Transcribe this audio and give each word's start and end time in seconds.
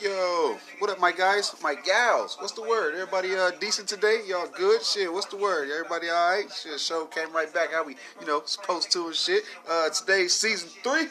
Yo, 0.00 0.58
what 0.80 0.90
up, 0.90 0.98
my 0.98 1.12
guys, 1.12 1.54
my 1.62 1.74
gals? 1.74 2.36
What's 2.40 2.52
the 2.52 2.62
word? 2.62 2.94
Everybody 2.94 3.34
uh, 3.36 3.52
decent 3.60 3.88
today? 3.88 4.22
Y'all 4.26 4.48
good? 4.48 4.82
Shit, 4.82 5.12
what's 5.12 5.26
the 5.26 5.36
word? 5.36 5.70
Everybody 5.70 6.08
all 6.08 6.30
right? 6.30 6.50
Shit, 6.50 6.80
show 6.80 7.04
came 7.06 7.32
right 7.32 7.52
back 7.54 7.72
how 7.72 7.84
we, 7.84 7.96
you 8.20 8.26
know, 8.26 8.42
supposed 8.44 8.90
to 8.92 9.06
and 9.06 9.14
shit. 9.14 9.44
Uh, 9.70 9.88
today's 9.90 10.32
season 10.32 10.68
three, 10.82 11.06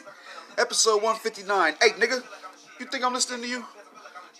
episode 0.58 1.02
one 1.02 1.16
fifty 1.16 1.42
nine. 1.44 1.74
Hey, 1.80 1.90
nigga, 1.90 2.22
you 2.78 2.86
think 2.86 3.04
I'm 3.04 3.14
listening 3.14 3.42
to 3.42 3.48
you? 3.48 3.64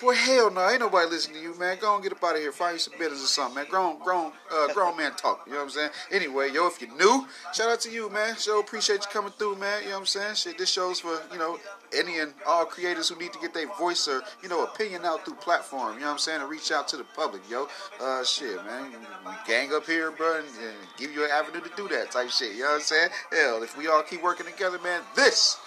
Boy, 0.01 0.15
hell 0.15 0.51
no, 0.51 0.69
ain't 0.69 0.81
nobody 0.81 1.09
listening 1.09 1.39
to 1.39 1.43
you, 1.43 1.59
man. 1.59 1.79
Go 1.81 1.95
on, 1.95 2.03
get 2.03 2.13
up 2.13 2.23
out 2.23 2.35
of 2.35 2.43
here. 2.43 2.53
Find 2.53 2.75
you 2.75 2.81
some 2.81 2.95
business 2.99 3.25
or 3.25 3.29
something, 3.29 3.55
man. 3.55 3.67
Grown, 3.71 3.99
grown, 4.01 4.33
uh, 4.53 4.73
grown 4.75 4.97
man 4.97 5.13
talk. 5.13 5.45
You 5.47 5.53
know 5.53 5.59
what 5.59 5.65
I'm 5.65 5.71
saying? 5.71 5.91
Anyway, 6.11 6.51
yo, 6.53 6.67
if 6.67 6.83
you're 6.83 6.95
new, 6.97 7.27
shout 7.55 7.71
out 7.71 7.81
to 7.81 7.91
you, 7.91 8.11
man. 8.11 8.37
Show 8.37 8.61
appreciate 8.61 9.01
you 9.03 9.11
coming 9.11 9.33
through, 9.39 9.57
man. 9.57 9.83
You 9.83 9.91
know 9.91 9.95
what 9.95 10.01
I'm 10.01 10.07
saying? 10.07 10.35
Shit, 10.35 10.59
this 10.59 10.71
show's 10.71 11.01
for 11.01 11.23
you 11.33 11.39
know 11.39 11.59
any 11.95 12.19
and 12.19 12.33
all 12.47 12.65
creators 12.65 13.09
who 13.09 13.19
need 13.19 13.33
to 13.33 13.39
get 13.39 13.55
their 13.55 13.69
voice 13.77 14.09
or 14.09 14.23
you 14.43 14.49
know 14.49 14.65
opinion 14.65 15.05
out 15.05 15.25
through 15.25 15.35
platform. 15.35 15.95
You 15.95 16.01
know 16.01 16.07
what 16.07 16.13
I'm 16.13 16.19
saying? 16.19 16.41
And 16.41 16.51
reach 16.51 16.73
out 16.73 16.89
to 16.89 16.97
the 16.97 17.05
public, 17.05 17.43
yo. 17.51 17.69
Uh, 18.01 18.25
shit, 18.25 18.57
man. 18.65 18.93
Gang 19.47 19.73
up 19.73 19.87
here, 19.87 20.11
bro, 20.11 20.39
and, 20.39 20.47
and 20.47 20.77
give 20.97 21.13
you 21.13 21.25
an 21.25 21.31
avenue 21.31 21.61
to 21.61 21.71
do 21.77 21.89
that 21.89 22.11
type 22.11 22.31
shit. 22.31 22.55
You 22.55 22.63
know 22.63 22.71
what 22.71 22.75
I'm 22.77 22.81
saying? 22.83 23.09
Hell, 23.31 23.63
if 23.63 23.77
we 23.77 23.89
all 23.89 24.03
keep 24.03 24.23
working 24.23 24.47
together, 24.47 24.79
man, 24.83 25.03
this 25.17 25.59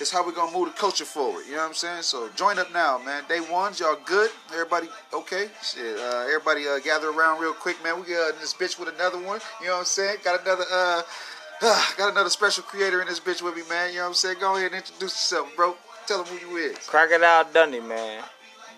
is 0.00 0.10
how 0.10 0.24
we're 0.24 0.32
gonna 0.32 0.52
move 0.52 0.68
the 0.68 0.78
culture 0.78 1.04
forward. 1.04 1.44
You 1.46 1.52
know 1.52 1.58
what 1.58 1.68
I'm 1.68 1.74
saying? 1.74 2.02
So 2.02 2.28
join 2.34 2.58
up 2.58 2.72
now, 2.72 2.98
man. 2.98 3.24
Day 3.28 3.40
ones, 3.40 3.80
y'all 3.80 3.98
good? 4.04 4.30
Everybody 4.52 4.88
okay? 5.12 5.48
Shit, 5.62 5.98
uh, 5.98 6.26
everybody 6.26 6.66
uh, 6.66 6.78
gather 6.80 7.10
around 7.10 7.40
real 7.40 7.52
quick, 7.52 7.82
man. 7.84 8.00
We 8.00 8.08
got 8.08 8.38
this 8.40 8.54
bitch 8.54 8.78
with 8.78 8.88
another 8.94 9.18
one. 9.18 9.40
You 9.60 9.68
know 9.68 9.74
what 9.74 9.78
I'm 9.80 9.84
saying? 9.84 10.18
Got 10.24 10.42
another 10.42 10.64
uh, 10.70 11.02
got 11.62 12.10
another 12.12 12.30
special 12.30 12.62
creator 12.64 13.00
in 13.00 13.08
this 13.08 13.20
bitch 13.20 13.42
with 13.42 13.56
me, 13.56 13.62
man. 13.68 13.90
You 13.90 13.96
know 13.98 14.02
what 14.04 14.08
I'm 14.08 14.14
saying? 14.14 14.36
Go 14.40 14.56
ahead 14.56 14.72
and 14.72 14.76
introduce 14.76 15.12
yourself, 15.12 15.48
bro. 15.56 15.76
Tell 16.06 16.22
them 16.24 16.34
who 16.36 16.46
you 16.50 16.56
is. 16.56 16.78
Crocodile 16.86 17.46
Dundee, 17.52 17.80
man. 17.80 18.24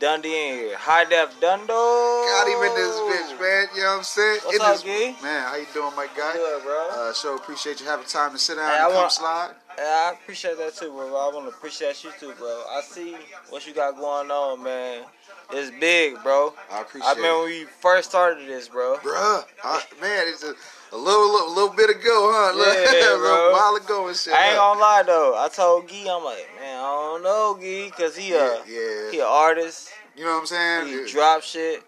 Dundee 0.01 0.29
in 0.51 0.55
here. 0.59 0.77
High 0.77 1.05
def 1.05 1.41
Dundo. 1.41 1.69
Got 1.69 2.49
him 2.49 2.61
in 2.69 2.75
this 2.75 2.97
bitch, 2.99 3.41
man. 3.41 3.67
You 3.75 3.83
know 3.83 3.89
what 3.91 3.97
I'm 3.99 4.03
saying? 4.05 4.41
What's 4.45 4.57
in 4.57 4.63
up, 4.63 4.73
this, 4.75 4.83
Gee? 4.83 5.17
Man, 5.23 5.43
how 5.49 5.57
you 5.57 5.67
doing, 5.73 5.95
my 5.97 6.07
guy? 6.17 6.33
Good, 6.35 6.63
bro. 6.63 6.89
Uh, 6.93 7.13
sure 7.15 7.37
appreciate 7.37 7.81
you 7.81 7.87
having 7.87 8.07
time 8.07 8.33
to 8.33 8.39
sit 8.39 8.57
down 8.57 8.69
Hey, 8.69 8.75
and 8.77 8.83
I 8.85 8.87
come 8.89 8.95
want- 8.97 9.13
slide. 9.13 9.51
I 9.79 10.13
appreciate 10.15 10.57
that 10.59 10.75
too, 10.77 10.91
bro. 10.91 11.07
I 11.09 11.35
want 11.35 11.49
to 11.51 11.57
appreciate 11.57 12.03
you 12.05 12.11
too, 12.19 12.33
bro. 12.39 12.65
I 12.71 12.81
see 12.81 13.17
what 13.51 13.67
you 13.67 13.75
got 13.75 13.97
going 13.97 14.31
on, 14.31 14.63
man. 14.63 15.05
It's 15.53 15.71
big, 15.79 16.23
bro. 16.23 16.55
I 16.71 16.81
appreciate 16.83 17.09
I 17.09 17.15
remember 17.15 17.39
when 17.43 17.49
we 17.51 17.65
first 17.81 18.11
started 18.11 18.49
this, 18.49 18.69
bro. 18.69 18.97
Bruh, 18.97 19.45
I, 19.63 19.83
man, 20.01 20.25
it's 20.29 20.43
a, 20.43 20.55
a 20.93 20.97
little, 20.97 21.31
little 21.33 21.55
little 21.55 21.75
bit 21.75 21.91
ago, 21.91 22.31
huh? 22.33 22.53
Yeah, 22.57 23.09
a 23.15 23.17
little 23.17 23.19
bro. 23.19 23.53
while 23.53 23.77
ago 23.77 24.09
and 24.09 24.17
shit. 24.17 24.33
I 24.33 24.49
ain't 24.49 24.57
gonna 24.57 24.81
lie 24.81 25.03
though. 25.05 25.35
I 25.37 25.49
told 25.49 25.89
Gee, 25.89 26.09
I'm 26.09 26.25
like, 26.25 26.49
man, 26.59 26.79
I 26.79 26.83
don't 26.83 27.23
know, 27.23 27.59
Gee, 27.61 27.91
cause 27.97 28.17
he 28.17 28.33
a 28.33 28.37
Yeah, 28.37 28.57
yeah. 28.69 29.11
he 29.11 29.19
a 29.21 29.27
artist. 29.27 29.91
You 30.17 30.25
know 30.25 30.35
what 30.35 30.41
I'm 30.41 30.47
saying? 30.47 30.87
He 30.87 31.01
Yeah. 31.01 31.07
drop 31.09 31.43
shit. 31.43 31.83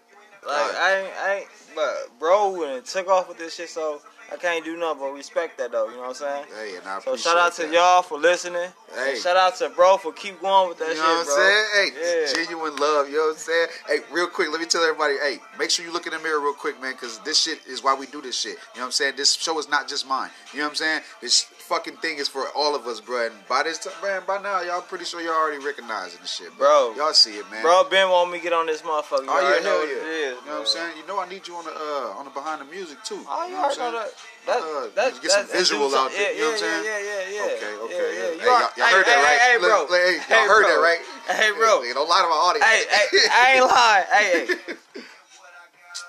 Like 0.45 0.55
Right. 0.55 0.75
I 0.77 0.95
ain't, 0.99 1.13
I 1.17 1.35
ain't, 1.39 1.47
but 1.75 2.19
bro, 2.19 2.49
when 2.51 2.69
it 2.71 2.85
took 2.85 3.07
off 3.07 3.27
with 3.27 3.37
this 3.37 3.55
shit, 3.55 3.69
so 3.69 4.01
I 4.31 4.35
can't 4.35 4.63
do 4.65 4.75
nothing 4.75 4.99
but 4.99 5.11
respect 5.13 5.57
that 5.57 5.71
though. 5.71 5.87
You 5.89 5.95
know 5.95 6.01
what 6.01 6.07
I'm 6.09 6.13
saying? 6.15 6.45
Hey, 6.55 6.75
and 6.77 6.87
I 6.87 6.99
So 6.99 7.15
shout 7.15 7.37
out 7.37 7.53
to 7.53 7.61
that. 7.63 7.71
y'all 7.71 8.01
for 8.01 8.17
listening. 8.19 8.69
Hey. 8.93 9.13
And 9.13 9.17
shout 9.21 9.37
out 9.37 9.55
to 9.57 9.69
bro 9.69 9.97
for 9.97 10.11
keep 10.11 10.41
going 10.41 10.69
with 10.69 10.79
that 10.79 10.89
You 10.89 10.95
shit, 10.95 11.03
know 11.03 11.09
what 11.09 11.19
I'm 11.19 11.25
bro. 11.25 11.35
saying? 11.35 11.65
Hey, 11.73 12.21
Yeah. 12.27 12.33
genuine 12.33 12.75
love. 12.75 13.09
You 13.09 13.17
know 13.17 13.23
what 13.27 13.31
I'm 13.33 13.37
saying? 13.37 13.67
Hey, 13.87 13.99
real 14.11 14.27
quick, 14.27 14.49
let 14.51 14.59
me 14.59 14.65
tell 14.67 14.83
everybody. 14.83 15.15
Hey, 15.17 15.39
make 15.57 15.69
sure 15.69 15.85
you 15.85 15.91
look 15.91 16.07
in 16.07 16.13
the 16.13 16.19
mirror 16.19 16.39
real 16.39 16.53
quick, 16.53 16.81
man, 16.81 16.91
because 16.93 17.19
this 17.19 17.39
shit 17.39 17.59
is 17.67 17.81
why 17.83 17.93
we 17.95 18.05
do 18.07 18.21
this 18.21 18.37
shit. 18.39 18.51
You 18.51 18.57
know 18.75 18.81
what 18.81 18.85
I'm 18.87 18.91
saying? 18.91 19.13
This 19.15 19.33
show 19.33 19.57
is 19.59 19.69
not 19.69 19.87
just 19.87 20.05
mine. 20.07 20.29
You 20.51 20.59
know 20.59 20.65
what 20.65 20.69
I'm 20.71 20.75
saying? 20.75 21.01
This 21.21 21.45
fucking 21.67 21.97
thing 21.97 22.17
is 22.17 22.27
for 22.27 22.47
all 22.55 22.75
of 22.75 22.87
us, 22.87 23.01
bro. 23.01 23.27
And 23.27 23.35
by 23.47 23.63
this 23.63 23.77
time, 23.79 23.93
man, 24.01 24.23
by 24.25 24.41
now, 24.41 24.61
y'all 24.61 24.81
pretty 24.81 25.03
sure 25.03 25.19
y'all 25.19 25.35
already 25.35 25.63
recognizing 25.63 26.21
the 26.21 26.27
shit, 26.27 26.55
Bro. 26.57 26.95
Y'all 26.95 27.11
see 27.11 27.35
it, 27.35 27.45
man. 27.51 27.61
Bro, 27.61 27.91
Ben 27.91 28.09
want 28.09 28.31
me 28.31 28.39
to 28.39 28.43
get 28.43 28.53
on 28.53 28.65
this 28.65 28.81
motherfucker. 28.81 29.27
You 29.27 29.29
Oh 29.29 29.43
yeah, 29.43 29.59
hell 29.59 29.83
yeah. 29.83 29.93
is, 29.93 30.37
you 30.39 30.47
know 30.47 30.51
what. 30.55 30.59
I'm 30.59 30.65
saying? 30.65 30.97
You 30.97 31.05
know 31.07 31.19
I 31.19 31.27
need 31.27 31.43
you 31.47 31.55
on 31.55 31.65
the 31.65 31.75
uh 31.75 32.15
on 32.17 32.23
the 32.23 32.31
behind 32.31 32.61
the 32.61 32.65
music 32.71 33.03
too. 33.03 33.19
Oh, 33.27 33.43
you 33.43 33.51
you 33.51 33.55
know 33.59 33.67
already 33.67 33.79
know 33.79 33.91
that. 33.91 34.11
That, 34.47 34.63
Uh, 34.63 34.87
that, 34.95 35.21
get 35.21 35.31
some 35.31 35.47
visual 35.47 35.91
out 35.93 36.11
there, 36.11 36.31
Yeah, 36.31 36.31
you 36.31 36.39
know 36.39 36.47
what 36.47 36.53
I'm 36.53 36.59
saying? 36.59 36.85
Yeah, 36.87 36.99
yeah, 37.03 37.35
yeah. 37.35 37.51
Okay, 37.51 37.73
okay. 37.83 38.11
Yeah, 38.15 38.31
yeah. 38.31 38.39
Hey, 38.39 38.47
y'all, 38.47 38.87
heard 38.87 39.05
hey, 39.05 39.11
that, 39.11 39.27
right? 39.27 39.39
Hey, 39.43 39.57
bro. 39.59 39.67
look, 39.67 39.89
hey, 39.91 40.15
y'all 40.31 40.47
heard 40.47 40.63
bro. 40.63 40.71
that, 40.71 40.79
right? 40.79 41.01
Hey, 41.27 41.51
bro. 41.51 41.83
Hey, 41.83 41.91
don't 41.91 42.07
lie 42.07 42.23
to 42.23 42.31
my 42.31 42.41
audience. 42.47 42.63
Hey, 42.63 42.83
hey, 42.87 43.27
I 43.27 43.43
ain't 43.59 43.67
lying. 43.67 44.07
Hey, 44.07 44.47
hey. 44.47 44.75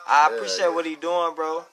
I 0.09 0.31
appreciate 0.33 0.73
what 0.73 0.87
he 0.87 0.95
doing, 0.95 1.35
bro. 1.35 1.67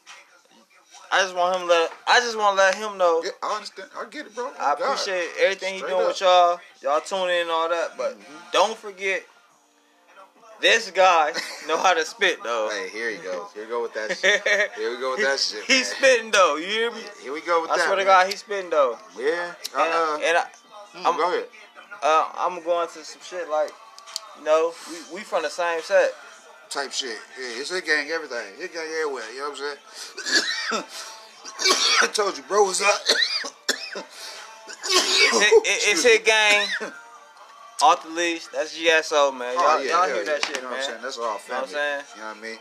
I 1.16 1.22
just 1.22 1.34
want 1.36 1.56
him 1.56 1.62
to 1.62 1.68
let. 1.68 1.92
I 2.08 2.20
just 2.20 2.38
want 2.38 2.58
to 2.58 2.64
let 2.64 2.76
him 2.76 2.98
know. 2.98 3.22
Yeah, 3.24 3.31
I 3.42 3.56
understand. 3.56 3.90
I 3.98 4.03
get 4.09 4.26
it, 4.26 4.36
bro. 4.36 4.48
I 4.59 4.76
God. 4.78 4.81
appreciate 4.81 5.30
everything 5.40 5.76
he 5.76 5.80
doing 5.81 5.94
up. 5.94 6.08
with 6.08 6.20
y'all. 6.20 6.59
Y'all 6.81 7.00
tune 7.00 7.30
in 7.30 7.44
and 7.44 7.50
all 7.52 7.70
that, 7.70 7.98
but 7.98 8.20
Mhm. 8.20 8.52
don't 8.52 8.78
forget, 8.78 9.24
this 10.59 10.92
guy 10.92 11.31
know 11.68 11.78
how 11.78 11.94
to 11.94 12.03
spit 12.03 12.44
though. 12.44 12.70
Hey, 12.70 12.90
here 12.90 13.09
you 13.09 13.20
go. 13.20 13.48
Here 13.53 13.64
we 13.64 13.70
go 13.70 13.81
with 13.81 13.94
that 13.94 14.18
shit. 14.18 14.42
Here 14.76 14.90
we 14.92 14.98
go 15.00 15.12
with 15.12 15.22
that 15.22 15.40
shit. 15.40 15.64
He's 15.64 15.90
man. 15.92 15.98
spitting 16.02 16.31
though. 16.31 16.58
You 16.58 16.66
hear 16.68 16.92
me? 16.92 17.02
Here 17.24 17.32
we 17.32 17.40
go 17.42 17.62
with 17.62 17.72
I 17.72 17.78
that. 17.78 17.84
I 17.84 17.86
swear 17.86 17.96
to. 17.97 18.03
God, 18.03 18.28
he's 18.30 18.40
spitting 18.40 18.70
though. 18.70 18.97
Yeah. 19.18 19.53
Uh, 19.74 19.80
And, 19.82 19.94
uh, 19.94 20.18
and 20.28 20.38
I, 20.38 20.42
mm, 20.97 21.06
I'm- 21.06 21.16
go 21.18 21.32
ahead. 21.34 21.47
uh, 22.03 22.30
I'm 22.38 22.62
going 22.64 22.90
to 22.90 23.03
some 23.06 23.22
shit 23.22 23.50
like, 23.50 23.72
you 24.38 24.44
know, 24.44 24.74
we, 24.92 25.16
we 25.16 25.22
from 25.24 25.44
the 25.44 25.50
same 25.50 25.82
set. 25.82 26.14
Type 26.75 26.91
shit. 26.91 27.18
Yeah, 27.40 27.62
it's 27.62 27.72
a 27.72 27.81
gang, 27.81 28.12
everything. 28.12 28.52
Hit 28.59 28.74
gang 28.74 28.84
everywhere. 29.00 29.24
You 29.34 29.40
know 29.40 29.50
what 29.52 29.59
I'm 29.62 29.78
saying? 30.74 30.84
I 32.03 32.08
told 32.08 32.36
you, 32.36 32.44
bro 32.44 32.66
was 32.66 32.81
up. 32.81 33.02
It's 34.88 35.40
hit, 35.40 35.53
it, 35.53 35.90
it's 35.90 36.03
hit 36.03 36.25
gang. 36.25 36.68
Off 37.81 38.03
the 38.03 38.09
leash. 38.09 38.46
That's 38.47 38.78
GSO, 38.78 39.35
man. 39.35 39.56
Oh, 39.58 39.62
y'all, 39.62 39.78
Oh, 39.80 39.81
yeah, 39.81 39.90
y'all 39.90 40.06
hear 40.08 40.16
yeah. 40.18 40.24
that 40.25 40.46
shit, 40.46 40.56
you 40.58 40.62
know 40.64 40.69
man. 40.69 40.78
What 40.78 40.85
I'm 40.85 40.85
saying? 40.91 41.02
That's 41.02 41.18
all 41.18 41.24
you 41.24 41.30
Know 41.30 41.34
what 41.34 41.41
family. 41.41 41.64
I'm 41.64 41.69
saying? 41.69 42.03
You 42.16 42.22
know 42.22 42.28
what 42.28 42.38
I 42.38 42.41
mean? 42.41 42.59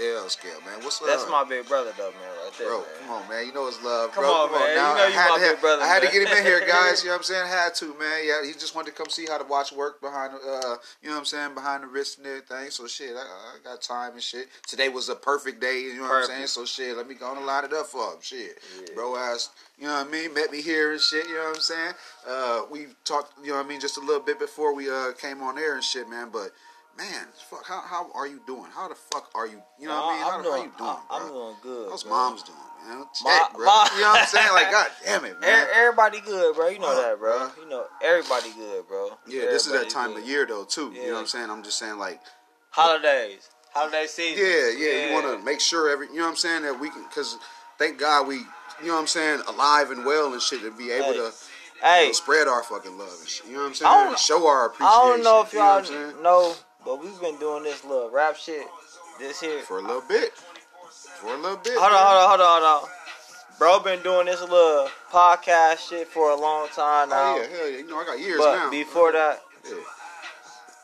Yeah. 0.00 0.26
Scale, 0.28 0.60
man. 0.64 0.82
What's 0.82 1.00
up? 1.02 1.08
That's 1.08 1.28
my 1.28 1.44
big 1.44 1.66
brother, 1.68 1.92
though, 1.96 2.10
man, 2.10 2.20
right 2.42 2.50
there. 2.58 2.68
Bro, 2.68 2.78
man. 2.80 2.86
come 3.00 3.10
on, 3.10 3.28
man. 3.28 3.46
You 3.46 3.52
know 3.52 3.66
it's 3.68 3.82
love, 3.82 4.12
Come 4.12 4.24
bro. 4.24 4.32
on, 4.32 4.52
man. 4.52 4.68
You 4.70 4.74
Now, 4.76 4.94
know 4.94 5.02
I 5.04 5.06
you 5.08 5.12
had 5.14 5.28
my 5.30 5.34
to 5.36 5.40
big 5.40 5.50
have- 5.50 5.60
brother, 5.60 5.82
I 5.82 5.86
had 5.86 6.02
to 6.02 6.08
get 6.10 6.26
him 6.28 6.36
in 6.38 6.44
here, 6.44 6.60
guys. 6.66 7.02
You 7.02 7.08
know 7.10 7.14
what 7.14 7.18
I'm 7.18 7.24
saying? 7.32 7.46
Had 7.48 7.74
to, 7.76 7.86
man. 7.98 8.20
Yeah, 8.24 8.44
he 8.44 8.52
just 8.52 8.74
wanted 8.74 8.90
to 8.92 8.96
come 8.96 9.08
see 9.10 9.26
how 9.26 9.38
to 9.38 9.44
watch 9.44 9.72
work 9.72 10.00
behind, 10.00 10.34
uh, 10.34 10.76
you 11.02 11.08
know 11.08 11.14
what 11.14 11.18
I'm 11.18 11.24
saying, 11.24 11.54
behind 11.54 11.82
the 11.82 11.86
wrist 11.88 12.18
and 12.18 12.26
everything. 12.26 12.70
So 12.70 12.86
shit, 12.86 13.14
I, 13.16 13.20
I 13.20 13.58
got 13.64 13.82
time 13.82 14.12
and 14.14 14.22
shit. 14.22 14.48
Today 14.66 14.88
was 14.88 15.08
a 15.08 15.14
perfect 15.16 15.60
day. 15.60 15.80
You 15.80 15.96
know 15.96 16.02
what 16.02 16.22
I'm 16.22 16.26
saying? 16.26 16.46
So 16.46 16.64
shit, 16.64 16.96
let 16.96 17.06
me 17.08 17.14
go 17.14 17.34
and 17.36 17.44
line 17.46 17.64
it 17.64 17.72
up 17.72 17.86
for 17.86 18.12
him. 18.12 18.18
Shit, 18.20 18.58
Yeah. 18.80 18.94
bro, 18.94 19.16
asked, 19.16 19.50
you 19.78 19.86
know 19.86 19.94
what 19.94 20.06
I 20.06 20.10
mean? 20.10 20.32
Met 20.34 20.50
me 20.50 20.62
here 20.62 20.92
and 20.92 21.00
shit. 21.00 21.26
You 21.28 21.34
know 21.34 21.44
what 21.48 21.56
I'm 21.56 21.62
saying? 21.62 21.92
Uh, 22.28 22.62
we 22.70 22.86
talked, 23.04 23.32
you 23.42 23.50
know 23.50 23.56
what 23.58 23.66
I 23.66 23.68
mean, 23.68 23.80
just 23.80 23.96
a 23.96 24.00
little 24.00 24.22
bit 24.22 24.38
before 24.38 24.74
we 24.74 24.88
uh 24.90 25.12
came 25.12 25.42
on 25.42 25.58
air 25.58 25.74
and 25.74 25.84
shit, 25.84 26.08
man. 26.08 26.28
But 26.32 26.50
man, 26.96 27.26
fuck, 27.50 27.64
how 27.66 27.80
how 27.80 28.10
are 28.14 28.26
you 28.26 28.40
doing? 28.46 28.66
How 28.74 28.88
the 28.88 28.94
fuck 28.94 29.30
are 29.34 29.46
you? 29.46 29.60
You 29.78 29.88
know 29.88 29.94
what 30.00 30.04
I 30.04 30.12
mean? 30.12 30.22
How, 30.22 30.30
I'm 30.30 30.44
how 30.44 30.50
doing, 30.50 30.62
you 30.64 30.72
doing, 30.78 30.90
I'm, 30.90 30.96
bro? 31.08 31.26
I'm 31.26 31.28
doing 31.32 31.56
good. 31.62 31.90
How's 31.90 32.02
bro. 32.04 32.12
mom's 32.12 32.42
doing, 32.42 32.58
man? 32.88 32.98
Ma- 32.98 33.04
Check, 33.38 33.52
bro. 33.54 33.64
ma- 33.66 33.86
you 33.94 34.00
know 34.02 34.10
what 34.10 34.20
I'm 34.20 34.26
saying? 34.26 34.52
Like, 34.52 34.70
god 34.70 34.86
damn 35.04 35.24
it, 35.24 35.40
man. 35.40 35.66
Everybody 35.74 36.20
good, 36.20 36.54
bro. 36.56 36.68
You 36.68 36.78
know 36.78 36.86
Fuck, 36.94 37.04
that, 37.04 37.18
bro. 37.18 37.50
You 37.62 37.68
know 37.68 37.84
everybody 38.02 38.50
good, 38.56 38.86
bro. 38.88 39.10
yeah, 39.26 39.46
this 39.46 39.66
is 39.66 39.72
that 39.72 39.88
time 39.90 40.14
good. 40.14 40.22
of 40.22 40.28
year 40.28 40.46
though, 40.46 40.64
too. 40.64 40.92
You 40.94 41.06
know 41.08 41.12
what 41.14 41.20
I'm 41.20 41.26
saying? 41.26 41.50
I'm 41.50 41.62
just 41.62 41.78
saying, 41.78 41.98
like, 41.98 42.20
Holidays, 42.70 43.50
holiday 43.72 44.06
season. 44.06 44.44
yeah, 44.44 44.70
yeah. 44.70 45.06
You 45.08 45.12
want 45.14 45.26
to 45.38 45.44
make 45.44 45.60
sure 45.60 45.90
every, 45.90 46.06
you 46.08 46.16
know 46.16 46.22
what 46.22 46.30
I'm 46.30 46.36
saying, 46.36 46.62
that 46.62 46.78
we 46.80 46.88
can, 46.90 47.02
because 47.04 47.36
thank 47.78 47.98
God 47.98 48.26
we, 48.26 48.36
you 48.36 48.44
know 48.88 48.94
what 48.94 49.00
I'm 49.00 49.06
saying, 49.06 49.42
alive 49.46 49.90
and 49.90 50.06
well 50.06 50.32
and 50.32 50.40
shit 50.40 50.62
to 50.62 50.70
be 50.70 50.90
able 50.90 51.08
Hey. 51.08 51.12
to 51.14 51.22
you 51.24 51.32
Hey, 51.82 52.06
know, 52.06 52.12
spread 52.12 52.46
our 52.48 52.62
fucking 52.62 52.96
love 52.96 53.12
and 53.18 53.28
shit. 53.28 53.44
You 53.46 53.54
know 53.54 53.62
what 53.62 53.66
I'm 53.68 53.74
saying? 53.74 53.90
I 53.92 54.14
show 54.14 54.46
our 54.46 54.66
appreciation. 54.66 54.88
I 54.88 55.06
don't 55.16 55.22
know 55.24 55.42
if 55.42 55.52
you 55.52 55.58
know 55.58 55.64
y'all 55.64 55.78
I'm 55.78 55.84
saying? 55.84 56.22
know, 56.22 56.54
but 56.84 57.02
we've 57.02 57.20
been 57.20 57.38
doing 57.38 57.62
this 57.62 57.84
little 57.84 58.10
rap 58.10 58.36
shit. 58.36 58.66
This 59.18 59.40
here. 59.40 59.60
For 59.60 59.78
a 59.78 59.82
little 59.82 60.02
bit. 60.08 60.32
For 61.20 61.34
a 61.34 61.36
little 61.36 61.56
bit. 61.58 61.74
Hold 61.76 61.92
on, 61.92 61.98
hold 61.98 62.18
on, 62.18 62.28
hold 62.28 62.40
on, 62.40 62.62
hold 62.62 62.84
on. 62.84 62.90
Bro, 63.58 63.80
been 63.80 64.02
doing 64.02 64.26
this 64.26 64.40
little 64.40 64.88
podcast 65.10 65.88
shit 65.88 66.08
for 66.08 66.30
a 66.30 66.36
long 66.36 66.68
time 66.68 67.08
oh, 67.08 67.14
now. 67.14 67.34
Oh, 67.34 67.36
yeah, 67.36 67.56
hell 67.56 67.70
yeah. 67.70 67.78
You 67.78 67.88
know, 67.88 67.98
I 67.98 68.04
got 68.04 68.18
years 68.18 68.38
but 68.38 68.56
now. 68.56 68.70
before 68.70 69.12
that, 69.12 69.40
Yeah. 69.64 69.74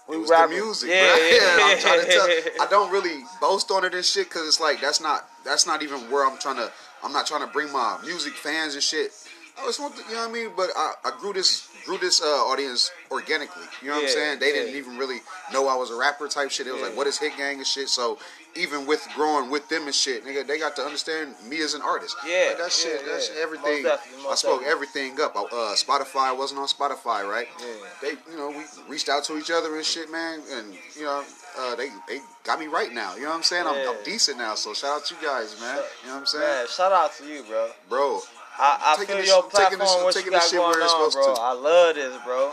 we 0.09 0.17
it 0.17 0.19
was 0.21 0.31
rapping. 0.31 0.59
the 0.59 0.65
music, 0.65 0.91
yeah, 0.91 1.17
bro. 1.17 1.27
yeah, 1.33 1.57
I'm 1.65 1.79
trying 1.79 2.01
to 2.01 2.07
tell. 2.07 2.67
I 2.67 2.67
don't 2.71 2.93
really 2.93 3.25
boast 3.41 3.71
on 3.71 3.85
it 3.85 3.95
and 3.95 4.05
shit 4.05 4.29
because 4.29 4.47
it's 4.47 4.61
like 4.61 4.81
that's 4.81 5.01
not 5.01 5.29
that's 5.45 5.67
not 5.67 5.83
even 5.83 5.99
where 6.11 6.25
I'm 6.25 6.39
trying 6.39 6.57
to. 6.57 6.71
I'm 7.03 7.13
not 7.13 7.27
trying 7.27 7.41
to 7.41 7.47
bring 7.49 7.73
my 7.73 7.99
music 8.05 8.35
fans 8.35 8.75
and 8.75 8.83
shit. 8.83 9.13
I 9.61 9.67
just 9.67 9.81
want 9.81 9.97
to, 9.97 10.03
you 10.09 10.15
know 10.15 10.21
what 10.23 10.31
I 10.31 10.33
mean. 10.33 10.51
But 10.57 10.71
I, 10.77 10.93
I 11.05 11.11
grew 11.21 11.33
this 11.33 11.69
grew 11.85 11.99
this 11.99 12.21
uh, 12.21 12.25
audience 12.27 12.91
organically. 13.11 13.63
You 13.81 13.89
know 13.89 13.95
what 13.95 14.03
I'm 14.05 14.09
saying? 14.11 14.39
They 14.41 14.53
didn't 14.53 14.75
even 14.77 14.99
really 14.99 15.19
know 15.53 15.69
I 15.69 15.75
was 15.77 15.91
a 15.91 15.95
rapper 15.97 16.29
type 16.29 16.51
shit. 16.51 16.67
It 16.67 16.73
was 16.73 16.81
Yeah. 16.81 16.89
like, 16.89 16.97
what 16.97 17.07
is 17.07 17.19
Hit 17.19 17.37
Gang 17.39 17.57
and 17.59 17.67
shit. 17.67 17.89
So 17.89 18.19
even 18.55 18.87
with 18.87 19.07
growing 19.15 19.51
with 19.51 19.69
them 19.69 19.87
and 19.87 19.95
shit, 19.95 20.25
nigga, 20.25 20.47
they 20.47 20.59
got 20.59 20.77
to 20.77 20.83
understand 20.83 21.35
me 21.49 21.61
as 21.63 21.75
an 21.75 21.81
artist. 21.83 22.17
Yeah, 22.27 22.47
like 22.49 22.59
that 22.59 22.73
shit. 22.73 23.01
yeah, 23.07 23.13
that 23.13 23.23
shit, 23.23 23.35
yeah. 23.37 23.43
everything. 23.43 23.83
Most 23.85 23.97
definitely, 24.05 24.31
I 24.31 24.35
spoke 24.35 24.61
definitely. 24.61 24.73
everything 24.73 25.21
up. 25.21 25.37
I, 25.37 25.41
uh, 25.41 25.75
Spotify 25.77 26.37
wasn't 26.37 26.61
on 26.61 26.67
Spotify, 26.69 27.29
right? 27.29 27.47
Yeah. 27.61 27.67
They, 28.03 28.11
you 28.31 28.37
know, 28.37 28.49
we 28.51 28.65
reached 28.89 29.09
out 29.09 29.25
to 29.25 29.39
each 29.39 29.51
other 29.51 29.75
and 29.77 29.85
shit, 29.85 30.11
man, 30.13 30.41
and 30.53 30.75
you 30.97 31.05
know, 31.05 31.23
uh, 31.59 31.75
they 31.77 31.89
they 32.07 32.21
got 32.45 32.59
me 32.61 32.67
right 32.67 32.93
now. 32.93 33.15
You 33.15 33.23
know 33.23 33.29
what 33.31 33.37
I'm 33.37 33.43
saying? 33.45 33.67
I'm, 33.67 33.77
I'm 33.89 34.03
decent 34.05 34.37
now. 34.39 34.55
So 34.57 34.75
shout 34.75 34.97
out 35.01 35.05
to 35.07 35.15
you 35.15 35.27
guys, 35.27 35.59
man. 35.61 35.77
You 36.03 36.09
know 36.09 36.15
what 36.15 36.21
I'm 36.21 36.27
saying, 36.27 36.45
Man, 36.45 36.67
shout 36.69 36.93
out 36.93 37.13
to 37.19 37.25
you, 37.27 37.43
bro. 37.45 37.71
bro? 37.89 38.21
I, 38.59 38.97
I 38.99 39.05
feel 39.05 39.17
this- 39.17 39.27
your 39.29 39.43
platform, 39.45 39.81
this- 39.81 40.03
what 40.17 40.25
you 40.25 40.31
got 40.31 40.43
shit 40.43 40.59
going 40.59 40.75
on, 40.81 41.11
bro. 41.13 41.35
to. 41.35 41.41
Mm. 41.41 41.45
I 41.45 41.53
love 41.53 41.95
this, 41.95 42.17
bro. 42.25 42.53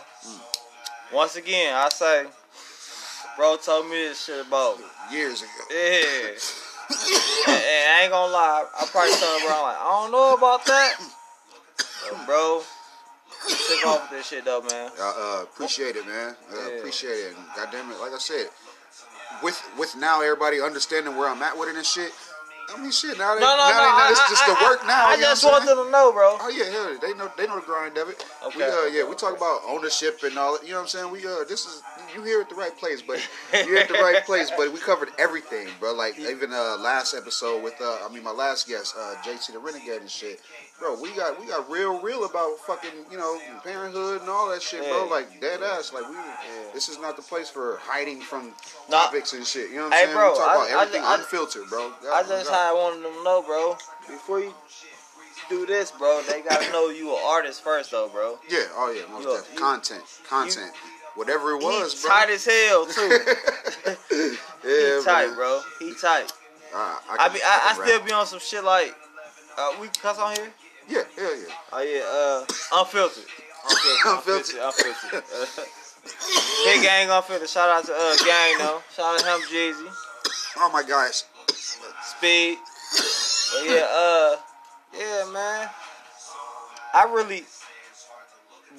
Once 1.14 1.36
again, 1.36 1.74
I 1.76 1.90
say, 1.90 2.26
Bro 3.38 3.58
told 3.58 3.86
me 3.88 3.96
this 4.08 4.24
shit 4.26 4.46
about 4.48 4.80
years 5.12 5.42
ago. 5.42 5.50
yeah. 5.70 6.32
and, 7.48 7.58
and 7.58 7.92
I 7.92 8.00
ain't 8.04 8.12
gonna 8.12 8.32
lie, 8.32 8.66
I 8.80 8.86
probably 8.88 9.12
told 9.12 9.42
him, 9.42 9.48
bro, 9.48 9.56
I'm 9.58 9.64
like, 9.64 9.78
I 9.78 9.84
don't 10.02 10.12
know 10.12 10.34
about 10.36 10.66
that. 10.66 10.96
But 12.10 12.26
bro, 12.26 12.62
took 13.48 13.86
off 13.88 14.02
with 14.10 14.20
this 14.20 14.28
shit 14.28 14.46
though, 14.46 14.62
man. 14.62 14.92
I 15.00 15.40
uh, 15.40 15.44
appreciate 15.44 15.96
it, 15.96 16.06
man. 16.06 16.36
Uh, 16.52 16.56
Yeah. 16.70 16.78
Appreciate 16.78 17.12
it. 17.12 17.36
And 17.36 17.46
goddamn 17.56 17.92
it, 17.92 18.00
like 18.00 18.14
I 18.14 18.18
said, 18.20 18.48
with 19.44 19.62
with 19.78 19.96
now 19.98 20.22
everybody 20.22 20.62
understanding 20.62 21.16
where 21.18 21.28
I'm 21.28 21.42
at 21.42 21.58
with 21.58 21.70
it 21.70 21.76
and 21.76 21.86
shit. 21.86 22.12
I 22.74 22.82
mean, 22.82 22.92
shit. 22.92 23.18
Now 23.18 23.36
they, 23.36 23.42
No, 23.42 23.56
no, 23.56 23.58
now 23.58 23.70
no. 23.70 23.76
they 23.78 23.92
know 23.92 24.06
I, 24.06 24.10
it's 24.12 24.30
just 24.30 24.44
I, 24.44 24.48
the 24.48 24.66
work 24.66 24.80
I- 24.84 24.88
now. 24.88 25.06
I 25.08 25.18
just 25.18 25.44
what 25.44 25.50
I'm 25.50 25.54
want 25.54 25.66
saying? 25.66 25.78
them 25.78 25.86
to 25.86 25.92
know, 25.92 26.12
bro. 26.12 26.38
Oh 26.42 26.50
yeah, 26.50 26.66
yeah, 26.66 26.98
they 27.02 27.14
know 27.14 27.32
they 27.38 27.48
know 27.48 27.56
the 27.60 27.66
grind 27.66 27.98
of 27.98 28.10
it. 28.10 28.24
We 28.56 28.64
Okay. 28.64 28.70
uh 28.72 28.86
yeah, 28.86 29.04
we 29.08 29.16
talk 29.16 29.36
about 29.38 29.62
ownership 29.68 30.20
and 30.24 30.38
all 30.38 30.54
that. 30.58 30.64
You 30.66 30.72
know 30.74 30.78
what 30.78 30.82
I'm 30.84 30.88
saying? 30.90 31.12
We 31.12 31.26
uh 31.26 31.44
this 31.48 31.66
is 31.66 31.82
you 32.16 32.24
here 32.24 32.42
at 32.42 32.50
the 32.50 32.56
right 32.56 32.76
place, 32.78 33.02
but 33.02 33.20
you're 33.54 33.78
at 33.78 33.88
the 33.88 33.96
right 33.96 34.24
place. 34.30 34.52
But 34.56 34.72
we 34.74 34.80
covered 34.80 35.10
everything, 35.20 35.68
bro. 35.80 35.94
Like 35.94 36.18
even 36.20 36.52
uh 36.54 36.78
last 36.80 37.14
episode 37.14 37.64
with 37.64 37.76
uh 37.82 38.00
I 38.06 38.10
mean 38.12 38.24
my 38.24 38.32
last 38.32 38.68
guest 38.68 38.96
uh 38.98 39.16
JT 39.24 39.54
the 39.54 39.60
Renegade 39.60 40.02
and 40.02 40.10
shit. 40.10 40.40
Bro, 40.80 41.00
we 41.02 41.16
got 41.16 41.40
we 41.40 41.48
got 41.48 41.70
real 41.70 42.02
real 42.02 42.26
about 42.26 42.58
fucking 42.68 42.92
you 43.10 43.18
know 43.18 43.40
parenthood 43.64 44.22
and 44.22 44.30
all 44.30 44.50
that 44.50 44.62
shit, 44.62 44.82
bro. 44.84 45.08
Like 45.10 45.40
dead 45.40 45.64
ass. 45.64 45.94
Like 45.94 46.08
we 46.10 46.16
this 46.74 46.90
is 46.90 47.00
not 47.00 47.16
the 47.16 47.22
place 47.22 47.50
for 47.50 47.80
hiding 47.82 48.20
from 48.22 48.52
Nah. 48.90 49.04
topics 49.06 49.32
and 49.34 49.46
shit. 49.48 49.70
You 49.70 49.78
know 49.78 49.84
what 49.86 49.94
I'm 49.94 50.00
Hey, 50.00 50.04
saying? 50.06 50.16
bro, 50.18 50.32
we 50.34 50.38
talk 50.38 50.48
I- 50.48 50.54
about 50.56 50.68
I- 50.78 50.82
everything 50.82 51.04
I- 51.06 51.16
unfiltered, 51.16 51.70
bro. 51.70 51.94
I 52.12 52.24
just 52.24 52.50
God. 52.50 52.54
had 52.54 52.72
wanted 52.74 53.04
them 53.06 53.14
to 53.14 53.24
know, 53.24 53.42
bro. 53.42 53.78
Before 54.08 54.40
you 54.42 54.54
do 55.50 55.66
this, 55.66 55.92
bro, 55.92 56.22
they 56.24 56.42
gotta 56.42 56.70
know 56.74 56.90
you 56.90 57.16
an 57.16 57.22
artist 57.24 57.64
first, 57.64 57.92
though, 57.92 58.10
bro. 58.10 58.38
Yeah, 58.50 58.66
oh 58.76 58.92
yeah, 58.92 59.04
most 59.12 59.24
definitely. 59.26 59.54
you- 59.54 59.60
content, 59.60 60.04
content, 60.28 60.72
whatever 61.16 61.52
it 61.52 61.64
was, 61.64 62.02
bro. 62.02 62.12
tight 62.12 62.30
as 62.32 62.44
hell 62.46 62.86
too. 62.86 63.02
yeah, 64.66 64.98
he 65.00 65.04
tight, 65.06 65.28
man. 65.28 65.36
bro. 65.36 65.62
He 65.80 65.94
tight. 65.96 66.34
Uh, 66.74 66.98
I 67.12 67.16
can- 67.18 67.34
be, 67.34 67.40
I, 67.42 67.60
I 67.72 67.74
can 67.76 67.86
still 67.88 68.02
be 68.04 68.12
on 68.12 68.26
some 68.26 68.40
shit 68.40 68.64
like, 68.66 68.94
uh, 69.58 69.72
we 69.80 69.88
cuss 69.88 70.18
on 70.20 70.36
here. 70.36 70.52
Yeah, 70.88 71.04
hell 71.16 71.36
yeah. 71.36 71.46
Oh 71.74 71.82
yeah, 71.82 72.04
uh, 72.06 72.80
unfiltered. 72.80 73.24
Unfiltered. 73.70 74.06
Unfiltered. 74.06 74.56
Unfiltered. 74.62 75.14
unfiltered. 75.14 75.64
Uh, 75.64 75.66
Big 76.66 76.82
gang 76.84 77.10
unfiltered. 77.10 77.50
Shout 77.50 77.70
out 77.70 77.86
to 77.86 77.94
uh 77.94 78.16
gang 78.26 78.58
though. 78.60 78.82
Shout 78.96 79.16
out 79.16 79.20
to 79.20 79.26
him 79.26 79.42
Jeezy. 79.50 79.90
Oh 80.58 80.70
my 80.72 80.84
gosh. 80.84 81.24
Speed. 82.04 82.58
But 83.54 83.66
yeah, 83.66 83.88
uh, 83.90 84.36
yeah, 84.98 85.26
man. 85.34 85.70
I 86.94 87.04
really, 87.12 87.44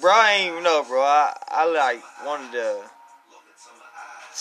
bro, 0.01 0.11
I 0.11 0.31
ain't 0.33 0.51
even 0.51 0.63
know, 0.63 0.83
bro. 0.87 1.01
I, 1.01 1.33
I 1.49 1.65
like 1.65 2.01
wanted 2.25 2.51
to 2.53 2.81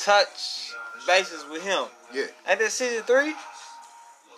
touch 0.04 0.72
bases 1.06 1.44
with 1.50 1.62
him. 1.62 1.84
Yeah, 2.14 2.26
Ain't 2.48 2.58
this 2.60 2.74
season 2.74 3.02
three? 3.02 3.34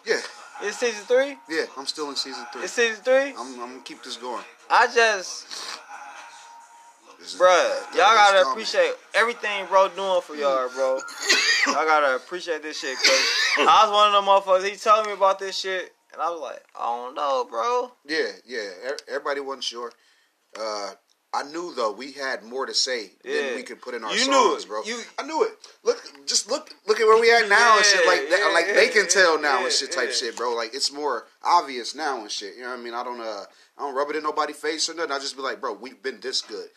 yeah, 0.06 0.20
It's 0.62 0.78
season 0.78 1.04
three. 1.04 1.36
yeah. 1.48 1.64
I'm 1.76 1.86
still 1.86 2.08
in 2.10 2.16
season 2.16 2.44
three. 2.52 2.62
It's 2.64 2.72
season 2.72 3.02
three. 3.04 3.30
I'm, 3.38 3.60
I'm 3.60 3.68
gonna 3.70 3.80
keep 3.84 4.02
this 4.02 4.16
going. 4.16 4.42
I 4.70 4.86
just, 4.92 5.46
This 7.18 7.36
bruh, 7.38 7.80
y'all 7.92 8.14
gotta 8.14 8.38
coming. 8.42 8.52
appreciate 8.52 8.92
everything 9.14 9.66
bro 9.66 9.88
doing 9.88 10.20
for 10.22 10.34
y'all, 10.36 10.68
bro. 10.74 10.98
y'all 11.66 11.84
gotta 11.86 12.16
appreciate 12.16 12.62
this 12.62 12.78
shit, 12.80 12.96
cause 12.96 13.24
I 13.58 13.84
was 13.84 13.92
one 13.92 14.08
of 14.08 14.14
them 14.14 14.24
motherfuckers. 14.64 14.68
He 14.70 14.76
told 14.76 15.06
me 15.06 15.12
about 15.12 15.38
this 15.38 15.56
shit, 15.58 15.92
and 16.12 16.20
I 16.20 16.28
was 16.30 16.40
like, 16.40 16.62
I 16.78 16.84
don't 16.84 17.14
know, 17.14 17.46
bro. 17.48 17.92
Yeah, 18.06 18.30
yeah. 18.46 18.68
Everybody 19.08 19.40
wasn't 19.40 19.64
sure. 19.64 19.92
Uh, 20.58 20.90
I 21.34 21.42
knew 21.42 21.74
though 21.74 21.92
we 21.92 22.12
had 22.12 22.42
more 22.42 22.64
to 22.64 22.72
say 22.74 23.12
Yeah. 23.22 23.42
than 23.48 23.56
we 23.56 23.62
could 23.62 23.82
put 23.82 23.94
in 23.94 24.02
our 24.02 24.12
You 24.14 24.26
knew 24.28 24.32
songs, 24.32 24.64
it. 24.64 24.68
bro. 24.68 24.82
You- 24.84 25.02
I 25.18 25.22
knew 25.24 25.42
it. 25.44 25.52
Look, 25.84 26.02
just 26.26 26.50
look, 26.50 26.70
look 26.86 27.00
at 27.00 27.06
where 27.06 27.20
we 27.20 27.30
at 27.30 27.48
now 27.48 27.76
and 27.76 27.84
shit. 27.84 28.00
Yeah, 28.04 28.10
Like, 28.10 28.30
that, 28.30 28.38
yeah, 28.40 28.52
like 28.52 28.66
they 28.66 28.86
yeah, 28.86 28.92
can 28.92 29.08
tell 29.08 29.38
now 29.38 29.58
yeah, 29.58 29.64
and 29.66 29.72
shit 29.72 29.92
type 29.92 30.08
yeah. 30.08 30.14
shit, 30.14 30.36
bro. 30.36 30.54
Like 30.54 30.74
it's 30.74 30.90
more 30.90 31.26
obvious 31.42 31.94
now 31.94 32.20
and 32.22 32.30
shit. 32.30 32.56
You 32.56 32.62
know 32.62 32.70
what 32.70 32.78
I 32.78 32.82
mean? 32.82 32.94
I 32.94 33.04
don't, 33.04 33.20
uh, 33.20 33.44
I 33.76 33.82
don't 33.82 33.94
rub 33.94 34.08
it 34.10 34.16
in 34.16 34.22
nobody's 34.22 34.56
face 34.56 34.88
or 34.88 34.94
nothing. 34.94 35.12
I 35.12 35.18
just 35.18 35.36
be 35.36 35.42
like, 35.42 35.60
bro, 35.60 35.74
we've 35.74 36.02
been 36.02 36.18
this 36.20 36.40
good. 36.40 36.68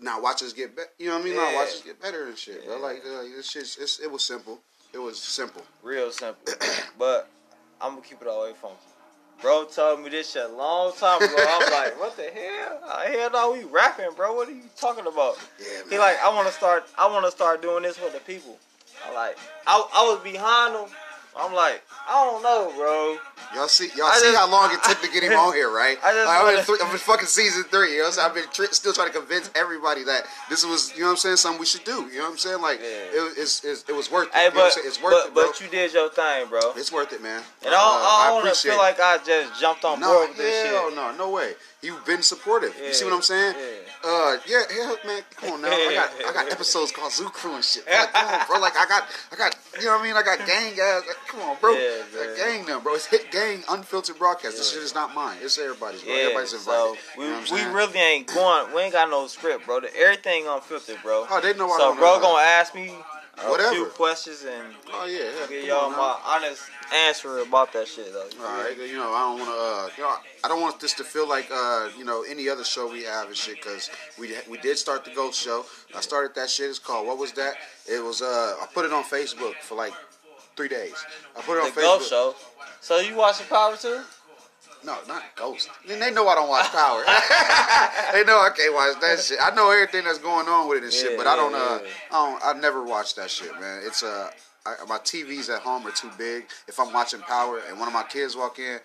Now 0.00 0.18
watch 0.20 0.42
us 0.42 0.52
get 0.54 0.74
better. 0.74 0.88
You 0.98 1.08
know 1.08 1.14
what 1.16 1.20
I 1.22 1.24
mean? 1.24 1.36
Now 1.36 1.54
watch 1.54 1.68
us 1.68 1.82
get 1.82 2.00
better 2.00 2.26
and 2.26 2.36
shit, 2.38 2.64
bro. 2.66 2.78
Like 2.78 3.02
uh, 3.06 3.22
this 3.36 3.50
shit, 3.50 3.62
it's, 3.78 4.00
it 4.00 4.10
was 4.10 4.24
simple. 4.24 4.60
It 4.92 4.98
was 4.98 5.20
simple. 5.20 5.62
Real 5.82 6.10
simple. 6.10 6.54
but 6.98 7.28
I'm 7.80 7.90
gonna 7.96 8.02
keep 8.02 8.22
it 8.22 8.28
all 8.28 8.42
the 8.44 8.48
way 8.52 8.56
funky. 8.60 8.76
Bro 9.40 9.64
told 9.66 10.02
me 10.02 10.08
this 10.10 10.32
shit 10.32 10.44
a 10.44 10.48
long 10.48 10.92
time 10.94 11.22
ago. 11.22 11.34
I 11.36 11.58
was 11.58 11.70
like, 11.72 12.00
what 12.00 12.16
the 12.16 12.22
hell? 12.24 12.80
Hell 13.06 13.30
no, 13.30 13.52
we 13.52 13.64
rapping, 13.64 14.08
bro. 14.16 14.34
What 14.34 14.48
are 14.48 14.52
you 14.52 14.62
talking 14.76 15.06
about? 15.06 15.36
Yeah, 15.60 15.66
He 15.90 15.98
like, 15.98 16.16
I 16.22 16.34
wanna 16.34 16.52
start 16.52 16.86
I 16.96 17.06
wanna 17.08 17.30
start 17.30 17.60
doing 17.62 17.82
this 17.82 17.96
for 17.98 18.10
the 18.10 18.20
people. 18.20 18.58
I 19.06 19.12
like 19.12 19.38
I, 19.66 19.76
I 19.94 20.02
was 20.12 20.22
behind 20.22 20.74
him. 20.74 20.96
I'm 21.36 21.52
like, 21.52 21.82
I 22.08 22.24
don't 22.24 22.42
know, 22.42 22.72
bro. 22.76 23.18
Y'all 23.54 23.68
see, 23.68 23.88
y'all 23.96 24.06
I 24.06 24.16
see 24.18 24.26
just- 24.26 24.36
how 24.38 24.50
long 24.50 24.72
it 24.72 24.82
took 24.82 25.00
to 25.02 25.08
get 25.10 25.22
him 25.22 25.32
on 25.38 25.54
here, 25.54 25.70
right? 25.70 25.96
I 26.02 26.12
just 26.12 26.26
Like, 26.26 26.40
I'm, 26.70 26.76
in 26.80 26.86
I'm 26.88 26.92
in 26.92 26.98
fucking 26.98 27.26
season 27.26 27.62
three. 27.64 27.92
You 27.92 27.98
know 27.98 28.04
what 28.04 28.06
I'm 28.08 28.12
saying? 28.14 28.28
I've 28.28 28.34
been 28.34 28.48
tr- 28.52 28.72
still 28.74 28.92
trying 28.92 29.12
to 29.12 29.18
convince 29.18 29.50
everybody 29.54 30.02
that 30.04 30.24
this 30.50 30.64
was, 30.66 30.92
you 30.94 31.00
know 31.00 31.06
what 31.06 31.10
I'm 31.12 31.16
saying, 31.18 31.36
something 31.36 31.60
we 31.60 31.66
should 31.66 31.84
do. 31.84 32.08
You 32.10 32.18
know 32.18 32.24
what 32.24 32.32
I'm 32.32 32.38
saying? 32.38 32.60
Like, 32.62 32.80
Yeah. 32.80 32.86
it, 33.22 33.38
it's, 33.38 33.64
it's, 33.64 33.84
it 33.88 33.94
was 33.94 34.10
worth 34.10 34.28
it. 34.28 34.34
Hey, 34.34 34.44
you 34.46 34.50
know 34.50 34.56
what 34.60 34.72
I'm 34.76 34.82
but? 34.82 34.86
It's 34.88 35.02
worth 35.02 35.12
but, 35.14 35.28
it, 35.28 35.34
bro. 35.34 35.46
but 35.46 35.60
you 35.60 35.68
did 35.68 35.92
your 35.92 36.10
thing, 36.10 36.46
bro. 36.48 36.60
it's 36.74 36.90
worth 36.90 37.12
it, 37.12 37.22
man. 37.22 37.42
And 37.64 37.72
Uh, 37.74 37.78
I, 37.78 38.30
don't- 38.30 38.42
I 38.42 38.44
don't 38.44 38.56
feel 38.56 38.76
like 38.78 38.98
I 39.00 39.18
just 39.18 39.60
jumped 39.60 39.84
on 39.84 40.00
no, 40.00 40.06
board 40.12 40.28
with 40.30 40.38
this 40.38 40.66
hell 40.70 40.88
shit. 40.88 40.96
no, 40.96 41.14
no 41.16 41.30
way. 41.30 41.52
You've 41.82 42.04
been 42.06 42.22
supportive. 42.22 42.74
You 42.82 42.94
see 42.94 43.04
what 43.04 43.12
I'm 43.12 43.20
saying? 43.22 43.54
yeah. 43.58 44.08
Uh, 44.08 44.36
yeah, 44.46 44.62
hell, 44.70 44.96
man, 45.06 45.22
come 45.36 45.52
on 45.52 45.62
now. 45.62 45.68
I 45.68 45.92
got, 45.94 46.10
I 46.28 46.32
got 46.32 46.52
episodes 46.52 46.92
called 46.92 47.12
Zoo 47.12 47.28
Crew 47.28 47.54
and 47.54 47.64
shit. 47.64 47.86
Like, 47.86 48.12
come 48.12 48.26
on, 48.34 48.46
bro. 48.46 48.58
Like, 48.58 48.76
I 48.76 48.86
got, 48.86 49.04
I 49.32 49.36
got, 49.36 49.56
you 49.78 49.84
know 49.86 49.92
what 49.92 50.00
I 50.00 50.04
mean? 50.04 50.14
I 50.16 50.22
got 50.22 50.38
gang 50.46 50.74
guys. 50.76 51.02
Like, 51.06 51.16
come 51.28 51.40
on, 51.40 51.56
bro. 51.60 51.72
Yeah, 51.72 52.02
Like, 52.18 52.36
gang 52.36 52.64
them, 52.66 52.82
bro. 52.82 52.94
It's 52.94 53.04
hit 53.06 53.30
gang 53.34 53.62
unfiltered 53.68 54.18
broadcast. 54.18 54.56
This 54.56 54.72
shit 54.72 54.82
is 54.82 54.94
not 54.94 55.14
mine. 55.14 55.36
It's 55.42 55.58
everybody's, 55.58 56.02
bro. 56.02 56.12
Yeah, 56.14 56.20
Everybody's 56.22 56.52
invited. 56.54 56.66
so 56.78 56.96
we, 57.18 57.24
you 57.24 57.30
know 57.30 57.42
we 57.52 57.62
really 57.74 57.98
ain't 57.98 58.26
going. 58.28 58.74
We 58.74 58.82
ain't 58.82 58.92
got 58.92 59.10
no 59.10 59.26
script, 59.26 59.66
bro. 59.66 59.80
The, 59.80 59.94
everything 59.96 60.46
unfiltered, 60.48 60.98
bro. 61.02 61.26
Oh, 61.30 61.40
they 61.40 61.54
know 61.54 61.70
I 61.70 61.78
So, 61.78 61.94
bro, 61.94 62.16
know. 62.16 62.20
gonna 62.22 62.42
ask 62.42 62.74
me 62.74 62.92
a 63.38 63.50
Whatever. 63.50 63.74
few 63.74 63.86
questions 63.86 64.44
and 64.44 64.74
Oh 64.92 65.06
yeah, 65.06 65.24
yeah. 65.40 65.46
give 65.48 65.64
y'all 65.66 65.86
on 65.86 65.92
my 65.92 66.16
honest 66.24 66.62
answer 66.94 67.38
about 67.38 67.72
that 67.72 67.88
shit, 67.88 68.12
though. 68.12 68.26
You 68.38 68.44
All 68.44 68.62
right, 68.62 68.76
you 68.78 68.96
know, 68.96 69.12
I 69.12 69.20
don't 69.28 69.38
want 69.40 69.50
to, 69.50 69.56
uh, 69.56 69.88
you 69.96 70.02
know, 70.04 70.16
I 70.44 70.48
don't 70.48 70.60
want 70.60 70.78
this 70.78 70.94
to 70.94 71.04
feel 71.04 71.28
like, 71.28 71.48
uh, 71.52 71.88
you 71.98 72.04
know, 72.04 72.22
any 72.28 72.48
other 72.48 72.62
show 72.64 72.88
we 72.90 73.02
have 73.02 73.26
and 73.26 73.36
shit, 73.36 73.56
because 73.56 73.90
we 74.20 74.34
we 74.48 74.58
did 74.58 74.78
start 74.78 75.04
the 75.04 75.10
Ghost 75.10 75.40
Show. 75.40 75.66
I 75.96 76.00
started 76.00 76.34
that 76.36 76.48
shit. 76.48 76.70
It's 76.70 76.78
called 76.78 77.06
what 77.08 77.18
was 77.18 77.32
that? 77.32 77.54
It 77.90 78.02
was, 78.04 78.22
uh, 78.22 78.54
I 78.62 78.66
put 78.72 78.84
it 78.84 78.92
on 78.92 79.02
Facebook 79.02 79.54
for 79.62 79.74
like 79.74 79.92
three 80.56 80.68
days. 80.68 80.94
I 81.36 81.40
put 81.40 81.56
it 81.58 81.64
on 81.64 81.74
The 81.74 81.80
Facebook. 81.80 81.98
Ghost 81.98 82.10
Show. 82.10 82.34
So 82.84 82.98
you 82.98 83.16
watching 83.16 83.46
Power 83.46 83.76
too? 83.78 84.02
No, 84.84 84.98
not 85.08 85.22
Ghost. 85.36 85.70
I 85.82 85.88
mean, 85.88 85.98
they 86.00 86.10
know 86.10 86.28
I 86.28 86.34
don't 86.34 86.50
watch 86.50 86.66
Power. 86.70 87.00
they 88.12 88.24
know 88.24 88.36
I 88.38 88.50
can't 88.54 88.74
watch 88.74 89.00
that 89.00 89.18
shit. 89.20 89.38
I 89.40 89.54
know 89.54 89.70
everything 89.70 90.04
that's 90.04 90.18
going 90.18 90.46
on 90.48 90.68
with 90.68 90.78
it 90.78 90.84
and 90.84 90.92
shit, 90.92 91.16
but 91.16 91.26
I 91.26 91.34
don't. 91.34 91.54
Uh, 91.54 91.78
yeah. 91.82 91.88
I 92.12 92.30
don't. 92.30 92.44
I 92.58 92.60
never 92.60 92.84
watch 92.84 93.14
that 93.14 93.30
shit, 93.30 93.58
man. 93.58 93.80
It's 93.86 94.02
uh. 94.02 94.30
I, 94.66 94.76
my 94.86 94.98
TVs 94.98 95.48
at 95.54 95.62
home 95.62 95.86
are 95.86 95.92
too 95.92 96.10
big. 96.18 96.44
If 96.68 96.78
I'm 96.78 96.92
watching 96.92 97.20
Power 97.20 97.60
and 97.68 97.78
one 97.78 97.88
of 97.88 97.94
my 97.94 98.02
kids 98.02 98.36
walk 98.36 98.58
in, 98.58 98.78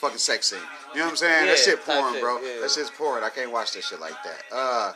fucking 0.00 0.16
sex 0.18 0.48
scene. 0.48 0.58
You 0.94 1.00
know 1.00 1.04
what 1.04 1.10
I'm 1.10 1.16
saying? 1.16 1.46
that 1.46 1.58
Yeah, 1.58 1.72
shit 1.72 1.84
porn, 1.84 2.12
shit, 2.14 2.22
bro. 2.22 2.38
yeah. 2.40 2.60
That 2.62 2.70
shit's 2.70 2.90
porn. 2.90 3.22
I 3.22 3.28
can't 3.30 3.50
watch 3.52 3.72
that 3.72 3.84
shit 3.84 4.00
like 4.00 4.16
that. 4.24 4.42
Uh, 4.54 4.92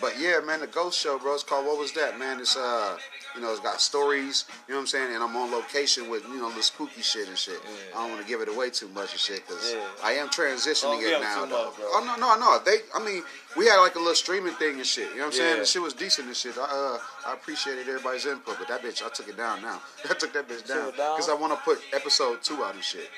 but 0.00 0.18
yeah, 0.18 0.40
man, 0.44 0.60
the 0.60 0.66
Ghost 0.66 0.98
Show, 0.98 1.18
bro. 1.18 1.34
It's 1.34 1.42
called 1.42 1.66
what 1.66 1.78
was 1.78 1.92
that, 1.92 2.18
man? 2.18 2.40
It's 2.40 2.56
uh, 2.56 2.96
you 3.34 3.40
know, 3.40 3.50
it's 3.50 3.60
got 3.60 3.80
stories. 3.80 4.44
You 4.68 4.74
know 4.74 4.78
what 4.78 4.82
I'm 4.82 4.86
saying? 4.88 5.14
And 5.14 5.22
I'm 5.22 5.34
on 5.36 5.50
location 5.50 6.08
with 6.10 6.24
you 6.28 6.36
know 6.38 6.50
the 6.50 6.62
spooky 6.62 7.02
shit 7.02 7.28
and 7.28 7.38
shit. 7.38 7.60
Yeah. 7.64 7.70
I 7.98 8.02
don't 8.02 8.10
want 8.10 8.22
to 8.22 8.28
give 8.28 8.40
it 8.40 8.48
away 8.48 8.70
too 8.70 8.88
much 8.88 9.12
and 9.12 9.20
shit 9.20 9.46
because 9.46 9.72
Yeah. 9.72 9.86
I 10.02 10.12
am 10.12 10.28
transitioning 10.28 11.02
it 11.02 11.20
now, 11.20 11.44
though. 11.46 11.64
much. 11.66 11.74
Oh 11.80 12.02
no, 12.06 12.16
no, 12.16 12.38
no. 12.38 12.58
They, 12.64 12.78
I 12.94 13.04
mean, 13.04 13.22
we 13.56 13.66
had 13.66 13.78
like 13.80 13.94
a 13.94 13.98
little 13.98 14.14
streaming 14.14 14.54
thing 14.54 14.76
and 14.76 14.86
shit. 14.86 15.08
You 15.10 15.16
know 15.16 15.20
what 15.22 15.26
I'm 15.26 15.32
saying? 15.32 15.58
The 15.60 15.66
shit 15.66 15.82
was 15.82 15.94
decent 15.94 16.26
and 16.28 16.36
shit. 16.36 16.56
I, 16.58 16.62
uh, 16.62 16.98
I 17.30 17.32
appreciated 17.34 17.88
everybody's 17.88 18.26
input, 18.26 18.56
but 18.58 18.68
that 18.68 18.82
bitch, 18.82 19.02
I 19.04 19.08
took 19.10 19.28
it 19.28 19.36
down 19.36 19.62
now. 19.62 19.80
I 20.10 20.14
took 20.14 20.32
that 20.32 20.48
bitch 20.48 20.66
down 20.66 20.92
down? 20.96 21.16
because 21.16 21.28
I 21.28 21.34
want 21.34 21.52
to 21.52 21.58
put 21.64 21.80
episode 21.92 22.42
two 22.42 22.62
out 22.64 22.74
and 22.74 22.84
shit. 22.84 23.10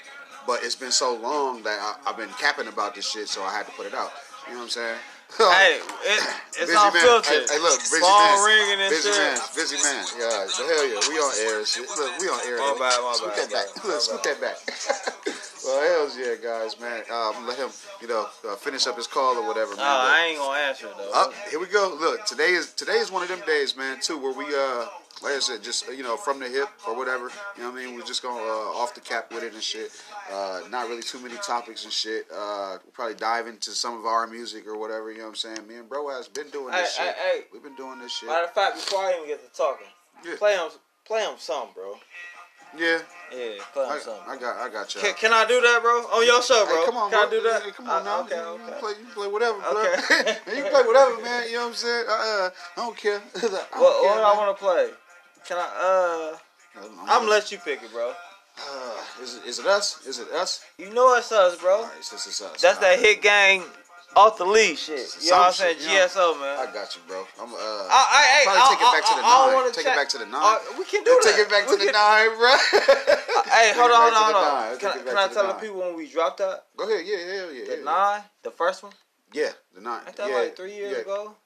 But 0.46 0.60
it's 0.62 0.76
been 0.76 0.92
so 0.92 1.14
long 1.16 1.62
that 1.64 1.78
I, 1.80 2.10
I've 2.10 2.16
been 2.16 2.28
capping 2.40 2.68
about 2.68 2.94
this 2.94 3.10
shit, 3.10 3.28
so 3.28 3.42
I 3.42 3.52
had 3.52 3.66
to 3.66 3.72
put 3.72 3.86
it 3.86 3.94
out. 3.94 4.12
You 4.46 4.52
know 4.52 4.58
what 4.60 4.64
I'm 4.64 4.70
saying? 4.70 4.98
Hey, 5.36 5.76
it, 5.82 6.22
it's 6.56 6.70
Busy 6.70 6.72
man. 6.72 6.86
unfiltered. 6.96 7.44
Hey, 7.50 7.56
hey, 7.56 7.60
look, 7.60 7.76
busy 7.80 8.00
Phone 8.00 8.40
man. 8.40 8.46
ringing 8.46 8.80
and 8.80 8.90
busy 8.90 9.10
shit. 9.12 9.20
man. 9.20 9.36
Busy 9.54 9.76
man. 9.84 10.02
Yeah, 10.16 10.46
the 10.48 10.62
hell 10.64 10.84
yeah. 10.88 11.00
We 11.12 11.14
on 11.20 11.32
air 11.44 11.58
and 11.60 11.66
shit. 11.68 11.84
Look, 11.84 12.12
we 12.20 12.26
on 12.32 12.40
air. 12.48 12.56
My 12.56 12.72
bad, 12.78 12.96
my 13.04 13.12
Scoot 13.12 13.36
bad, 13.36 13.50
that 13.50 13.52
back. 13.52 13.84
Look, 13.84 14.00
scoot 14.00 14.22
that 14.24 14.38
back. 14.40 14.56
well, 15.66 15.76
hells 15.82 16.16
yeah, 16.16 16.40
guys, 16.40 16.80
man. 16.80 17.02
Um, 17.12 17.46
let 17.46 17.58
him, 17.58 17.68
you 18.00 18.08
know, 18.08 18.28
uh, 18.48 18.56
finish 18.56 18.86
up 18.86 18.96
his 18.96 19.06
call 19.06 19.36
or 19.36 19.46
whatever, 19.46 19.76
man. 19.76 19.84
No, 19.84 19.92
But- 19.92 20.14
I 20.14 20.26
ain't 20.30 20.38
gonna 20.38 20.58
answer 20.58 20.88
though. 20.96 21.10
Oh, 21.12 21.32
here 21.50 21.60
we 21.60 21.66
go. 21.66 21.94
Look, 22.00 22.24
today 22.24 22.52
is 22.56 22.72
today 22.72 22.96
is 22.96 23.10
one 23.12 23.22
of 23.22 23.28
them 23.28 23.42
days, 23.46 23.76
man, 23.76 24.00
too, 24.00 24.16
where 24.16 24.32
we 24.32 24.46
uh 24.56 24.86
like 25.22 25.32
I 25.34 25.38
said, 25.40 25.62
just 25.62 25.86
you 25.88 26.02
know, 26.02 26.16
from 26.16 26.38
the 26.40 26.48
hip 26.48 26.68
or 26.86 26.94
whatever. 26.96 27.30
You 27.56 27.62
know 27.62 27.70
what 27.70 27.80
I 27.80 27.84
mean? 27.86 27.94
We're 27.96 28.04
just 28.04 28.22
going 28.22 28.36
uh, 28.36 28.78
off 28.80 28.94
the 28.94 29.00
cap 29.00 29.32
with 29.32 29.42
it 29.42 29.54
and 29.54 29.62
shit. 29.62 29.90
Uh, 30.32 30.60
not 30.70 30.88
really 30.88 31.02
too 31.02 31.18
many 31.20 31.36
topics 31.36 31.84
and 31.84 31.92
shit. 31.92 32.26
Uh, 32.30 32.78
we'll 32.84 32.92
probably 32.92 33.14
dive 33.14 33.46
into 33.46 33.70
some 33.70 33.98
of 33.98 34.04
our 34.06 34.26
music 34.26 34.66
or 34.66 34.76
whatever. 34.78 35.10
You 35.10 35.18
know 35.18 35.24
what 35.24 35.30
I'm 35.30 35.34
saying? 35.36 35.66
Me 35.66 35.76
and 35.76 35.88
Bro 35.88 36.08
has 36.10 36.28
been 36.28 36.50
doing 36.50 36.72
this 36.72 36.96
hey, 36.96 37.06
shit. 37.06 37.14
hey. 37.16 37.40
We've 37.52 37.62
been 37.62 37.76
doing 37.76 37.98
this 37.98 38.12
shit. 38.12 38.28
Matter 38.28 38.44
of 38.44 38.52
fact, 38.52 38.74
before 38.76 39.00
I 39.00 39.14
even 39.16 39.26
get 39.28 39.40
to 39.42 39.56
talking, 39.56 39.86
Yeah. 40.24 40.36
Play 40.36 40.54
him, 40.56 40.68
play 41.06 41.22
him 41.22 41.34
some, 41.38 41.68
bro. 41.74 41.94
Yeah, 42.76 42.98
Yeah, 43.32 43.62
play 43.72 43.86
him 43.86 43.92
I, 43.92 43.98
some. 44.00 44.14
I 44.28 44.36
got, 44.36 44.56
I 44.58 44.68
got 44.68 44.94
you. 44.94 45.00
Can, 45.00 45.14
can 45.14 45.32
I 45.32 45.46
do 45.46 45.60
that, 45.62 45.78
bro? 45.80 45.92
On 46.18 46.26
your 46.26 46.42
show, 46.42 46.66
bro. 46.66 46.76
Hey, 46.80 46.84
come 46.86 46.96
on, 46.98 47.10
can 47.10 47.18
bro. 47.20 47.26
I 47.28 47.30
do 47.30 47.48
that? 47.48 47.62
Hey, 47.62 47.70
come 47.70 47.88
on 47.88 48.02
Uh, 48.02 48.04
now. 48.04 48.20
Okay, 48.24 48.34
you, 48.36 48.42
okay. 48.42 48.64
You 48.66 48.72
play, 48.80 48.92
you 49.00 49.06
play 49.14 49.28
whatever, 49.28 49.58
bro. 49.60 49.80
Okay. 49.80 50.36
You 50.56 50.62
can 50.62 50.72
play 50.72 50.82
whatever, 50.82 51.22
man. 51.22 51.46
You 51.48 51.54
know 51.54 51.60
what 51.62 51.68
I'm 51.68 51.74
saying? 51.74 52.04
Uh, 52.08 52.12
uh, 52.12 52.50
I 52.76 52.76
don't 52.76 52.96
care. 52.96 53.22
I 53.36 53.40
don't 53.40 53.52
What, 53.52 53.70
care, 53.70 54.10
what 54.12 54.24
I 54.24 54.36
want 54.36 54.58
to 54.58 54.62
play? 54.62 54.90
Can 55.46 55.58
I? 55.58 56.34
Uh, 56.34 56.82
I'm 57.02 57.20
gonna 57.20 57.30
let 57.30 57.52
you 57.52 57.58
pick 57.58 57.82
it, 57.82 57.92
bro. 57.92 58.12
Uh, 58.58 59.22
is 59.22 59.36
it, 59.36 59.44
is 59.46 59.58
it 59.60 59.66
us? 59.66 60.04
Is 60.06 60.18
it 60.18 60.28
us? 60.32 60.64
You 60.78 60.92
know 60.92 61.14
it's 61.14 61.30
us, 61.30 61.56
bro. 61.60 61.82
Right, 61.82 61.92
this 61.98 62.26
is 62.26 62.40
us. 62.40 62.60
That's 62.60 62.76
All 62.78 62.82
that 62.82 62.98
hit 62.98 63.22
gang 63.22 63.62
off 64.16 64.38
the 64.38 64.44
leash 64.44 64.86
shit. 64.86 65.06
You 65.22 65.30
know 65.30 65.38
what 65.38 65.46
I'm 65.48 65.52
saying? 65.52 65.76
shit. 65.78 66.10
GSO, 66.10 66.40
man. 66.40 66.58
I 66.58 66.72
got 66.72 66.96
you, 66.96 67.02
bro. 67.06 67.24
I'm 67.40 67.52
uh. 67.52 67.56
I, 67.56 68.00
I, 68.10 68.42
probably 68.44 68.60
I, 68.60 68.68
take 68.72 68.80
it 68.80 68.92
back 68.92 69.04
to 69.06 69.14
the 69.14 69.22
I, 69.22 69.28
I, 69.28 69.46
I 69.46 69.62
nine. 69.62 69.72
Take 69.72 69.86
it 69.86 69.94
back 69.94 70.08
to 70.08 70.18
the 70.18 70.26
nine. 70.26 70.58
We 70.78 70.84
can 70.84 71.04
do 71.04 71.20
Take 71.22 71.36
that. 71.36 71.46
it 71.46 71.50
back 71.50 71.68
to 71.68 71.76
the 71.76 71.92
nine, 71.92 72.30
bro. 72.38 72.52
Hey, 73.46 73.72
hold 73.76 73.92
on, 73.92 74.12
hold 74.12 74.14
on, 74.14 74.32
hold 74.32 74.44
on. 74.44 74.78
Can, 74.78 74.92
Take 74.92 75.06
can 75.06 75.16
I 75.16 75.28
tell 75.28 75.46
the 75.46 75.54
people 75.54 75.78
when 75.78 75.94
we 75.94 76.08
dropped 76.08 76.38
that? 76.38 76.64
Go 76.76 76.84
ahead. 76.84 77.06
Yeah, 77.06 77.18
yeah, 77.18 77.50
yeah. 77.52 77.76
The 77.76 77.84
nine, 77.84 78.22
the 78.42 78.50
first 78.50 78.82
one. 78.82 78.92
Yeah, 79.32 79.50
the 79.72 79.80
nine. 79.80 80.02
Ain't 80.06 80.16
that 80.16 80.28
yeah, 80.28 80.36
like 80.36 80.56
three 80.56 80.74
years 80.74 80.98
ago? 81.02 81.36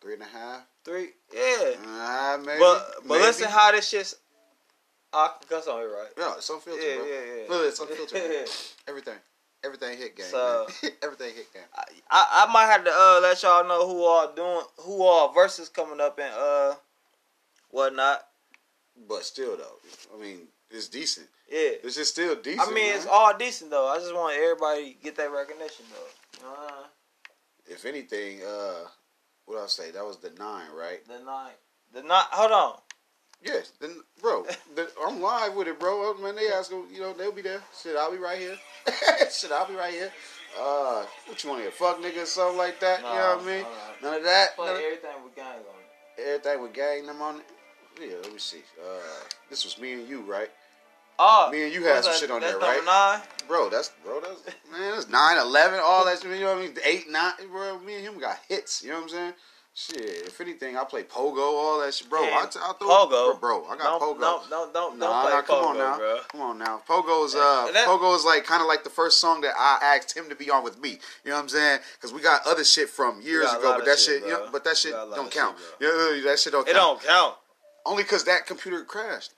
Three 0.00 0.14
and 0.14 0.22
a 0.22 0.26
half. 0.26 0.62
Three, 0.84 1.08
yeah. 1.34 1.72
Uh, 1.84 2.38
maybe. 2.44 2.58
but 2.58 2.94
but 3.02 3.08
maybe. 3.08 3.22
listen 3.22 3.48
how 3.48 3.72
this 3.72 3.88
shit's. 3.88 4.14
I 5.12 5.30
on 5.50 5.80
here, 5.80 5.90
right? 5.90 6.08
Yeah, 6.16 6.34
it's 6.36 6.50
unfiltered, 6.50 6.84
Yeah, 6.84 6.96
bro. 6.96 7.06
yeah, 7.06 7.12
yeah. 7.12 7.48
Look, 7.48 7.66
it's 7.66 7.80
unfiltered. 7.80 8.20
Yeah. 8.30 8.44
Everything. 8.88 9.14
Everything 9.64 9.98
hit 9.98 10.16
game. 10.16 10.26
So- 10.26 10.66
Everything 11.02 11.34
hit 11.34 11.52
game. 11.52 11.62
I, 11.74 11.84
I 12.10 12.46
I 12.46 12.52
might 12.52 12.66
have 12.66 12.84
to 12.84 12.90
uh, 12.90 13.20
let 13.22 13.42
y'all 13.42 13.66
know 13.66 13.88
who 13.88 14.04
all 14.04 14.32
doing 14.32 14.62
who 14.78 15.02
all 15.02 15.32
verses 15.32 15.68
coming 15.68 16.00
up 16.00 16.18
and 16.18 16.32
uh 16.32 16.74
whatnot. 17.70 18.24
But 19.08 19.24
still, 19.24 19.56
though, 19.56 19.78
I 20.16 20.20
mean, 20.20 20.48
it's 20.70 20.88
decent. 20.88 21.28
Yeah. 21.50 21.70
This 21.82 21.96
is 21.96 22.08
still 22.08 22.36
decent. 22.36 22.68
I 22.68 22.72
mean, 22.72 22.88
man. 22.88 22.96
it's 22.96 23.06
all 23.06 23.36
decent 23.36 23.70
though. 23.70 23.88
I 23.88 23.98
just 23.98 24.14
want 24.14 24.36
everybody 24.36 24.94
to 24.94 25.02
get 25.02 25.16
that 25.16 25.32
recognition 25.32 25.86
though. 25.90 26.38
You 26.38 26.44
know 26.44 26.50
what 26.50 26.72
I 26.72 26.76
mean? 26.76 26.86
If 27.70 27.84
anything, 27.84 28.40
uh, 28.42 28.88
what 29.48 29.62
I 29.62 29.66
say? 29.66 29.90
That 29.90 30.04
was 30.04 30.18
the 30.18 30.30
nine, 30.38 30.66
right? 30.76 31.06
The 31.08 31.24
nine. 31.24 31.52
the 31.92 32.02
nine. 32.02 32.24
Hold 32.30 32.52
on. 32.52 32.74
Yes. 33.42 33.72
Then, 33.80 33.96
bro, 34.20 34.44
the, 34.74 34.88
I'm 35.06 35.20
live 35.20 35.54
with 35.54 35.68
it, 35.68 35.80
bro. 35.80 36.14
Man, 36.14 36.36
they 36.36 36.48
ask, 36.48 36.70
them, 36.70 36.84
you 36.92 37.00
know, 37.00 37.12
they'll 37.12 37.32
be 37.32 37.42
there. 37.42 37.62
Shit, 37.82 37.96
I'll 37.96 38.12
be 38.12 38.18
right 38.18 38.38
here. 38.38 38.56
Shit, 39.30 39.52
I'll 39.52 39.68
be 39.68 39.74
right 39.74 39.92
here. 39.92 40.12
Uh, 40.58 41.04
what 41.26 41.42
you 41.42 41.50
want 41.50 41.64
to 41.64 41.70
fuck 41.70 41.98
nigga 42.00 42.22
or 42.22 42.26
something 42.26 42.58
like 42.58 42.80
that? 42.80 42.98
you 43.00 43.04
know 43.04 43.36
what 43.36 43.42
I 43.42 43.46
mean? 43.46 43.64
alright. 43.64 44.02
None 44.02 44.14
of 44.14 44.24
that. 44.24 44.56
Play 44.56 44.84
everything 44.84 45.10
with 45.24 45.36
gang 45.36 45.46
on 45.46 45.60
it. 46.18 46.22
everything 46.22 46.62
with 46.62 46.72
gang 46.72 47.06
them 47.06 47.22
on 47.22 47.36
it. 47.36 47.46
Yeah, 48.00 48.16
let 48.22 48.32
me 48.32 48.38
see. 48.38 48.62
Uh, 48.80 49.00
this 49.50 49.64
was 49.64 49.78
me 49.78 49.92
and 49.94 50.08
you, 50.08 50.20
right? 50.22 50.50
Oh, 51.18 51.48
Me 51.50 51.64
and 51.64 51.72
you 51.72 51.82
had 51.84 52.04
some 52.04 52.12
that- 52.12 52.18
shit 52.20 52.30
on 52.30 52.40
there, 52.40 52.58
right? 52.58 52.84
Nine. 52.84 53.20
Bro, 53.48 53.70
that's 53.70 53.90
bro, 54.04 54.20
that's 54.20 54.42
man, 54.70 54.90
that's 54.92 55.08
9, 55.08 55.38
11, 55.38 55.80
all 55.82 56.04
that 56.04 56.20
shit. 56.20 56.30
You 56.30 56.40
know 56.44 56.54
what 56.54 56.58
I 56.58 56.66
mean? 56.66 56.76
Eight, 56.84 57.08
nine, 57.10 57.32
bro. 57.50 57.78
Me 57.80 57.94
and 57.96 58.04
him 58.04 58.18
got 58.20 58.38
hits. 58.46 58.82
You 58.84 58.90
know 58.90 58.96
what 58.96 59.02
I'm 59.04 59.08
saying? 59.08 59.32
Shit. 59.74 60.26
If 60.26 60.40
anything, 60.40 60.76
I 60.76 60.84
play 60.84 61.04
pogo, 61.04 61.38
all 61.38 61.80
that 61.80 61.94
shit, 61.94 62.10
bro. 62.10 62.20
Man, 62.22 62.32
I, 62.34 62.46
t- 62.46 62.58
I 62.60 62.72
throw 62.78 62.88
Pogo? 62.88 63.40
bro, 63.40 63.62
bro. 63.62 63.64
I 63.70 63.76
got 63.78 63.98
don't, 64.00 64.18
pogo. 64.18 64.20
Don't 64.20 64.50
don't 64.50 64.72
don't, 64.74 64.98
Nah, 64.98 65.06
don't 65.06 65.22
play 65.22 65.32
nah, 65.32 65.42
come 65.42 65.56
pogo, 65.64 65.66
on 65.68 65.78
now, 65.78 65.96
bro. 65.96 66.18
come 66.30 66.40
on 66.42 66.58
now. 66.58 66.82
Pogo's 66.86 67.34
uh, 67.34 67.70
That- 67.72 67.86
Pogo's 67.86 68.24
like 68.24 68.44
kind 68.44 68.60
of 68.60 68.68
like 68.68 68.84
the 68.84 68.90
first 68.90 69.18
song 69.20 69.40
that 69.42 69.54
I 69.56 69.78
asked 69.96 70.14
him 70.16 70.28
to 70.28 70.34
be 70.34 70.50
on 70.50 70.62
with 70.62 70.78
me. 70.80 70.98
You 71.24 71.30
know 71.30 71.36
what 71.36 71.42
I'm 71.44 71.48
saying? 71.48 71.78
Because 71.94 72.12
we 72.12 72.20
got 72.20 72.44
other 72.46 72.64
shit 72.64 72.88
from 72.90 73.22
years 73.22 73.50
ago, 73.52 73.74
but 73.78 73.84
that 73.86 73.98
shit, 73.98 74.20
shit, 74.20 74.22
you 74.24 74.28
know, 74.32 74.48
but 74.52 74.62
that 74.64 74.76
shit 74.76 74.92
got 74.92 75.04
a 75.04 75.06
lot 75.06 75.16
don't 75.16 75.30
count. 75.30 75.56
shit, 75.80 75.88
yeah, 75.90 76.30
that 76.30 76.38
shit 76.38 76.52
don't 76.52 76.68
It 76.68 76.74
count. 76.74 77.00
don't 77.00 77.08
count. 77.08 77.34
Only 77.86 78.02
because 78.02 78.24
that 78.24 78.46
computer 78.46 78.84
crashed. 78.84 79.32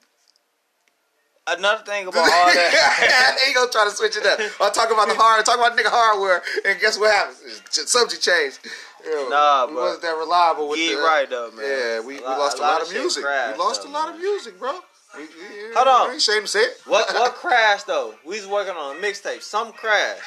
Another 1.46 1.82
thing 1.84 2.06
about 2.06 2.20
all 2.20 2.46
that. 2.46 3.38
he 3.46 3.54
gonna 3.54 3.70
try 3.70 3.84
to 3.84 3.90
switch 3.90 4.16
it 4.16 4.24
up. 4.26 4.38
I'll 4.60 4.70
talk 4.70 4.90
about 4.92 5.08
the 5.08 5.14
hard, 5.14 5.44
talk 5.44 5.56
about 5.58 5.76
nigga 5.76 5.90
hardware, 5.90 6.42
and 6.66 6.78
guess 6.80 6.98
what 6.98 7.10
happens? 7.12 7.40
It's 7.66 7.90
Subject 7.90 8.22
change. 8.22 8.58
Yo, 9.04 9.28
Nah, 9.30 9.66
we 9.66 9.72
bro. 9.72 9.82
wasn't 9.84 10.02
that 10.02 10.16
reliable 10.16 10.68
with 10.68 10.78
Get 10.78 10.96
the. 10.96 11.02
right 11.02 11.28
though, 11.28 11.50
man. 11.52 11.64
Yeah, 11.66 12.00
we, 12.00 12.16
we 12.16 12.20
lot- 12.20 12.38
lost 12.38 12.58
a 12.58 12.60
lot 12.60 12.72
lot, 12.74 12.82
of 12.82 12.92
music. 12.92 13.24
crashed, 13.24 13.56
we 13.58 13.64
lost 13.64 13.82
though, 13.82 13.88
a 13.88 13.92
lot 13.92 14.06
man. 14.08 14.14
of 14.16 14.20
music, 14.20 14.58
bro. 14.58 14.78
We, 15.16 15.22
we, 15.22 15.74
Hold 15.74 15.88
on. 15.88 16.08
Ain't 16.10 16.18
ashamed 16.18 16.42
to 16.42 16.48
say 16.52 16.60
it. 16.60 16.76
What 16.86 17.12
what 17.14 17.34
crashed 17.34 17.86
though? 17.88 18.14
We 18.24 18.36
was 18.38 18.46
working 18.46 18.74
on 18.76 18.96
a 18.96 19.00
mixtape. 19.00 19.42
Some 19.42 19.72
crashed. 19.72 20.20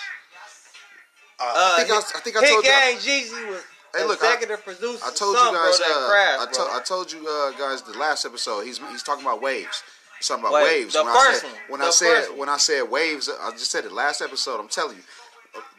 Uh, 1.39 1.43
Uh, 1.43 1.75
I 1.77 1.83
think 1.83 1.91
I, 1.91 1.97
I 1.97 2.19
think 2.21 2.35
I 2.37 2.49
told 2.49 2.63
you. 2.65 2.69
Gang 2.69 2.95
Jeezy 2.97 3.49
was 3.49 3.63
Hey, 3.95 4.05
look, 4.05 4.21
I- 4.23 4.33
executive 4.33 4.65
producer. 4.65 5.05
I 5.05 5.11
told 5.13 5.37
you 5.37 5.43
guys. 5.55 5.77
bro, 5.79 5.87
uh, 5.87 6.09
crashed, 6.09 6.59
I, 6.59 6.65
to, 6.65 6.71
I 6.73 6.81
told 6.83 7.11
you 7.13 7.19
uh, 7.27 7.51
guys 7.51 7.81
the 7.83 7.97
last 7.97 8.25
episode. 8.25 8.65
He's 8.65 8.79
he's 8.89 9.03
talking 9.03 9.23
about 9.23 9.41
waves. 9.41 9.83
Talking 10.27 10.43
about 10.43 10.53
Wait, 10.53 10.63
waves. 10.83 10.93
the 10.93 11.03
when 11.03 11.13
first 11.13 11.27
I 11.27 11.33
said, 11.33 11.51
one. 11.51 11.61
When 11.69 11.79
The 11.81 11.85
I 11.85 11.89
said 11.89 12.29
one. 12.29 12.37
when 12.39 12.49
I 12.49 12.57
said 12.57 12.81
waves, 12.89 13.29
I 13.41 13.51
just 13.51 13.71
said 13.71 13.85
it 13.85 13.91
last 13.91 14.21
episode. 14.21 14.59
I'm 14.59 14.67
telling 14.67 14.97
you. 14.97 15.03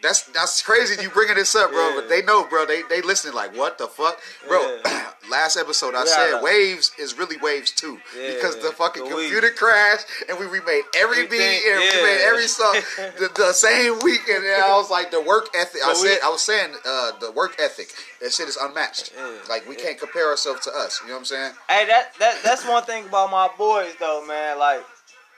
That's 0.03 0.23
that's 0.33 0.61
crazy. 0.63 1.03
You 1.03 1.09
bringing 1.11 1.35
this 1.37 1.55
up, 1.55 1.71
bro. 1.71 1.89
Yeah. 1.91 1.95
But 1.97 2.09
they 2.11 2.23
know, 2.23 2.45
bro. 2.45 2.67
They 2.67 2.83
they 2.91 3.01
listening 3.01 3.35
like, 3.35 3.57
what 3.57 3.79
the 3.79 3.87
fuck, 3.87 4.21
bro? 4.47 4.61
Yeah. 4.85 5.11
last 5.31 5.57
episode, 5.57 5.95
I 5.95 6.01
Yeah, 6.01 6.05
said 6.05 6.43
waves 6.43 6.93
is 6.99 7.17
really 7.17 7.39
waves 7.39 7.71
too, 7.71 7.99
because 8.13 8.61
the 8.61 8.71
fucking 8.73 9.09
the 9.09 9.17
week. 9.17 9.31
computer 9.31 9.51
crashed 9.51 10.07
and 10.29 10.39
we 10.39 10.45
remade 10.45 10.85
every 10.95 11.27
beat 11.27 11.41
and 11.41 11.81
we 11.81 12.03
made 12.03 12.21
every 12.23 12.47
song 12.47 12.75
the, 13.19 13.31
the 13.35 13.53
same 13.55 13.99
week, 14.01 14.21
and 14.29 14.45
I 14.45 14.77
was 14.77 14.91
like, 14.91 15.11
the 15.11 15.23
work 15.23 15.49
ethic. 15.57 15.81
I 15.85 15.89
we- 15.89 15.95
said, 16.09 16.19
I 16.23 16.29
was 16.29 16.43
saying, 16.43 16.75
uh, 16.85 17.13
the 17.21 17.33
work 17.33 17.57
ethic. 17.59 17.89
That 18.21 18.33
shit 18.33 18.47
is 18.49 18.57
unmatched. 18.59 19.13
Like 19.49 19.67
we 19.69 19.75
can't 19.75 19.99
compare 19.99 20.29
ourselves 20.29 20.61
to 20.67 20.71
us. 20.77 21.01
You 21.03 21.09
know 21.09 21.15
what 21.15 21.21
I'm 21.21 21.25
saying? 21.25 21.53
Hey, 21.69 21.87
that 21.87 22.13
that 22.21 22.41
that's 22.45 22.67
one 22.67 22.83
thing 22.85 23.07
about 23.07 23.31
my 23.31 23.49
boys 23.57 23.95
though, 23.99 24.23
man. 24.29 24.59
Like, 24.59 24.85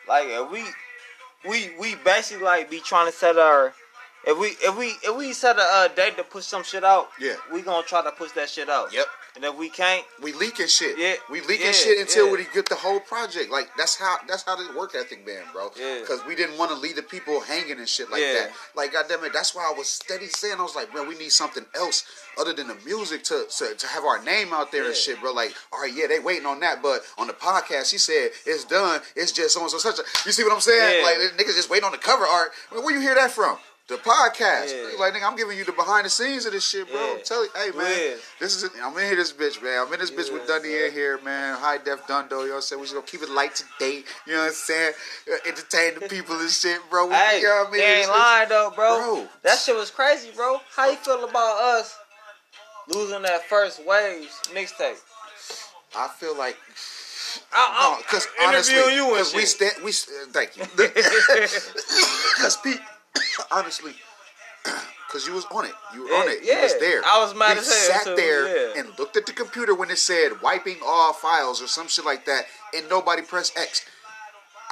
like 0.09 0.51
we 0.51 0.65
we 1.49 1.71
we 1.79 1.95
basically 2.05 2.43
like 2.45 2.69
be 2.69 2.81
trying 2.81 3.07
to 3.07 3.17
set 3.17 3.39
our 3.39 3.73
if 4.27 4.39
we 4.39 4.49
if 4.61 4.77
we 4.77 4.87
if 5.09 5.17
we 5.17 5.33
set 5.33 5.57
a 5.59 5.63
uh, 5.63 5.89
date 5.89 6.17
to 6.17 6.25
push 6.25 6.45
some 6.45 6.63
shit 6.65 6.85
out, 6.85 7.09
Yeah. 7.21 7.35
we 7.53 7.63
gonna 7.63 7.87
try 7.87 8.03
to 8.03 8.11
push 8.11 8.33
that 8.33 8.49
shit 8.51 8.69
out. 8.69 8.93
Yep. 8.93 9.07
And 9.37 9.45
if 9.45 9.55
we 9.55 9.69
can't, 9.69 10.03
We 10.23 10.33
leaking 10.33 10.67
shit. 10.69 10.97
Yeah, 10.99 11.13
We 11.31 11.43
leaking 11.43 11.67
yeah, 11.67 11.73
shit 11.73 11.99
until 12.01 12.27
yeah. 12.29 12.33
we 12.33 12.47
get 12.55 12.71
the 12.71 12.75
whole 12.75 13.01
project. 13.01 13.51
Like 13.51 13.69
that's 13.77 13.95
how 13.95 14.17
that's 14.27 14.43
how 14.45 14.57
the 14.57 14.77
work 14.77 14.95
ethic 14.95 15.27
been, 15.27 15.43
bro. 15.53 15.71
Yeah. 15.79 15.99
Because 16.01 16.25
we 16.27 16.35
didn't 16.35 16.57
want 16.59 16.71
to 16.71 16.77
leave 16.77 16.97
the 16.97 17.03
people 17.03 17.41
hanging 17.41 17.79
and 17.79 17.87
shit 17.89 18.11
like 18.11 18.23
Yeah. 18.23 18.33
that. 18.33 18.51
Like 18.75 18.93
goddamn 18.95 19.23
it, 19.25 19.33
that's 19.35 19.55
why 19.55 19.71
I 19.71 19.77
was 19.77 19.89
steady 19.89 20.27
saying 20.29 20.57
I 20.59 20.63
was 20.63 20.75
like, 20.75 20.93
man, 20.95 21.07
we 21.07 21.17
need 21.19 21.33
something 21.33 21.67
else 21.75 22.05
other 22.39 22.55
than 22.55 22.69
the 22.69 22.77
music 22.87 23.25
to 23.25 23.45
to, 23.59 23.75
to 23.75 23.87
have 23.89 24.05
our 24.05 24.23
name 24.25 24.53
out 24.55 24.73
there 24.73 24.87
and 24.87 24.95
shit, 24.97 25.21
bro. 25.21 25.33
Like, 25.33 25.55
all 25.73 25.81
right, 25.83 25.93
yeah, 25.95 26.07
they 26.07 26.19
waiting 26.19 26.47
on 26.47 26.61
that, 26.61 26.83
but 26.83 27.03
on 27.19 27.27
the 27.27 27.35
podcast, 27.35 27.91
he 27.93 27.99
said 27.99 28.31
it's 28.47 28.65
done. 28.65 29.01
It's 29.15 29.33
just 29.33 29.53
so 29.55 29.61
and 29.61 29.71
so 29.71 29.77
such 29.79 29.99
a. 29.99 30.03
You 30.25 30.33
see 30.33 30.45
what 30.45 30.53
I'm 30.55 30.61
saying? 30.61 31.01
Yeah. 31.01 31.05
Like 31.05 31.17
niggas 31.37 31.55
just 31.57 31.69
waiting 31.71 31.85
on 31.85 31.93
the 31.93 31.99
cover 31.99 32.25
art. 32.25 32.53
Where 32.73 32.91
you 32.95 33.01
hear 33.03 33.15
that 33.15 33.31
from? 33.33 33.59
The 33.89 33.95
podcast. 33.99 34.73
Yeah. 34.75 34.99
Like 34.99 35.15
nigga, 35.15 35.29
I'm 35.31 35.37
giving 35.37 35.57
you 35.57 35.65
the 35.65 35.71
behind 35.71 36.07
the 36.07 36.11
scenes 36.11 36.45
of 36.45 36.53
this 36.53 36.69
shit, 36.69 36.91
bro. 36.91 36.99
Yeah. 37.01 37.13
I'm 37.31 37.43
you, 37.45 37.49
hey 37.55 37.71
man, 37.79 37.87
Yeah. 37.87 38.15
this 38.41 38.57
is 38.57 38.65
it. 38.65 38.73
I'm 38.83 38.93
in 38.99 39.05
here, 39.07 39.15
this 39.15 39.33
bitch, 39.33 39.63
man. 39.63 39.87
I'm 39.87 39.93
in 39.95 40.01
this 40.01 40.11
bitch 40.11 40.33
with 40.33 40.45
Dundee 40.49 40.87
in 40.87 40.93
here, 40.93 41.21
man. 41.25 41.57
High 41.57 41.79
def 41.79 42.05
Dundo, 42.09 42.31
you 42.31 42.37
know 42.37 42.49
what 42.49 42.55
I'm 42.57 42.61
saying? 42.63 42.81
We 42.81 42.87
just 42.87 42.95
gonna 42.97 43.07
keep 43.07 43.23
it 43.23 43.31
light 43.31 43.55
today. 43.55 44.03
You 44.27 44.33
know 44.33 44.41
what 44.41 44.47
I'm 44.49 44.53
saying? 44.55 44.93
Uh, 45.31 45.49
entertain 45.49 46.01
the 46.01 46.09
people 46.09 46.37
and 46.41 46.51
shit, 46.51 46.81
bro. 46.91 47.09
Hey, 47.11 47.39
you 47.41 47.45
know 47.47 47.63
what 47.63 47.69
I 47.69 47.71
mean? 47.71 47.81
they 47.81 48.01
ain't 48.01 48.09
lying 48.09 48.49
though, 48.49 48.73
bro. 48.75 48.99
Bro. 48.99 49.29
That 49.45 49.59
shit 49.59 49.77
was 49.77 49.93
crazy, 49.93 50.31
bro. 50.35 50.59
How 50.75 50.91
you 50.91 50.97
feel 50.97 51.23
about 51.23 51.63
us 51.79 51.97
losing 52.89 53.23
that 53.23 53.45
first 53.45 53.87
waves 53.87 54.41
mixtape? 54.53 54.97
I 55.97 56.09
feel 56.09 56.37
like 56.37 56.57
I, 57.53 57.99
because 58.03 58.27
I'm 58.41 58.49
honestly, 58.49 58.75
interviewing 58.75 58.97
you 58.97 59.05
and 59.05 59.27
because 59.31 59.35
we 59.35 59.47
stand, 59.47 59.73
we 59.85 59.93
thank 60.33 60.57
you. 60.57 60.65
Because 62.37 62.57
Pete, 62.59 62.81
honestly, 63.53 63.93
because 65.07 65.27
you 65.27 65.33
was 65.35 65.45
on 65.51 65.65
it, 65.65 65.73
you 65.95 66.03
were 66.05 66.15
on 66.15 66.27
Yeah, 66.27 66.33
it, 66.33 66.45
you 66.45 66.63
was 66.63 66.79
there. 66.81 67.03
I 67.05 67.19
was 67.23 67.35
mad 67.35 67.55
we 67.55 67.61
as 67.61 67.89
hell, 67.89 67.99
sat 67.99 68.05
too, 68.05 68.17
there 68.17 68.75
yeah. 68.75 68.81
and 68.81 68.99
looked 68.99 69.17
at 69.17 69.27
the 69.27 69.33
computer 69.33 69.75
when 69.75 69.91
it 69.91 69.99
said 69.99 70.41
wiping 70.43 70.77
all 70.85 71.13
files 71.13 71.63
or 71.63 71.67
some 71.67 71.89
shit 71.89 72.05
like 72.05 72.25
that, 72.27 72.45
and 72.75 72.89
nobody 72.89 73.23
pressed 73.23 73.57
X. 73.59 73.85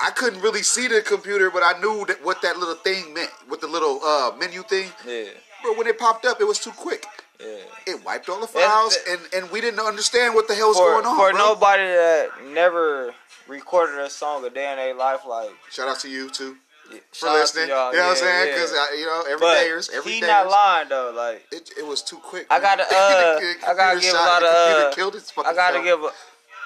I 0.02 0.10
couldn't 0.10 0.40
really 0.40 0.62
see 0.64 0.88
the 0.88 1.02
computer, 1.02 1.50
but 1.50 1.62
I 1.62 1.78
knew 1.80 2.04
that 2.06 2.24
what 2.24 2.42
that 2.42 2.56
little 2.58 2.74
thing 2.74 3.14
meant, 3.14 3.30
with 3.48 3.60
the 3.60 3.68
little 3.68 4.02
uh, 4.02 4.32
menu 4.36 4.62
thing. 4.64 4.88
yeah, 5.06 5.26
But 5.62 5.76
when 5.78 5.86
it 5.86 5.98
popped 6.00 6.24
up, 6.26 6.40
it 6.40 6.44
was 6.44 6.58
too 6.58 6.72
quick. 6.72 7.06
yeah. 7.38 7.58
It 7.86 8.04
wiped 8.04 8.28
all 8.28 8.40
the 8.40 8.48
files, 8.48 8.96
the- 9.04 9.12
and, 9.12 9.20
and 9.44 9.52
we 9.52 9.60
didn't 9.60 9.78
understand 9.78 10.34
what 10.34 10.48
the 10.48 10.54
hell's 10.56 10.76
For, 10.76 10.94
going 10.94 11.06
on. 11.06 11.16
for 11.16 11.30
bro. 11.30 11.38
nobody 11.38 11.84
that 11.84 12.30
never 12.48 13.14
recorded 13.46 14.00
a 14.00 14.10
song 14.10 14.44
a 14.44 14.50
day 14.50 14.68
in 14.72 14.78
their 14.78 14.94
life, 14.94 15.20
like 15.28 15.50
Shout 15.70 15.86
out 15.86 16.00
to 16.00 16.08
you 16.08 16.28
too 16.28 16.56
for 17.10 17.26
shout 17.26 17.34
listening. 17.34 17.68
y'all, 17.68 17.92
you 17.92 17.98
know 17.98 18.08
what 18.08 18.18
I'm 18.18 18.24
yeah, 18.24 18.28
saying? 18.28 18.48
yeah. 18.48 18.54
Because 18.54 18.98
you 18.98 19.06
know 19.06 19.22
every 19.28 19.40
But 19.40 19.56
dayers, 19.58 19.90
every 19.92 20.12
he 20.12 20.20
dayers, 20.20 20.26
not 20.28 20.48
lying 20.50 20.88
though. 20.88 21.12
Like 21.14 21.46
It, 21.52 21.70
it 21.78 21.86
was 21.86 22.02
too 22.02 22.16
quick. 22.18 22.46
I 22.50 22.60
gotta, 22.60 22.82
uh, 22.86 23.40
The 23.40 23.54
I 23.66 23.74
gotta 23.74 23.92
computer 23.94 24.00
give 24.00 24.14
a 24.14 24.24
lot 24.24 24.42
of, 24.42 24.48
uh, 24.92 24.94
killed 24.94 25.14
its 25.16 25.30
fucking 25.30 25.50
I 25.50 25.54
gotta 25.54 25.74
self. 25.74 25.84
give 25.84 26.00
a, 26.04 26.10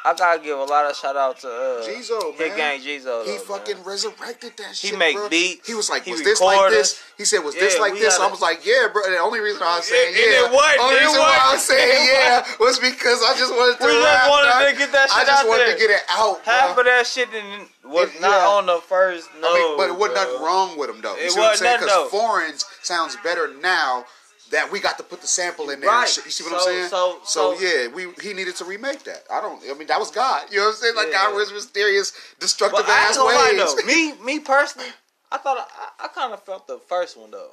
I 0.08 0.14
gotta 0.14 0.40
give 0.42 0.58
a 0.58 0.64
lot 0.64 0.88
of 0.88 0.96
shout 0.96 1.16
out 1.16 1.38
to 1.40 1.48
uh, 1.48 1.84
Jizo, 1.84 2.34
Hit. 2.36 2.56
Gang 2.56 2.80
Jizo. 2.80 3.24
He 3.26 3.32
though, 3.36 3.38
fucking 3.44 3.76
man. 3.76 3.84
resurrected 3.84 4.52
that 4.56 4.74
shit. 4.74 4.92
He 4.92 4.96
make 4.96 5.16
bro. 5.16 5.28
beats, 5.28 5.66
He 5.66 5.74
was 5.74 5.90
like, 5.90 6.04
he 6.04 6.12
"Was 6.12 6.22
this 6.24 6.40
like 6.40 6.70
this?" 6.70 6.98
He 7.18 7.24
said, 7.24 7.40
"Was 7.44 7.54
this 7.54 7.78
like 7.78 7.92
this?" 7.94 8.16
gotta- 8.16 8.28
I 8.28 8.30
was 8.30 8.40
like, 8.40 8.64
"Yeah, 8.64 8.88
bro." 8.92 9.02
And 9.04 9.14
the 9.14 9.18
only 9.18 9.40
reason 9.40 9.62
I 9.62 9.76
was 9.76 9.86
saying 9.86 10.08
and 10.08 10.16
yeah, 10.16 10.46
it 10.48 10.80
only 10.80 10.96
it 10.96 11.00
reason 11.04 11.18
why 11.20 11.38
I 11.40 11.52
was 11.52 11.62
saying 11.62 11.90
it 11.92 12.12
yeah 12.12 12.44
was 12.58 12.78
because 12.78 13.22
I 13.22 13.36
just 13.36 13.52
wanted 13.52 13.78
to. 13.80 13.86
We 13.86 14.02
rap, 14.02 14.30
wanted 14.30 14.72
to 14.72 14.78
get 14.78 14.92
that 14.92 15.10
I 15.12 15.18
shit 15.20 15.26
just 15.28 15.44
out 15.44 15.48
wanted 15.48 15.66
there. 15.66 15.74
to 15.74 15.80
get 15.80 15.90
it 15.90 16.02
out. 16.08 16.40
Half 16.44 16.74
bro. 16.74 16.80
of 16.80 16.86
that 16.86 17.06
shit 17.06 17.30
didn't, 17.30 17.68
was 17.84 18.08
It- 18.14 18.20
not 18.20 18.30
yeah. 18.40 18.48
on 18.56 18.66
the 18.66 18.80
first. 18.88 19.28
No, 19.40 19.50
I 19.50 19.54
mean, 19.54 19.76
but 19.76 19.88
it 19.90 19.96
wasn't 19.98 20.16
nothing 20.16 20.42
wrong 20.42 20.78
with 20.78 20.88
him 20.90 21.00
though. 21.02 21.16
You 21.16 21.26
It 21.26 21.30
see 21.32 21.38
what 21.40 21.44
I'm 21.44 21.50
wasn't 21.52 21.68
saying? 21.68 21.80
nothing, 21.84 22.04
Because 22.06 22.10
foreigns 22.10 22.64
sounds 22.82 23.16
better 23.22 23.52
now 23.60 24.04
that 24.50 24.70
we 24.72 24.80
got 24.80 24.96
to 24.98 25.04
put 25.04 25.20
the 25.20 25.26
sample 25.26 25.70
in 25.70 25.80
there. 25.80 25.90
Right. 25.90 26.16
You 26.24 26.30
see 26.30 26.44
what 26.44 26.54
I'm 26.54 26.60
saying? 26.60 26.88
so- 26.88 27.18
so- 27.24 27.58
yeah, 27.58 27.88
we 27.88 28.08
he 28.22 28.32
needed 28.34 28.56
to 28.56 28.64
remake 28.64 29.04
that. 29.04 29.24
I 29.30 29.40
don't. 29.40 29.62
I 29.70 29.74
mean, 29.74 29.88
that 29.88 29.98
was 29.98 30.10
God. 30.10 30.46
You 30.50 30.58
know 30.58 30.64
what 30.64 30.70
I'm 30.70 30.76
saying? 30.76 30.96
Like 30.96 31.08
Yeah. 31.10 31.26
God 31.26 31.34
was 31.36 31.52
mysterious, 31.52 32.12
destructive 32.40 32.80
ain't 32.80 32.88
ass 32.88 33.16
gonna 33.16 33.34
lie 33.34 33.74
ways. 33.76 33.84
Me, 33.86 34.12
me 34.24 34.38
personally, 34.40 34.88
I 35.30 35.38
thought 35.38 35.58
I, 35.58 36.04
I 36.04 36.08
kind 36.08 36.32
of 36.32 36.42
felt 36.42 36.66
the 36.66 36.78
first 36.78 37.16
one 37.16 37.30
though. 37.30 37.50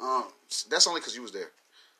um, 0.00 0.24
that's 0.70 0.86
only 0.86 1.00
because 1.00 1.14
you 1.14 1.22
was 1.22 1.32
there. 1.32 1.50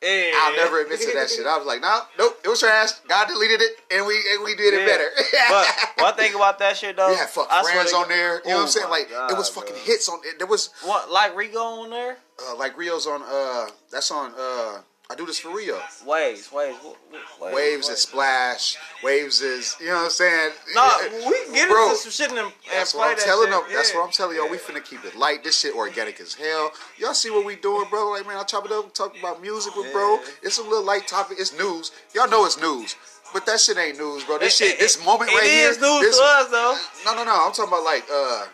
Yeah. 0.03 0.31
I'll 0.35 0.55
never 0.55 0.81
admit 0.81 0.99
to 1.01 1.13
that 1.13 1.29
shit. 1.29 1.45
I 1.45 1.55
was 1.59 1.67
like, 1.67 1.79
no, 1.79 2.01
nope, 2.17 2.39
it 2.43 2.47
was 2.49 2.59
trash. 2.59 2.89
God 3.07 3.27
deleted 3.27 3.61
it, 3.61 3.73
and 3.91 4.03
we 4.07 4.15
and 4.33 4.43
we 4.43 4.55
did 4.55 4.73
it 4.73 4.87
better. 4.87 5.07
but 5.49 5.67
one 6.03 6.15
thing 6.15 6.33
about 6.33 6.57
that 6.57 6.75
shit 6.75 6.95
though, 6.97 7.13
had 7.13 7.29
fuck 7.29 7.47
I 7.51 7.61
friends 7.61 7.93
on 7.93 8.09
there. 8.09 8.41
You 8.43 8.49
know 8.49 8.55
what 8.55 8.61
I'm 8.63 8.67
saying? 8.69 8.89
Like 8.89 9.11
God, 9.11 9.29
it 9.29 9.37
was 9.37 9.49
fucking 9.49 9.73
bro. 9.75 9.83
hits 9.83 10.09
on. 10.09 10.19
it. 10.25 10.39
There 10.39 10.47
was 10.47 10.71
What 10.83 11.11
like 11.11 11.35
Rigo 11.35 11.83
on 11.83 11.91
there? 11.91 12.17
Uh, 12.49 12.55
like 12.57 12.77
Rio's 12.77 13.07
on. 13.07 13.21
uh 13.23 13.67
That's 13.91 14.11
on. 14.11 14.33
uh 14.37 14.81
I 15.09 15.15
do 15.15 15.25
this 15.25 15.39
for 15.39 15.53
Rio. 15.53 15.77
Waves, 16.05 16.49
waves, 16.53 16.77
wa- 16.81 16.93
wa- 17.11 17.45
waves. 17.47 17.53
Waves 17.55 17.89
is 17.89 17.99
splash. 17.99 18.77
Waves 19.03 19.41
is 19.41 19.75
you 19.81 19.87
know 19.87 19.95
what 19.95 20.03
I'm 20.05 20.09
saying. 20.09 20.51
No, 20.73 20.85
Yeah. 20.85 21.27
we 21.29 21.43
can 21.43 21.53
get 21.53 21.67
Bro, 21.69 21.83
into 21.89 21.97
some 21.97 22.11
shit 22.11 22.29
and, 22.29 22.39
and 22.39 22.51
That's 22.71 22.93
what 22.95 23.09
I'm 23.09 23.17
that 23.17 23.25
telling 23.25 23.49
them. 23.51 23.61
That's 23.73 23.93
what 23.93 24.05
I'm 24.05 24.11
telling 24.11 24.37
y'all. 24.37 24.49
We 24.49 24.55
finna 24.57 24.81
keep 24.81 25.03
it 25.03 25.17
light. 25.17 25.43
This 25.43 25.59
shit 25.59 25.75
organic 25.75 26.21
as 26.21 26.33
hell. 26.33 26.71
Y'all 26.97 27.13
see 27.13 27.29
what 27.29 27.43
we 27.45 27.57
doing, 27.57 27.89
bro? 27.89 28.11
Like 28.11 28.25
man, 28.25 28.37
I 28.37 28.43
chop 28.43 28.63
it 28.65 28.71
up, 28.71 28.93
talk 28.93 29.17
about 29.19 29.41
music 29.41 29.75
with 29.75 29.91
bro. 29.91 30.19
It's 30.43 30.59
a 30.59 30.63
little 30.63 30.85
light 30.85 31.07
topic. 31.09 31.37
It's 31.41 31.51
news. 31.57 31.91
Y'all 32.15 32.29
know 32.29 32.45
it's 32.45 32.57
news. 32.61 32.95
But 33.33 33.45
that 33.47 33.59
shit 33.59 33.77
ain't 33.77 33.97
news, 33.97 34.23
bro. 34.23 34.37
This 34.37 34.61
It- 34.61 34.63
shit, 34.65 34.73
it- 34.75 34.79
this 34.79 35.03
moment 35.05 35.31
it 35.31 35.35
right 35.35 35.43
here. 35.43 35.69
is 35.71 35.77
news 35.81 36.01
this, 36.01 36.17
to 36.17 36.23
us 36.23 36.47
though. 36.51 36.77
No, 37.03 37.15
no, 37.15 37.23
no. 37.25 37.31
I'm 37.47 37.51
talking 37.51 37.65
about 37.73 37.83
like 37.83 38.05
uh 38.09 38.45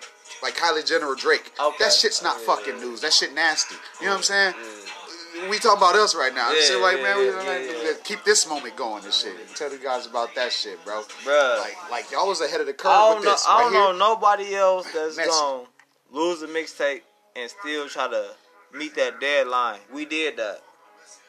like 0.42 0.56
Kylie 0.56 0.86
Jenner 0.86 1.08
or 1.08 1.16
Drake. 1.16 1.52
Okay. 1.60 1.76
That 1.80 1.94
shit's 1.94 2.22
not 2.22 2.40
fucking 2.42 2.80
news. 2.80 3.02
That 3.02 3.14
shit 3.14 3.34
nasty. 3.34 3.76
You 4.00 4.08
know 4.08 4.14
what 4.14 4.18
I'm 4.18 4.24
saying? 4.24 4.54
Mm. 4.54 5.50
We 5.50 5.60
talking 5.60 5.78
about 5.78 5.96
us 5.96 6.16
right 6.16 6.34
now. 6.34 6.52
Yeah, 6.52 6.62
shit 6.62 6.82
like 6.82 6.98
yeah, 6.98 7.04
man, 7.04 7.18
we 7.20 7.28
yeah, 7.28 7.90
like, 7.90 8.04
keep 8.04 8.24
this 8.24 8.48
moment 8.50 8.76
going 8.76 9.04
and 9.04 9.14
shit. 9.14 9.34
Tell 9.56 9.72
you 9.72 9.78
guys 9.78 10.08
about 10.08 10.34
that 10.34 10.52
shit, 10.52 10.84
bro. 10.84 11.04
Bruh. 11.24 11.60
Like 11.60 11.92
like 11.92 12.12
y'all 12.12 12.28
was 12.28 12.42
ahead 12.42 12.60
of 12.60 12.66
the 12.66 12.74
curve 12.74 12.92
I 12.92 13.08
don't 13.10 13.16
with 13.18 13.26
know. 13.26 13.32
this. 13.32 13.46
I 13.48 13.60
don't 13.62 13.74
know 13.74 13.92
nobody 13.96 14.56
else 14.56 14.92
that's 14.92 15.18
gonna 15.18 15.66
lose 16.12 16.42
a 16.42 16.48
mixtape 16.48 17.02
and 17.36 17.52
still 17.62 17.88
try 17.88 18.08
to 18.08 18.32
meet 18.74 18.96
that 18.96 19.20
deadline. 19.20 19.80
We 19.94 20.06
did 20.06 20.38
that. 20.38 20.62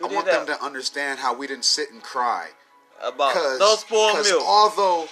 We 0.01 0.07
I 0.07 0.09
did 0.09 0.15
want 0.15 0.27
that 0.27 0.47
them 0.47 0.57
to 0.57 0.65
understand 0.65 1.19
how 1.19 1.35
we 1.37 1.47
didn't 1.47 1.67
sit 1.67 1.91
and 1.93 2.03
cry. 2.03 2.49
about 3.03 3.35
no 3.59 3.75
spoiled 3.77 4.25
milk. 4.25 4.43
although 4.45 5.07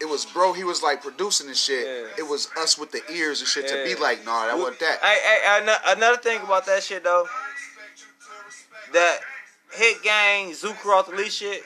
it 0.00 0.08
was 0.08 0.24
bro, 0.26 0.52
he 0.52 0.64
was 0.64 0.82
like 0.82 1.02
producing 1.02 1.46
and 1.48 1.56
shit. 1.56 1.86
Yeah. 1.86 2.24
It 2.24 2.28
was 2.28 2.48
us 2.58 2.78
with 2.78 2.92
the 2.92 3.00
ears 3.12 3.40
and 3.40 3.48
shit 3.48 3.66
to 3.68 3.84
be 3.84 3.94
like, 4.00 4.24
nah, 4.24 4.46
that 4.46 4.56
wasn't 4.56 4.80
that. 4.80 4.98
Hey, 5.02 5.18
hey, 5.22 5.60
ano- 5.62 5.96
another 5.96 6.18
thing 6.18 6.40
about 6.42 6.66
that 6.66 6.82
shit 6.82 7.04
though, 7.04 7.26
that 8.92 9.20
hit 9.72 10.02
gang 10.02 10.50
Zucross 10.52 11.08
Lee 11.08 11.28
shit, 11.30 11.62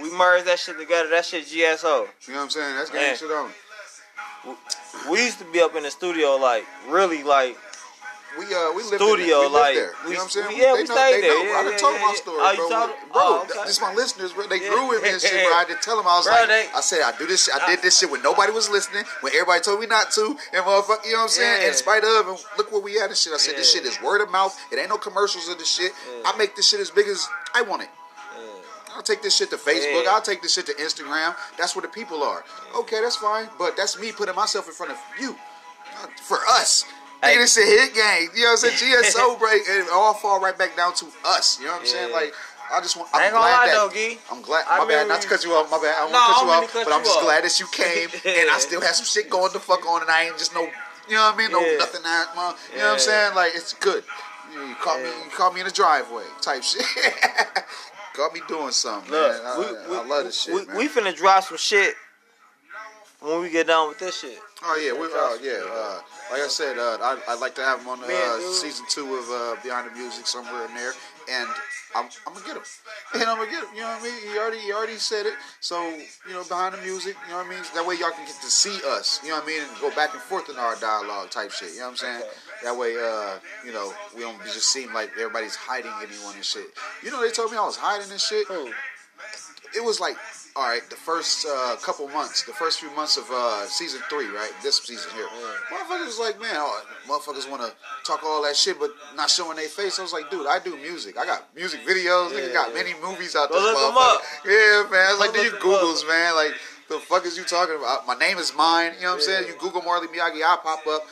we 0.00 0.10
merged 0.16 0.46
that 0.46 0.58
shit 0.58 0.78
together. 0.78 1.08
That 1.10 1.24
shit 1.24 1.46
GSO. 1.46 1.52
You 1.52 2.32
know 2.32 2.38
what 2.38 2.44
I'm 2.44 2.50
saying? 2.50 2.76
That's 2.76 2.90
gang 2.90 3.02
Yeah. 3.10 3.16
shit 3.16 3.30
on. 3.30 3.50
We 5.10 5.24
used 5.24 5.38
to 5.38 5.44
be 5.46 5.60
up 5.60 5.74
in 5.74 5.82
the 5.82 5.90
studio 5.90 6.36
like 6.36 6.64
really 6.88 7.22
like 7.22 7.56
We 8.38 8.44
uh 8.54 8.72
we 8.76 8.82
lived 8.84 9.00
Studio, 9.02 9.16
in, 9.16 9.18
we 9.18 9.34
lived 9.34 9.52
like, 9.54 9.74
there. 9.74 9.92
You 10.04 10.08
we- 10.08 10.10
know 10.12 10.18
what 10.18 10.24
I'm 10.24 10.30
saying? 10.30 10.48
we- 10.48 10.60
yeah, 10.60 10.72
they 10.76 10.82
we 10.82 10.88
know, 10.88 10.94
stayed 10.94 11.14
they 11.14 11.20
there. 11.22 11.30
know. 11.36 11.42
Yeah, 11.50 11.56
I 11.56 11.62
done 11.62 11.72
yeah, 11.72 11.78
told 11.78 11.94
yeah, 11.96 12.06
my 12.06 12.14
story, 12.14 12.38
Oh, 12.40 12.56
bro. 12.56 12.68
told- 12.68 12.90
bro, 13.12 13.22
oh, 13.24 13.46
okay. 13.48 13.64
this 13.66 13.80
my 13.80 13.92
listeners, 13.94 14.32
bro. 14.32 14.46
They 14.46 14.58
grew 14.60 14.88
with 14.88 15.02
me 15.02 15.08
and 15.10 15.20
shit, 15.20 15.32
bro. 15.32 15.52
I 15.56 15.64
did 15.66 15.80
tell 15.80 15.96
them 15.96 16.06
I 16.06 16.16
was 16.20 16.26
Bro, 16.26 16.34
like, 16.34 16.48
they- 16.48 16.68
I 16.74 16.80
said 16.80 17.00
I 17.02 17.16
do 17.16 17.26
this 17.26 17.44
shit. 17.44 17.54
I 17.54 17.66
did 17.66 17.80
this 17.82 17.98
shit 17.98 18.10
when 18.10 18.22
nobody 18.22 18.52
was 18.52 18.68
listening, 18.68 19.04
when 19.22 19.32
everybody 19.32 19.60
told 19.60 19.80
me 19.80 19.86
not 19.86 20.10
to, 20.12 20.36
and 20.52 20.64
motherfucker, 20.64 21.04
you 21.06 21.12
know 21.12 21.18
what 21.18 21.22
I'm 21.24 21.28
saying? 21.40 21.68
In 21.68 21.74
spite 21.74 22.04
of, 22.04 22.28
and 22.28 22.38
look 22.58 22.70
where 22.72 22.80
we 22.80 22.98
at 23.00 23.08
and 23.08 23.16
shit. 23.16 23.32
I 23.32 23.38
said 23.38 23.56
this 23.56 23.72
shit 23.72 23.84
is 23.84 24.00
word 24.02 24.20
of 24.20 24.30
mouth. 24.30 24.52
It 24.70 24.78
ain't 24.78 24.90
no 24.90 24.98
commercials 24.98 25.48
of 25.48 25.58
this 25.58 25.68
shit. 25.68 25.92
I 26.24 26.36
make 26.36 26.56
this 26.56 26.68
shit 26.68 26.80
as 26.80 26.90
big 26.90 27.06
as 27.08 27.26
I 27.54 27.62
want 27.62 27.82
it. 27.82 27.88
I'll 28.94 29.02
take 29.02 29.20
this 29.22 29.36
shit 29.36 29.50
to 29.50 29.56
Facebook. 29.58 30.04
Yeah. 30.04 30.10
I'll 30.12 30.22
take 30.22 30.40
this 30.40 30.54
shit 30.54 30.64
to 30.66 30.72
Instagram. 30.74 31.36
That's 31.58 31.76
where 31.76 31.82
the 31.82 31.88
people 31.88 32.22
are. 32.22 32.44
Okay, 32.74 33.00
that's 33.02 33.16
fine. 33.16 33.48
But 33.58 33.76
that's 33.76 33.98
me 33.98 34.10
putting 34.10 34.34
myself 34.34 34.68
in 34.68 34.72
front 34.72 34.92
of 34.92 34.98
you. 35.20 35.36
For 36.22 36.38
us. 36.48 36.84
Nigga, 37.22 37.36
this 37.38 37.54
shit 37.54 37.66
hit 37.66 37.94
gang. 37.94 38.28
You 38.34 38.44
know 38.44 38.50
what 38.54 38.64
I'm 38.64 38.76
saying? 38.76 39.02
GSO 39.04 39.38
break. 39.38 39.62
and 39.68 39.84
It 39.84 39.88
all 39.92 40.14
fall 40.14 40.40
right 40.40 40.56
back 40.56 40.76
down 40.76 40.94
to 40.94 41.06
us. 41.24 41.58
You 41.58 41.66
know 41.66 41.72
what 41.72 41.80
I'm 41.80 41.86
saying? 41.86 42.12
Like, 42.12 42.32
I 42.72 42.80
just 42.80 42.96
want. 42.96 43.08
I'm 43.14 43.20
I 43.20 43.24
ain't 43.26 43.32
gonna 43.32 43.44
glad 43.46 43.58
lie 43.58 43.66
that, 43.66 43.72
though, 43.74 43.90
Gee. 43.90 44.18
I'm 44.30 44.42
glad. 44.42 44.64
I 44.68 44.78
My 44.78 44.84
bad. 44.84 44.90
remember 44.90 45.14
Not 45.14 45.22
to 45.22 45.28
cut 45.28 45.44
you 45.44 45.52
off. 45.52 45.70
My 45.70 45.78
bad. 45.78 45.94
I 45.96 46.00
don't 46.02 46.12
No, 46.12 46.18
want 46.18 46.66
to 46.66 46.72
cut 46.72 46.76
you 46.76 46.80
off. 46.82 46.84
But 46.86 46.92
I'm 46.94 47.04
just 47.04 47.16
off. 47.18 47.22
glad 47.22 47.44
that 47.44 47.60
you 47.60 47.66
came 47.72 48.08
and 48.24 48.50
I 48.50 48.58
still 48.58 48.80
have 48.80 48.94
some 48.94 49.06
shit 49.06 49.30
going 49.30 49.52
the 49.52 49.60
fuck 49.60 49.86
on 49.86 50.02
and 50.02 50.10
I 50.10 50.24
ain't 50.24 50.38
just 50.38 50.54
no. 50.54 50.62
You 51.08 51.14
know 51.14 51.22
what 51.30 51.34
I 51.34 51.38
mean? 51.38 51.52
No 51.52 51.60
Yeah. 51.60 51.78
nothing 51.78 52.02
that. 52.02 52.34
man. 52.36 52.54
You 52.74 52.78
know 52.78 52.84
what 52.86 52.92
I'm 52.94 52.98
saying? 52.98 53.34
Like 53.34 53.52
it's 53.54 53.72
good. 53.74 54.02
You, 54.52 54.60
you 54.66 54.74
caught 54.76 55.00
me. 55.02 55.08
You 55.08 55.30
caught 55.30 55.54
me 55.54 55.60
in 55.60 55.66
the 55.66 55.72
driveway 55.72 56.24
type 56.40 56.62
shit. 56.62 56.82
caught 58.14 58.32
me 58.34 58.40
doing 58.48 58.72
something, 58.72 59.10
Look, 59.12 59.30
man. 59.32 59.40
I, 59.44 59.86
we, 59.88 59.96
I 59.96 60.04
love 60.06 60.24
this 60.24 60.42
shit, 60.42 60.54
we, 60.54 60.64
man. 60.66 60.76
we 60.76 60.88
finna 60.88 61.14
drop 61.14 61.44
some 61.44 61.56
shit 61.58 61.94
when 63.20 63.40
we 63.42 63.50
get 63.50 63.66
done 63.68 63.88
with 63.88 63.98
this 63.98 64.20
shit. 64.20 64.38
Oh 64.64 64.76
yeah, 64.76 64.92
we 64.92 65.06
uh, 65.06 65.36
yeah. 65.42 65.62
Uh, 65.70 66.00
like 66.30 66.40
I 66.40 66.48
said, 66.48 66.78
uh, 66.78 66.98
I, 67.00 67.18
I'd 67.28 67.40
like 67.40 67.54
to 67.56 67.62
have 67.62 67.80
him 67.80 67.88
on 67.88 68.00
uh, 68.02 68.40
season 68.52 68.86
two 68.88 69.14
of 69.14 69.24
uh, 69.30 69.56
Behind 69.62 69.90
the 69.90 69.94
Music 69.94 70.26
somewhere 70.26 70.66
in 70.66 70.74
there, 70.74 70.92
and 71.30 71.48
I'm, 71.94 72.06
I'm 72.26 72.34
gonna 72.34 72.46
get 72.46 72.56
him, 72.56 72.62
and 73.14 73.24
I'm 73.24 73.38
gonna 73.38 73.50
get 73.50 73.62
him. 73.64 73.70
You 73.74 73.82
know 73.82 73.88
what 73.88 74.00
I 74.00 74.04
mean? 74.04 74.32
He 74.32 74.38
already 74.38 74.58
he 74.58 74.72
already 74.72 74.96
said 74.96 75.26
it. 75.26 75.34
So 75.60 75.80
you 76.26 76.32
know, 76.32 76.44
behind 76.44 76.74
the 76.74 76.82
music, 76.82 77.16
you 77.26 77.32
know 77.32 77.38
what 77.38 77.46
I 77.46 77.50
mean? 77.50 77.62
That 77.74 77.86
way 77.86 77.94
y'all 77.94 78.10
can 78.10 78.26
get 78.26 78.36
to 78.42 78.50
see 78.50 78.78
us. 78.86 79.20
You 79.22 79.30
know 79.30 79.36
what 79.36 79.44
I 79.44 79.46
mean? 79.46 79.62
And 79.62 79.70
go 79.80 79.94
back 79.94 80.14
and 80.14 80.22
forth 80.22 80.48
in 80.50 80.56
our 80.56 80.76
dialogue 80.76 81.30
type 81.30 81.50
shit. 81.52 81.72
You 81.72 81.80
know 81.80 81.84
what 81.84 81.90
I'm 81.90 81.96
saying? 81.96 82.22
That 82.64 82.76
way, 82.76 82.96
uh, 82.96 83.38
you 83.64 83.72
know, 83.72 83.92
we 84.14 84.22
don't 84.22 84.42
just 84.44 84.70
seem 84.70 84.92
like 84.92 85.10
everybody's 85.18 85.56
hiding 85.56 85.92
anyone 85.98 86.34
and 86.34 86.44
shit. 86.44 86.66
You 87.02 87.10
know, 87.10 87.22
they 87.22 87.30
told 87.30 87.52
me 87.52 87.58
I 87.58 87.64
was 87.64 87.76
hiding 87.76 88.10
and 88.10 88.20
shit 88.20 88.46
it 89.76 89.84
was 89.84 90.00
like 90.00 90.16
all 90.56 90.68
right 90.68 90.80
the 90.88 90.96
first 90.96 91.46
uh, 91.46 91.76
couple 91.82 92.08
months 92.08 92.42
the 92.44 92.52
first 92.52 92.80
few 92.80 92.90
months 92.96 93.16
of 93.16 93.24
uh, 93.30 93.66
season 93.66 94.00
three 94.08 94.26
right 94.28 94.50
this 94.62 94.78
season 94.78 95.10
here. 95.14 95.26
Motherfuckers 95.70 96.06
was 96.06 96.18
like 96.18 96.40
man 96.40 96.54
oh, 96.56 96.82
motherfuckers 97.06 97.48
want 97.50 97.62
to 97.62 97.72
talk 98.04 98.24
all 98.24 98.42
that 98.42 98.56
shit 98.56 98.78
but 98.78 98.90
not 99.14 99.28
showing 99.30 99.56
their 99.56 99.68
face. 99.68 99.98
I 99.98 100.02
was 100.02 100.12
like 100.12 100.30
dude 100.30 100.46
i 100.46 100.58
do 100.58 100.76
music. 100.78 101.18
I 101.18 101.26
got 101.26 101.44
music 101.54 101.80
videos. 101.86 102.30
Nigga 102.32 102.48
Yeah, 102.48 102.52
got 102.54 102.68
yeah. 102.70 102.74
many 102.82 102.92
movies 103.02 103.36
out 103.36 103.50
there 103.52 103.60
look 103.60 103.76
'em 103.90 103.96
up. 103.98 104.22
yeah 104.46 104.84
man. 104.90 105.06
It's 105.12 105.20
like 105.20 105.32
do 105.34 105.40
you 105.40 105.52
look 105.52 105.64
'em 105.64 105.70
up. 105.72 105.80
googles 105.82 106.08
man. 106.08 106.34
Like 106.34 106.54
the 106.88 106.98
fuck 107.00 107.26
is 107.26 107.36
you 107.36 107.44
talking 107.44 107.76
about? 107.76 108.06
My 108.06 108.14
name 108.14 108.38
is 108.38 108.54
mine. 108.56 108.92
You 108.96 109.02
know 109.02 109.08
what 109.08 109.14
i'm 109.16 109.20
saying? 109.22 109.46
You 109.48 109.54
google 109.60 109.82
marley 109.82 110.08
miyagi 110.08 110.40
i 110.42 110.56
pop 110.62 110.86
up. 110.86 111.02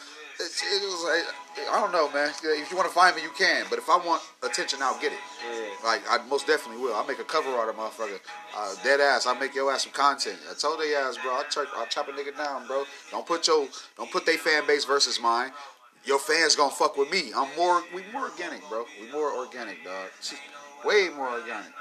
It's, 0.41 0.63
it 0.63 0.83
was 0.83 1.05
like 1.05 1.25
i 1.71 1.81
don't 1.81 1.93
know 1.93 2.11
man 2.13 2.31
if 2.43 2.71
you 2.71 2.77
want 2.77 2.89
to 2.89 2.95
find 2.95 3.15
me 3.17 3.23
you 3.23 3.31
can 3.37 3.65
but 3.71 3.79
if 3.79 3.89
i 3.89 3.97
want 3.97 4.23
attention 4.43 4.79
i'll 4.83 4.99
get 5.01 5.13
it 5.13 5.19
Yeah. 5.51 5.69
like 5.85 6.03
I 6.11 6.19
most 6.29 6.47
definitely 6.47 6.83
will. 6.83 6.95
I'll 6.95 7.07
make 7.07 7.19
a 7.19 7.25
cover 7.25 7.51
art 7.51 7.69
of 7.69 7.77
motherfucker. 7.77 8.19
Uh, 8.57 8.75
dead 8.83 9.01
ass. 9.01 9.27
I'll 9.27 9.35
make 9.39 9.55
your 9.55 9.71
ass 9.73 9.83
some 9.85 9.93
content. 9.93 10.39
I 10.51 10.55
told 10.55 10.81
they 10.81 10.95
ass, 10.95 11.19
bro. 11.23 11.33
I'll, 11.35 11.45
chop 11.45 11.67
I'll 11.77 11.87
chop 11.87 12.09
a 12.09 12.13
nigga 12.13 12.35
down, 12.37 12.67
bro. 12.67 12.85
Don't 13.11 13.27
put 13.27 13.47
your 13.47 13.69
don't 13.99 14.11
put 14.11 14.25
they 14.25 14.37
fan 14.39 14.67
base 14.67 14.85
versus 14.87 15.21
mine. 15.21 15.51
Your 16.05 16.19
fans 16.19 16.57
gonna 16.57 16.71
fuck 16.73 16.97
with 16.97 17.11
me. 17.11 17.33
I'm 17.37 17.49
more 17.57 17.83
we 17.95 18.03
more 18.13 18.29
organic, 18.31 18.67
bro. 18.69 18.85
We 19.01 19.11
more 19.13 19.31
organic, 19.35 19.85
dog. 19.85 20.09
Way 20.85 21.11
more 21.15 21.29
organic. 21.29 21.73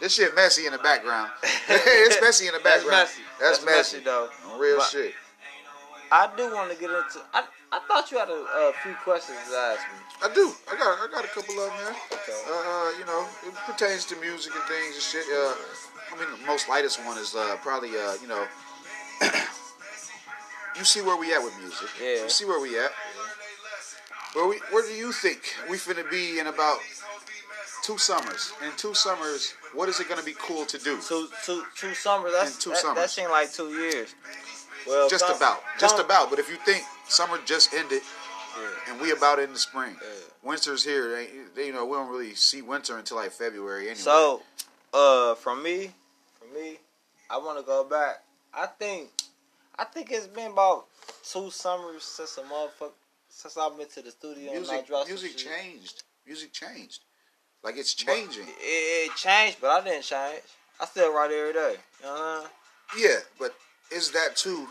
This 0.00 0.14
shit 0.14 0.34
messy 0.34 0.66
in 0.66 0.72
the 0.72 0.78
background. 0.78 1.30
it's 1.68 2.20
messy 2.20 2.46
in 2.48 2.54
the 2.54 2.60
background. 2.60 3.08
That's 3.08 3.16
messy. 3.16 3.22
That's, 3.40 3.58
That's 3.58 3.64
messy. 3.64 3.96
messy, 3.98 4.04
though. 4.04 4.28
Real 4.58 4.78
But- 4.78 4.88
shit. 4.90 5.14
I 6.12 6.28
do 6.36 6.52
want 6.54 6.72
to 6.72 6.76
get 6.76 6.90
into. 6.90 7.20
I, 7.32 7.44
I 7.72 7.78
thought 7.86 8.10
you 8.10 8.18
had 8.18 8.28
a, 8.28 8.32
a 8.32 8.72
few 8.82 8.94
questions 9.04 9.38
to 9.48 9.56
ask 9.56 9.80
me. 9.86 9.98
I 10.22 10.34
do. 10.34 10.52
I 10.70 10.76
got 10.76 10.98
I 10.98 11.08
got 11.10 11.24
a 11.24 11.28
couple 11.28 11.54
of 11.54 11.70
them, 11.70 11.76
man. 11.84 11.94
Okay. 12.12 12.40
Uh, 12.50 12.90
you 12.98 13.06
know, 13.06 13.26
it 13.46 13.54
pertains 13.66 14.04
to 14.06 14.16
music 14.16 14.52
and 14.54 14.64
things 14.64 14.94
and 14.94 15.02
shit. 15.02 15.24
Uh, 15.30 15.54
I 16.12 16.18
mean, 16.18 16.40
the 16.40 16.46
most 16.46 16.68
lightest 16.68 17.04
one 17.06 17.16
is 17.16 17.34
uh, 17.34 17.56
probably 17.62 17.90
uh, 17.90 18.14
you 18.20 18.26
know, 18.26 18.44
you 20.76 20.84
see 20.84 21.00
where 21.00 21.16
we 21.16 21.32
at 21.32 21.42
with 21.42 21.56
music. 21.60 21.88
Yeah. 22.02 22.24
You 22.24 22.28
see 22.28 22.44
where 22.44 22.60
we 22.60 22.78
at. 22.78 22.90
Where 24.34 24.48
we 24.48 24.60
where 24.70 24.82
do 24.86 24.92
you 24.94 25.12
think 25.12 25.54
we 25.68 25.76
finna 25.76 26.08
be 26.10 26.38
in 26.40 26.48
about 26.48 26.78
two 27.84 27.98
summers? 27.98 28.52
In 28.64 28.72
two 28.76 28.94
summers, 28.94 29.54
what 29.74 29.88
is 29.88 30.00
it 30.00 30.08
gonna 30.08 30.22
be 30.22 30.34
cool 30.38 30.66
to 30.66 30.78
do? 30.78 31.00
Two, 31.00 31.28
two, 31.44 31.62
two 31.76 31.94
summers. 31.94 32.32
That's 32.32 32.54
In 32.56 32.60
two 32.60 32.70
that, 32.70 32.78
summers. 32.78 32.96
That 32.96 33.10
seemed 33.10 33.30
like 33.30 33.52
two 33.52 33.68
years. 33.70 34.14
Well, 34.86 35.08
Just 35.08 35.24
about, 35.24 35.60
just 35.78 35.98
about. 35.98 36.30
But 36.30 36.38
if 36.38 36.48
you 36.48 36.56
think 36.56 36.84
summer 37.08 37.38
just 37.44 37.72
ended 37.74 38.02
Yeah. 38.58 38.68
and 38.88 39.00
we 39.00 39.12
about 39.12 39.38
in 39.38 39.52
the 39.52 39.58
spring, 39.58 39.96
Yeah. 40.02 40.08
winter's 40.42 40.84
here. 40.84 41.10
They, 41.10 41.28
they, 41.54 41.66
you 41.66 41.72
know, 41.72 41.84
we 41.84 41.96
don't 41.96 42.08
really 42.08 42.34
see 42.34 42.62
winter 42.62 42.96
until 42.98 43.16
like 43.16 43.32
February 43.32 43.82
anyway. 43.88 44.00
So, 44.00 44.42
uh, 44.92 45.34
from 45.36 45.62
me, 45.62 45.92
from 46.38 46.52
me, 46.54 46.78
I 47.28 47.36
want 47.38 47.58
to 47.58 47.64
go 47.64 47.84
back. 47.84 48.22
I 48.52 48.66
think, 48.66 49.10
I 49.78 49.84
think 49.84 50.10
it's 50.10 50.26
been 50.26 50.50
about 50.52 50.86
two 51.24 51.50
summers 51.50 52.02
since 52.04 52.36
a 52.38 52.42
motherfucker 52.42 52.92
since 53.28 53.56
I've 53.56 53.76
been 53.78 53.88
to 53.88 54.02
the 54.02 54.10
studio 54.10 54.52
Music, 54.52 54.88
music 55.06 55.36
changed. 55.36 56.02
Music 56.26 56.52
changed. 56.52 57.00
Like 57.62 57.76
it's 57.76 57.94
changing. 57.94 58.48
It, 58.48 59.10
it 59.10 59.16
changed, 59.16 59.58
but 59.60 59.70
I 59.70 59.84
didn't 59.84 60.02
change. 60.02 60.42
I 60.80 60.86
still 60.86 61.12
write 61.14 61.30
every 61.30 61.52
day. 61.52 61.76
You 62.00 62.06
know 62.06 62.12
what 62.12 62.20
I'm 62.20 62.98
saying? 62.98 63.10
Yeah, 63.10 63.18
but 63.38 63.54
is 63.90 64.10
that 64.12 64.36
to 64.36 64.68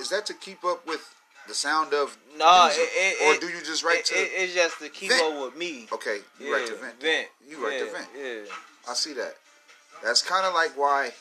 is 0.00 0.08
that 0.10 0.26
to 0.26 0.34
keep 0.34 0.64
up 0.64 0.86
with 0.86 1.14
the 1.48 1.54
sound 1.54 1.92
of 1.94 2.16
No, 2.36 2.66
music? 2.66 2.82
it- 2.94 3.16
it- 3.20 3.36
or 3.36 3.40
do 3.40 3.48
you 3.48 3.60
just 3.62 3.82
write 3.82 4.00
It, 4.00 4.04
to 4.06 4.14
it, 4.14 4.30
it's 4.34 4.54
just 4.54 4.78
to 4.80 4.88
keep 4.88 5.10
Vent. 5.10 5.22
up 5.22 5.42
with 5.46 5.56
me. 5.56 5.88
Okay, 5.92 6.20
you 6.38 6.46
yeah, 6.48 6.52
write 6.56 6.66
to 6.66 6.74
vent. 6.76 7.00
Vent. 7.00 7.28
You 7.46 7.64
write 7.64 7.78
to 7.80 7.90
vent. 7.90 8.08
Yeah. 8.16 8.54
I 8.88 8.94
see 8.94 9.12
that. 9.14 9.34
That's 10.02 10.22
kind 10.22 10.46
of 10.46 10.54
like 10.54 10.76
why 10.76 11.12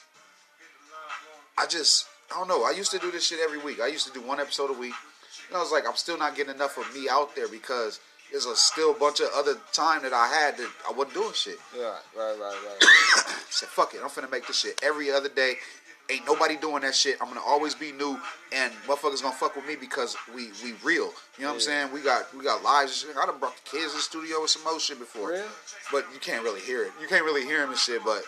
I 1.57 1.65
just 1.65 2.05
I 2.31 2.35
don't 2.39 2.47
know. 2.49 2.63
I 2.65 2.71
used 2.71 2.91
to 2.91 2.99
do 2.99 3.09
this 3.09 3.25
shit 3.25 3.39
every 3.39 3.57
week. 3.59 3.79
I 3.79 3.87
used 3.87 4.05
to 4.07 4.13
do 4.13 4.21
one 4.21 4.39
episode 4.39 4.69
a 4.69 4.73
week. 4.73 4.93
And 5.47 5.55
I 5.55 5.61
was 5.61 5.71
like, 5.71 5.87
I'm 5.87 5.95
still 5.95 6.17
not 6.17 6.35
getting 6.35 6.53
enough 6.53 6.77
of 6.77 6.93
me 6.93 7.07
out 7.09 7.33
there 7.37 7.47
because 7.47 8.01
there's 8.31 8.45
a 8.45 8.55
still 8.55 8.93
bunch 8.93 9.21
of 9.21 9.29
other 9.33 9.55
time 9.71 10.01
that 10.03 10.11
I 10.11 10.27
had 10.27 10.57
that 10.57 10.69
I 10.87 10.91
wasn't 10.91 11.13
doing 11.13 11.31
shit. 11.33 11.57
Yeah, 11.73 11.83
Right, 12.13 12.35
right, 12.37 12.37
right, 12.37 12.57
right. 12.81 13.35
said, 13.49 13.69
fuck 13.69 13.93
it, 13.93 14.01
I'm 14.03 14.09
finna 14.09 14.29
make 14.29 14.45
this 14.45 14.59
shit 14.59 14.77
every 14.83 15.09
other 15.09 15.29
day. 15.29 15.55
Ain't 16.09 16.25
nobody 16.25 16.55
doing 16.55 16.83
that 16.83 16.95
shit. 16.95 17.17
I'm 17.21 17.27
gonna 17.27 17.41
always 17.45 17.75
be 17.75 17.91
new, 17.91 18.17
and 18.53 18.71
motherfuckers 18.87 19.21
gonna 19.21 19.35
fuck 19.35 19.55
with 19.55 19.67
me 19.67 19.75
because 19.75 20.15
we 20.33 20.49
we 20.63 20.73
real. 20.83 21.11
You 21.37 21.43
know 21.43 21.47
what 21.49 21.53
I'm 21.55 21.59
saying? 21.59 21.91
We 21.91 22.01
got 22.01 22.33
we 22.35 22.43
got 22.43 22.63
lives. 22.63 23.03
and 23.03 23.13
shit. 23.13 23.21
I 23.21 23.25
done 23.25 23.39
brought 23.39 23.55
the 23.57 23.69
kids 23.69 23.91
in 23.91 23.97
the 23.97 24.03
studio 24.03 24.41
with 24.41 24.49
some 24.49 24.63
more 24.63 24.79
shit 24.79 24.99
before, 24.99 25.31
Real? 25.31 25.43
but 25.91 26.05
you 26.13 26.19
can't 26.19 26.43
really 26.43 26.61
hear 26.61 26.83
it. 26.83 26.91
You 27.01 27.07
can't 27.07 27.25
really 27.25 27.43
hear 27.45 27.59
them 27.59 27.69
and 27.69 27.79
shit, 27.79 28.03
but. 28.03 28.23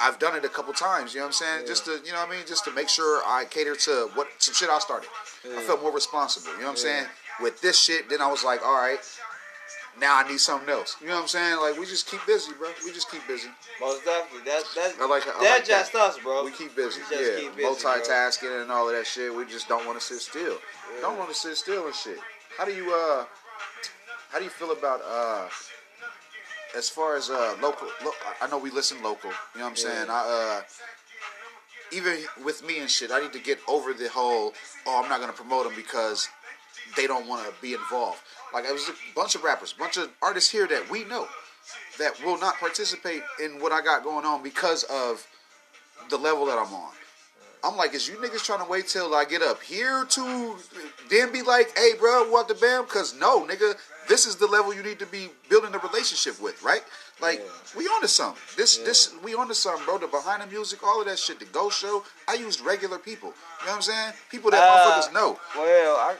I've 0.00 0.18
done 0.18 0.34
it 0.34 0.42
a 0.46 0.48
couple 0.48 0.72
times, 0.72 1.12
you 1.12 1.20
know 1.20 1.26
what 1.26 1.28
I'm 1.28 1.32
saying? 1.34 1.60
Yeah. 1.60 1.66
Just 1.66 1.84
to, 1.84 2.00
you 2.06 2.12
know 2.12 2.20
what 2.20 2.28
I 2.28 2.36
mean? 2.36 2.46
Just 2.46 2.64
to 2.64 2.70
make 2.72 2.88
sure 2.88 3.22
I 3.26 3.44
cater 3.44 3.76
to 3.76 4.08
what 4.14 4.28
some 4.38 4.54
shit 4.54 4.70
I 4.70 4.78
started. 4.78 5.10
I 5.44 5.60
felt 5.60 5.82
more 5.82 5.92
responsible, 5.92 6.52
you 6.52 6.60
know 6.60 6.64
what 6.64 6.70
I'm 6.70 6.76
saying? 6.78 7.06
With 7.42 7.60
this 7.60 7.78
shit, 7.78 8.08
then 8.08 8.22
I 8.22 8.26
was 8.28 8.42
like, 8.42 8.64
all 8.64 8.72
right, 8.72 8.98
now 10.00 10.16
I 10.24 10.28
need 10.28 10.40
something 10.40 10.68
else. 10.68 10.96
You 11.00 11.08
know 11.08 11.14
what 11.16 11.22
I'm 11.22 11.28
saying? 11.28 11.58
Like 11.60 11.78
we 11.78 11.86
just 11.86 12.06
keep 12.08 12.20
busy, 12.26 12.52
bro. 12.58 12.68
We 12.84 12.92
just 12.92 13.10
keep 13.10 13.26
busy. 13.26 13.48
Most 13.80 14.04
definitely. 14.04 14.44
That 14.50 14.62
that 14.76 14.94
I 15.00 15.06
like- 15.06 15.26
I 15.26 15.42
that 15.42 15.50
like 15.58 15.64
just 15.66 15.92
that. 15.92 16.00
us, 16.02 16.18
bro. 16.18 16.44
We 16.44 16.50
keep 16.52 16.74
busy, 16.76 17.00
We 17.10 17.16
yeah. 17.16 17.40
keep 17.40 17.56
busy, 17.56 17.62
bro. 17.66 17.74
Multitasking 17.74 18.62
and 18.62 18.70
all 18.72 18.88
of 18.88 18.94
that 18.96 19.06
shit. 19.06 19.34
We 19.34 19.44
just 19.46 19.68
don't 19.68 19.86
want 19.86 19.98
to 20.00 20.04
sit 20.04 20.20
still. 20.20 20.58
Yeah. 20.94 21.00
Don't 21.00 21.18
want 21.18 21.30
to 21.30 21.34
sit 21.36 21.56
still 21.56 21.86
and 21.86 21.94
shit. 21.94 22.18
How 22.58 22.64
do 22.64 22.72
you 22.72 22.92
uh? 22.92 23.24
How 24.30 24.38
do 24.38 24.44
you 24.44 24.50
feel 24.50 24.72
about 24.72 25.00
uh? 25.02 25.48
As 26.76 26.88
far 26.88 27.16
as 27.16 27.30
uh 27.30 27.56
local, 27.62 27.86
lo- 28.04 28.10
I 28.42 28.48
know 28.48 28.58
we 28.58 28.70
listen 28.70 29.00
local. 29.02 29.30
You 29.54 29.60
know 29.60 29.66
what 29.68 29.78
I'm 29.78 29.84
Yeah. 29.90 29.94
saying? 29.98 30.10
I 30.10 30.58
uh. 30.60 30.62
Even 31.92 32.16
with 32.42 32.64
me 32.66 32.80
and 32.80 32.90
shit, 32.90 33.12
I 33.12 33.20
need 33.20 33.32
to 33.34 33.38
get 33.38 33.58
over 33.68 33.92
the 33.92 34.08
whole. 34.08 34.52
Oh, 34.86 35.00
I'm 35.02 35.08
not 35.08 35.20
gonna 35.20 35.32
promote 35.32 35.64
them 35.64 35.74
because 35.76 36.28
they 36.96 37.06
don't 37.06 37.26
want 37.28 37.46
to 37.46 37.52
be 37.60 37.74
involved. 37.74 38.20
Like 38.52 38.64
it 38.64 38.72
was 38.72 38.88
a 38.88 38.94
bunch 39.14 39.34
of 39.34 39.42
rappers, 39.44 39.72
bunch 39.72 39.96
of 39.96 40.10
artists 40.22 40.50
here 40.50 40.66
that 40.66 40.88
we 40.90 41.04
know 41.04 41.26
that 41.98 42.12
will 42.24 42.38
not 42.38 42.58
participate 42.58 43.22
in 43.42 43.60
what 43.60 43.72
I 43.72 43.80
got 43.82 44.02
going 44.04 44.24
on 44.24 44.42
because 44.42 44.84
of 44.84 45.26
the 46.10 46.16
level 46.16 46.46
that 46.46 46.58
I'm 46.58 46.72
on. 46.72 46.90
I'm 47.62 47.76
like, 47.78 47.94
is 47.94 48.06
you 48.06 48.16
niggas 48.16 48.44
trying 48.44 48.62
to 48.62 48.68
wait 48.70 48.88
till 48.88 49.14
I 49.14 49.24
get 49.24 49.40
up 49.40 49.62
here 49.62 50.04
to 50.04 50.56
then 51.08 51.32
be 51.32 51.40
like, 51.40 51.76
hey, 51.78 51.92
bro, 51.98 52.28
what 52.30 52.46
the 52.46 52.54
bam? 52.54 52.84
Because 52.84 53.18
no, 53.18 53.46
nigga, 53.46 53.74
this 54.06 54.26
is 54.26 54.36
the 54.36 54.46
level 54.46 54.74
you 54.74 54.82
need 54.82 54.98
to 54.98 55.06
be 55.06 55.28
building 55.48 55.74
a 55.74 55.78
relationship 55.78 56.38
with, 56.42 56.62
right? 56.62 56.82
Like, 57.22 57.38
Yeah. 57.38 57.50
we 57.74 57.86
on 57.86 58.02
to 58.02 58.08
something. 58.08 58.42
This, 58.56 58.76
Yeah. 58.76 58.84
this, 58.84 59.14
we 59.22 59.34
on 59.34 59.48
to 59.48 59.54
something, 59.54 59.82
bro. 59.86 59.96
The 59.96 60.08
behind 60.08 60.42
the 60.42 60.46
music, 60.46 60.82
all 60.82 61.00
of 61.00 61.06
that 61.06 61.18
shit, 61.18 61.38
the 61.38 61.46
ghost 61.46 61.78
show. 61.78 62.04
I 62.28 62.34
used 62.34 62.60
regular 62.60 62.98
people. 62.98 63.30
You 63.60 63.66
know 63.66 63.70
what 63.72 63.76
I'm 63.76 63.82
saying? 63.82 64.12
People 64.30 64.50
that 64.50 64.62
Uh, 64.62 65.00
motherfuckers 65.00 65.12
know. 65.14 65.40
Well, 65.56 65.96
I, 65.96 66.16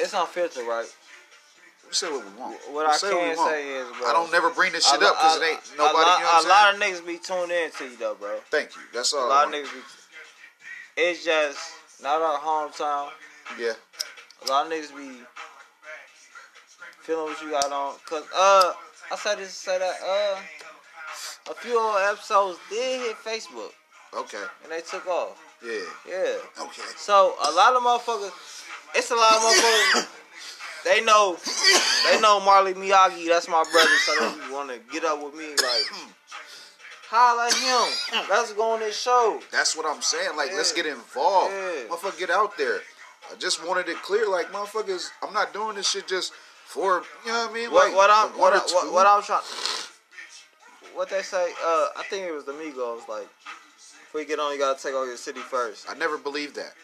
it's 0.00 0.14
unfiltered, 0.14 0.66
right? 0.66 0.86
We 1.86 1.92
say 1.92 2.10
what 2.10 2.24
we 2.24 2.40
want. 2.40 2.58
What 2.70 2.72
We 2.74 2.80
I 2.82 2.88
what 2.88 3.00
can 3.00 3.36
want. 3.36 3.50
say 3.50 3.68
is, 3.78 3.86
bro. 3.98 4.08
I 4.08 4.12
don't 4.12 4.32
never 4.32 4.50
bring 4.50 4.72
this 4.72 4.84
shit 4.90 5.00
a 5.00 5.06
up 5.06 5.14
because 5.16 5.40
it 5.40 5.44
ain't 5.44 5.60
nobody. 5.78 5.98
A, 5.98 6.02
lot, 6.02 6.18
you 6.18 6.24
know 6.24 6.32
what 6.32 6.44
a 6.44 6.48
lot 6.48 6.74
of 6.74 6.80
niggas 6.80 7.06
be 7.06 7.18
tuned 7.18 7.52
in 7.52 7.70
to 7.78 7.84
you, 7.84 7.96
though, 7.96 8.14
bro. 8.18 8.38
Thank 8.50 8.74
you. 8.74 8.82
That's 8.92 9.12
A 9.12 9.16
all. 9.18 9.30
I 9.30 9.44
lot 9.44 9.48
of 9.48 9.54
niggas 9.54 9.72
be. 9.72 9.80
It's 10.98 11.24
just 11.24 11.58
not 12.02 12.20
our 12.22 12.38
hometown. 12.40 13.10
Yeah. 13.58 13.72
A 14.46 14.50
lot 14.50 14.66
of 14.66 14.72
niggas 14.72 14.96
be 14.96 15.20
feeling 17.02 17.24
what 17.32 17.40
you 17.42 17.50
got 17.50 17.70
on. 17.70 17.94
Cause 18.06 18.24
uh, 18.34 18.72
I 19.12 19.16
said 19.16 19.36
this 19.38 19.48
to 19.50 19.54
say 19.54 19.78
that 19.78 19.94
uh, 20.04 21.52
a 21.52 21.54
few 21.54 21.78
old 21.80 21.96
episodes 22.00 22.58
did 22.68 23.00
hit 23.00 23.16
Facebook 23.18 23.70
Okay. 24.16 24.42
and 24.64 24.72
they 24.72 24.80
took 24.80 25.06
off. 25.06 25.40
Yeah. 25.64 25.78
Yeah. 26.08 26.36
Okay. 26.60 26.82
So 26.96 27.34
a 27.48 27.50
lot 27.52 27.74
of 27.74 27.82
motherfuckers, 27.82 28.32
it's 28.96 29.10
a 29.10 29.14
lot 29.14 29.36
of 29.36 29.42
motherfuckers. 29.42 30.08
They 30.84 31.00
know, 31.02 31.36
they 32.08 32.20
know 32.20 32.38
Marley 32.40 32.74
Miyagi. 32.74 33.28
That's 33.28 33.48
my 33.48 33.64
brother. 33.72 33.96
So 34.04 34.12
they 34.14 34.52
want 34.52 34.70
to 34.70 34.78
get 34.92 35.04
up 35.04 35.22
with 35.22 35.34
me 35.34 35.48
like, 35.50 35.84
holla 37.08 37.48
at 37.48 37.54
him. 37.54 38.26
Let's 38.30 38.52
go 38.52 38.70
on 38.70 38.80
this 38.80 38.96
show. 38.96 39.40
That's 39.50 39.76
what 39.76 39.84
I'm 39.84 40.00
saying. 40.00 40.36
Like, 40.36 40.52
let's 40.54 40.72
get 40.72 40.86
involved. 40.86 41.52
Yeah. 41.52 41.88
Motherfucker, 41.90 42.18
get 42.18 42.30
out 42.30 42.56
there. 42.56 42.80
I 43.32 43.34
just 43.36 43.66
wanted 43.66 43.88
it 43.88 43.96
clear. 44.02 44.28
Like, 44.30 44.52
motherfuckers, 44.52 45.08
I'm 45.22 45.34
not 45.34 45.52
doing 45.52 45.74
this 45.74 45.90
shit 45.90 46.06
just 46.06 46.32
for, 46.66 47.02
you 47.24 47.32
know 47.32 47.38
what 47.38 47.50
I 47.50 47.54
mean? 47.54 47.72
What, 47.72 47.88
like, 47.88 47.96
what 47.96 48.10
I'm, 48.10 48.38
what, 48.38 48.52
I, 48.52 48.58
what, 48.58 48.92
what 48.92 49.06
I'm 49.08 49.22
trying, 49.22 49.42
what 50.94 51.10
they 51.10 51.22
say. 51.22 51.52
Uh, 51.64 51.88
I 51.96 52.04
think 52.08 52.26
it 52.26 52.32
was 52.32 52.44
the 52.44 52.52
Migos. 52.52 53.08
Like, 53.08 53.28
before 54.04 54.20
you 54.20 54.26
get 54.26 54.38
on, 54.38 54.52
you 54.52 54.58
gotta 54.60 54.80
take 54.80 54.94
over 54.94 55.06
your 55.06 55.16
city 55.16 55.40
first. 55.40 55.86
I 55.90 55.94
never 55.94 56.16
believed 56.16 56.54
that. 56.54 56.74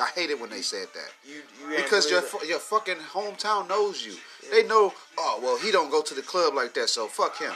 I 0.00 0.08
hate 0.14 0.30
it 0.30 0.40
when 0.40 0.50
they 0.50 0.62
said 0.62 0.86
that. 0.94 1.10
You, 1.26 1.42
you 1.70 1.76
Because 1.76 2.10
your 2.10 2.22
your 2.46 2.58
fucking 2.60 2.96
hometown 3.12 3.68
knows 3.68 4.04
you. 4.04 4.14
They 4.50 4.66
know, 4.66 4.94
oh, 5.18 5.40
well, 5.42 5.58
he 5.58 5.70
don't 5.70 5.90
go 5.90 6.00
to 6.02 6.14
the 6.14 6.22
club 6.22 6.54
like 6.54 6.72
that, 6.74 6.88
so 6.88 7.06
fuck 7.06 7.38
him. 7.38 7.52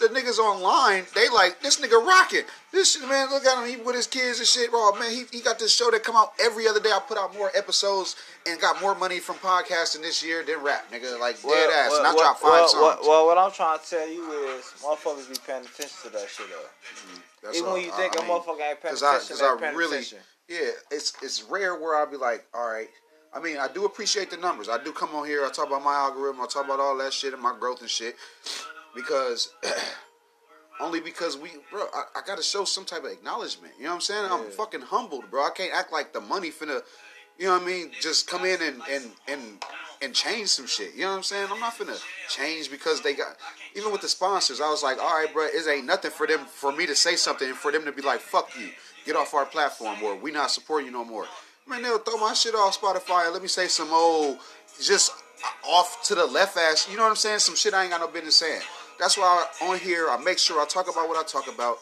The 0.00 0.06
niggas 0.08 0.38
online, 0.38 1.04
they 1.14 1.28
like, 1.28 1.60
this 1.60 1.78
nigga 1.78 2.02
rocking. 2.02 2.44
This 2.72 2.92
shit, 2.92 3.06
man, 3.06 3.28
look 3.30 3.44
at 3.44 3.62
him, 3.62 3.68
he 3.68 3.76
with 3.82 3.94
his 3.94 4.06
kids 4.06 4.38
and 4.38 4.48
shit. 4.48 4.70
Oh, 4.72 4.96
man, 4.98 5.10
he, 5.10 5.24
he 5.30 5.42
got 5.42 5.58
this 5.58 5.74
show 5.76 5.90
that 5.90 6.02
come 6.02 6.16
out 6.16 6.32
every 6.40 6.66
other 6.66 6.80
day. 6.80 6.88
I 6.90 7.00
put 7.06 7.18
out 7.18 7.34
more 7.36 7.50
episodes 7.54 8.16
and 8.46 8.58
got 8.60 8.80
more 8.80 8.94
money 8.94 9.18
from 9.20 9.36
podcasting 9.36 10.00
this 10.00 10.24
year 10.24 10.42
than 10.42 10.62
rap, 10.62 10.90
nigga. 10.90 11.20
Like, 11.20 11.40
dead 11.42 11.70
ass. 11.70 11.92
and 11.98 12.06
I 12.06 12.14
well, 12.14 12.18
dropped 12.24 12.40
five 12.40 12.50
well, 12.50 12.68
songs. 12.68 12.98
Well, 13.02 13.08
well, 13.08 13.26
what 13.26 13.36
I'm 13.38 13.52
trying 13.52 13.78
to 13.78 13.84
tell 13.90 14.08
you 14.08 14.24
is, 14.56 14.64
motherfuckers 14.82 15.28
be 15.28 15.36
paying 15.46 15.64
attention 15.66 15.96
to 16.04 16.08
that 16.10 16.28
shit 16.30 16.46
though. 16.48 16.56
Mm-hmm. 16.56 17.20
That's 17.44 17.56
Even 17.58 17.68
all. 17.68 17.74
when 17.74 17.84
you 17.84 17.92
think 17.92 18.18
I 18.18 18.24
a 18.24 18.28
motherfucker 18.28 18.70
ain't 18.70 18.80
paying 18.80 18.92
'cause 18.94 19.02
I- 19.02 19.16
attention, 19.16 19.36
'cause 19.36 19.42
I 19.42 19.60
paying 19.60 19.76
really- 19.76 19.96
attention. 19.98 20.18
Yeah, 20.50 20.70
it's 20.90 21.12
it's 21.22 21.44
rare 21.44 21.80
where 21.80 21.94
I'll 21.94 22.10
be 22.10 22.16
like, 22.16 22.44
all 22.52 22.68
right. 22.68 22.88
I 23.32 23.38
mean, 23.38 23.56
I 23.58 23.68
do 23.68 23.84
appreciate 23.84 24.30
the 24.30 24.36
numbers. 24.36 24.68
I 24.68 24.82
do 24.82 24.90
come 24.90 25.10
on 25.14 25.24
here. 25.24 25.46
I 25.46 25.50
talk 25.50 25.68
about 25.68 25.84
my 25.84 25.94
algorithm. 25.94 26.40
I 26.40 26.46
talk 26.46 26.64
about 26.64 26.80
all 26.80 26.98
that 26.98 27.12
shit 27.12 27.32
and 27.32 27.40
my 27.40 27.56
growth 27.56 27.80
and 27.80 27.88
shit 27.88 28.16
because 28.92 29.54
only 30.80 31.00
because 31.00 31.36
we, 31.36 31.50
bro, 31.70 31.82
I, 31.94 32.02
I 32.16 32.20
got 32.26 32.36
to 32.38 32.42
show 32.42 32.64
some 32.64 32.84
type 32.84 33.04
of 33.04 33.12
acknowledgement. 33.12 33.74
You 33.78 33.84
know 33.84 33.90
what 33.90 33.94
I'm 33.96 34.00
saying? 34.00 34.26
I'm 34.28 34.50
fucking 34.50 34.80
humbled, 34.80 35.30
bro. 35.30 35.44
I 35.44 35.50
can't 35.50 35.72
act 35.72 35.92
like 35.92 36.12
the 36.12 36.20
money 36.20 36.50
finna, 36.50 36.80
you 37.38 37.46
know 37.46 37.52
what 37.52 37.62
I 37.62 37.66
mean? 37.66 37.92
Just 38.00 38.26
come 38.26 38.44
in 38.44 38.60
and 38.60 38.82
and 38.90 39.10
and 39.28 39.64
and 40.02 40.14
change 40.14 40.48
some 40.48 40.66
shit. 40.66 40.94
You 40.94 41.02
know 41.02 41.10
what 41.10 41.16
I'm 41.18 41.22
saying? 41.22 41.48
I'm 41.50 41.60
not 41.60 41.74
finna 41.74 42.00
change 42.28 42.70
because 42.70 43.00
they 43.02 43.14
got. 43.14 43.36
Even 43.76 43.92
with 43.92 44.00
the 44.00 44.08
sponsors, 44.08 44.60
I 44.60 44.68
was 44.70 44.82
like, 44.82 44.98
all 44.98 45.10
right, 45.10 45.32
bro, 45.32 45.46
it 45.46 45.68
ain't 45.68 45.86
nothing 45.86 46.10
for 46.10 46.26
them 46.26 46.40
for 46.46 46.72
me 46.72 46.86
to 46.86 46.96
say 46.96 47.16
something 47.16 47.48
and 47.48 47.56
for 47.56 47.70
them 47.70 47.84
to 47.84 47.92
be 47.92 48.02
like, 48.02 48.20
fuck 48.20 48.50
you, 48.58 48.70
get 49.04 49.16
off 49.16 49.34
our 49.34 49.46
platform 49.46 50.02
or 50.02 50.16
we 50.16 50.30
not 50.30 50.50
supporting 50.50 50.86
you 50.86 50.92
no 50.92 51.04
more. 51.04 51.26
Man, 51.68 51.82
they'll 51.82 51.98
throw 51.98 52.16
my 52.16 52.32
shit 52.34 52.54
off 52.54 52.80
Spotify 52.80 53.32
let 53.32 53.42
me 53.42 53.48
say 53.48 53.68
some 53.68 53.90
old, 53.92 54.38
just 54.82 55.12
off 55.68 56.02
to 56.04 56.14
the 56.14 56.26
left 56.26 56.56
ass. 56.56 56.88
You 56.90 56.96
know 56.96 57.04
what 57.04 57.10
I'm 57.10 57.16
saying? 57.16 57.38
Some 57.40 57.54
shit 57.54 57.74
I 57.74 57.82
ain't 57.82 57.90
got 57.90 58.00
no 58.00 58.08
business 58.08 58.36
saying. 58.36 58.62
That's 58.98 59.16
why 59.16 59.46
on 59.62 59.78
here 59.78 60.08
I 60.10 60.16
make 60.22 60.38
sure 60.38 60.60
I 60.60 60.66
talk 60.66 60.90
about 60.90 61.08
what 61.08 61.18
I 61.18 61.26
talk 61.26 61.52
about. 61.52 61.78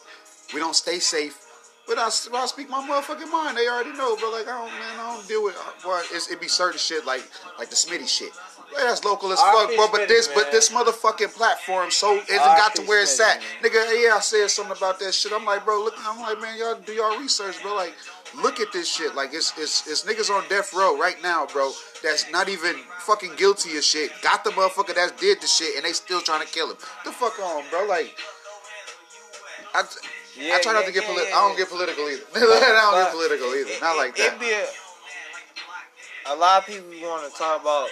We 0.53 0.59
don't 0.59 0.75
stay 0.75 0.99
safe. 0.99 1.48
But 1.89 1.97
I, 1.97 2.05
I 2.05 2.45
speak 2.45 2.69
my 2.69 2.87
motherfucking 2.87 3.31
mind. 3.31 3.57
They 3.57 3.67
already 3.67 3.93
know, 3.93 4.15
bro. 4.15 4.29
Like 4.29 4.47
I 4.47 4.51
don't, 4.61 4.71
man, 4.71 4.99
I 4.99 5.15
don't 5.15 5.27
deal 5.27 5.43
with. 5.43 5.55
Uh, 5.57 5.83
Boy, 5.83 6.01
it's, 6.13 6.29
it 6.29 6.39
be 6.39 6.47
certain 6.47 6.77
shit 6.77 7.05
like 7.05 7.27
like 7.57 7.69
the 7.69 7.75
Smitty 7.75 8.07
shit. 8.07 8.31
Well, 8.71 8.85
that's 8.85 9.03
local 9.03 9.31
as 9.31 9.39
fuck, 9.39 9.75
bro. 9.75 9.87
But 9.91 10.07
this, 10.07 10.27
but 10.27 10.51
this 10.51 10.69
motherfucking 10.69 11.33
platform 11.35 11.89
so 11.89 12.17
it 12.17 12.37
got 12.37 12.75
to 12.75 12.83
where 12.83 13.01
it's 13.01 13.19
at, 13.19 13.39
man. 13.39 13.71
nigga. 13.71 14.03
Yeah, 14.03 14.15
I 14.15 14.19
said 14.19 14.47
something 14.49 14.77
about 14.77 14.99
that 14.99 15.13
shit. 15.13 15.31
I'm 15.33 15.45
like, 15.45 15.65
bro, 15.65 15.83
look. 15.83 15.95
I'm 16.05 16.21
like, 16.21 16.39
man, 16.39 16.57
y'all 16.57 16.75
do 16.75 16.93
y'all 16.93 17.17
research, 17.19 17.61
bro. 17.63 17.75
Like, 17.75 17.95
look 18.43 18.59
at 18.59 18.71
this 18.71 18.87
shit. 18.93 19.15
Like, 19.15 19.33
it's 19.33 19.57
it's 19.57 19.87
it's 19.87 20.03
niggas 20.03 20.29
on 20.29 20.47
death 20.49 20.73
row 20.73 20.97
right 20.97 21.17
now, 21.23 21.47
bro. 21.47 21.71
That's 22.03 22.29
not 22.31 22.47
even 22.49 22.75
fucking 22.99 23.35
guilty 23.35 23.77
of 23.77 23.83
shit. 23.83 24.11
Got 24.21 24.43
the 24.43 24.51
motherfucker 24.51 24.93
that 24.93 25.17
did 25.17 25.41
the 25.41 25.47
shit, 25.47 25.75
and 25.75 25.85
they 25.85 25.93
still 25.93 26.21
trying 26.21 26.45
to 26.45 26.53
kill 26.53 26.69
him. 26.69 26.77
The 27.05 27.11
fuck 27.11 27.39
on, 27.39 27.63
bro. 27.71 27.85
Like, 27.85 28.15
I. 29.73 29.83
Yeah, 30.39 30.55
I 30.55 30.61
try 30.61 30.73
not 30.73 30.81
yeah, 30.81 30.85
to 30.87 30.91
get 30.93 31.03
yeah, 31.03 31.09
political. 31.09 31.37
I 31.37 31.41
don't 31.47 31.57
get 31.57 31.69
political 31.69 32.03
either. 32.09 32.23
I 32.35 32.39
don't 32.39 32.91
But 32.93 33.03
get 33.03 33.11
political 33.13 33.47
either. 33.55 33.69
it- 33.69 33.81
Not 33.81 33.97
like 33.97 34.15
that. 34.15 34.33
It 34.33 34.39
be 34.39 34.51
a, 34.51 34.65
a 36.33 36.35
lot 36.35 36.61
of 36.61 36.67
people 36.67 36.89
want 37.09 37.31
to 37.31 37.37
talk 37.37 37.61
about. 37.61 37.89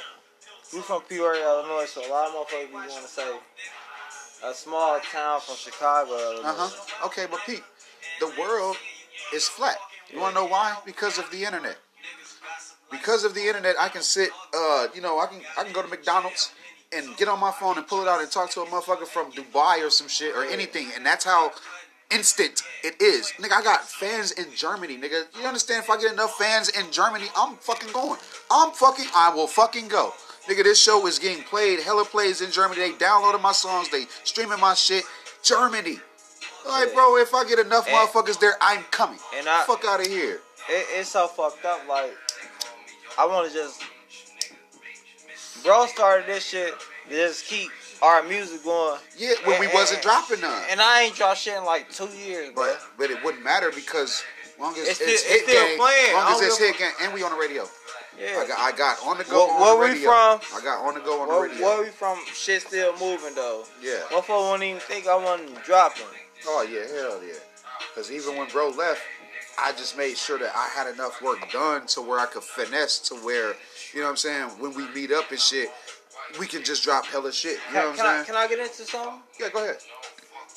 We 0.74 0.82
from 0.82 1.02
Peoria, 1.04 1.44
Illinois, 1.44 1.86
so 1.86 2.06
a 2.06 2.12
lot 2.12 2.28
of 2.28 2.34
motherfuckers 2.36 2.74
want 2.74 3.02
to 3.02 3.08
say 3.08 3.38
a 4.44 4.54
small 4.54 5.00
town 5.12 5.40
from 5.40 5.56
Chicago, 5.56 6.42
Uh 6.44 6.54
huh. 6.56 7.06
Okay, 7.08 7.26
but 7.30 7.40
Pete, 7.46 7.64
the 8.20 8.32
world 8.40 8.76
is 9.34 9.48
flat. 9.48 9.78
You 10.12 10.20
want 10.20 10.36
to 10.36 10.42
know 10.42 10.48
why? 10.48 10.76
Because 10.86 11.18
of 11.18 11.30
the 11.32 11.44
internet. 11.46 11.78
Because 12.92 13.24
of 13.24 13.34
the 13.34 13.42
internet, 13.42 13.76
I 13.80 13.90
can 13.90 14.02
sit. 14.02 14.30
Uh, 14.54 14.88
you 14.94 15.02
know, 15.02 15.20
I 15.20 15.28
can 15.28 15.42
I 15.58 15.64
can 15.64 15.74
go 15.74 15.82
to 15.82 15.88
McDonald's 15.88 16.52
and 16.94 17.16
get 17.18 17.28
on 17.28 17.40
my 17.40 17.52
phone 17.52 17.78
and 17.78 17.86
pull 17.88 18.02
it 18.02 18.08
out 18.08 18.22
and 18.22 18.30
talk 18.32 18.50
to 18.52 18.62
a 18.62 18.66
motherfucker 18.66 19.08
from 19.08 19.32
Dubai 19.32 19.86
or 19.86 19.90
some 19.90 20.08
shit 20.08 20.36
or 20.36 20.44
anything, 20.46 20.90
and 20.96 21.06
that's 21.06 21.26
how 21.26 21.52
instant 22.12 22.62
it 22.84 23.02
is. 23.02 23.32
Nigga, 23.38 23.54
I 23.54 23.64
got 23.64 23.84
fans 23.88 24.32
in 24.32 24.46
Germany, 24.56 24.98
nigga. 24.98 25.24
You 25.40 25.46
understand? 25.48 25.84
If 25.84 25.90
I 25.90 25.98
get 26.00 26.14
enough 26.14 26.36
fans 26.38 26.70
in 26.70 26.92
Germany, 26.92 27.26
I'm 27.36 27.56
fucking 27.58 27.92
going. 27.92 28.20
I'm 28.52 28.72
fucking. 28.72 29.06
I 29.16 29.34
will 29.34 29.48
fucking 29.48 29.88
go. 29.88 30.14
Nigga, 30.48 30.64
this 30.64 30.82
show 30.82 31.06
is 31.08 31.20
getting 31.20 31.44
played, 31.44 31.82
hella 31.82 32.06
plays 32.06 32.40
in 32.42 32.52
Germany. 32.52 32.80
They 32.80 32.92
downloaded 32.94 33.42
my 33.42 33.52
songs, 33.52 33.90
they 33.90 34.06
streaming 34.24 34.60
my 34.60 34.74
shit. 34.74 35.04
Germany. 35.44 36.00
Like, 36.68 36.94
bro, 36.94 37.18
if 37.18 37.34
I 37.34 37.46
get 37.46 37.60
enough 37.60 37.88
And- 37.88 37.96
motherfuckers 37.96 38.40
there, 38.40 38.56
I'm 38.62 38.84
coming. 38.92 39.20
and 39.36 39.48
I- 39.48 39.64
Fuck 39.66 39.84
out 39.86 40.00
of 40.02 40.08
here. 40.08 40.42
It, 40.70 40.86
it's 40.96 41.10
so 41.10 41.28
fucked 41.28 41.64
up. 41.66 41.82
Like, 41.88 42.14
I 43.18 43.26
want 43.26 43.50
to 43.50 43.54
just. 43.54 43.82
Bro 45.64 45.88
started 45.88 46.28
this 46.28 46.46
shit 46.46 46.74
just 47.10 47.46
keep 47.46 47.72
our 48.02 48.24
music 48.24 48.64
going. 48.64 49.00
Yeah, 49.18 49.34
when 49.46 49.60
we 49.60 49.68
wasn't 49.68 49.98
and- 50.00 50.04
dropping 50.04 50.42
none. 50.42 50.64
And 50.70 50.80
I 50.82 51.04
ain't 51.04 51.16
dropped 51.16 51.40
shit 51.40 51.56
in 51.58 51.66
like 51.66 51.90
two 51.92 52.08
years, 52.10 52.52
bro. 52.54 52.64
But 52.66 52.82
but 52.98 53.12
it 53.12 53.24
wouldn't 53.24 53.44
matter 53.44 53.72
because 53.74 54.24
long 54.60 54.74
as 54.74 54.88
It's 54.88 55.02
it's, 55.02 55.22
still- 55.22 55.32
hit 55.34 55.42
it's 55.44 55.52
still 55.52 55.68
gang, 55.68 55.78
playing. 55.78 56.14
long 56.14 56.34
as 56.34 56.42
it's 56.42 56.58
hit 56.58 56.78
gang, 56.78 56.92
and 57.02 57.14
we 57.14 57.24
on 57.24 57.32
the 57.32 57.38
radio. 57.38 57.68
yeah. 58.20 58.40
I 58.40 58.48
got 58.48 58.60
I 58.60 58.72
got 58.78 59.06
on 59.06 59.18
the 59.18 59.24
go 59.26 59.46
Where- 59.48 59.54
on 59.56 59.62
where 59.80 59.88
the 59.90 59.94
we 59.94 60.00
radio. 60.00 60.10
from? 60.40 60.58
I 60.60 60.64
got 60.64 60.86
on 60.88 60.94
the 60.96 61.00
go 61.02 61.22
on 61.22 61.28
the 61.28 61.34
Where, 61.34 61.50
radio. 61.50 61.66
where 61.66 61.84
we 61.84 61.90
from? 61.90 62.20
Shit 62.34 62.62
still 62.64 62.94
moving 63.00 63.36
though. 63.36 63.66
Yeah. 63.82 64.00
Motherfucker 64.12 64.30
won't 64.30 64.64
even 64.64 64.80
think 64.82 65.08
I 65.08 65.16
wasn't 65.16 65.64
dropping. 65.64 66.04
Oh 66.48 66.62
yeah, 66.70 66.86
hell 67.00 67.22
yeah. 67.24 67.34
Because 67.94 68.12
even 68.12 68.36
when 68.38 68.48
bro 68.50 68.70
left, 68.70 69.02
I 69.60 69.72
just 69.72 69.98
made 69.98 70.18
sure 70.18 70.38
that 70.40 70.56
I 70.56 70.68
had 70.70 70.88
enough 70.94 71.20
work 71.22 71.52
done 71.52 71.88
to 71.88 72.02
where 72.02 72.20
I 72.20 72.28
could 72.28 72.44
finesse 72.44 73.00
to 73.10 73.16
where, 73.16 73.56
you 73.94 74.00
know 74.02 74.04
what 74.06 74.10
I'm 74.12 74.18
saying, 74.18 74.44
when 74.60 74.76
we 74.76 74.88
meet 74.90 75.12
up 75.12 75.32
and 75.32 75.40
shit, 75.40 75.70
we 76.40 76.48
can 76.48 76.64
just 76.64 76.84
drop 76.84 77.06
hella 77.06 77.32
shit. 77.32 77.60
You 77.70 77.76
know 77.76 77.82
Can, 77.82 77.90
what 77.90 77.98
can 77.98 78.06
I'm 78.06 78.12
I, 78.12 78.14
saying? 78.16 78.26
can 78.26 78.36
I 78.36 78.48
get 78.48 78.60
into 78.60 78.86
something? 78.86 79.20
yeah, 79.40 79.50
go 79.50 79.64
ahead. 79.64 79.78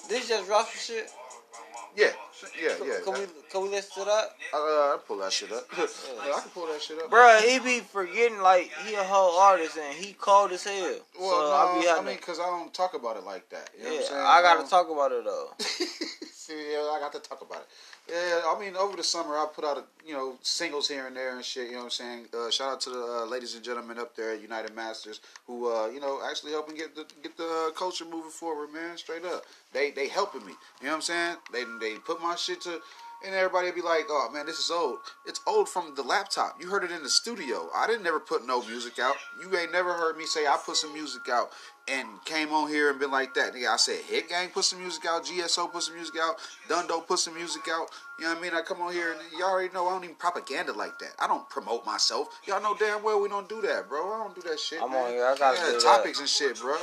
This 0.09 0.29
just 0.29 0.47
some 0.47 0.65
shit. 0.77 1.11
Yeah, 1.97 2.07
yeah, 2.63 2.75
Can, 2.77 2.87
yeah. 2.87 2.95
can 3.05 3.13
we 3.15 3.27
can 3.51 3.63
we 3.63 3.69
listen 3.69 4.03
to 4.03 4.09
that? 4.09 4.31
Uh, 4.55 4.93
I'll 4.93 4.99
pull 4.99 5.19
that 5.19 5.33
shit 5.33 5.51
up. 5.53 5.67
yeah, 5.77 5.85
I 5.85 6.41
can 6.41 6.51
pull 6.51 6.67
that 6.69 6.81
shit 6.81 6.99
up. 6.99 7.11
Bro, 7.11 7.41
he 7.45 7.59
be 7.59 7.81
forgetting 7.81 8.41
like 8.41 8.71
he 8.87 8.95
a 8.95 9.03
whole 9.03 9.39
artist 9.41 9.77
and 9.77 9.95
he 9.95 10.13
cold 10.13 10.53
as 10.53 10.63
hell. 10.63 10.99
Well, 11.19 11.31
so 11.31 11.51
no, 11.51 11.53
I 11.53 11.81
be 11.81 11.89
I 11.89 12.05
mean, 12.05 12.17
because 12.17 12.39
I 12.39 12.47
don't 12.47 12.73
talk 12.73 12.95
about 12.95 13.17
it 13.17 13.25
like 13.25 13.49
that. 13.51 13.71
You 13.77 13.85
know 13.85 13.91
yeah, 13.91 13.97
what 13.97 14.05
I'm 14.05 14.09
saying? 14.09 14.25
I 14.25 14.43
gotta 14.43 14.71
talk 14.71 14.89
about 14.89 15.13
it 15.13 15.25
though. 15.25 15.51
See, 16.51 16.73
yeah, 16.73 16.91
I 16.91 16.99
got 16.99 17.13
to 17.13 17.21
talk 17.21 17.43
about 17.43 17.61
it. 17.61 17.69
Yeah, 18.11 18.43
I 18.47 18.59
mean, 18.59 18.77
over 18.77 18.97
the 18.97 19.05
summer, 19.05 19.37
I 19.37 19.47
put 19.55 19.65
out, 19.65 19.79
a, 19.79 19.85
you 20.05 20.15
know, 20.15 20.35
singles 20.43 20.89
here 20.89 21.07
and 21.07 21.15
there 21.15 21.37
and 21.37 21.45
shit. 21.45 21.67
You 21.67 21.75
know 21.75 21.79
what 21.79 21.85
I'm 21.85 21.91
saying? 21.91 22.27
Uh, 22.35 22.51
shout 22.51 22.73
out 22.73 22.81
to 22.83 22.91
the 22.91 23.21
uh, 23.23 23.27
ladies 23.27 23.55
and 23.55 23.63
gentlemen 23.63 23.99
up 23.99 24.17
there 24.17 24.33
at 24.33 24.43
UnitedMasters 24.43 25.21
who, 25.47 25.73
uh, 25.73 25.87
you 25.87 26.01
know, 26.01 26.21
actually 26.29 26.51
helping 26.51 26.75
get 26.75 26.97
the 26.97 27.07
get 27.23 27.37
the 27.37 27.73
culture 27.77 28.05
moving 28.05 28.31
forward, 28.31 28.73
man. 28.73 28.97
Straight 28.97 29.25
up, 29.25 29.45
they 29.73 29.93
they 29.93 30.09
helping 30.09 30.45
me. 30.45 30.55
You 30.81 30.87
know 30.87 30.93
what 30.93 30.97
I'm 30.97 31.03
saying? 31.03 31.37
They 31.53 31.65
they 31.81 31.99
put 31.99 32.21
my 32.21 32.35
shit 32.35 32.61
to. 32.63 32.81
And 33.25 33.35
everybody 33.35 33.71
be 33.71 33.83
like, 33.83 34.07
"Oh 34.09 34.31
man, 34.33 34.47
this 34.47 34.59
is 34.59 34.71
old. 34.71 34.99
It's 35.27 35.41
old 35.47 35.69
from 35.69 35.95
the 35.95 36.03
laptop. 36.03 36.61
You 36.61 36.69
heard 36.69 36.85
it 36.85 36.91
in 36.91 37.03
the 37.03 37.11
studio. 37.11 37.69
I 37.75 37.87
didn't 37.87 38.03
never 38.03 38.19
put 38.21 38.47
no 38.47 38.63
music 38.63 38.99
out. 38.99 39.17
You 39.41 39.55
ain't 39.57 39.73
never 39.73 39.93
heard 39.93 40.17
me 40.17 40.25
say 40.25 40.47
I 40.47 40.57
put 40.65 40.77
some 40.77 40.95
music 40.95 41.29
out 41.29 41.51
and 41.91 42.07
came 42.25 42.53
on 42.53 42.69
here 42.69 42.91
and 42.91 42.99
been 42.99 43.11
like 43.11 43.35
that. 43.35 43.55
Nigga, 43.55 43.69
I 43.69 43.77
said 43.77 44.01
Hit 44.05 44.29
Gang 44.29 44.49
put 44.51 44.65
some 44.65 44.81
music 44.81 45.05
out, 45.07 45.25
GSO 45.25 45.73
put 45.73 45.83
some 45.83 45.97
music 45.97 46.17
out, 46.21 46.37
Dundo 46.69 47.07
put 47.07 47.19
some 47.19 47.35
music 47.35 47.63
out. 47.71 47.89
You 48.19 48.25
know 48.25 48.31
what 48.31 48.39
I 48.39 48.43
mean? 48.43 48.55
I 48.55 48.63
come 48.63 48.81
on 48.81 48.93
here 48.93 49.13
and 49.13 49.21
y'all 49.39 49.51
already 49.51 49.73
know 49.73 49.89
I 49.89 49.93
don't 49.93 50.05
even 50.05 50.17
propaganda 50.17 50.73
like 50.73 50.99
that. 51.01 51.13
I 51.19 51.27
don't 51.27 51.49
promote 51.49 51.85
myself. 51.85 52.29
Y'all 52.47 52.63
know 52.63 52.77
damn 52.79 53.03
well 53.03 53.21
we 53.21 53.29
don't 53.29 53.49
do 53.49 53.61
that, 53.63 53.89
bro. 53.89 54.13
I 54.13 54.19
don't 54.25 54.35
do 54.35 54.43
that 54.49 54.61
shit. 54.61 54.81
I'm 54.83 54.91
man. 54.91 55.05
on 55.05 55.11
here. 55.11 55.27
I 55.27 55.37
gotta 55.37 55.59
yeah, 55.59 55.67
do 55.67 55.73
that. 55.73 55.83
topics 55.83 56.21
and 56.21 56.29
shit, 56.29 56.61
bro. 56.61 56.77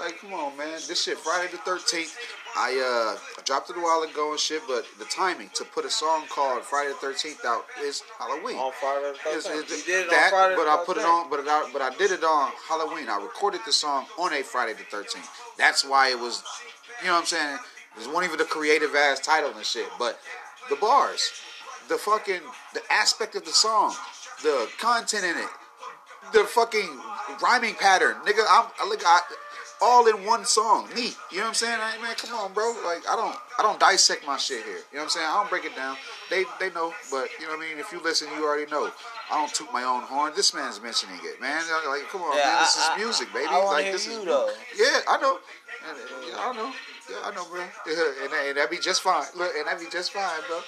Like, 0.00 0.18
come 0.20 0.32
on, 0.34 0.56
man. 0.56 0.72
This 0.88 1.04
shit 1.04 1.18
Friday 1.18 1.50
the 1.52 1.58
13th. 1.58 2.14
I 2.56 2.72
uh 2.76 3.18
I 3.38 3.42
dropped 3.44 3.70
it 3.70 3.76
a 3.76 3.80
while 3.80 4.02
ago 4.02 4.30
and 4.32 4.40
shit, 4.40 4.62
but 4.66 4.84
the 4.98 5.04
timing 5.06 5.48
to 5.54 5.64
put 5.64 5.84
a 5.84 5.90
song 5.90 6.24
called 6.28 6.62
Friday 6.64 6.90
the 7.00 7.06
13th 7.06 7.44
out 7.44 7.64
is 7.82 8.02
Halloween. 8.18 8.56
on 8.56 8.72
Friday 8.80 9.12
the 9.12 9.30
13th. 9.30 9.58
it's- 9.62 9.70
You 9.78 9.84
did 9.84 10.06
it 10.06 10.10
that, 10.10 10.24
on 10.24 10.30
Friday 10.30 10.56
but 10.56 10.68
I 10.68 10.84
put 10.84 10.96
it 10.98 11.04
on, 11.04 11.30
but 11.30 11.40
I, 11.48 11.70
but 11.72 11.82
I 11.82 11.90
did 11.96 12.10
it 12.10 12.24
on 12.24 12.52
Halloween. 12.68 13.08
I 13.08 13.16
recorded 13.22 13.60
the 13.64 13.72
song 13.72 14.06
on 14.18 14.32
a 14.32 14.42
Friday 14.42 14.74
the 14.74 14.84
Thirteenth. 14.84 15.28
That's 15.56 15.84
why 15.84 16.08
it 16.08 16.18
was, 16.18 16.42
you 17.00 17.06
know 17.06 17.14
what 17.14 17.20
I'm 17.20 17.26
saying. 17.26 17.58
It 18.00 18.06
wasn't 18.08 18.24
even 18.24 18.38
the 18.38 18.44
creative 18.44 18.94
ass 18.94 19.20
title 19.20 19.50
and 19.54 19.64
shit, 19.64 19.86
but 19.98 20.18
the 20.68 20.76
bars, 20.76 21.30
the 21.88 21.96
fucking, 21.98 22.40
the 22.74 22.82
aspect 22.92 23.34
of 23.36 23.44
the 23.44 23.52
song, 23.52 23.94
the 24.42 24.68
content 24.78 25.24
in 25.24 25.36
it, 25.38 25.48
the 26.32 26.44
fucking 26.44 27.00
rhyming 27.42 27.74
pattern, 27.74 28.16
nigga. 28.26 28.44
I'm 28.48 28.66
I 28.80 28.86
look 28.88 29.02
I, 29.06 29.20
all 29.82 30.06
in 30.06 30.24
one 30.24 30.44
song. 30.44 30.88
Me, 30.94 31.12
you 31.30 31.38
know 31.38 31.42
what 31.44 31.48
I'm 31.48 31.54
saying? 31.54 31.78
I, 31.80 32.00
man, 32.00 32.14
come 32.16 32.32
on, 32.38 32.52
bro. 32.52 32.72
Like 32.84 33.02
I 33.08 33.16
don't 33.16 33.36
I 33.58 33.62
don't 33.62 33.80
dissect 33.80 34.24
my 34.26 34.36
shit 34.36 34.64
here. 34.64 34.76
You 34.92 34.98
know 34.98 34.98
what 34.98 35.02
I'm 35.04 35.08
saying? 35.10 35.26
I 35.28 35.34
don't 35.40 35.50
break 35.50 35.64
it 35.64 35.74
down. 35.76 35.96
They 36.30 36.44
they 36.60 36.70
know, 36.70 36.94
but 37.10 37.28
you 37.40 37.46
know 37.46 37.56
what 37.56 37.64
I 37.66 37.68
mean. 37.68 37.78
If 37.78 37.92
you 37.92 38.00
listen, 38.02 38.28
you 38.36 38.44
already 38.44 38.70
know. 38.70 38.90
I 39.30 39.34
don't 39.40 39.52
toot 39.54 39.72
my 39.72 39.82
own 39.84 40.02
horn. 40.02 40.32
This 40.36 40.52
man's 40.54 40.80
mentioning 40.82 41.16
it, 41.24 41.40
man. 41.40 41.62
Like, 41.88 42.08
come 42.10 42.22
on, 42.22 42.36
Yeah, 42.36 42.44
man. 42.44 42.58
This 42.60 42.76
I- 42.78 42.92
I- 42.92 42.96
is 42.96 43.04
music, 43.04 43.32
baby. 43.32 43.46
I 43.48 43.64
like 43.64 43.90
this 43.92 44.06
you, 44.06 44.18
is 44.20 44.24
though. 44.24 44.50
Yeah, 44.76 45.00
I 45.08 45.16
know. 45.20 45.38
Yeah, 46.28 46.36
I 46.38 46.52
know. 46.54 46.72
Yeah, 47.10 47.16
I 47.24 47.34
know, 47.34 47.44
bro. 47.50 47.60
And, 47.60 48.32
that, 48.32 48.44
and 48.48 48.56
that'd 48.56 48.70
be 48.70 48.78
just 48.78 49.02
fine. 49.02 49.24
Look, 49.36 49.50
and 49.56 49.66
that'd 49.66 49.80
be 49.80 49.90
just 49.90 50.12
fine, 50.12 50.40
bro. 50.46 50.60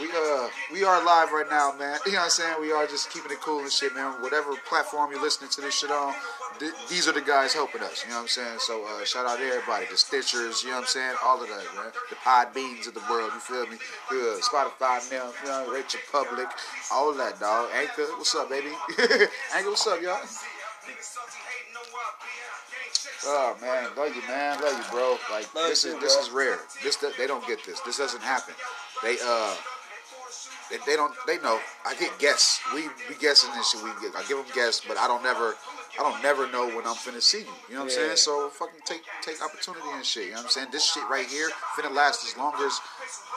We 0.00 0.08
uh 0.08 0.48
we 0.72 0.84
are 0.84 1.04
live 1.04 1.32
right 1.32 1.48
now, 1.50 1.74
man. 1.78 1.98
You 2.06 2.12
know 2.12 2.18
what 2.18 2.24
I'm 2.24 2.30
saying? 2.30 2.56
We 2.60 2.72
are 2.72 2.86
just 2.86 3.10
keeping 3.10 3.30
it 3.30 3.40
cool 3.40 3.60
and 3.60 3.70
shit, 3.70 3.94
man. 3.94 4.22
Whatever 4.22 4.54
platform 4.68 5.10
you're 5.12 5.20
listening 5.20 5.50
to 5.50 5.60
this 5.60 5.78
shit 5.78 5.90
on, 5.90 6.14
th- 6.58 6.72
these 6.88 7.06
are 7.08 7.12
the 7.12 7.20
guys 7.20 7.52
helping 7.52 7.82
us. 7.82 8.02
You 8.04 8.10
know 8.10 8.16
what 8.16 8.22
I'm 8.22 8.28
saying? 8.28 8.58
So 8.60 8.86
uh, 8.86 9.04
shout 9.04 9.26
out 9.26 9.38
to 9.38 9.44
everybody, 9.44 9.84
the 9.86 9.94
Stitchers. 10.00 10.64
You 10.64 10.70
know 10.70 10.76
what 10.76 10.82
I'm 10.82 10.86
saying? 10.88 11.14
All 11.22 11.42
of 11.42 11.48
that, 11.48 11.64
man. 11.76 11.92
The 12.08 12.16
Podbeans 12.16 12.88
of 12.88 12.94
the 12.94 13.04
world. 13.10 13.30
You 13.34 13.40
feel 13.40 13.66
me? 13.66 13.76
Yeah, 14.10 14.40
Spotify 14.40 15.04
now. 15.12 15.30
You 15.44 15.48
know, 15.48 15.72
Rachel 15.72 16.00
Public, 16.10 16.48
all 16.90 17.12
that, 17.12 17.38
dog. 17.38 17.68
Anchor, 17.76 18.06
what's 18.16 18.34
up, 18.34 18.48
baby? 18.48 18.72
Anchor, 19.54 19.68
what's 19.68 19.86
up, 19.86 20.00
y'all? 20.00 20.20
Oh 23.24 23.56
man, 23.60 23.90
love 23.96 24.14
you, 24.14 24.22
man, 24.26 24.60
love 24.60 24.76
you, 24.76 24.90
bro. 24.90 25.16
Like 25.30 25.54
Love 25.54 25.68
this 25.68 25.84
you 25.84 25.90
is 25.90 25.96
too, 25.96 26.00
this 26.00 26.16
is 26.16 26.30
rare. 26.30 26.58
This 26.82 26.96
they 27.18 27.26
don't 27.26 27.46
get 27.46 27.64
this. 27.64 27.80
This 27.80 27.98
doesn't 27.98 28.22
happen. 28.22 28.54
They 29.02 29.16
uh, 29.24 29.54
they, 30.70 30.78
they 30.86 30.96
don't 30.96 31.14
they 31.26 31.38
know. 31.38 31.60
I 31.86 31.94
get 31.94 32.18
guests. 32.18 32.60
We 32.74 32.88
we 33.08 33.14
guessing 33.20 33.50
this 33.54 33.70
shit. 33.70 33.82
We 33.82 33.90
I 33.90 34.24
give 34.26 34.38
them 34.38 34.46
guests, 34.54 34.82
but 34.86 34.96
I 34.96 35.06
don't 35.06 35.22
never. 35.22 35.54
I 35.98 36.02
don't 36.02 36.22
never 36.22 36.50
know 36.50 36.66
when 36.68 36.86
I'm 36.86 36.94
finna 36.94 37.20
see 37.20 37.40
you. 37.40 37.44
You 37.68 37.74
know 37.74 37.80
what 37.80 37.84
I'm 37.84 37.90
saying? 37.90 38.16
So 38.16 38.48
fucking 38.48 38.80
take 38.84 39.02
take 39.20 39.42
opportunity 39.42 39.86
and 39.92 40.04
shit. 40.04 40.24
You 40.26 40.30
know 40.30 40.36
what 40.38 40.44
I'm 40.44 40.50
saying? 40.50 40.68
This 40.72 40.84
shit 40.90 41.02
right 41.10 41.26
here 41.26 41.50
finna 41.76 41.94
last 41.94 42.24
as 42.26 42.36
long 42.36 42.54
as 42.64 42.80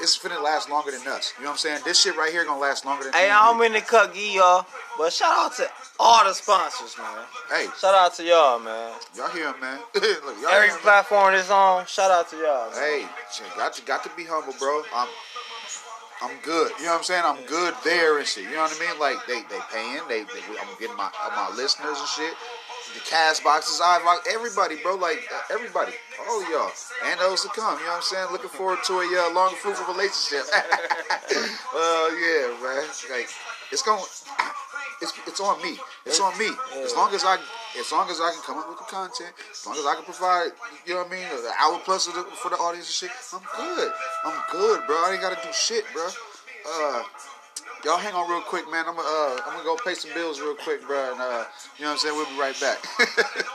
it's 0.02 0.18
finna 0.18 0.42
last 0.42 0.70
longer 0.70 0.92
than 0.92 1.06
us. 1.08 1.34
You 1.38 1.44
know 1.44 1.50
what 1.50 1.54
I'm 1.54 1.58
saying? 1.58 1.82
This 1.84 2.02
shit 2.02 2.16
right 2.16 2.32
here 2.32 2.46
gonna 2.46 2.60
last 2.60 2.86
longer 2.86 3.04
than. 3.06 3.14
Hey, 3.14 3.30
I 3.30 3.46
don't 3.48 3.60
mean 3.60 3.74
to 3.74 3.82
cut 3.82 4.16
y'all, 4.16 4.66
but 4.98 5.12
shout 5.12 5.32
out 5.32 5.56
to 5.58 5.70
all 6.00 6.24
the 6.26 6.34
sponsors, 6.34 6.98
man. 6.98 7.26
Hey, 7.50 7.68
Shout 7.80 7.94
out 7.96 8.14
to 8.16 8.24
y'all, 8.24 8.60
man. 8.60 8.94
y'all 9.16 9.30
hear 9.30 9.48
him, 9.52 9.60
man? 9.60 9.80
Look, 9.94 10.36
y'all 10.42 10.52
Every 10.52 10.68
him, 10.70 10.74
man? 10.76 10.82
platform 10.82 11.34
is 11.36 11.50
on. 11.50 11.86
Shout 11.88 12.12
out 12.12 12.30
to 12.30 12.38
y'all. 12.38 12.72
Man. 12.72 12.80
Hey, 12.80 13.06
got 13.58 13.74
to 13.74 13.82
got 13.84 14.04
to 14.04 14.10
be 14.16 14.24
humble, 14.24 14.54
bro. 14.60 14.82
I'm 14.94 15.08
I'm 16.26 16.38
good. 16.42 16.72
You 16.80 16.86
know 16.86 16.92
what 16.92 16.98
I'm 16.98 17.04
saying? 17.04 17.24
I'm 17.24 17.46
good 17.46 17.76
there 17.84 18.18
and 18.18 18.26
shit. 18.26 18.46
You 18.46 18.58
know 18.58 18.66
what 18.66 18.76
I 18.76 18.82
mean? 18.82 19.00
Like 19.00 19.18
they 19.28 19.46
they 19.46 19.62
paying. 19.72 20.02
They, 20.10 20.24
they 20.26 20.42
I'm 20.58 20.74
getting 20.80 20.98
my 20.98 21.10
my 21.36 21.54
listeners 21.56 22.00
and 22.00 22.10
shit. 22.10 22.34
The 22.94 23.02
Castboxes, 23.02 23.82
I 23.84 24.04
like 24.06 24.22
everybody, 24.32 24.78
bro. 24.82 24.96
Like 24.96 25.28
uh, 25.34 25.54
everybody, 25.54 25.94
all 26.30 26.42
of 26.42 26.50
y'all, 26.50 26.72
and 27.06 27.20
those 27.20 27.42
to 27.42 27.50
come. 27.50 27.80
You 27.80 27.86
know 27.86 27.98
what 27.98 27.98
I'm 27.98 28.04
saying? 28.04 28.28
Looking 28.32 28.50
forward 28.50 28.80
to 28.86 28.94
a 29.02 29.06
uh, 29.26 29.34
long, 29.34 29.56
fruitful 29.56 29.92
relationship. 29.94 30.46
uh, 30.54 32.08
yeah, 32.14 32.54
man. 32.62 32.86
Like 33.10 33.30
it's 33.72 33.82
going. 33.82 34.04
It's, 35.02 35.12
it's 35.28 35.42
on 35.42 35.62
me. 35.62 35.78
It's 36.06 36.22
on 36.22 36.38
me. 36.38 36.48
As 36.84 36.96
long 36.96 37.14
as 37.14 37.26
I, 37.26 37.38
as 37.78 37.92
long 37.92 38.10
as 38.10 38.22
I 38.22 38.32
can 38.32 38.42
come 38.44 38.58
up 38.60 38.70
with 38.70 38.78
the 38.78 38.86
content, 38.86 39.34
as 39.52 39.66
long 39.68 39.76
as 39.76 39.86
I 39.86 39.96
can 39.96 40.06
provide, 40.06 40.52
you 40.86 40.94
know 40.94 41.04
what 41.04 41.12
I 41.12 41.16
mean, 41.16 41.28
an 41.28 41.52
hour 41.60 41.82
plus 41.84 42.06
the, 42.06 42.24
for 42.40 42.50
the 42.50 42.56
audience 42.56 42.88
and 42.88 43.10
shit, 43.10 43.12
I'm 43.34 43.44
good. 43.58 43.92
I'm 44.24 44.40
good, 44.52 44.88
bro. 44.88 44.96
I 44.96 45.12
ain't 45.14 45.22
gotta 45.22 45.36
do 45.36 45.52
shit, 45.52 45.84
bro. 45.92 46.08
Uh, 46.66 47.04
y'all 47.86 47.98
hang 47.98 48.16
on 48.16 48.30
real 48.30 48.42
quick, 48.42 48.70
man. 48.72 48.86
I'm 48.88 48.96
gonna, 48.96 49.08
uh, 49.08 49.40
I'm 49.46 49.54
gonna 49.54 49.64
go 49.64 49.78
pay 49.86 49.94
some 49.94 50.12
bills 50.14 50.42
real 50.42 50.56
quick, 50.56 50.86
bro. 50.88 51.12
And 51.12 51.22
uh, 51.22 51.46
you 51.78 51.86
know 51.86 51.92
what 51.92 51.94
I'm 51.94 51.98
saying? 52.00 52.16
We'll 52.16 52.26
be 52.26 52.40
right 52.40 52.60
back. 52.60 52.84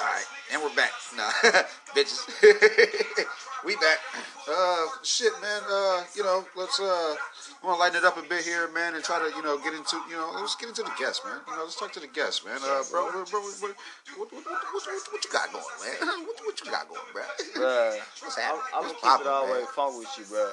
All 0.00 0.06
right, 0.08 0.24
and 0.52 0.62
we're 0.62 0.74
back. 0.74 0.90
Nah, 1.16 1.30
bitches. 1.94 2.26
We 3.64 3.76
back. 3.76 3.98
Uh, 4.50 4.86
shit, 5.04 5.30
man. 5.40 5.62
Uh, 5.70 6.02
you 6.16 6.24
know, 6.24 6.44
let's 6.56 6.80
uh, 6.80 7.14
I 7.14 7.66
want 7.66 7.76
to 7.76 7.80
lighten 7.80 7.98
it 7.98 8.04
up 8.04 8.18
a 8.18 8.26
bit 8.26 8.42
here, 8.42 8.68
man, 8.74 8.96
and 8.96 9.04
try 9.04 9.22
to, 9.22 9.30
you 9.36 9.42
know, 9.42 9.56
get 9.58 9.72
into, 9.72 10.02
you 10.10 10.16
know, 10.16 10.34
let's 10.34 10.56
get 10.56 10.68
into 10.68 10.82
the 10.82 10.90
guests, 10.98 11.22
man. 11.24 11.38
You 11.46 11.54
know, 11.54 11.62
let's 11.62 11.78
talk 11.78 11.92
to 11.92 12.00
the 12.00 12.08
guests, 12.08 12.44
man. 12.44 12.58
Uh, 12.58 12.82
bro, 12.90 13.12
bro, 13.12 13.24
bro, 13.24 13.38
what, 13.38 13.54
what, 13.62 13.74
what, 14.18 14.32
what, 14.34 14.44
what, 14.44 14.82
what, 15.14 15.24
you 15.24 15.30
got 15.30 15.52
going, 15.52 15.62
man? 15.78 16.26
What, 16.26 16.42
what 16.42 16.58
you 16.58 16.70
got 16.72 16.88
going, 16.88 17.06
bro? 17.12 17.22
Bruh, 17.54 17.98
What's 18.18 18.36
I'm, 18.36 18.42
happening? 18.42 18.62
I'm 18.74 18.82
gonna 18.82 18.94
keep 18.98 19.26
it 19.26 19.30
all 19.30 19.46
the 19.46 19.52
way 19.52 19.64
funk 19.70 19.98
with 19.98 20.10
you, 20.18 20.24
bro. 20.26 20.50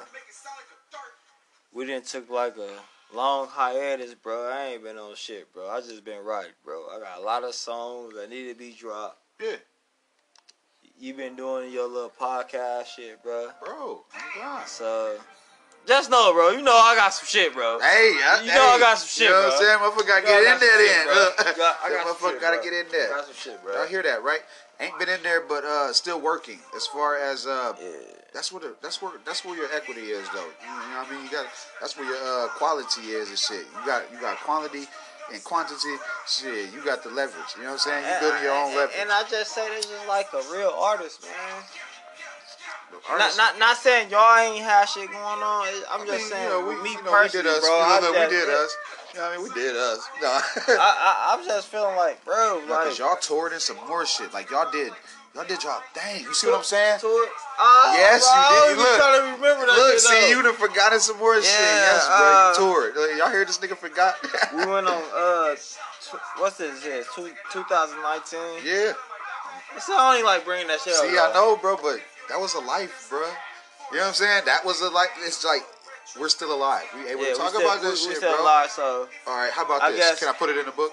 We 1.72 1.86
didn't 1.86 2.06
took 2.06 2.28
like 2.30 2.56
a 2.56 2.68
long 3.14 3.46
hiatus, 3.48 4.14
bro. 4.14 4.48
I 4.50 4.66
ain't 4.72 4.82
been 4.82 4.96
on 4.98 5.14
shit, 5.14 5.52
bro. 5.52 5.68
I 5.68 5.80
just 5.80 6.04
been 6.04 6.24
right, 6.24 6.48
bro. 6.64 6.86
I 6.94 6.98
got 7.00 7.18
a 7.18 7.22
lot 7.22 7.44
of 7.44 7.54
songs 7.54 8.14
that 8.14 8.28
need 8.30 8.48
to 8.48 8.54
be 8.54 8.72
dropped. 8.72 9.18
Yeah, 9.40 9.56
You 10.98 11.14
been 11.14 11.36
doing 11.36 11.72
your 11.72 11.88
little 11.88 12.12
podcast 12.20 12.86
shit, 12.86 13.22
bro. 13.22 13.50
bro. 13.64 14.04
God. 14.36 14.66
So 14.66 15.16
just 15.86 16.10
know, 16.10 16.32
bro. 16.34 16.50
You 16.50 16.62
know 16.62 16.74
I 16.76 16.94
got 16.96 17.14
some 17.14 17.26
shit, 17.26 17.54
bro. 17.54 17.78
Hey, 17.80 17.86
I, 18.22 18.42
You 18.44 18.48
know 18.52 18.66
I 18.66 18.78
got 18.78 18.98
some 18.98 19.08
shit, 19.08 19.28
You 19.28 19.34
know 19.34 19.40
what. 19.44 19.54
I'm 19.54 19.58
saying? 19.58 19.78
Motherfucker 19.78 20.08
gotta 20.08 20.26
I 20.26 20.42
get 20.42 20.54
in 20.54 20.60
there 20.60 20.78
then. 20.86 21.06
Look, 21.14 21.34
I 21.38 21.88
got 21.88 22.06
motherfucker 22.06 22.40
gotta 22.40 22.60
get 22.62 22.72
in 22.72 22.86
there. 22.92 23.08
Got 23.10 23.24
some 23.26 23.34
shit, 23.34 23.62
bro. 23.62 23.74
Y'all 23.74 23.86
hear 23.86 24.02
that, 24.02 24.22
right? 24.22 24.40
Ain't 24.80 24.98
been 24.98 25.08
in 25.08 25.22
there, 25.22 25.40
but 25.40 25.64
uh, 25.64 25.92
still 25.92 26.20
working. 26.20 26.58
As 26.76 26.86
far 26.86 27.16
as 27.16 27.46
uh, 27.46 27.72
Yeah. 27.80 27.88
That's 28.32 28.52
what 28.52 28.62
the, 28.62 28.74
that's 28.82 29.02
where 29.02 29.12
that's 29.24 29.44
where 29.44 29.56
your 29.56 29.68
equity 29.74 30.12
is, 30.12 30.26
though. 30.30 30.46
You 30.62 30.90
know 30.90 30.98
what 31.02 31.08
I 31.08 31.10
mean? 31.14 31.24
You 31.24 31.30
got 31.30 31.46
that's 31.80 31.96
where 31.96 32.06
your 32.06 32.16
uh, 32.16 32.48
quality 32.56 33.10
is 33.12 33.28
and 33.28 33.38
shit. 33.38 33.66
You 33.66 33.86
got 33.86 34.02
you 34.12 34.20
got 34.20 34.36
quality 34.38 34.86
and 35.32 35.42
quantity. 35.44 35.94
Shit, 36.26 36.72
you 36.72 36.84
got 36.84 37.02
the 37.02 37.10
leverage. 37.10 37.54
You 37.56 37.62
know 37.64 37.74
what 37.74 37.86
I'm 37.86 38.02
saying? 38.02 38.04
You 38.04 38.20
building 38.20 38.42
your 38.42 38.54
own 38.54 38.74
leverage. 38.76 38.96
and 39.00 39.10
I 39.10 39.22
just 39.28 39.54
say 39.54 39.68
this 39.74 39.86
is 39.86 40.08
like 40.08 40.28
a 40.32 40.42
real 40.52 40.74
artist, 40.78 41.22
man. 41.22 41.62
Not, 42.92 43.10
Artists- 43.10 43.38
not 43.38 43.58
not 43.58 43.76
saying 43.76 44.10
y'all 44.10 44.36
ain't 44.38 44.64
had 44.64 44.84
shit 44.86 45.06
going 45.08 45.16
on. 45.42 45.66
I'm 45.90 46.02
I 46.02 46.06
just 46.06 46.18
mean, 46.18 46.30
saying, 46.30 46.44
you 46.44 46.50
know, 46.50 46.66
we, 46.66 46.82
me 46.82 46.90
you 46.90 47.02
know, 47.02 47.10
personally, 47.10 47.46
we 47.46 47.50
did 47.50 47.58
us. 47.58 47.60
bro. 47.60 47.74
you 47.74 47.80
know, 47.80 47.86
I 47.86 48.00
look, 48.00 48.14
just, 48.14 48.30
we 48.30 48.36
did 48.36 48.48
us. 48.48 48.76
You 49.14 49.18
know 49.18 49.24
what 49.26 49.32
I 49.32 49.36
mean? 49.36 49.42
We 49.44 49.54
did 49.54 49.76
us. 49.76 50.08
No. 50.20 50.28
I, 50.74 50.74
I, 50.78 51.34
I'm 51.38 51.44
just 51.46 51.68
feeling 51.68 51.96
like, 51.96 52.24
bro, 52.24 52.62
like 52.68 52.98
y'all 52.98 53.16
toured 53.16 53.52
in 53.52 53.60
some 53.60 53.76
more 53.88 54.04
shit. 54.06 54.32
Like 54.34 54.50
y'all 54.50 54.70
did, 54.70 54.92
y'all 55.34 55.44
did 55.44 55.62
y'all 55.62 55.82
thing. 55.94 56.22
You 56.24 56.34
see 56.34 56.46
what 56.48 56.58
I'm 56.58 56.64
saying? 56.64 56.98
Oh, 57.02 57.92
Yes, 57.96 58.22
you 58.24 58.40
I 58.40 58.68
did. 58.68 58.78
Look. 58.78 58.96
trying 58.98 59.16
to 59.20 59.24
remember 59.36 59.66
that 59.66 59.76
Look, 59.76 59.98
see, 59.98 60.20
though. 60.20 60.28
you 60.28 60.42
done 60.42 60.54
forgotten 60.54 61.00
some 61.00 61.18
more 61.18 61.36
shit. 61.40 61.44
Yeah, 61.44 61.92
Yes, 61.92 62.06
bro, 62.06 62.16
uh, 62.16 62.48
you 62.48 62.56
toured. 62.58 62.96
Like, 62.96 63.18
Y'all 63.18 63.30
hear 63.30 63.44
this 63.44 63.58
nigga 63.58 63.76
forgot? 63.76 64.16
We 64.54 64.66
went 64.66 64.86
on 64.86 65.02
uh, 65.14 65.54
tw- 65.54 66.40
what's 66.40 66.56
this? 66.58 66.82
Two, 67.14 67.30
2019. 67.52 68.40
yeah. 68.64 68.92
It's 69.76 69.88
not 69.88 70.10
only 70.10 70.24
like 70.24 70.44
bringing 70.44 70.66
that 70.66 70.80
shit 70.80 70.94
up. 70.94 71.04
See, 71.06 71.16
I 71.16 71.30
know, 71.32 71.56
bro, 71.56 71.76
but 71.76 72.00
that 72.28 72.40
was 72.40 72.54
a 72.54 72.60
life, 72.60 73.06
bro. 73.08 73.20
You 73.20 73.98
know 73.98 74.02
what 74.02 74.08
I'm 74.08 74.14
saying? 74.14 74.42
That 74.46 74.64
was 74.64 74.80
a 74.80 74.90
life. 74.90 75.08
It's 75.20 75.44
like 75.44 75.62
we're 76.18 76.28
still 76.28 76.52
alive. 76.52 76.82
We 76.94 77.06
able 77.08 77.22
Yeah, 77.22 77.30
to 77.30 77.34
talk 77.36 77.52
we 77.54 77.58
still, 77.60 77.70
about 77.70 77.82
this 77.82 78.02
we, 78.02 78.08
we 78.08 78.12
shit, 78.14 78.22
still 78.22 78.34
bro. 78.34 78.42
alive, 78.42 78.70
so 78.70 79.06
All 79.28 79.36
right, 79.36 79.52
how 79.52 79.64
about 79.64 79.80
I 79.82 79.92
this? 79.92 80.00
guess- 80.00 80.18
Can 80.18 80.28
I 80.28 80.32
put 80.32 80.50
it 80.50 80.56
in 80.58 80.66
a 80.66 80.72
book? 80.72 80.90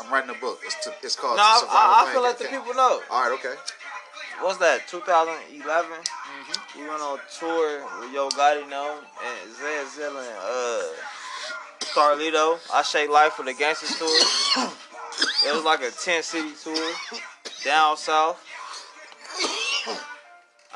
I'm 0.00 0.12
writing 0.12 0.30
a 0.30 0.38
book. 0.40 0.60
It's 0.64 0.76
to, 0.84 0.92
it's 1.02 1.16
called. 1.16 1.36
no, 1.36 1.42
I, 1.42 2.06
I, 2.06 2.12
feel 2.12 2.22
like 2.22 2.38
the 2.38 2.44
Can- 2.44 2.60
people 2.60 2.74
know. 2.74 3.00
All 3.10 3.30
right, 3.30 3.38
okay. 3.38 3.54
What's 4.40 4.58
that? 4.58 4.88
2011. 4.88 5.90
Mm-hmm. 5.90 6.80
We 6.80 6.88
went 6.88 7.00
on 7.00 7.18
tour 7.38 7.84
with 8.00 8.12
Yo 8.12 8.28
Gotti 8.30 8.68
now 8.68 8.98
and 8.98 9.54
Zed 9.54 9.86
Zilla 9.94 10.20
and 10.20 10.38
uh, 10.38 10.82
Carlito. 11.94 12.58
I 12.72 12.82
Shake 12.82 13.10
Life 13.10 13.34
for 13.34 13.44
the 13.44 13.54
Gangsters 13.54 13.96
tour. 13.96 14.08
it 15.46 15.54
was 15.54 15.64
like 15.64 15.80
a 15.82 15.90
10 15.90 16.22
city 16.22 16.50
tour 16.62 16.92
down 17.64 17.96
south. 17.96 18.42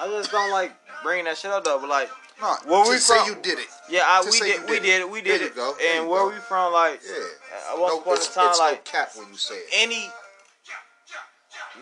I 0.01 0.07
just 0.07 0.31
don't 0.31 0.53
like 0.53 0.73
bringing 1.03 1.25
that 1.25 1.37
shit 1.37 1.51
up 1.51 1.65
though, 1.65 1.79
but 1.81 1.89
like, 1.89 2.09
No, 2.41 2.57
Where 2.67 2.85
to 2.85 2.91
we 2.91 2.97
say 2.99 3.17
from? 3.19 3.29
you 3.29 3.35
did 3.43 3.59
it. 3.59 3.67
yeah, 3.91 4.03
I, 4.07 4.23
we 4.25 4.31
say 4.31 4.53
did, 4.53 4.61
we 4.71 4.77
did 4.77 4.83
did 4.83 5.01
it. 5.01 5.11
we 5.11 5.21
There 5.23 5.33
did 5.39 5.41
you 5.43 5.47
it. 5.49 5.57
go. 5.57 5.75
There 5.79 5.95
And 5.97 6.05
you 6.05 6.11
where 6.11 6.23
go. 6.23 6.29
we 6.31 6.37
from, 6.37 6.73
like, 6.73 7.01
Yeah. 7.05 7.73
at 7.73 7.79
one 7.79 7.89
No, 7.89 8.01
point 8.01 8.19
it's, 8.19 8.29
in 8.29 8.35
time, 8.35 8.51
it's 8.51 8.59
like, 8.59 8.85
no 8.87 8.91
cap 8.93 9.11
when 9.17 9.29
you 9.29 9.37
say 9.37 9.55
it. 9.57 9.67
any 9.73 10.09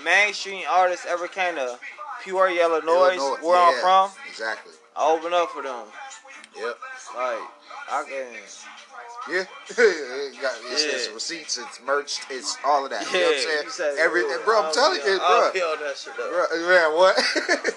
mainstream 0.05 0.62
artist 0.71 1.05
ever 1.07 1.29
came 1.29 1.55
to 1.57 1.79
Peoria, 2.25 2.62
Illinois, 2.64 3.14
Illinois, 3.16 3.37
where 3.42 3.59
I'm 3.59 3.81
from, 3.81 4.11
Exactly. 4.29 4.73
I 4.97 5.07
open 5.11 5.33
up 5.35 5.51
for 5.51 5.62
them. 5.62 5.85
Yep. 6.57 6.79
Like, 7.14 7.38
I 7.90 8.05
can. 8.09 8.27
Yeah. 9.29 9.45
you 9.77 10.40
got, 10.40 10.55
it's, 10.73 10.85
it's 10.85 11.09
receipts, 11.12 11.59
it's 11.59 11.81
merch, 11.85 12.21
it's 12.31 12.57
all 12.64 12.85
of 12.85 12.90
that. 12.90 13.05
you 13.12 13.21
know 13.21 13.27
what 13.27 13.64
I'm 13.66 13.71
saying? 13.71 13.97
Everything, 13.99 14.38
bro. 14.45 14.62
I'm 14.64 14.73
telling 14.73 15.01
you, 15.05 15.19
I'll 15.21 15.40
bro. 15.40 15.51
feel 15.53 15.75
that 15.87 15.97
shit 15.99 16.12
up. 16.12 16.31
Bro, 16.31 16.69
man, 16.69 16.97
what? 16.97 17.16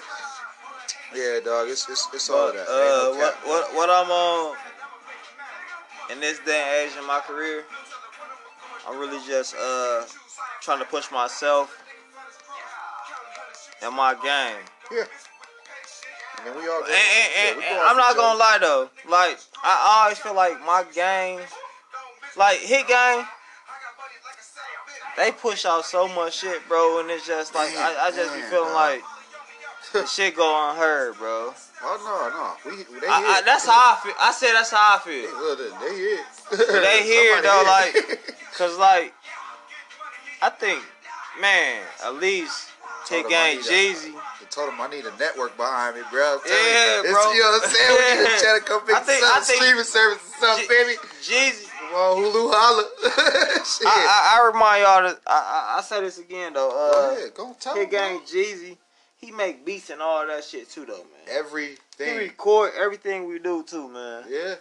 yeah, 1.14 1.40
dog. 1.44 1.68
It's 1.68 1.88
it's, 1.88 2.08
it's 2.12 2.30
all 2.30 2.52
that. 2.52 2.62
uh, 2.62 2.66
no 2.66 3.14
what, 3.16 3.34
what, 3.46 3.74
what 3.74 3.90
I'm 3.90 4.10
on 4.10 4.56
in 6.12 6.20
this 6.20 6.38
day 6.40 6.84
and 6.84 6.90
age 6.90 6.98
in 6.98 7.06
my 7.06 7.20
career, 7.20 7.64
I'm 8.88 8.98
really 8.98 9.20
just 9.26 9.54
uh 9.54 10.04
trying 10.60 10.78
to 10.78 10.84
push 10.84 11.10
myself 11.10 11.76
and 13.82 13.94
my 13.94 14.14
game. 14.14 14.62
Yeah. 14.92 15.04
And 16.46 16.56
we 16.56 16.68
all. 16.68 16.82
And, 16.82 16.90
and, 16.90 17.60
yeah, 17.60 17.70
and 17.70 17.80
I'm 17.80 17.96
not 17.96 18.16
gonna 18.16 18.38
lie 18.38 18.58
though. 18.60 18.90
Like 19.08 19.38
I 19.62 20.02
always 20.02 20.18
feel 20.18 20.34
like 20.34 20.58
my 20.64 20.84
game, 20.94 21.40
like 22.36 22.58
hit 22.58 22.88
game, 22.88 23.24
they 25.16 25.32
push 25.32 25.66
out 25.66 25.84
so 25.84 26.08
much 26.08 26.38
shit, 26.38 26.66
bro, 26.68 27.00
and 27.00 27.10
it's 27.10 27.26
just 27.26 27.54
like 27.54 27.74
I, 27.76 28.06
I 28.06 28.10
just 28.10 28.34
be 28.34 28.42
feeling 28.42 28.72
like 28.74 29.02
shit 30.08 30.36
go 30.36 30.70
unheard, 30.70 31.16
bro. 31.18 31.52
Oh 31.82 31.96
no, 32.64 32.70
no. 32.70 32.76
We 32.76 33.00
they 33.00 33.06
I, 33.06 33.12
I, 33.12 33.34
here. 33.36 33.42
that's 33.46 33.66
how 33.66 33.72
I 33.72 34.00
feel. 34.02 34.12
I 34.20 34.32
said 34.32 34.52
that's 34.54 34.70
how 34.70 34.96
I 34.96 34.98
feel. 34.98 35.30
Look, 35.30 35.80
they 35.80 35.96
here. 35.96 36.80
They 36.82 37.02
here 37.04 37.42
though, 37.42 37.62
like, 37.66 38.34
cause 38.58 38.76
like, 38.78 39.14
I 40.42 40.50
think, 40.50 40.82
man, 41.40 41.82
at 42.04 42.14
least 42.16 42.68
Told 43.06 43.22
Hit 43.26 43.32
him 43.32 43.38
I 43.38 43.54
Gang 43.54 43.58
a- 43.58 43.62
Jeezy. 43.62 44.14
I 44.14 44.44
told 44.50 44.68
him 44.72 44.80
I 44.80 44.88
need 44.88 45.04
a 45.06 45.16
network 45.16 45.56
behind 45.56 45.96
me, 45.96 46.02
bro. 46.10 46.34
I'm 46.34 46.40
Yeah, 46.46 46.52
you, 46.52 47.00
It's- 47.00 47.12
bro. 47.12 47.32
You 47.32 47.40
know 47.40 47.50
what 47.50 47.64
I'm 47.64 47.70
saying? 47.70 47.96
We 47.96 48.22
need 48.30 48.38
try 48.40 48.58
to 48.58 48.64
come 48.64 48.80
pick 48.86 48.94
I 48.96 49.00
think- 49.00 49.24
some 49.24 49.42
streaming 49.42 49.84
service 49.84 50.18
or 50.22 50.46
something, 50.46 50.64
Je- 50.64 50.68
baby. 50.68 50.94
Jeezy. 51.22 51.66
Come 51.90 51.94
on, 51.98 52.16
Hulu 52.22 52.50
holla. 52.54 52.84
Shit. 53.64 53.86
I, 53.86 53.90
I, 53.90 54.38
I 54.42 54.46
remind 54.52 54.82
y'all 54.82 55.02
that 55.02 55.18
I, 55.26 55.74
I, 55.74 55.78
I 55.78 55.82
say 55.82 56.00
this 56.02 56.18
again 56.18 56.52
though. 56.52 56.70
Go 56.70 57.10
Uh, 57.10 57.16
ahead, 57.16 57.34
go 57.34 57.56
tell 57.58 57.74
Hit. 57.74 57.90
Gang. 57.90 58.20
Jeezy, 58.20 58.76
he 59.20 59.30
make 59.30 59.64
beats 59.64 59.90
and 59.90 60.00
all 60.00 60.26
that 60.26 60.44
shit 60.44 60.68
too 60.70 60.86
though, 60.86 60.96
man. 60.98 61.28
Everything. 61.28 61.78
He 62.14 62.18
record 62.18 62.72
everything 62.78 63.26
we 63.28 63.38
do 63.38 63.62
too, 63.62 63.88
man. 63.88 64.24
Yeah. 64.28 64.54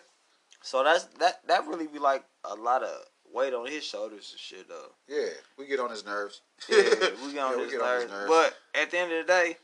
So 0.62 0.84
that's 0.84 1.06
that 1.20 1.40
that 1.48 1.66
really 1.68 1.88
be 1.88 2.00
like 2.00 2.24
a 2.44 2.56
lot 2.56 2.84
of 2.84 2.90
weight 3.34 3.54
on 3.54 3.68
his 3.68 3.84
shoulders 3.84 4.30
and 4.32 4.40
shit 4.40 4.68
though. 4.68 4.92
Yeah. 5.08 5.30
We 5.58 5.68
get 5.68 5.80
on 5.80 5.90
his 5.90 6.06
nerves. 6.06 6.42
Yeah, 6.70 6.78
we 7.26 7.34
get 7.34 7.40
on 7.44 7.58
Yeah, 7.58 7.64
his 7.64 7.72
get 7.72 7.82
on 7.82 8.02
his 8.02 8.10
nerves. 8.10 8.12
nerves. 8.12 8.30
But 8.30 8.58
at 8.82 8.92
the 8.92 8.98
end 8.98 9.12
of 9.14 9.26
the 9.26 9.32
day, 9.32 9.58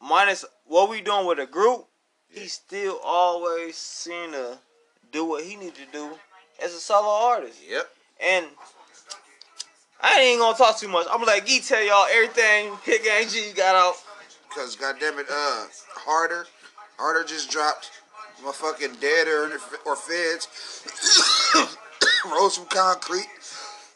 minus 0.00 0.44
what 0.66 0.88
we 0.90 1.00
doing 1.00 1.26
with 1.26 1.38
a 1.38 1.46
group, 1.46 1.86
he 2.28 2.46
still 2.46 3.00
always 3.04 3.76
seem 3.76 4.32
to 4.32 4.58
do 5.12 5.24
what 5.24 5.44
he 5.44 5.56
need 5.56 5.74
to 5.74 5.86
do 5.92 6.10
as 6.62 6.72
a 6.74 6.78
solo 6.78 7.08
artist. 7.08 7.58
Yep. 7.68 7.88
And 8.24 8.46
I 10.04 10.20
ain't 10.20 10.38
gonna 10.40 10.56
talk 10.56 10.76
too 10.78 10.88
much. 10.88 11.06
I'm 11.10 11.18
gonna 11.20 11.26
let 11.32 11.46
Gee 11.46 11.60
tell 11.60 11.82
y'all 11.82 12.06
everything 12.12 12.76
Hit 12.84 13.02
Gang 13.04 13.26
G 13.28 13.52
got 13.56 13.74
out. 13.74 13.94
Cause 14.54 14.76
goddamn 14.76 15.18
it, 15.18 15.26
uh, 15.30 15.66
harder, 15.96 16.46
harder 16.98 17.24
just 17.24 17.50
dropped. 17.50 17.90
Motherfucking 18.44 19.00
dead 19.00 19.26
or 19.28 19.50
or 19.86 19.96
feds. 19.96 20.46
Rose 22.30 22.56
from 22.58 22.66
concrete. 22.66 23.26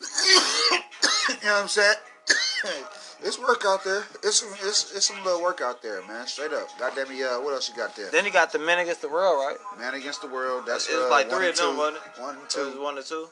you 0.30 1.34
know 1.44 1.52
what 1.54 1.62
I'm 1.62 1.68
saying? 1.68 1.96
it's 3.22 3.38
work 3.38 3.64
out 3.66 3.84
there. 3.84 4.04
It's 4.22 4.40
some, 4.40 4.48
it's, 4.62 4.94
it's 4.94 5.06
some 5.06 5.22
little 5.24 5.42
work 5.42 5.60
out 5.60 5.82
there, 5.82 6.00
man. 6.06 6.26
Straight 6.26 6.52
up. 6.52 6.68
Goddamn 6.78 7.10
it, 7.10 7.22
uh, 7.22 7.40
what 7.40 7.52
else 7.52 7.68
you 7.68 7.76
got 7.76 7.94
there? 7.96 8.10
Then 8.10 8.24
you 8.24 8.30
got 8.32 8.52
the 8.52 8.58
Men 8.58 8.78
Against 8.78 9.02
the 9.02 9.08
World, 9.08 9.44
right? 9.44 9.56
Man 9.78 9.94
Against 9.94 10.22
the 10.22 10.28
World. 10.28 10.64
That's 10.66 10.88
It 10.88 10.94
was 10.94 11.06
uh, 11.06 11.10
like 11.10 11.30
three 11.30 11.48
of 11.48 11.56
them, 11.56 11.72
two. 11.72 11.78
wasn't 11.78 11.96
it? 11.96 12.20
One 12.22 12.34
and 12.36 12.38
It 12.38 12.44
was 12.44 12.74
two. 12.74 12.82
one 12.82 12.98
or 12.98 13.02
two. 13.02 13.28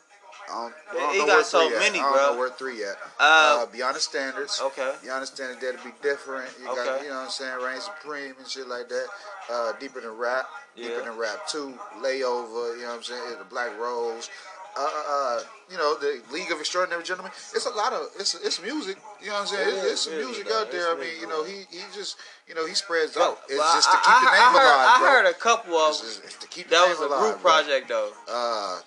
I 0.48 0.52
don't, 0.54 0.74
He- 0.92 0.98
I 0.98 1.00
don't 1.00 1.12
he 1.14 1.18
know 1.20 1.26
got 1.26 1.35
where 1.37 1.44
so 1.44 1.66
three 1.68 1.76
at. 1.76 1.80
many, 1.82 1.98
I 1.98 2.02
don't 2.02 2.12
bro. 2.12 2.32
know 2.32 2.38
where 2.38 2.50
three 2.50 2.85
at. 2.85 2.96
Uh, 3.18 3.62
Uh, 3.62 3.66
Beyond 3.66 3.96
the 3.96 4.00
Standards. 4.00 4.61
Okay. 4.62 4.94
Beyond 5.02 5.22
the 5.22 5.26
Standards, 5.26 5.61
that'll 5.61 5.85
be 5.85 5.94
different. 6.02 6.50
You 6.61 6.66
got, 6.66 6.78
Okay. 6.78 7.04
you 7.04 7.11
know 7.11 7.16
what 7.16 7.24
I'm 7.24 7.30
saying, 7.30 7.59
Reign 7.62 7.80
Supreme 7.80 8.35
and 8.38 8.46
shit 8.48 8.68
like 8.68 8.88
that. 8.88 9.06
Uh, 9.50 9.72
Deeper 9.80 10.00
Than 10.00 10.16
Rap. 10.16 10.48
Deeper 10.76 10.90
Yeah. 10.98 11.00
Than 11.04 11.16
Rap 11.18 11.46
2. 11.48 11.78
Layover, 12.00 12.76
you 12.76 12.82
know 12.82 12.88
what 12.88 12.96
I'm 12.96 13.02
saying, 13.02 13.38
The 13.38 13.44
Black 13.44 13.76
Rose. 13.78 14.30
Uh, 14.78 14.82
uh, 14.82 15.02
uh, 15.09 15.42
you 15.70 15.78
know, 15.78 15.94
the 15.94 16.20
League 16.30 16.52
of 16.52 16.61
Extraordinary 16.61 17.02
Gentlemen. 17.02 17.32
It's 17.54 17.64
a 17.64 17.70
lot 17.70 17.94
of, 17.94 18.09
it's 18.21 18.35
it's 18.35 18.60
music. 18.60 18.98
You 19.23 19.29
know 19.29 19.33
what 19.33 19.40
I'm 19.40 19.46
saying? 19.46 19.68
It 19.71 19.73
It's, 19.73 19.85
is, 19.85 19.92
it's 19.92 20.00
some 20.02 20.16
music 20.16 20.48
though. 20.48 20.60
out 20.60 20.71
there. 20.71 20.88
I 20.88 20.92
It's 20.92 21.00
mean, 21.00 21.08
really 21.08 21.21
you 21.23 21.27
know, 21.29 21.44
he 21.44 21.64
he 21.71 21.81
just, 21.94 22.18
you 22.46 22.54
know, 22.54 22.66
he 22.66 22.75
spreads 22.75 23.16
out. 23.16 23.40
It's 23.48 23.56
Well, 23.58 23.73
just 23.75 23.90
to 23.90 23.96
keep 23.96 24.06
I, 24.06 24.21
the 24.21 24.29
I 24.29 24.37
name 24.37 24.52
heard, 24.60 24.66
alive, 24.77 24.88
I 24.92 24.98
bro. 25.00 25.08
heard 25.08 25.27
a 25.27 25.33
couple 25.33 25.77
of 25.79 25.88
It's, 25.92 26.00
just- 26.02 26.25
it's 26.25 26.37
to 26.37 26.46
keep 26.48 26.68
the 26.68 26.77
that 26.77 26.81
name 26.83 26.90
was 26.90 27.00
a 27.00 27.06
alive, 27.06 27.21
group 27.23 27.40
bro. 27.42 27.52
project 27.52 27.88
though. 27.88 28.12
Uh, 28.29 28.81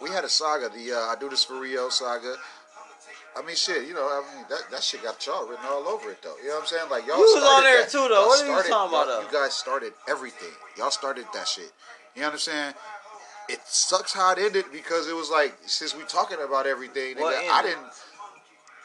we 0.00 0.10
had 0.10 0.24
a 0.24 0.28
saga, 0.28 0.68
the 0.68 0.92
uh, 0.92 0.96
I 1.12 1.16
Do 1.18 1.28
This 1.28 1.44
For 1.44 1.60
Rio 1.60 1.88
saga. 1.88 2.36
I 3.36 3.42
mean, 3.44 3.56
shit, 3.56 3.88
you 3.88 3.94
know, 3.94 4.02
I 4.06 4.22
mean, 4.36 4.44
that, 4.48 4.70
that 4.70 4.82
shit 4.82 5.02
got 5.02 5.24
y'all 5.26 5.46
written 5.46 5.64
all 5.66 5.88
over 5.88 6.10
it, 6.10 6.22
though. 6.22 6.36
You 6.40 6.48
know 6.48 6.54
what 6.54 6.60
I'm 6.62 6.66
saying? 6.66 6.90
Like, 6.90 7.06
y'all 7.06 7.18
You 7.18 7.22
was 7.24 7.34
on 7.34 7.42
started 7.42 7.66
there 7.66 7.80
that. 7.82 7.90
too, 7.90 8.06
though. 8.08 8.26
What 8.26 8.40
are 8.40 8.46
you 8.46 8.70
talking 8.70 8.94
about, 8.94 9.06
though? 9.06 9.20
You 9.22 9.32
guys 9.32 9.54
started 9.54 9.92
everything. 10.08 10.54
Y'all 10.78 10.92
started 10.92 11.26
that 11.34 11.48
shit. 11.48 11.72
You 12.14 12.22
know 12.22 12.28
what 12.28 12.34
I'm 12.34 12.38
saying? 12.38 12.74
It 13.48 13.60
sucks 13.66 14.12
how 14.14 14.32
it 14.32 14.38
ended 14.38 14.66
because 14.72 15.08
it 15.08 15.16
was 15.16 15.30
like, 15.30 15.54
since 15.66 15.96
we 15.96 16.04
talking 16.04 16.38
about 16.46 16.66
everything, 16.66 17.16
nigga, 17.16 17.50
I 17.50 17.62
didn't, 17.62 17.86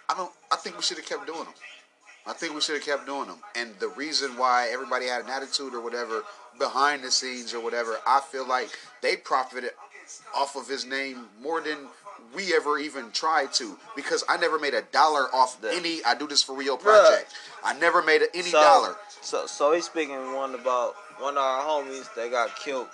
I 0.09 0.15
don't, 0.15 0.31
I 0.51 0.55
think 0.55 0.75
we 0.77 0.81
should 0.81 0.97
have 0.97 1.05
kept 1.05 1.27
doing 1.27 1.43
them. 1.45 1.53
I 2.25 2.33
think 2.33 2.53
we 2.53 2.61
should 2.61 2.75
have 2.75 2.83
kept 2.85 3.05
doing 3.05 3.27
them. 3.27 3.37
And 3.55 3.71
the 3.79 3.87
reason 3.89 4.31
why 4.35 4.69
everybody 4.73 5.05
had 5.05 5.23
an 5.23 5.29
attitude 5.29 5.73
or 5.73 5.81
whatever 5.81 6.23
behind 6.57 7.03
the 7.03 7.11
scenes 7.11 7.53
or 7.53 7.61
whatever, 7.63 7.97
I 8.05 8.19
feel 8.19 8.47
like 8.47 8.69
they 9.01 9.15
profited 9.15 9.71
off 10.35 10.55
of 10.55 10.67
his 10.67 10.85
name 10.85 11.27
more 11.41 11.61
than 11.61 11.77
we 12.35 12.53
ever 12.53 12.77
even 12.77 13.11
tried 13.11 13.53
to. 13.53 13.77
Because 13.95 14.23
I 14.29 14.37
never 14.37 14.59
made 14.59 14.73
a 14.73 14.81
dollar 14.83 15.33
off 15.33 15.59
The- 15.61 15.73
any 15.73 16.03
I 16.03 16.15
do 16.15 16.27
this 16.27 16.41
for 16.43 16.55
real 16.55 16.77
project. 16.77 17.33
I 17.63 17.73
never 17.79 18.01
made 18.01 18.21
any 18.33 18.49
so, 18.49 18.61
dollar. 18.61 18.95
So, 19.21 19.45
so 19.47 19.73
he's 19.73 19.85
speaking 19.85 20.33
one 20.33 20.53
about 20.55 20.95
one 21.19 21.33
of 21.37 21.43
our 21.43 21.63
homies 21.63 22.13
that 22.15 22.31
got 22.31 22.55
killed 22.57 22.87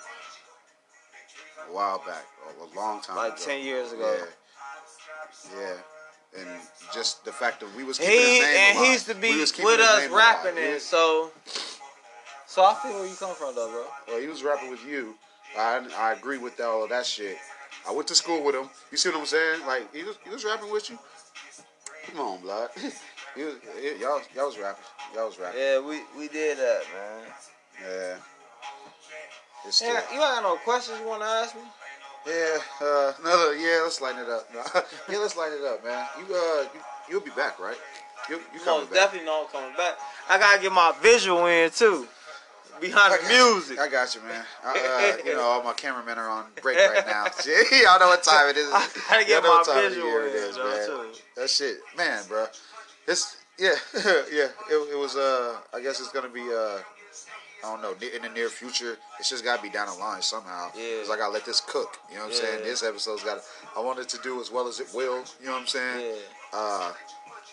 A 1.68 1.72
while 1.72 1.98
back, 2.06 2.24
a, 2.48 2.64
a 2.64 2.68
long 2.78 3.00
time 3.00 3.16
like 3.16 3.34
ago. 3.34 3.42
ten 3.44 3.64
years 3.64 3.92
ago. 3.92 4.16
Yeah. 4.18 5.58
Yeah. 5.60 6.40
And 6.40 6.48
just 6.92 7.24
the 7.24 7.32
fact 7.32 7.60
that 7.60 7.74
we 7.76 7.84
was 7.84 7.98
keeping 7.98 8.12
He 8.14 8.36
his 8.38 8.44
name 8.46 8.56
and 8.56 8.76
alive. 8.76 8.86
he 8.86 8.92
used 8.92 9.06
to 9.06 9.14
be 9.14 9.38
with 9.64 9.80
us 9.80 10.08
rapping 10.10 10.52
alive. 10.58 10.72
and 10.72 10.82
so. 10.82 11.30
So 12.46 12.62
I 12.64 12.74
feel 12.74 12.92
where 12.94 13.06
you 13.06 13.14
come 13.16 13.34
from 13.34 13.54
though, 13.54 13.70
bro. 13.70 13.84
Well, 14.08 14.20
he 14.20 14.26
was 14.28 14.42
rapping 14.42 14.70
with 14.70 14.84
you. 14.86 15.14
I 15.58 15.80
I 15.96 16.12
agree 16.12 16.38
with 16.38 16.60
all 16.60 16.84
of 16.84 16.90
that 16.90 17.06
shit. 17.06 17.36
I 17.88 17.92
went 17.92 18.08
to 18.08 18.14
school 18.14 18.42
with 18.42 18.54
him. 18.54 18.68
You 18.90 18.98
see 18.98 19.08
what 19.10 19.18
I'm 19.18 19.26
saying? 19.26 19.66
Like 19.66 19.94
he 19.94 20.02
was 20.02 20.16
he 20.24 20.30
was 20.30 20.44
rapping 20.44 20.70
with 20.70 20.90
you. 20.90 20.98
Come 22.10 22.20
on, 22.20 22.40
blood. 22.40 22.70
he 23.36 23.42
was, 23.44 23.54
he- 23.80 24.00
y'all 24.00 24.20
y'all 24.34 24.46
was 24.46 24.58
rapping. 24.58 24.84
Y'all 25.14 25.26
was 25.26 25.38
rapping. 25.38 25.60
Yeah, 25.60 25.80
we 25.80 26.00
we 26.18 26.28
did 26.28 26.58
that, 26.58 26.82
man. 26.94 27.22
Yeah. 27.82 28.16
It's 29.66 29.80
Yeah, 29.82 29.88
you 30.12 30.14
ain't 30.14 30.20
got 30.20 30.42
no 30.42 30.56
questions 30.56 30.98
you 31.00 31.06
want 31.06 31.22
to 31.22 31.28
ask 31.28 31.54
me? 31.54 31.62
yeah. 32.26 32.58
Uh, 32.80 33.12
no, 33.24 33.50
yeah. 33.52 33.80
Let's 33.82 34.00
lighten 34.00 34.22
it 34.22 34.28
up. 34.28 34.48
yeah, 35.08 35.18
let's 35.18 35.36
lighten 35.36 35.58
it 35.58 35.64
up, 35.64 35.84
man. 35.84 36.06
You 36.18 36.34
uh, 36.34 36.62
you, 36.62 36.80
you'll 37.10 37.20
be 37.20 37.30
back, 37.30 37.58
right? 37.58 37.76
You 38.28 38.36
you 38.52 38.60
coming 38.60 38.80
Most 38.80 38.90
back? 38.90 38.94
definitely 38.94 39.26
know 39.26 39.42
I'm 39.44 39.48
coming 39.52 39.76
back. 39.76 39.94
I 40.28 40.38
gotta 40.38 40.60
get 40.60 40.72
my 40.72 40.92
visual 41.00 41.46
in 41.46 41.70
too, 41.70 42.08
behind 42.80 43.12
I 43.14 43.18
the 43.18 43.28
music. 43.28 43.78
I 43.78 43.88
got 43.88 44.14
you, 44.14 44.20
man. 44.22 44.44
I, 44.64 45.16
uh, 45.20 45.24
you 45.26 45.34
know, 45.34 45.42
all 45.42 45.62
my 45.62 45.72
cameramen 45.72 46.18
are 46.18 46.28
on 46.28 46.44
break 46.62 46.78
right 46.78 47.06
now. 47.06 47.24
Y'all 47.82 47.98
know 48.00 48.08
what 48.08 48.22
time 48.22 48.48
it 48.50 48.56
is. 48.56 48.68
I 48.72 48.86
gotta 49.08 49.20
Y'all 49.20 49.26
get 49.26 49.42
know 49.42 49.48
my 49.50 49.56
what 49.58 49.66
time 49.66 49.84
of 49.84 49.90
visual 49.92 50.08
year 50.08 50.26
it 50.26 50.34
is, 50.34 50.56
man. 50.56 50.86
too. 50.86 51.06
That 51.36 51.50
shit, 51.50 51.76
man, 51.96 52.22
bro. 52.28 52.46
It's 53.06 53.36
yeah, 53.58 53.70
yeah. 53.94 54.48
It, 54.70 54.92
it 54.92 54.98
was. 54.98 55.16
Uh, 55.16 55.56
I 55.74 55.80
guess 55.80 56.00
it's 56.00 56.10
gonna 56.12 56.28
be. 56.28 56.40
Uh, 56.42 56.78
I 57.64 57.70
don't 57.72 57.82
know. 57.82 57.94
In 58.14 58.22
the 58.22 58.28
near 58.28 58.48
future, 58.48 58.96
it's 59.18 59.30
just 59.30 59.42
gotta 59.44 59.62
be 59.62 59.70
down 59.70 59.86
the 59.88 59.94
line 59.94 60.22
somehow. 60.22 60.70
Yeah. 60.76 61.00
Cause 61.00 61.10
I 61.10 61.16
gotta 61.16 61.32
let 61.32 61.44
this 61.44 61.60
cook. 61.60 61.98
You 62.10 62.16
know 62.16 62.24
what 62.24 62.30
I'm 62.30 62.36
saying? 62.36 62.64
This 62.64 62.82
episode's 62.82 63.22
got. 63.24 63.38
I 63.76 63.80
want 63.80 63.98
it 63.98 64.08
to 64.10 64.18
do 64.22 64.40
as 64.40 64.50
well 64.50 64.68
as 64.68 64.80
it 64.80 64.88
will. 64.94 65.24
You 65.40 65.46
know 65.46 65.52
what 65.52 65.62
I'm 65.62 65.66
saying? 65.66 66.06
Yeah. 66.06 66.16
Uh, 66.52 66.92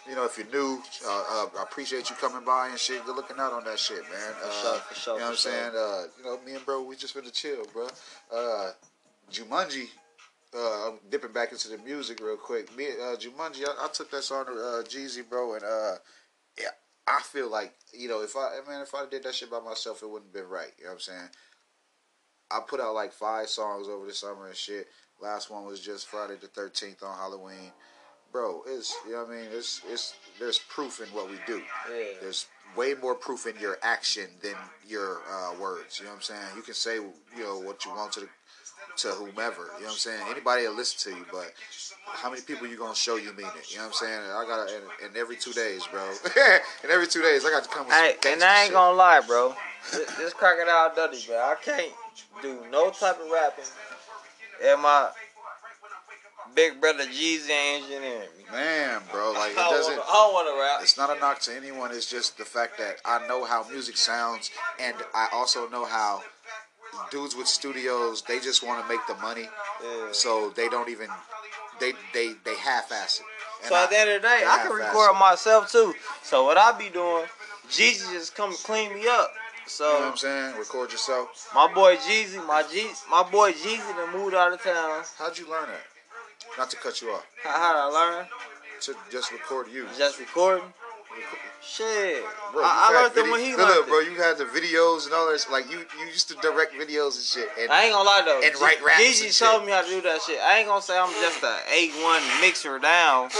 you 0.07 0.15
know, 0.15 0.25
if 0.25 0.37
you're 0.37 0.47
new, 0.47 0.81
uh, 1.05 1.09
uh, 1.09 1.45
I 1.59 1.63
appreciate 1.63 2.09
you 2.09 2.15
coming 2.17 2.43
by 2.45 2.69
and 2.69 2.77
shit. 2.79 3.05
Good 3.05 3.15
looking 3.15 3.39
out 3.39 3.53
on 3.53 3.63
that 3.65 3.79
shit, 3.79 4.01
man. 4.03 4.33
Uh, 4.43 4.51
sure, 4.61 4.79
for 4.79 4.95
sure, 4.95 5.13
You 5.15 5.19
know 5.19 5.25
what 5.25 5.31
I'm 5.31 5.37
sure. 5.37 5.51
saying? 5.51 5.71
Uh, 5.75 6.03
you 6.17 6.23
know, 6.25 6.39
me 6.45 6.55
and 6.55 6.65
bro, 6.65 6.83
we 6.83 6.95
just 6.95 7.15
finna 7.15 7.31
chill, 7.31 7.65
bro. 7.73 7.87
Uh, 8.33 8.71
Jumanji, 9.31 9.87
uh, 10.55 10.89
I'm 10.89 10.99
dipping 11.09 11.31
back 11.31 11.51
into 11.51 11.69
the 11.69 11.77
music 11.79 12.19
real 12.21 12.37
quick. 12.37 12.75
Me, 12.75 12.87
uh, 12.87 13.15
Jumanji, 13.15 13.63
I, 13.65 13.85
I 13.85 13.87
took 13.93 14.11
that 14.11 14.23
song 14.23 14.45
to 14.45 14.51
uh, 14.51 14.83
Jeezy, 14.83 15.27
bro, 15.27 15.55
and 15.55 15.63
uh, 15.63 15.95
yeah, 16.59 16.67
I 17.07 17.21
feel 17.21 17.49
like 17.49 17.73
you 17.93 18.07
know, 18.09 18.21
if 18.21 18.35
I 18.35 18.59
man, 18.67 18.81
if 18.81 18.93
I 18.93 19.05
did 19.09 19.23
that 19.23 19.35
shit 19.35 19.49
by 19.49 19.59
myself, 19.59 20.03
it 20.03 20.09
wouldn't 20.09 20.33
have 20.33 20.43
been 20.43 20.51
right. 20.51 20.71
You 20.77 20.85
know 20.85 20.91
what 20.91 20.95
I'm 20.95 20.99
saying? 20.99 21.29
I 22.51 22.59
put 22.67 22.79
out 22.79 22.93
like 22.93 23.13
five 23.13 23.47
songs 23.49 23.87
over 23.87 24.05
the 24.05 24.13
summer 24.13 24.47
and 24.47 24.55
shit. 24.55 24.87
Last 25.21 25.49
one 25.49 25.65
was 25.65 25.79
just 25.79 26.07
Friday 26.07 26.35
the 26.39 26.47
13th 26.47 27.01
on 27.03 27.17
Halloween. 27.17 27.71
Bro, 28.33 28.63
it's 28.67 28.95
you 29.05 29.11
know 29.13 29.19
what 29.25 29.29
I 29.29 29.35
mean. 29.35 29.45
It's 29.51 29.81
it's 29.87 30.15
there's 30.39 30.57
proof 30.57 30.99
in 30.99 31.07
what 31.15 31.29
we 31.29 31.37
do. 31.45 31.61
Yeah. 31.89 32.03
There's 32.19 32.47
way 32.75 32.95
more 32.99 33.13
proof 33.13 33.45
in 33.45 33.53
your 33.61 33.77
action 33.83 34.25
than 34.41 34.55
your 34.87 35.21
uh, 35.31 35.53
words. 35.61 35.99
You 35.99 36.05
know 36.05 36.11
what 36.11 36.15
I'm 36.17 36.21
saying? 36.23 36.41
You 36.55 36.63
can 36.63 36.73
say 36.73 36.95
you 36.95 37.43
know 37.43 37.59
what 37.59 37.85
you 37.85 37.91
want 37.91 38.11
to 38.13 38.21
the, 38.21 38.27
to 38.97 39.09
whomever. 39.09 39.69
You 39.77 39.81
know 39.81 39.85
what 39.85 39.91
I'm 39.91 39.97
saying? 39.97 40.23
Anybody 40.31 40.63
will 40.67 40.73
listen 40.75 41.11
to 41.13 41.19
you, 41.19 41.25
but 41.31 41.53
how 42.07 42.31
many 42.31 42.41
people 42.41 42.65
you 42.65 42.75
gonna 42.75 42.95
show 42.95 43.17
you 43.17 43.33
mean 43.33 43.45
it? 43.55 43.69
You 43.71 43.77
know 43.77 43.83
what 43.83 43.87
I'm 43.89 43.93
saying? 43.93 44.19
I 44.19 44.45
got 44.47 44.67
to 44.67 44.75
in, 45.05 45.11
in 45.11 45.17
every 45.17 45.35
two 45.35 45.53
days, 45.53 45.85
bro. 45.91 46.01
in 46.83 46.89
every 46.89 47.05
two 47.05 47.21
days, 47.21 47.45
I 47.45 47.51
got 47.51 47.63
to 47.63 47.69
come 47.69 47.85
with 47.85 47.93
Hey, 47.95 48.15
some 48.23 48.33
and 48.33 48.43
I 48.43 48.55
ain't 48.61 48.65
shit. 48.67 48.73
gonna 48.73 48.97
lie, 48.97 49.21
bro. 49.27 49.53
This, 49.91 50.15
this 50.17 50.33
crocodile 50.33 50.91
Dundee, 50.95 51.23
bro. 51.27 51.37
I 51.37 51.55
can't 51.63 51.91
do 52.41 52.61
no 52.71 52.89
type 52.89 53.19
of 53.21 53.29
rapping. 53.29 53.65
And 54.65 54.81
my 54.81 55.09
big 56.55 56.79
brother 56.81 57.05
Jeezy 57.05 57.49
engineering 57.49 58.29
me. 58.37 58.43
Man, 58.51 59.01
bro, 59.11 59.31
like 59.31 59.51
it 59.51 59.55
doesn't. 59.55 59.93
I 59.93 59.95
don't 59.97 60.33
want 60.33 60.47
to 60.47 60.61
rap. 60.61 60.79
It's 60.83 60.97
not 60.97 61.15
a 61.15 61.19
knock 61.19 61.39
to 61.41 61.55
anyone. 61.55 61.91
It's 61.91 62.09
just 62.09 62.37
the 62.37 62.45
fact 62.45 62.77
that 62.77 62.97
I 63.05 63.25
know 63.27 63.43
how 63.45 63.67
music 63.69 63.97
sounds, 63.97 64.51
and 64.79 64.95
I 65.13 65.27
also 65.33 65.67
know 65.69 65.85
how 65.85 66.21
dudes 67.11 67.35
with 67.35 67.47
studios 67.47 68.21
they 68.27 68.39
just 68.39 68.61
want 68.63 68.83
to 68.83 68.87
make 68.93 69.05
the 69.07 69.15
money, 69.15 69.47
Yeah. 69.83 70.07
so 70.11 70.51
they 70.55 70.69
don't 70.69 70.89
even 70.89 71.07
they 71.79 71.93
they 72.13 72.33
they 72.45 72.55
half-ass 72.55 73.19
it. 73.19 73.25
And 73.63 73.69
So 73.69 73.75
at 73.75 73.89
the 73.89 73.97
end 73.97 74.09
of 74.11 74.21
the 74.21 74.27
day, 74.27 74.43
I 74.45 74.59
can 74.67 74.75
record 74.75 75.17
myself 75.19 75.71
too. 75.71 75.93
So 76.21 76.43
what 76.43 76.57
I 76.57 76.77
be 76.77 76.89
doing, 76.89 77.25
Jeezy 77.69 78.11
just 78.13 78.35
come 78.35 78.53
clean 78.57 78.93
me 78.93 79.07
up. 79.07 79.07
You 79.07 79.09
know 79.09 79.15
what 79.15 79.69
So 79.71 80.09
I'm 80.11 80.17
saying? 80.17 80.57
Record 80.59 80.91
yourself. 80.91 81.49
my 81.55 81.73
boy 81.73 81.95
Jeezy, 81.95 82.45
my 82.45 82.63
G, 82.71 82.87
my 83.09 83.23
boy 83.23 83.53
Jeezy, 83.53 83.95
done 83.95 84.11
moved 84.13 84.35
out 84.35 84.51
of 84.53 84.61
town. 84.61 85.03
How'd 85.17 85.37
you 85.39 85.49
learn 85.49 85.67
that? 85.69 85.81
Not 86.57 86.69
to 86.69 86.77
cut 86.77 87.01
you 87.01 87.09
off. 87.11 87.25
How 87.43 87.51
how 87.51 87.73
did 87.73 87.95
I 87.95 87.99
learn? 87.99 88.25
To 88.81 88.95
just 89.11 89.31
record 89.31 89.67
you. 89.71 89.87
Just 89.97 90.19
recording. 90.19 90.65
Shit, 91.65 92.23
Bro, 92.51 92.61
I, 92.63 92.89
I 92.91 93.01
learned 93.01 93.15
them 93.15 93.23
video- 93.25 93.31
when 93.31 93.41
he 93.41 93.55
learned 93.55 93.69
look, 93.69 93.87
bro. 93.87 93.99
You 93.99 94.15
had 94.21 94.37
the 94.37 94.43
videos 94.45 95.05
and 95.05 95.13
all 95.13 95.29
this. 95.31 95.49
Like 95.49 95.71
you, 95.71 95.79
you 95.99 96.05
used 96.07 96.27
to 96.27 96.35
direct 96.41 96.73
videos 96.73 97.15
and 97.15 97.23
shit. 97.23 97.49
And 97.57 97.71
I 97.71 97.85
ain't 97.85 97.93
gonna 97.93 98.03
lie 98.03 98.21
though. 98.25 98.41
And 98.43 98.53
write 98.59 98.83
raps 98.83 98.99
Jeezy 99.01 99.25
and 99.27 99.33
told 99.33 99.61
shit. 99.61 99.65
me 99.67 99.71
how 99.71 99.81
to 99.81 99.87
do 99.87 100.01
that 100.01 100.21
shit. 100.21 100.39
I 100.41 100.57
ain't 100.59 100.67
gonna 100.67 100.81
say 100.81 100.97
I'm 100.99 101.09
just 101.21 101.41
a 101.41 101.59
A1 101.71 102.41
mixer 102.41 102.79
down. 102.79 103.29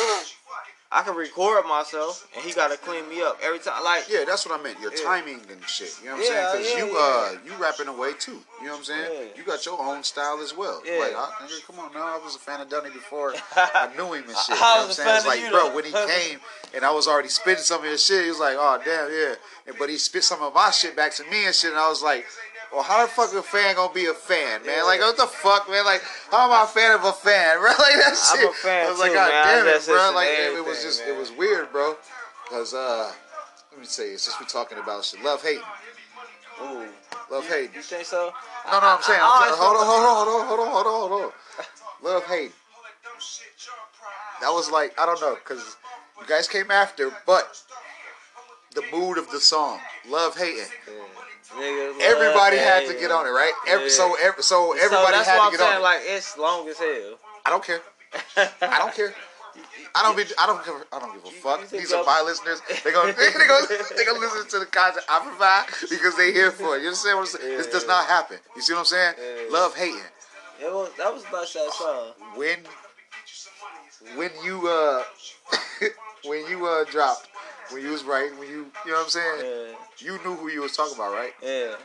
I 0.94 1.02
can 1.02 1.16
record 1.16 1.66
myself, 1.66 2.28
and 2.36 2.46
he 2.46 2.54
gotta 2.54 2.78
clean 2.78 3.10
me 3.10 3.22
up 3.24 3.40
every 3.42 3.58
time. 3.60 3.84
Like, 3.84 4.08
Yeah, 4.08 4.26
that's 4.26 4.46
what 4.46 4.60
I 4.60 4.62
meant. 4.64 4.80
Your 4.80 4.94
Yeah. 4.94 5.04
timing 5.04 5.42
and 5.50 5.68
shit. 5.68 5.92
You 6.02 6.10
know 6.10 6.18
what 6.18 6.18
I'm 6.18 6.24
Yeah, 6.24 6.30
saying? 6.30 6.64
Because 6.64 6.78
yeah, 6.78 6.86
you 6.86 6.98
uh 6.98 7.32
you 7.46 7.52
rapping 7.62 7.88
away 7.88 8.14
too. 8.14 8.44
You 8.62 8.68
know 8.68 8.72
what 8.74 8.78
I'm 8.80 8.84
saying? 8.86 9.30
You 9.36 9.44
got 9.44 9.66
your 9.66 9.82
own 9.82 10.04
style 10.04 10.40
as 10.42 10.54
well. 10.56 10.82
Yeah. 10.86 11.00
Like, 11.00 11.16
I, 11.16 11.48
come 11.66 11.80
on 11.80 11.94
now. 11.94 12.06
I 12.06 12.18
was 12.24 12.36
a 12.36 12.40
fan 12.40 12.62
of 12.62 12.70
Dunny 12.70 12.92
before 12.92 13.34
I 13.56 13.90
knew 13.98 14.14
him 14.14 14.24
and 14.28 14.38
shit. 14.38 14.50
You 14.50 14.62
know 14.62 14.62
what 14.62 14.86
I'm 14.86 14.92
saying? 14.92 15.16
It's 15.18 15.26
like, 15.26 15.42
you, 15.42 15.50
bro, 15.50 15.74
when 15.74 15.86
he 15.86 15.92
came 16.08 16.40
and 16.76 16.86
I 16.86 16.92
was 16.92 17.08
already 17.08 17.30
spitting 17.30 17.64
some 17.64 17.84
of 17.84 17.90
his 17.90 18.06
shit, 18.06 18.24
he 18.24 18.30
was 18.30 18.40
like, 18.40 18.56
oh 18.58 18.80
damn, 18.86 19.12
yeah. 19.12 19.36
And, 19.68 19.76
but 19.80 19.90
he 19.90 19.98
spit 19.98 20.24
some 20.24 20.42
of 20.44 20.54
my 20.54 20.70
shit 20.72 20.96
back 20.96 21.14
to 21.16 21.24
me 21.26 21.46
and 21.46 21.56
shit, 21.56 21.72
and 21.72 21.80
I 21.80 21.90
was 21.90 22.04
like. 22.04 22.26
Well, 22.74 22.82
how 22.82 23.06
the 23.06 23.12
fuck 23.12 23.32
a 23.34 23.44
fan 23.44 23.76
gonna 23.76 23.94
be 23.94 24.08
a 24.08 24.14
fan, 24.16 24.66
man? 24.66 24.78
Yeah. 24.78 24.84
Like, 24.84 25.00
what 25.00 25.16
the 25.16 25.28
fuck, 25.28 25.70
man? 25.70 25.86
Like, 25.86 26.02
how 26.32 26.46
am 26.46 26.52
I 26.52 26.64
a 26.64 26.68
fan 26.68 26.96
of 26.98 27.04
a 27.06 27.14
fan, 27.14 27.58
bro? 27.62 27.70
Like 27.70 27.78
that 28.02 28.18
I'm 28.34 28.50
a 28.50 28.54
fan 28.54 28.88
I 28.88 28.90
was 28.90 29.00
like, 29.00 29.12
too, 29.12 29.16
God 29.16 29.30
man. 29.30 29.66
Damn 29.66 29.76
it, 29.76 29.86
bro. 29.86 30.12
Like, 30.16 30.28
it, 30.30 30.58
it 30.58 30.66
was 30.66 30.82
just, 30.82 31.06
man. 31.06 31.16
it 31.16 31.20
was 31.20 31.32
weird, 31.32 31.72
bro. 31.72 31.96
Cause 32.50 32.74
uh, 32.74 33.12
let 33.72 33.80
me 33.80 33.86
say, 33.86 34.18
since 34.18 34.36
we're 34.40 34.48
talking 34.48 34.80
about 34.80 35.06
shit, 35.06 35.24
love 35.24 35.44
hate, 35.44 35.62
ooh, 36.62 36.88
love 37.32 37.48
hate. 37.48 37.70
you 37.76 37.82
think 37.82 38.06
so? 38.06 38.34
No, 38.66 38.80
no, 38.80 38.88
I'm 38.88 39.02
saying, 39.02 39.20
I'm 39.22 39.32
always 39.32 39.56
hold 39.56 39.78
on, 39.78 39.86
hold 39.86 40.06
on, 40.06 40.16
hold 40.16 40.42
on, 40.42 40.48
hold 40.48 40.60
on, 40.60 40.68
hold 40.68 40.88
on, 40.88 41.10
hold 41.10 41.22
on. 41.24 41.32
Love 42.04 42.26
hate. 42.26 42.52
That 44.42 44.50
was 44.50 44.70
like 44.72 45.00
I 45.00 45.06
don't 45.06 45.22
know, 45.22 45.36
cause 45.46 45.78
you 46.20 46.28
guys 46.28 46.48
came 46.48 46.70
after, 46.70 47.12
but 47.26 47.62
the 48.76 48.84
mood 48.92 49.18
of 49.18 49.30
the 49.30 49.40
song, 49.40 49.80
love 50.10 50.36
hating. 50.38 50.66
Yeah. 50.88 51.04
Niggas 51.58 52.00
Everybody 52.02 52.58
had 52.58 52.88
to 52.88 52.94
get 52.94 53.12
on 53.12 53.26
it, 53.26 53.30
right? 53.30 53.54
Every, 53.68 53.86
Yeah. 53.86 53.92
So, 53.92 54.16
every, 54.20 54.44
so 54.44 54.74
So 54.74 54.84
everybody 54.84 55.18
that's 55.18 55.28
had 55.28 55.46
to 55.46 55.52
get 55.52 55.60
saying. 55.60 55.74
on 55.74 55.80
it. 55.80 55.84
Like, 55.84 56.02
it's 56.04 56.38
long 56.38 56.68
as 56.68 56.78
hell. 56.78 57.20
I 57.46 57.50
don't 57.50 57.64
care. 57.64 57.82
I 58.62 58.78
don't 58.80 58.94
care. 58.94 59.14
I 59.96 60.02
don't 60.02 60.18
be. 60.18 60.24
I 60.40 60.48
don't. 60.48 60.66
Give, 60.66 60.74
I 60.92 61.00
don't 61.00 61.14
give 61.14 61.26
a 61.26 61.36
fuck. 61.38 61.70
These 61.70 61.94
are 61.94 62.04
my 62.04 62.22
listeners. 62.26 62.62
They 62.84 62.92
gonna. 62.92 63.14
They 63.18 63.48
gonna. 63.48 63.68
They 63.96 64.06
gonna 64.06 64.20
listen 64.20 64.50
to 64.50 64.60
the 64.60 64.66
content 64.66 65.06
I 65.08 65.20
provide 65.20 65.66
because 65.90 66.18
they 66.18 66.32
here 66.32 66.50
for 66.52 66.76
it. 66.76 66.82
You 66.82 66.88
understand 66.88 67.20
what 67.20 67.30
I'm 67.30 67.40
saying? 67.40 67.58
This 67.58 67.68
does 67.68 67.86
not 67.86 68.06
happen. 68.06 68.38
You 68.56 68.64
see 68.64 68.74
what 68.74 68.80
I'm 68.80 68.86
saying? 68.86 69.14
Yeah. 69.20 69.52
Love 69.54 69.76
hating. 69.76 70.02
It 70.60 70.74
was, 70.74 70.90
that 70.98 71.14
was 71.14 71.24
about 71.24 71.46
that 71.54 71.74
song. 71.74 72.08
When. 72.36 72.58
When 74.16 74.32
you 74.44 74.68
uh. 74.68 75.04
when 76.26 76.46
you 76.48 76.66
uh 76.66 76.84
dropped. 76.86 77.28
When 77.72 77.82
you 77.82 77.92
was 77.92 78.04
right. 78.04 78.30
When 78.38 78.48
you. 78.50 78.66
You 78.86 78.92
know 78.92 78.98
what 78.98 79.04
I'm 79.06 79.10
saying? 79.10 79.40
Yeah, 79.40 79.76
You 80.00 80.24
knew 80.24 80.36
who 80.36 80.50
you 80.50 80.62
was 80.62 80.76
talking 80.76 80.96
about, 80.96 81.14
right? 81.14 81.32
yeah. 81.42 81.76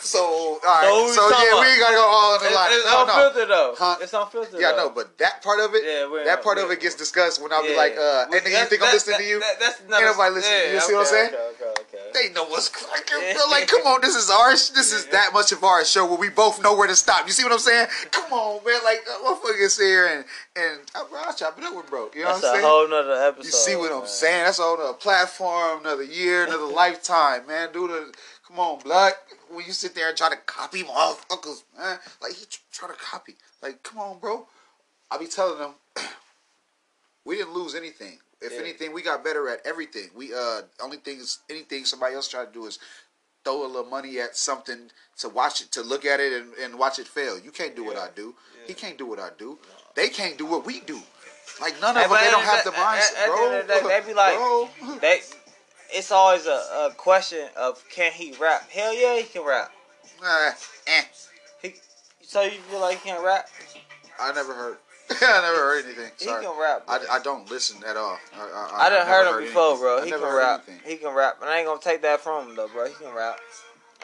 So 0.00 0.20
all 0.22 0.58
right, 0.62 1.12
So 1.14 1.28
so, 1.28 1.42
yeah, 1.42 1.52
about? 1.52 1.60
we 1.60 1.66
ain't 1.68 1.80
gotta 1.80 1.94
go 1.96 2.06
all 2.06 2.36
in 2.38 2.42
the 2.44 2.50
line. 2.54 2.70
it's 2.72 2.84
No, 2.86 3.04
no. 3.04 3.12
unfiltered 3.12 3.48
though. 3.48 3.74
Huh? 3.78 3.96
It's 4.00 4.12
unfiltered. 4.14 4.60
Yeah, 4.60 4.72
I 4.72 4.76
know, 4.76 4.90
but 4.90 5.18
that 5.18 5.42
part 5.42 5.60
of 5.60 5.74
it, 5.74 5.82
Yeah, 5.84 6.24
that 6.24 6.42
part 6.42 6.58
of 6.58 6.70
it 6.70 6.80
gets 6.80 6.94
discussed 6.94 7.42
when 7.42 7.52
I'll 7.52 7.62
be 7.62 7.76
like, 7.76 7.96
uh, 7.96 8.26
and 8.32 8.32
then 8.32 8.52
you 8.52 8.64
think 8.66 8.82
I'm 8.82 8.92
listening 8.92 9.18
to 9.18 9.24
you. 9.24 9.40
that- 9.40 9.60
that's 9.60 9.80
Ain't 9.80 9.90
nobody 9.90 10.34
listening 10.34 10.60
to 10.60 10.66
you. 10.68 10.74
You 10.74 10.80
see 10.80 10.94
what 10.94 11.00
I'm 11.00 11.06
saying? 11.06 11.34
Okay, 11.34 11.64
okay, 11.64 11.82
okay. 11.82 12.10
They 12.14 12.28
know 12.32 12.44
what's 12.46 12.68
cracking, 12.68 13.20
Yeah. 13.20 13.34
bro. 13.34 13.46
Like, 13.50 13.68
come 13.68 13.82
on, 13.86 14.00
this 14.00 14.14
is 14.16 14.30
our, 14.30 14.50
this 14.52 14.92
is 14.92 15.06
that 15.06 15.32
much 15.32 15.52
of 15.52 15.62
our 15.64 15.84
show 15.84 16.06
where 16.06 16.16
we 16.18 16.28
both 16.30 16.62
know 16.62 16.74
where 16.74 16.88
to 16.88 16.96
stop. 16.96 17.26
You 17.26 17.32
see 17.32 17.42
what 17.44 17.52
I'm 17.52 17.58
saying? 17.58 17.88
Come 18.10 18.32
on, 18.32 18.64
man. 18.64 18.80
Like, 18.84 19.04
uh, 19.08 19.18
motherfuckers 19.34 19.78
here 19.78 20.06
and 20.06 20.24
and 20.56 20.80
uh, 20.94 21.04
bro, 21.04 21.20
I'll 21.20 21.34
chop 21.34 21.58
it 21.58 21.64
up 21.64 21.74
with 21.74 21.88
bro. 21.90 22.10
You 22.14 22.22
know 22.24 22.30
That's 22.30 22.42
what 22.42 22.48
I'm 22.48 22.54
a 22.54 22.58
saying? 22.58 22.70
whole 22.70 22.88
nother 22.88 23.22
episode. 23.22 23.44
You 23.44 23.50
see 23.52 23.76
what 23.76 23.92
I'm 23.92 24.06
saying? 24.06 24.44
That's 24.44 24.58
on 24.58 24.90
a 24.90 24.94
platform, 24.94 25.80
another 25.80 26.02
year, 26.02 26.44
another 26.44 26.64
lifetime, 26.82 27.46
man. 27.46 27.68
Do 27.72 27.86
the 27.88 28.12
come 28.46 28.58
on, 28.58 28.78
blood. 28.80 29.12
When 29.50 29.64
you 29.66 29.72
sit 29.72 29.94
there 29.94 30.08
and 30.08 30.16
try 30.16 30.28
to 30.30 30.36
copy 30.36 30.82
motherfuckers, 30.82 31.62
man, 31.78 31.98
like 32.22 32.34
he 32.34 32.44
tr- 32.46 32.60
try 32.72 32.88
to 32.88 32.94
copy. 32.94 33.34
Like, 33.62 33.82
come 33.82 33.98
on, 33.98 34.18
bro. 34.18 34.46
I 35.10 35.18
be 35.18 35.26
telling 35.26 35.58
them, 35.58 35.72
we 37.24 37.36
didn't 37.36 37.54
lose 37.54 37.74
anything. 37.74 38.18
If 38.40 38.52
Yeah. 38.52 38.58
anything, 38.60 38.92
we 38.92 39.02
got 39.02 39.24
better 39.24 39.48
at 39.48 39.64
everything. 39.66 40.10
We 40.14 40.32
uh, 40.34 40.62
only 40.80 40.98
thing 40.98 41.18
is 41.18 41.38
anything 41.50 41.84
somebody 41.84 42.14
else 42.14 42.28
try 42.28 42.44
to 42.44 42.52
do 42.52 42.66
is 42.66 42.78
throw 43.44 43.64
a 43.64 43.66
little 43.66 43.84
money 43.90 44.20
at 44.20 44.36
something 44.36 44.90
to 45.18 45.28
watch 45.28 45.60
it, 45.62 45.72
to 45.72 45.82
look 45.82 46.04
at 46.04 46.20
it 46.20 46.32
and, 46.32 46.52
and 46.62 46.78
watch 46.78 46.98
it 46.98 47.08
fail. 47.08 47.38
You 47.38 47.50
can't 47.50 47.74
do 47.74 47.84
what 47.84 47.96
I 47.96 48.08
do. 48.14 48.34
Yeah. 48.60 48.68
He 48.68 48.74
can't 48.74 48.98
do 48.98 49.06
what 49.06 49.18
I 49.18 49.30
do. 49.38 49.58
They 49.94 50.08
can't 50.08 50.36
do 50.38 50.46
what 50.46 50.64
we 50.66 50.80
do. 50.80 51.00
Like 51.60 51.80
none 51.80 51.96
Hey, 51.96 52.04
of 52.04 52.10
them, 52.10 52.18
they 52.22 52.30
don't 52.30 52.44
have 52.44 52.62
the 52.64 52.70
mindset, 52.70 53.26
bro. 53.26 53.46
end 53.50 53.60
of 53.62 53.66
the 53.82 53.88
day, 53.88 54.00
they 54.00 54.06
be 54.06 54.14
like- 54.14 54.36
bro. 54.36 54.68
They, 55.00 55.20
it's 55.90 56.10
always 56.12 56.46
a, 56.46 56.50
a 56.50 56.92
question 56.96 57.48
of 57.56 57.82
can 57.90 58.12
he 58.12 58.32
rap? 58.40 58.70
Hell 58.70 58.94
yeah, 58.94 59.16
he 59.16 59.24
can 59.24 59.44
rap. 59.44 59.72
Uh, 60.24 60.50
eh. 60.86 61.02
He, 61.62 61.74
so 62.22 62.42
you 62.42 62.58
feel 62.70 62.80
like 62.80 63.00
he 63.00 63.08
can 63.08 63.24
rap? 63.24 63.48
I 64.20 64.32
never 64.32 64.54
heard. 64.54 64.76
I 65.10 65.40
never 65.42 65.56
heard 65.56 65.84
anything. 65.86 66.10
Sorry. 66.16 66.42
He 66.42 66.48
can 66.48 66.60
rap. 66.60 66.82
I. 66.88 67.00
I 67.10 67.18
don't 67.20 67.50
listen 67.50 67.82
at 67.86 67.96
all. 67.96 68.18
I, 68.34 68.40
I, 68.40 68.86
I, 68.86 68.90
done 68.90 69.06
heard 69.06 69.38
him 69.38 69.44
before, 69.44 69.68
anything. 69.68 69.80
bro. 69.80 70.04
He 70.04 70.10
never 70.10 70.22
can 70.22 70.32
heard 70.32 70.38
rap. 70.38 70.64
anything. 70.68 70.90
He 70.90 70.96
can 70.96 71.14
rap, 71.14 71.36
and 71.40 71.50
I 71.50 71.58
ain't 71.58 71.66
gonna 71.66 71.80
take 71.80 72.02
that 72.02 72.20
from 72.20 72.48
him 72.48 72.56
though, 72.56 72.68
bro. 72.68 72.86
He 72.86 72.94
can 72.94 73.14
rap. 73.14 73.38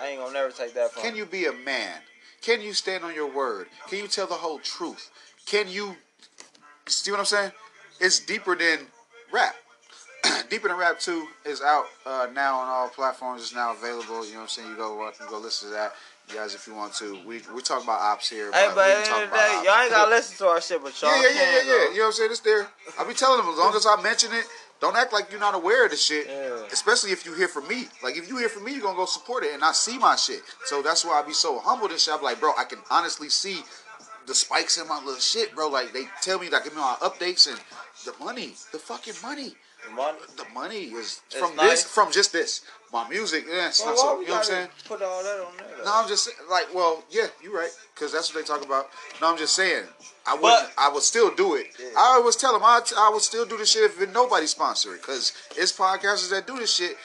I 0.01 0.09
ain't 0.09 0.21
gonna 0.21 0.33
never 0.33 0.51
take 0.51 0.75
that 0.75 0.93
from 0.93 1.03
Can 1.03 1.13
him. 1.13 1.19
you 1.19 1.27
be 1.27 1.47
a 1.47 1.53
man? 1.53 2.01
Can 2.41 2.61
you 2.61 2.73
stand 2.73 3.05
on 3.05 3.15
your 3.15 3.31
word? 3.31 3.69
Can 3.89 3.99
you 3.99 4.09
tell 4.09 4.27
the 4.27 4.35
whole 4.35 4.59
truth? 4.59 5.11
Can 5.47 5.69
you 5.69 5.97
see 6.87 7.11
what 7.11 7.21
I'm 7.21 7.27
saying? 7.27 7.53
It's 8.01 8.19
deeper 8.21 8.57
than 8.57 8.81
rap. 9.33 9.55
deeper 10.51 10.69
the 10.69 10.75
rap 10.75 10.99
two 10.99 11.27
is 11.45 11.61
out 11.61 11.85
uh, 12.07 12.27
now 12.33 12.59
on 12.59 12.69
all 12.69 12.89
platforms. 12.89 13.43
It's 13.43 13.55
now 13.55 13.73
available. 13.73 14.25
You 14.27 14.33
know 14.33 14.39
what 14.39 14.43
I'm 14.43 14.49
saying? 14.49 14.71
You 14.71 14.77
go 14.77 15.05
you 15.07 15.29
go 15.29 15.39
listen 15.39 15.69
to 15.69 15.75
that, 15.75 15.93
you 16.29 16.37
guys, 16.37 16.55
if 16.55 16.67
you 16.67 16.75
want 16.75 16.95
to. 16.95 17.19
We 17.27 17.41
we 17.55 17.61
talk 17.63 17.83
about 17.83 18.01
ops 18.01 18.31
here. 18.31 18.51
Hey, 18.53 18.71
but 18.75 18.89
at 18.89 19.05
the 19.05 19.11
talk 19.11 19.17
end 19.19 19.25
of 19.25 19.31
the 19.31 19.37
about 19.37 19.63
day, 19.63 19.69
y'all 19.69 19.83
ain't 19.83 19.91
gotta 19.91 20.11
listen 20.11 20.39
to 20.39 20.47
our 20.47 20.61
shit, 20.61 20.83
but 20.83 21.01
y'all 21.01 21.11
Yeah, 21.11 21.23
yeah, 21.23 21.29
yeah, 21.29 21.41
yeah, 21.41 21.63
yeah. 21.63 21.91
You 21.91 21.97
know 21.97 22.03
what 22.03 22.07
I'm 22.07 22.13
saying? 22.13 22.31
It's 22.31 22.41
there. 22.41 22.67
I 22.99 23.07
be 23.07 23.15
telling 23.15 23.39
them 23.39 23.53
as 23.53 23.59
long 23.59 23.75
as 23.75 23.87
I 23.87 24.01
mention 24.03 24.33
it, 24.33 24.45
don't 24.81 24.97
act 24.97 25.13
like 25.13 25.31
you're 25.31 25.41
not 25.41 25.55
aware 25.55 25.85
of 25.85 25.91
the 25.91 25.97
shit. 25.97 26.27
Yeah. 26.27 26.67
Especially 26.73 27.11
if 27.11 27.25
you 27.25 27.35
hear 27.35 27.49
from 27.49 27.69
me. 27.69 27.87
Like 28.03 28.17
if 28.17 28.29
you 28.29 28.37
hear 28.37 28.49
from 28.49 28.65
me, 28.65 28.73
you're 28.73 28.83
gonna 28.83 28.97
go 28.97 29.07
support 29.07 29.45
it 29.45 29.55
and 29.55 29.63
I 29.65 29.73
see 29.73 29.99
my 29.99 30.17
shit. 30.17 30.43
So 30.65 30.83
that's 30.83 31.05
why 31.05 31.21
I 31.21 31.27
be 31.27 31.33
so 31.33 31.59
humbled 31.59 31.91
and 31.91 32.01
shit. 32.01 32.15
I'm 32.15 32.23
like, 32.23 32.41
bro, 32.41 32.53
I 32.59 32.65
can 32.65 32.79
honestly 32.91 33.29
see 33.29 33.61
the 34.27 34.35
spikes 34.35 34.79
in 34.79 34.89
my 34.89 34.99
little 34.99 35.21
shit, 35.21 35.55
bro. 35.55 35.69
Like 35.69 35.93
they 35.93 36.05
tell 36.23 36.39
me 36.39 36.49
like 36.49 36.65
give 36.65 36.75
me 36.75 36.81
my 36.81 36.97
updates 37.01 37.49
and 37.49 37.59
the 38.05 38.13
money, 38.23 38.55
the 38.73 38.79
fucking 38.79 39.15
money. 39.23 39.55
The 39.89 39.95
money. 39.95 40.19
The 40.37 40.45
money 40.55 40.79
is 40.95 41.21
It's 41.27 41.37
from 41.37 41.55
nice. 41.57 41.71
this 41.71 41.85
from 41.85 42.13
just 42.13 42.33
this. 42.33 42.63
My 42.93 43.09
music, 43.09 43.45
yeah, 43.49 43.69
it's 43.69 43.81
Well, 43.81 43.91
not 43.91 43.99
so 43.99 44.21
you 44.21 44.27
know 44.29 44.33
what 44.35 44.39
I'm 44.39 44.45
saying? 44.45 44.69
Put 44.87 45.03
all 45.03 45.23
that 45.25 45.41
on 45.41 45.57
there. 45.57 45.85
No, 45.85 45.93
I'm 45.95 46.09
just 46.09 46.25
saying, 46.25 46.37
like, 46.49 46.73
well, 46.73 47.03
yeah, 47.11 47.27
you're 47.43 47.53
right, 47.53 47.71
because 47.93 48.13
that's 48.13 48.33
what 48.33 48.41
they 48.41 48.47
talk 48.47 48.65
about. 48.65 48.89
No, 49.21 49.33
I'm 49.33 49.37
just 49.37 49.57
saying, 49.57 49.83
I 50.27 50.35
would, 50.35 50.43
But- 50.43 50.73
I 50.79 50.89
would 50.91 51.03
still 51.03 51.35
do 51.35 51.57
it. 51.57 51.67
Yeah. 51.79 51.89
I 51.99 52.19
always 52.19 52.37
tell 52.37 52.53
them, 52.53 52.63
I, 52.65 52.81
I 52.97 53.11
would 53.13 53.23
still 53.23 53.45
do 53.47 53.57
this 53.57 53.73
shit 53.73 53.83
if 53.83 54.13
nobody 54.13 54.47
sponsor 54.47 54.95
it, 54.95 55.01
because 55.03 55.33
it's 55.57 55.73
podcasters 55.73 56.31
that 56.31 56.47
do 56.47 56.57
this 56.57 56.73
shit, 56.73 56.97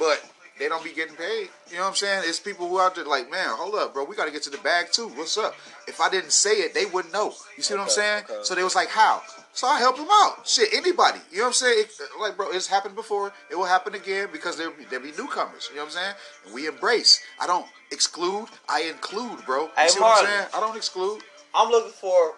but 0.00 0.20
they 0.58 0.68
don't 0.68 0.82
be 0.82 0.92
getting 0.92 1.14
paid. 1.14 1.48
You 1.70 1.76
know 1.76 1.82
what 1.82 1.88
I'm 1.90 1.94
saying? 1.94 2.22
It's 2.26 2.40
people 2.40 2.66
who 2.68 2.80
out 2.80 2.96
there 2.96 3.04
like, 3.04 3.30
man, 3.30 3.50
hold 3.50 3.76
up, 3.76 3.94
bro, 3.94 4.02
we 4.02 4.16
got 4.16 4.24
to 4.24 4.32
get 4.32 4.42
to 4.44 4.50
the 4.50 4.58
bag 4.58 4.90
too. 4.90 5.06
What's 5.10 5.38
up? 5.38 5.54
If 5.86 6.00
I 6.00 6.10
didn't 6.10 6.32
say 6.32 6.54
it, 6.62 6.74
they 6.74 6.86
wouldn't 6.86 7.12
know. 7.14 7.32
You 7.56 7.62
see 7.62 7.74
what 7.74 7.84
I'm 7.84 7.88
saying? 7.88 8.24
okay. 8.24 8.38
So 8.42 8.56
they 8.56 8.64
was 8.64 8.74
like, 8.74 8.88
how? 8.88 9.22
So 9.56 9.66
I 9.66 9.78
help 9.78 9.96
them 9.96 10.06
out. 10.10 10.46
Shit, 10.46 10.68
anybody. 10.74 11.18
You 11.30 11.38
know 11.38 11.44
what 11.44 11.46
I'm 11.48 11.52
saying? 11.54 11.78
It, 11.78 11.90
like, 12.20 12.36
bro, 12.36 12.50
it's 12.50 12.66
happened 12.66 12.94
before. 12.94 13.32
It 13.50 13.56
will 13.56 13.64
happen 13.64 13.94
again 13.94 14.28
because 14.30 14.58
there 14.58 14.70
be, 14.70 14.84
there 14.84 15.00
be 15.00 15.12
newcomers. 15.12 15.68
You 15.70 15.76
know 15.76 15.84
what 15.84 15.96
I'm 15.96 15.96
saying? 15.96 16.14
And 16.44 16.54
we 16.54 16.66
embrace. 16.66 17.22
I 17.40 17.46
don't 17.46 17.64
exclude. 17.90 18.48
I 18.68 18.82
include, 18.82 19.46
bro. 19.46 19.62
You 19.62 19.70
Hey, 19.74 19.88
see 19.88 19.98
what 19.98 20.20
I'm 20.20 20.26
saying? 20.26 20.48
I 20.54 20.60
don't 20.60 20.76
exclude. 20.76 21.22
I'm 21.54 21.70
looking 21.70 21.92
for 21.92 22.34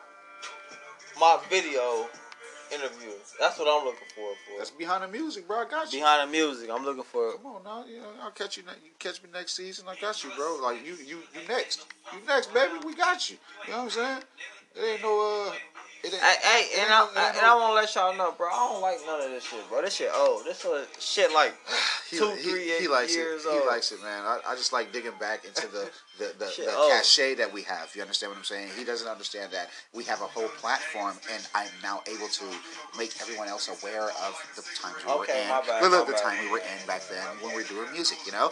my 1.18 1.40
video 1.50 2.06
interview. 2.72 3.10
That's 3.40 3.58
what 3.58 3.66
I'm 3.66 3.84
looking 3.84 4.06
for. 4.14 4.30
That's 4.56 4.70
behind 4.70 5.02
the 5.02 5.08
music, 5.08 5.48
bro. 5.48 5.62
I 5.62 5.68
got 5.68 5.92
you. 5.92 5.98
behind 5.98 6.28
the 6.28 6.32
music, 6.32 6.70
I'm 6.72 6.84
looking 6.84 7.02
for. 7.02 7.32
Come 7.32 7.46
on 7.46 7.64
now, 7.64 7.84
you 7.84 7.98
know, 7.98 8.12
I'll 8.22 8.30
catch 8.30 8.56
you. 8.58 8.62
You 8.62 8.90
catch 9.00 9.20
me 9.24 9.28
next 9.34 9.56
season. 9.56 9.86
I 9.88 9.96
got 10.00 10.22
you, 10.22 10.30
bro. 10.36 10.60
Like 10.62 10.86
you, 10.86 10.94
you, 10.94 11.18
you 11.34 11.48
next. 11.48 11.84
You 12.12 12.20
next, 12.28 12.54
baby. 12.54 12.74
We 12.86 12.94
got 12.94 13.28
you. 13.28 13.38
You 13.66 13.72
know 13.72 13.78
what 13.78 13.84
I'm 13.86 13.90
saying? 13.90 14.22
It 14.76 14.84
ain't 14.92 15.02
no 15.02 15.48
uh. 15.48 15.52
Hey, 16.02 16.08
it 16.08 16.14
hey, 16.20 16.80
ain't 16.80 16.84
and 16.84 16.92
I, 16.94 17.32
and 17.36 17.44
I 17.46 17.54
want 17.56 17.70
to 17.70 17.74
let 17.74 17.94
y'all 17.94 18.16
know, 18.16 18.32
bro. 18.36 18.46
I 18.48 18.68
don't 18.72 18.80
like 18.80 18.98
none 19.04 19.20
of 19.20 19.30
this 19.30 19.44
shit, 19.44 19.68
bro. 19.68 19.82
This 19.82 19.94
shit 19.96 20.10
old. 20.14 20.44
This 20.44 20.64
shit 21.00 21.32
like 21.34 21.54
He, 22.10 22.16
two, 22.18 22.30
he, 22.36 22.50
three, 22.50 22.70
he 22.80 22.88
likes 22.88 23.14
years 23.14 23.44
it. 23.44 23.48
old. 23.48 23.60
He 23.62 23.66
likes 23.66 23.92
it, 23.92 24.00
man. 24.02 24.22
I, 24.24 24.38
I 24.46 24.54
just 24.54 24.72
like 24.72 24.92
digging 24.92 25.12
back 25.20 25.44
into 25.44 25.66
the 25.66 25.90
the, 26.18 26.32
the, 26.38 26.48
Shit 26.50 26.66
the 26.66 26.74
old. 26.76 26.90
cachet 26.92 27.34
that 27.34 27.52
we 27.52 27.62
have. 27.62 27.90
You 27.94 28.02
understand 28.02 28.30
what 28.30 28.38
I'm 28.38 28.44
saying? 28.44 28.70
He 28.78 28.84
doesn't 28.84 29.08
understand 29.08 29.52
that 29.52 29.68
we 29.92 30.04
have 30.04 30.20
a 30.22 30.26
whole 30.26 30.48
platform, 30.48 31.14
and 31.32 31.46
I'm 31.54 31.68
now 31.82 32.02
able 32.06 32.28
to 32.28 32.44
make 32.96 33.12
everyone 33.20 33.48
else 33.48 33.68
aware 33.68 34.04
of 34.04 34.34
the 34.56 34.62
times 34.80 35.04
we 35.04 35.12
Okay, 35.12 35.32
were 35.34 35.42
in. 35.42 35.48
my 35.48 35.60
bad, 35.66 35.82
Look, 35.82 35.90
look, 35.92 36.06
the 36.06 36.12
bad. 36.14 36.22
time 36.22 36.44
we 36.44 36.50
were 36.50 36.58
in 36.58 36.86
back 36.86 37.02
then 37.10 37.26
when 37.42 37.54
we 37.54 37.62
were 37.62 37.68
doing 37.68 37.92
music. 37.92 38.18
You 38.24 38.32
know. 38.32 38.50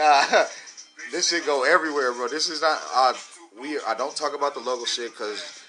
Uh, 0.00 0.46
this 1.12 1.28
shit 1.28 1.44
go 1.46 1.64
everywhere, 1.64 2.12
bro. 2.12 2.26
This 2.28 2.48
is 2.48 2.62
not. 2.62 2.80
Uh, 2.94 3.12
we. 3.60 3.78
I 3.86 3.94
don't 3.94 4.16
talk 4.16 4.34
about 4.34 4.54
the 4.54 4.60
logo 4.60 4.84
shit 4.84 5.12
because 5.12 5.61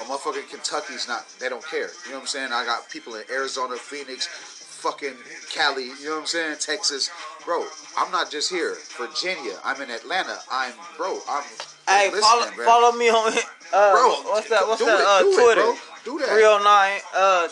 a 0.00 0.04
motherfucking 0.04 0.48
Kentucky's 0.50 1.08
not. 1.08 1.26
They 1.40 1.48
don't 1.48 1.64
care. 1.64 1.88
You 2.04 2.10
know 2.10 2.16
what 2.16 2.20
I'm 2.22 2.26
saying? 2.26 2.52
I 2.52 2.64
got 2.64 2.88
people 2.90 3.14
in 3.14 3.22
Arizona, 3.30 3.76
Phoenix, 3.76 4.26
fucking 4.26 5.14
Cali. 5.52 5.84
You 5.84 6.04
know 6.04 6.10
what 6.12 6.20
I'm 6.20 6.26
saying? 6.26 6.56
Texas, 6.60 7.10
bro. 7.44 7.64
I'm 7.96 8.10
not 8.12 8.30
just 8.30 8.50
here. 8.50 8.76
Virginia. 8.96 9.58
I'm 9.64 9.80
in 9.82 9.90
Atlanta. 9.90 10.38
I'm 10.50 10.72
bro. 10.96 11.18
I'm. 11.28 11.42
Hey, 11.88 12.10
follow, 12.20 12.50
bro. 12.54 12.64
follow 12.64 12.92
me 12.92 13.08
on 13.08 13.32
uh, 13.72 13.92
Bro, 13.92 14.10
what's 14.30 14.48
that? 14.50 14.66
What's 14.68 14.84
that? 14.84 15.00
it, 15.00 15.26
uh, 15.26 15.28
it, 15.28 15.34
Twitter. 15.34 15.62
bro. 15.62 15.76
Do 16.04 16.18
that. 16.20 16.28
Three 16.28 16.44
hundred 16.44 16.64
nine. 16.64 17.00
Uh, 17.16 17.48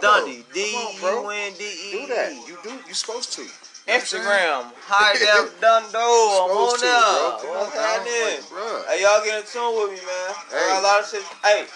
Dundee. 0.00 0.44
D 0.52 0.72
Come 0.72 0.86
on, 0.86 1.00
bro. 1.00 1.22
U 1.22 1.28
N 1.30 1.52
D 1.58 1.64
E. 1.64 1.92
Do 1.92 2.06
that. 2.14 2.32
You 2.48 2.58
do. 2.62 2.70
You 2.88 2.94
supposed 2.94 3.32
to. 3.34 3.42
You 3.88 3.92
know 3.92 3.98
what 3.98 4.02
I'm 4.02 4.06
saying? 4.06 4.22
Instagram. 4.24 4.72
High 4.86 5.12
Def 5.14 5.60
Dundo. 5.60 6.44
I'm 6.44 6.50
on 6.50 6.74
to, 6.78 6.80
there. 6.82 7.38
Come 7.38 7.50
What's 7.54 7.76
happening? 7.76 8.42
Hey, 8.88 9.02
y'all 9.02 9.24
get 9.24 9.40
in 9.40 9.46
tune 9.46 9.74
with 9.80 9.90
me, 9.90 10.06
man. 10.06 10.34
I 10.34 10.44
Hey. 10.50 10.68
got 10.68 10.80
a 10.80 10.86
lot 10.86 11.00
of 11.00 11.08
shit. 11.08 11.22
Hey, 11.44 11.66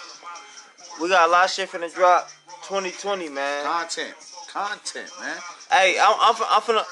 we 0.99 1.09
got 1.09 1.29
a 1.29 1.31
lot 1.31 1.45
of 1.45 1.51
shit 1.51 1.69
finna 1.69 1.93
drop 1.93 2.29
2020, 2.67 3.29
man. 3.29 3.63
Content. 3.65 4.13
Content, 4.51 5.09
man. 5.21 5.37
Hey, 5.71 5.97
I'm, 6.01 6.15
I'm, 6.19 6.35
I'm 6.49 6.61
finna. 6.61 6.83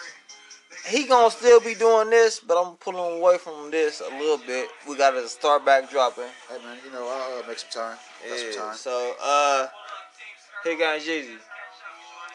He 0.88 1.04
gonna 1.06 1.30
still 1.30 1.60
be 1.60 1.76
doing 1.76 2.10
this, 2.10 2.40
but 2.40 2.56
I'm 2.60 2.76
pulling 2.78 3.20
away 3.20 3.38
from 3.38 3.70
this 3.70 4.00
a 4.02 4.10
little 4.18 4.38
bit. 4.38 4.70
We 4.88 4.96
gotta 4.96 5.28
start 5.28 5.66
back 5.66 5.92
dropping. 5.92 6.24
Hey, 6.50 6.64
man. 6.64 6.78
You 6.86 6.92
know, 6.94 7.06
I'll 7.08 7.44
uh, 7.44 7.48
make 7.48 7.60
some 7.60 7.70
time. 7.70 7.98
Some 8.26 8.38
Yeah. 8.52 8.56
time. 8.58 8.76
So, 8.78 9.16
uh, 9.22 9.68
here 10.64 10.78
got 10.78 11.00
Jeezy. 11.02 11.36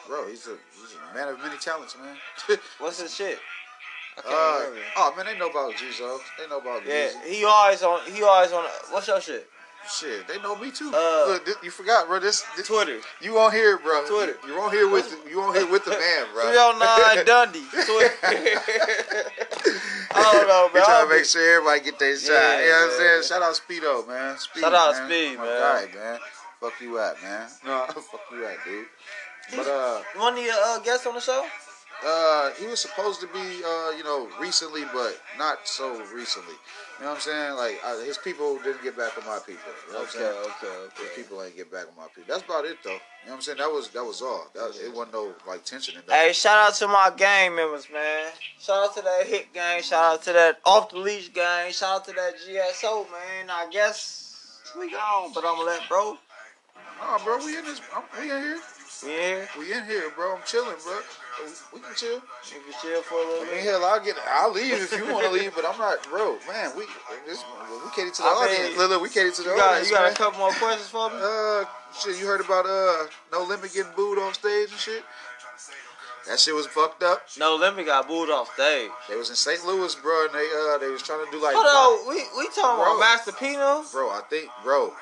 Bro, 0.07 0.29
he's 0.29 0.47
a, 0.49 0.57
man 1.15 1.29
of 1.29 1.39
many 1.41 1.57
talents, 1.59 1.97
man. 1.99 2.17
What's 2.79 3.01
his 3.01 3.15
shit? 3.15 3.39
Uh, 4.19 4.23
oh 4.97 5.13
man, 5.17 5.27
they 5.27 5.37
know 5.39 5.49
about 5.51 5.73
Jizo. 5.75 6.19
They 6.39 6.47
know 6.49 6.59
about 6.59 6.87
Yeah, 6.87 7.05
music. 7.07 7.23
he 7.27 7.45
always 7.45 7.83
on. 7.83 8.01
He 8.13 8.23
always 8.23 8.53
on. 8.53 8.65
What's 8.91 9.09
your 9.09 9.21
shit? 9.21 9.49
Shit, 9.91 10.27
they 10.29 10.39
know 10.41 10.57
me 10.57 10.71
too. 10.71 10.91
Uh, 10.95 11.25
Look, 11.29 11.45
this, 11.45 11.57
you 11.63 11.71
forgot, 11.71 12.07
bro. 12.07 12.19
This, 12.19 12.43
this 12.57 12.69
Twitter. 12.69 13.01
you 13.21 13.37
on 13.39 13.53
here, 13.53 13.77
bro. 13.77 14.07
Twitter. 14.07 14.37
You 14.47 14.55
on 14.59 14.71
here 14.73 14.89
with 14.89 15.15
you 15.29 15.43
on 15.43 15.55
here 15.55 15.71
with 15.71 15.85
the 15.85 15.91
man, 15.91 16.27
bro. 16.33 16.43
309 16.53 17.27
Dundee. 17.27 17.67
Twitter. 17.71 18.15
I 20.17 20.33
don't 20.33 20.49
know, 20.49 20.71
We 20.73 20.79
man. 20.79 20.85
trying 20.87 21.09
to 21.09 21.15
make 21.15 21.25
sure 21.27 21.57
everybody 21.57 21.81
get 21.85 21.99
their 21.99 22.17
shot. 22.17 22.31
Yeah, 22.33 22.61
you 22.63 22.69
know 22.71 22.77
what 22.77 22.93
I'm 22.93 22.99
saying? 22.99 23.23
Shout 23.25 23.43
out 23.43 23.55
Speedo, 23.61 24.09
man. 24.09 24.39
Speed, 24.39 24.61
Shout 24.61 24.75
out 24.75 24.95
man. 24.97 25.07
Speed, 25.09 25.37
man. 25.39 25.61
guy, 25.61 25.89
man. 25.95 26.19
Fuck 26.61 26.81
you 26.81 26.99
at, 26.99 27.23
man. 27.23 27.49
No, 27.67 27.85
fuck 27.89 28.21
you 28.33 28.47
at, 28.47 28.57
dude. 28.65 28.87
But 29.55 29.67
uh, 29.67 30.03
One 30.17 30.39
of 30.39 30.45
your 30.45 30.55
uh, 30.55 30.79
guests 30.81 31.07
on 31.07 31.15
the 31.15 31.21
show? 31.21 31.47
Uh, 32.05 32.51
he 32.61 32.67
was 32.67 32.81
supposed 32.81 33.21
to 33.21 33.27
be, 33.29 33.39
uh, 33.65 33.91
you 33.97 34.05
know, 34.05 34.29
recently, 34.39 34.83
but 34.93 35.19
not 35.39 35.67
so 35.67 36.05
recently. 36.13 36.55
You 36.99 37.05
know 37.05 37.11
what 37.11 37.17
I'm 37.17 37.21
saying? 37.21 37.57
Like 37.57 37.81
uh, 37.85 37.99
his 38.01 38.19
people 38.19 38.59
didn't 38.59 38.83
get 38.83 38.97
back 38.97 39.17
with 39.17 39.27
my 39.27 39.39
people. 39.45 39.63
You 39.89 39.95
know 39.95 40.01
I'm 40.01 40.07
Okay, 40.07 40.51
okay, 40.69 41.03
His 41.03 41.11
people 41.17 41.43
ain't 41.43 41.57
get 41.57 41.73
back 41.73 41.87
with 41.87 41.97
my 41.97 42.07
people. 42.15 42.25
That's 42.29 42.45
about 42.45 42.67
it, 42.67 42.77
though. 42.85 42.91
You 42.91 42.97
know 42.97 43.01
what 43.25 43.35
I'm 43.37 43.41
saying? 43.43 43.59
That 43.59 43.71
was 43.73 43.89
that 43.91 44.05
was 44.05 44.23
all. 44.23 44.47
That, 44.55 44.77
it 44.85 44.95
wasn't 44.95 45.15
no 45.15 45.33
like 45.47 45.65
tension 45.65 45.97
in 45.97 46.03
that. 46.07 46.15
Hey, 46.15 46.33
shout 46.33 46.59
out 46.59 46.75
to 46.75 46.89
my 46.89 47.11
gang 47.17 47.57
members, 47.57 47.89
man. 47.93 48.31
Shout 48.61 48.85
out 48.91 48.97
to 48.97 49.03
that 49.03 49.27
hit 49.27 49.53
gang. 49.53 49.83
Shout 49.83 50.15
out 50.15 50.23
to 50.25 50.33
that 50.35 50.61
off 50.65 50.91
the 50.91 50.99
leash 50.99 51.31
gang. 51.31 51.73
Shout 51.73 51.97
out 51.97 52.05
to 52.05 52.13
that 52.13 52.35
GSO, 52.47 53.11
man. 53.11 53.51
I 53.51 53.67
guess 53.73 54.61
we 54.79 54.91
gone, 54.91 55.33
but 55.35 55.45
I'm 55.45 55.57
gonna 55.57 55.71
let 55.71 55.89
bro. 55.89 56.19
Nah, 57.01 57.19
bro, 57.25 57.39
we 57.39 57.57
in 57.57 57.65
this. 57.65 57.81
I'm, 57.95 58.03
we 58.21 58.31
in 58.31 58.43
here. 58.43 58.61
We 59.03 59.11
in 59.13 59.17
here. 59.19 59.49
We 59.59 59.73
in 59.73 59.85
here, 59.85 60.11
bro. 60.15 60.37
I'm 60.37 60.43
chilling, 60.47 60.77
bro. 60.85 60.99
We 61.73 61.81
can 61.81 61.95
chill. 61.97 62.21
We 62.21 62.73
can 62.73 62.81
chill 62.81 63.03
for 63.03 63.15
a 63.15 63.19
little 63.27 63.43
I 63.43 63.45
mean, 63.47 63.55
bit. 63.55 63.65
hell, 63.65 63.85
I'll 63.85 64.05
get. 64.05 64.17
I'll 64.29 64.53
leave 64.53 64.73
if 64.75 64.93
you 64.97 65.05
want 65.13 65.25
to 65.27 65.33
leave, 65.33 65.55
but 65.55 65.65
I'm 65.67 65.79
not, 65.79 66.03
bro. 66.09 66.39
Man, 66.47 66.71
we 66.77 66.85
this 67.27 67.43
we 67.85 67.91
cater 67.97 68.11
to 68.11 68.23
the 68.23 68.29
I 68.29 68.31
audience. 68.31 68.77
Look, 68.79 68.91
look, 68.91 69.03
we 69.03 69.09
cater 69.09 69.31
to 69.33 69.43
the 69.43 69.51
You 69.51 69.57
got, 69.57 69.69
audience, 69.71 69.89
you 69.91 69.95
got 69.97 70.03
man. 70.05 70.13
a 70.13 70.17
couple 70.17 70.39
more 70.39 70.53
questions 70.53 70.89
for 70.89 71.11
me? 71.11 71.17
Uh, 71.19 71.65
shit, 71.99 72.19
you 72.21 72.27
heard 72.27 72.41
about 72.41 72.67
uh 72.67 73.07
No 73.33 73.43
Limit 73.45 73.73
getting 73.75 73.93
booed 73.97 74.19
on 74.19 74.33
stage 74.35 74.71
and 74.71 74.79
shit? 74.79 75.03
That 76.29 76.41
shit 76.41 76.55
was 76.55 76.67
fucked 76.67 77.03
up. 77.03 77.21
No 77.39 77.57
Limit 77.57 77.85
got 77.87 78.09
booed 78.09 78.31
off 78.31 78.55
stage. 78.55 78.91
They 79.11 79.17
was 79.17 79.29
in 79.29 79.37
St. 79.37 79.63
Louis, 79.67 79.95
bro, 79.97 80.27
and 80.27 80.35
they 80.35 80.49
uh 80.57 80.79
they 80.79 80.89
was 80.89 81.03
trying 81.03 81.25
to 81.25 81.31
do 81.31 81.43
like, 81.43 81.55
Hold 81.55 81.67
on, 81.67 82.09
we 82.09 82.23
we 82.39 82.47
talking 82.49 82.63
Bro. 82.83 82.97
about 82.97 83.01
Master 83.01 83.33
Pino? 83.33 83.85
bro, 83.93 84.09
I 84.11 84.23
think, 84.31 84.49
bro. 84.63 84.93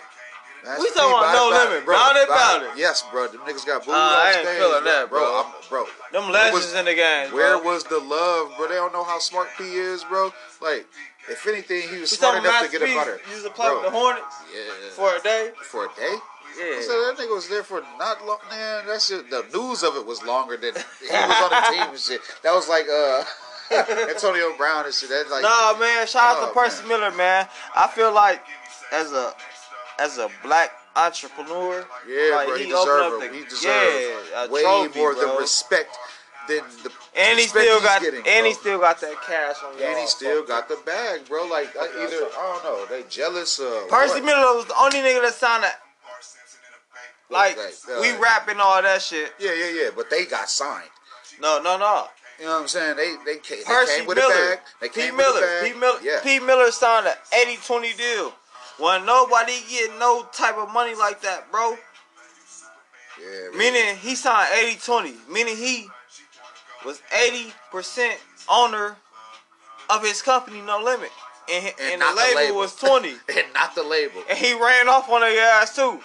Master 0.64 0.82
We 0.82 0.90
talking 0.90 1.10
about 1.18 1.34
No 1.34 1.48
Limit, 1.50 1.84
bro. 1.84 1.96
it, 1.96 2.28
body. 2.28 2.64
it. 2.66 2.70
Yes, 2.78 3.02
bro. 3.10 3.26
Them 3.28 3.40
niggas 3.42 3.66
got 3.66 3.84
booed 3.84 3.94
Uh, 3.94 3.98
on 3.98 4.12
I 4.14 4.32
ain't 4.32 4.46
stage, 4.46 4.58
feeling 4.58 4.82
bro. 4.82 4.92
that, 4.92 5.10
bro. 5.10 5.42
I'm, 5.42 5.52
bro. 5.68 5.86
Them 6.12 6.30
legends 6.30 6.66
was- 6.66 6.74
in 6.74 6.84
the 6.84 6.94
game, 6.94 7.32
Where 7.32 7.58
bro. 7.58 7.72
was 7.72 7.84
the 7.84 7.98
love, 7.98 8.52
bro? 8.56 8.68
They 8.68 8.74
don't 8.74 8.92
know 8.92 9.04
how 9.04 9.18
smart 9.18 9.48
P 9.58 9.64
is, 9.74 10.04
bro. 10.04 10.32
Like, 10.60 10.86
if 11.28 11.46
anything, 11.46 11.88
he 11.88 11.98
was 12.00 12.10
We 12.12 12.16
smart 12.16 12.38
enough 12.38 12.62
to 12.64 12.70
get 12.70 12.82
up 12.82 12.88
out 12.90 13.08
of 13.08 13.20
used 13.30 13.44
to 13.44 13.50
play 13.50 13.70
with 13.72 13.82
the 13.82 13.90
Hornets 13.90 14.34
Yeah. 14.54 14.90
for 14.94 15.14
a 15.16 15.20
day. 15.20 15.50
for 15.64 15.86
a 15.86 15.88
day. 15.96 16.14
Yeah. 16.58 16.82
So 16.82 16.92
that 17.06 17.16
nigga 17.18 17.34
was 17.34 17.48
there 17.48 17.62
for 17.64 17.82
not 17.98 18.24
long. 18.26 18.38
Man, 18.50 18.86
that 18.86 19.00
shit. 19.00 19.30
The 19.30 19.42
news 19.54 19.82
of 19.82 19.96
it 19.96 20.04
was 20.04 20.22
longer 20.22 20.56
than 20.58 20.74
he 20.74 21.06
was 21.08 21.42
on 21.42 21.50
the 21.50 21.66
team 21.72 21.88
and 21.90 21.98
shit. 21.98 22.20
That 22.42 22.52
was 22.52 22.68
like 22.68 22.86
uh 22.92 23.24
Antonio 24.10 24.54
Brown 24.58 24.84
and 24.84 24.92
shit. 24.94 25.08
That's 25.08 25.30
like 25.30 25.42
Nah, 25.42 25.74
man. 25.78 26.06
Shout 26.06 26.36
out 26.36 26.42
Oh, 26.42 26.48
to 26.48 26.52
Percy 26.54 26.80
man. 26.86 26.88
Miller, 27.00 27.10
man. 27.16 27.48
I 27.74 27.88
feel 27.88 28.12
like 28.12 28.44
as 28.92 29.12
a 29.12 29.32
as 29.98 30.18
a 30.18 30.28
black 30.42 30.72
entrepreneur, 30.96 31.86
yeah, 32.08 32.36
like, 32.36 32.48
bro. 32.48 32.56
He, 32.56 32.64
he 32.66 32.72
opened 32.72 32.86
deserved 32.86 33.24
it. 33.24 33.32
He 33.34 33.44
deserved 33.44 34.28
yeah, 34.32 34.46
way 34.48 34.62
trophy, 34.62 34.98
more 34.98 35.14
bro. 35.14 35.34
the 35.34 35.40
respect 35.40 35.96
than 36.48 36.62
the 36.82 36.90
and 37.16 37.38
he 37.38 37.46
still 37.46 37.80
got 37.80 38.00
getting, 38.02 38.22
and 38.26 38.46
he 38.46 38.52
still 38.54 38.78
got 38.78 39.00
that 39.00 39.14
cash 39.26 39.56
on 39.64 39.80
and 39.80 39.98
he 39.98 40.06
still 40.06 40.44
got 40.44 40.68
the 40.68 40.78
bag, 40.84 41.26
bro. 41.28 41.46
Like 41.46 41.74
I- 41.76 41.86
either 42.04 42.26
I 42.36 42.60
don't 42.62 42.64
know, 42.64 42.86
they 42.86 43.04
jealous. 43.08 43.58
of 43.58 43.88
Percy 43.88 44.14
what? 44.14 44.24
Miller 44.24 44.56
was 44.56 44.66
the 44.66 44.74
only 44.80 44.98
nigga 44.98 45.22
that 45.22 45.34
signed 45.34 45.64
that. 45.64 45.78
Like 47.30 47.56
uh, 47.56 48.00
we 48.00 48.12
rapping 48.18 48.58
all 48.60 48.82
that 48.82 49.00
shit. 49.00 49.32
Yeah, 49.38 49.54
yeah, 49.54 49.84
yeah. 49.84 49.90
But 49.96 50.10
they 50.10 50.26
got 50.26 50.50
signed. 50.50 50.90
No, 51.40 51.60
no, 51.62 51.78
no. 51.78 52.08
You 52.38 52.46
know 52.46 52.54
what 52.54 52.62
I'm 52.62 52.68
saying? 52.68 52.96
They 52.96 53.14
they 53.24 53.38
came, 53.38 53.58
they 53.58 53.64
Percy 53.64 53.98
came 53.98 54.06
with 54.06 54.18
Miller. 54.18 54.34
a 54.34 54.56
bag. 54.56 54.58
They 54.80 54.88
P. 54.88 55.00
came 55.00 55.16
Miller. 55.16 55.32
with 55.40 55.42
a 55.42 55.62
bag. 55.62 55.72
P. 55.72 55.78
Miller. 55.78 55.98
Yeah. 56.02 56.20
P. 56.22 56.40
Miller 56.40 56.70
signed 56.70 57.06
an 57.06 57.14
80-20 57.56 57.96
deal. 57.96 58.32
When 58.82 59.06
nobody 59.06 59.52
get 59.70 59.96
no 59.98 60.24
type 60.32 60.56
of 60.56 60.72
money 60.72 60.94
like 60.96 61.20
that, 61.22 61.50
bro. 61.52 61.70
yeah, 63.20 63.50
man. 63.50 63.58
Meaning 63.58 63.96
he 63.96 64.14
signed 64.16 64.48
80-20. 64.52 65.28
Meaning 65.28 65.56
he 65.56 65.86
was 66.84 67.00
80% 67.14 68.14
owner 68.48 68.96
of 69.88 70.02
his 70.02 70.20
company, 70.20 70.60
No 70.62 70.80
Limit. 70.82 71.10
And, 71.52 71.66
and, 71.66 71.74
And 71.92 72.00
the 72.02 72.06
not 72.06 72.14
the 72.16 72.22
label, 72.22 72.36
label. 72.40 72.56
was 72.58 72.74
20. 72.76 73.08
and 73.36 73.52
not 73.54 73.74
the 73.74 73.82
label. 73.84 74.22
and 74.28 74.38
he 74.38 74.52
ran 74.54 74.88
off 74.88 75.08
on 75.10 75.20
their 75.20 75.40
ass 75.60 75.76
too. 75.76 76.00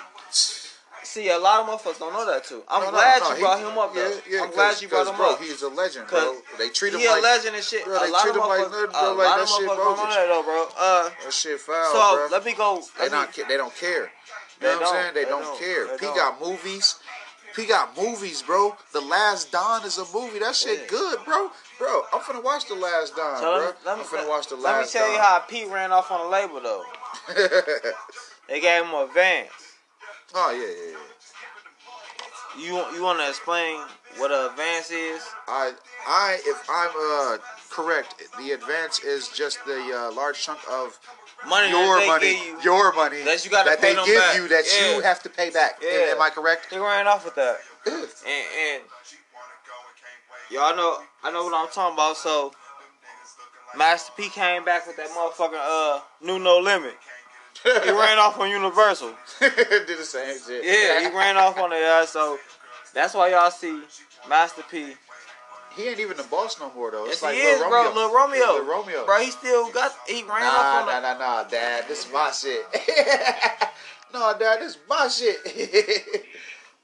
See, 1.18 1.30
a 1.30 1.40
lot 1.40 1.62
of 1.62 1.66
motherfuckers 1.66 1.98
don't 1.98 2.14
know 2.14 2.28
that 2.28 2.44
too. 2.46 2.62
I'm 2.68 2.80
No, 2.82 2.86
no, 2.86 2.92
glad 2.92 3.24
no, 3.24 3.30
you 3.30 3.36
he- 3.38 3.42
brought 3.42 3.58
him 3.60 3.76
up 3.76 3.92
though. 3.96 4.08
Yeah, 4.08 4.38
yeah, 4.38 4.44
I'm 4.44 4.52
glad 4.52 4.80
you 4.80 4.88
brought 4.88 5.08
him 5.08 5.16
bro, 5.16 5.32
up. 5.34 5.42
He's 5.42 5.64
a 5.64 5.68
legend, 5.68 6.08
bro. 6.08 6.38
They 6.60 6.70
treat 6.70 6.94
him 6.94 7.00
He 7.00 7.08
like 7.08 7.22
a 7.22 7.24
legend 7.24 7.56
and 7.56 7.66
shit. 7.66 7.86
Bro, 7.86 8.00
they 8.02 8.10
a 8.10 8.12
lot 8.12 8.22
treat 8.22 8.30
of 8.30 8.44
him 8.44 8.48
like 8.48 8.60
a 8.60 8.62
like 8.62 8.70
lot 8.70 8.94
that 8.94 9.42
of 9.42 9.50
shit 9.50 9.66
don't 9.66 9.98
that 9.98 10.28
though, 10.30 10.44
bro. 10.44 10.68
Uh, 10.78 11.10
that 11.24 11.34
shit 11.34 11.60
foul, 11.60 11.74
bro. 11.92 12.02
so 12.02 12.16
bro. 12.18 12.28
let 12.38 12.46
me 12.46 12.54
go. 12.54 12.84
they 13.00 13.10
Let 13.10 13.12
me, 13.12 13.18
not. 13.18 13.48
They 13.50 13.58
don't 13.58 13.76
care. 13.76 14.12
You 14.62 14.68
know 14.68 14.78
what 14.78 14.82
I'm 14.84 14.94
saying? 14.94 15.14
They, 15.16 15.24
They 15.24 15.30
don't, 15.32 15.42
don't. 15.42 15.60
care. 15.60 15.88
They 15.88 15.98
P 15.98 16.06
don't. 16.06 16.16
got 16.16 16.40
movies. 16.40 16.96
He 17.56 17.66
got 17.66 17.98
movies, 17.98 18.44
bro. 18.44 18.78
The 18.94 19.02
Last 19.02 19.52
Don 19.52 19.84
is 19.86 19.98
a 19.98 20.06
movie. 20.14 20.38
That 20.38 20.56
shit 20.56 20.82
Yeah. 20.82 20.88
good, 20.88 21.26
bro. 21.26 21.50
Bro, 21.80 22.04
I'm 22.14 22.22
finna 22.22 22.44
watch 22.44 22.68
The 22.68 22.76
Last 22.76 23.16
Don, 23.16 23.38
so 23.40 23.42
bro. 23.42 23.58
let 23.58 23.66
me, 23.74 23.82
let 23.88 23.98
I'm 23.98 24.06
finna 24.06 24.30
watch 24.30 24.48
The 24.50 24.56
Last 24.56 24.64
Don. 24.64 24.74
let 24.74 24.82
me 24.86 24.92
tell 24.92 25.12
you 25.14 25.18
how 25.20 25.40
Pete 25.40 25.68
ran 25.68 25.92
off 25.92 26.12
on 26.12 26.20
the 26.26 26.30
label 26.30 26.62
though. 26.62 26.84
They 28.48 28.62
gave 28.62 28.84
him 28.84 28.94
a 28.94 29.08
van. 29.14 29.48
oh 30.36 30.52
yeah, 30.52 30.60
yeah, 30.60 30.92
yeah. 30.92 31.07
You 32.58 32.84
you 32.94 33.04
want 33.04 33.20
to 33.20 33.30
explain 33.30 33.80
what 34.18 34.32
an 34.32 34.50
advance 34.52 34.90
is? 34.92 35.22
I, 35.48 35.74
I, 36.08 36.40
if 36.46 36.70
I'm 36.70 36.90
uh 36.96 37.38
correct, 37.70 38.16
the 38.40 38.52
advance 38.52 39.00
is 39.00 39.30
just 39.30 39.64
the 39.66 39.80
uh, 40.10 40.12
large 40.16 40.42
chunk 40.42 40.60
of 40.70 40.98
Money 41.48 41.70
your 41.70 42.00
they 42.00 42.08
money, 42.08 42.34
give 42.34 42.46
you. 42.48 42.62
your 42.64 42.94
money 42.94 43.22
that 43.24 43.46
you 43.46 43.52
gotta 43.52 43.70
that 43.70 43.80
they 43.82 43.94
give 43.94 44.16
back. 44.16 44.36
you 44.38 44.48
that 44.48 44.66
Yeah. 44.66 44.96
you 44.96 45.02
have 45.02 45.22
to 45.22 45.30
pay 45.30 45.52
back. 45.52 45.78
Yeah. 45.84 45.90
Am, 45.92 46.16
am 46.18 46.22
I 46.22 46.32
correct? 46.32 46.68
He 46.72 46.80
ran 46.80 47.08
off 47.08 47.26
with 47.26 47.36
that. 47.36 47.60
and, 47.86 47.96
and 48.26 48.84
y'all 50.50 50.76
know 50.76 50.98
I 51.24 51.32
know 51.32 51.44
what 51.44 51.54
I'm 51.54 51.72
talking 51.72 51.94
about. 51.94 52.18
So 52.18 52.54
Master 53.78 54.12
P 54.18 54.30
came 54.30 54.66
back 54.66 54.88
with 54.88 54.98
that 54.98 55.10
motherfucking 55.10 55.54
uh 55.62 56.00
new 56.22 56.40
No 56.40 56.58
Limit. 56.58 56.96
He 57.64 57.92
ran 57.92 58.18
off 58.20 58.40
on 58.40 58.50
Universal. 58.50 59.14
Did 59.40 59.88
the 59.88 60.04
same 60.04 60.38
shit. 60.40 60.64
Yeah, 60.64 61.02
he 61.10 61.16
ran 61.16 61.38
off 61.38 61.58
on 61.58 61.70
the 61.72 61.76
ass. 61.78 62.10
So 62.12 62.40
that's 62.94 63.14
why 63.14 63.30
y'all 63.32 63.52
see 63.52 63.82
Master 64.30 64.64
P. 64.70 64.94
He 65.76 65.88
ain't 65.90 66.00
even 66.00 66.18
the 66.18 66.24
boss 66.24 66.60
no 66.60 66.72
more 66.74 66.90
though. 66.92 67.06
Yes, 67.06 67.22
like 67.22 67.36
he 67.36 67.44
Lil 67.44 67.52
is, 67.54 67.62
Romeo. 67.62 67.70
bro. 67.70 67.94
Lil 67.94 68.14
Romeo. 68.16 68.40
Lil 68.54 68.66
Romeo. 68.66 69.06
Bro, 69.06 69.20
he 69.22 69.32
still 69.32 69.72
got. 69.72 69.94
He 70.08 70.24
ran 70.24 70.42
Nah, 70.42 70.48
off 70.48 70.82
on 70.82 70.86
nah, 70.88 71.00
the. 71.02 71.14
nah, 71.14 71.20
nah, 71.20 71.44
Dad. 71.44 71.86
This 71.88 72.06
is 72.06 72.12
my 72.12 72.32
shit. 72.32 72.66
no, 74.14 74.34
Dad, 74.40 74.60
this 74.62 74.72
is 74.72 74.78
my 74.90 75.08
shit. 75.08 75.38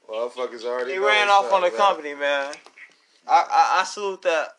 Motherfuckers 0.08 0.64
already. 0.64 0.92
He 0.92 0.98
ran 0.98 1.28
off 1.28 1.52
on 1.52 1.62
the 1.62 1.68
man. 1.68 1.76
company, 1.76 2.14
man. 2.14 2.54
I, 3.26 3.44
I 3.50 3.80
I 3.80 3.84
salute 3.84 4.22
that 4.22 4.50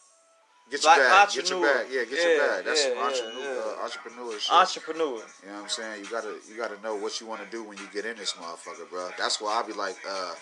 Get 0.70 0.84
your 0.84 0.96
bag. 0.96 1.30
Get 1.32 1.50
your 1.50 1.62
bag. 1.62 1.86
Yeah, 1.92 2.04
get 2.06 2.12
Yeah, 2.12 2.28
your 2.28 2.48
bag. 2.48 2.66
That's 2.66 2.86
yeah, 2.86 3.02
entrepreneur, 3.02 3.56
yeah. 3.56 3.62
Uh, 3.62 3.88
entrepreneurship. 3.88 4.52
entrepreneur. 4.52 5.04
You 5.04 5.12
know 5.14 5.54
what 5.54 5.64
I'm 5.64 5.70
saying? 5.70 6.04
You 6.04 6.10
gotta 6.10 6.36
you 6.50 6.58
gotta 6.58 6.82
know 6.82 6.96
what 6.96 7.22
you 7.22 7.28
wanna 7.28 7.46
do 7.52 7.64
when 7.64 7.78
you 7.78 7.88
get 7.94 8.06
in 8.06 8.18
this 8.18 8.34
motherfucker, 8.34 8.90
bro. 8.90 9.10
That's 9.18 9.40
why 9.40 9.62
I 9.62 9.68
be 9.68 9.74
like, 9.74 9.96
uh, 10.10 10.34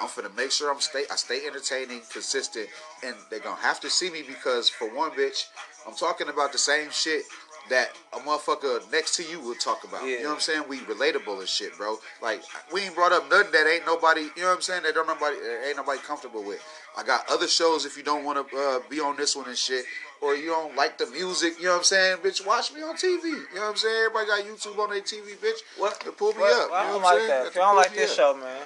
I'm 0.00 0.08
finna 0.08 0.34
make 0.36 0.50
sure 0.50 0.70
I'm 0.70 0.80
stay 0.80 1.04
I 1.10 1.16
stay 1.16 1.46
entertaining, 1.46 2.02
consistent, 2.12 2.68
and 3.02 3.14
they 3.30 3.38
gonna 3.38 3.60
have 3.60 3.80
to 3.80 3.90
see 3.90 4.10
me 4.10 4.22
because 4.22 4.68
for 4.68 4.94
one 4.94 5.12
bitch, 5.12 5.46
I'm 5.86 5.94
talking 5.94 6.28
about 6.28 6.52
the 6.52 6.58
same 6.58 6.90
shit 6.90 7.22
that 7.70 7.90
a 8.12 8.18
motherfucker 8.18 8.90
next 8.90 9.14
to 9.16 9.22
you 9.22 9.40
will 9.40 9.54
talk 9.54 9.84
about. 9.84 10.02
You 10.04 10.22
know 10.22 10.28
what 10.30 10.34
I'm 10.36 10.40
saying? 10.40 10.64
We 10.68 10.78
relatable 10.80 11.38
and 11.38 11.48
shit, 11.48 11.76
bro. 11.78 11.96
Like 12.20 12.42
we 12.72 12.82
ain't 12.82 12.94
brought 12.94 13.12
up 13.12 13.30
nothing 13.30 13.52
that 13.52 13.66
ain't 13.66 13.86
nobody. 13.86 14.22
You 14.36 14.42
know 14.42 14.48
what 14.48 14.56
I'm 14.56 14.62
saying? 14.62 14.82
That 14.82 14.94
don't 14.94 15.06
nobody 15.06 15.36
ain't 15.66 15.76
nobody 15.76 16.00
comfortable 16.00 16.42
with. 16.42 16.60
I 16.96 17.02
got 17.04 17.24
other 17.30 17.48
shows 17.48 17.84
if 17.86 17.96
you 17.96 18.02
don't 18.02 18.24
want 18.24 18.50
to 18.50 18.56
uh, 18.56 18.80
be 18.88 19.00
on 19.00 19.16
this 19.16 19.36
one 19.36 19.46
and 19.48 19.56
shit, 19.56 19.84
or 20.20 20.34
you 20.34 20.46
don't 20.48 20.76
like 20.76 20.98
the 20.98 21.06
music. 21.06 21.54
You 21.58 21.64
know 21.66 21.70
what 21.72 21.78
I'm 21.78 21.84
saying? 21.84 22.16
Bitch, 22.18 22.44
watch 22.46 22.72
me 22.72 22.82
on 22.82 22.96
TV. 22.96 23.22
You 23.24 23.32
know 23.54 23.60
what 23.62 23.70
I'm 23.70 23.76
saying? 23.76 24.06
Everybody 24.06 24.26
got 24.26 24.40
YouTube 24.44 24.78
on 24.78 24.90
their 24.90 25.00
TV, 25.00 25.36
bitch. 25.36 25.60
What? 25.78 25.98
To 26.00 26.12
pull 26.12 26.32
me 26.32 26.40
What? 26.40 26.52
up. 26.64 26.70
Well, 26.70 26.78
I 26.78 26.82
you 26.82 26.86
know 26.88 26.92
don't 26.94 27.02
what 27.02 27.12
I'm 27.12 27.14
like 27.14 27.18
saying? 27.28 27.28
that. 27.42 27.46
If 27.48 27.54
you 27.54 27.60
don't 27.60 27.76
like 27.76 27.94
this 27.94 28.10
up. 28.10 28.16
show, 28.16 28.34
man, 28.40 28.60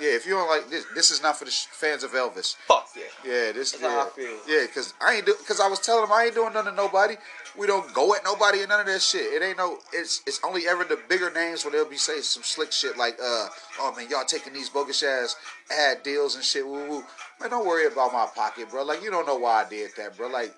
Yeah, 0.00 0.16
if 0.16 0.24
you 0.26 0.32
don't 0.32 0.48
like 0.48 0.70
this, 0.70 0.86
this 0.94 1.10
is 1.10 1.22
not 1.22 1.38
for 1.38 1.44
the 1.44 1.50
sh- 1.50 1.66
fans 1.66 2.02
of 2.02 2.12
Elvis. 2.12 2.56
fuck 2.66 2.88
yeah. 2.96 3.02
Yeah, 3.22 3.52
this. 3.52 3.72
That's 3.72 3.82
yeah, 3.82 3.90
how 3.90 4.06
I 4.06 4.10
feel. 4.10 4.38
Yeah, 4.48 4.66
cause 4.74 4.94
I 5.00 5.16
ain't 5.16 5.26
do. 5.26 5.34
Cause 5.46 5.60
I 5.60 5.68
was 5.68 5.78
telling 5.78 6.04
him 6.04 6.12
I 6.12 6.24
ain't 6.24 6.34
doing 6.34 6.54
nothing 6.54 6.72
to 6.72 6.76
nobody. 6.76 7.16
We 7.58 7.66
don't 7.66 7.92
go 7.92 8.14
at 8.14 8.24
nobody 8.24 8.60
and 8.60 8.70
none 8.70 8.80
of 8.80 8.86
that 8.86 9.02
shit. 9.02 9.22
It 9.32 9.44
ain't 9.44 9.58
no. 9.58 9.78
It's 9.92 10.22
it's 10.26 10.40
only 10.42 10.66
ever 10.66 10.84
the 10.84 10.98
bigger 11.08 11.30
names 11.30 11.64
where 11.64 11.72
they'll 11.72 11.88
be 11.88 11.96
saying 11.96 12.22
some 12.22 12.42
slick 12.42 12.72
shit 12.72 12.96
like, 12.96 13.18
uh, 13.22 13.48
oh 13.80 13.94
man, 13.94 14.08
y'all 14.08 14.24
taking 14.24 14.54
these 14.54 14.70
bogus 14.70 15.02
ass 15.02 15.36
ad 15.70 16.02
deals 16.02 16.34
and 16.34 16.44
shit. 16.44 16.66
Woo 16.66 16.88
woo. 16.88 17.04
Man, 17.40 17.50
don't 17.50 17.66
worry 17.66 17.86
about 17.86 18.12
my 18.12 18.26
pocket, 18.34 18.70
bro. 18.70 18.84
Like 18.84 19.02
you 19.02 19.10
don't 19.10 19.26
know 19.26 19.36
why 19.36 19.64
I 19.64 19.68
did 19.68 19.90
that, 19.98 20.16
bro. 20.16 20.28
Like 20.28 20.54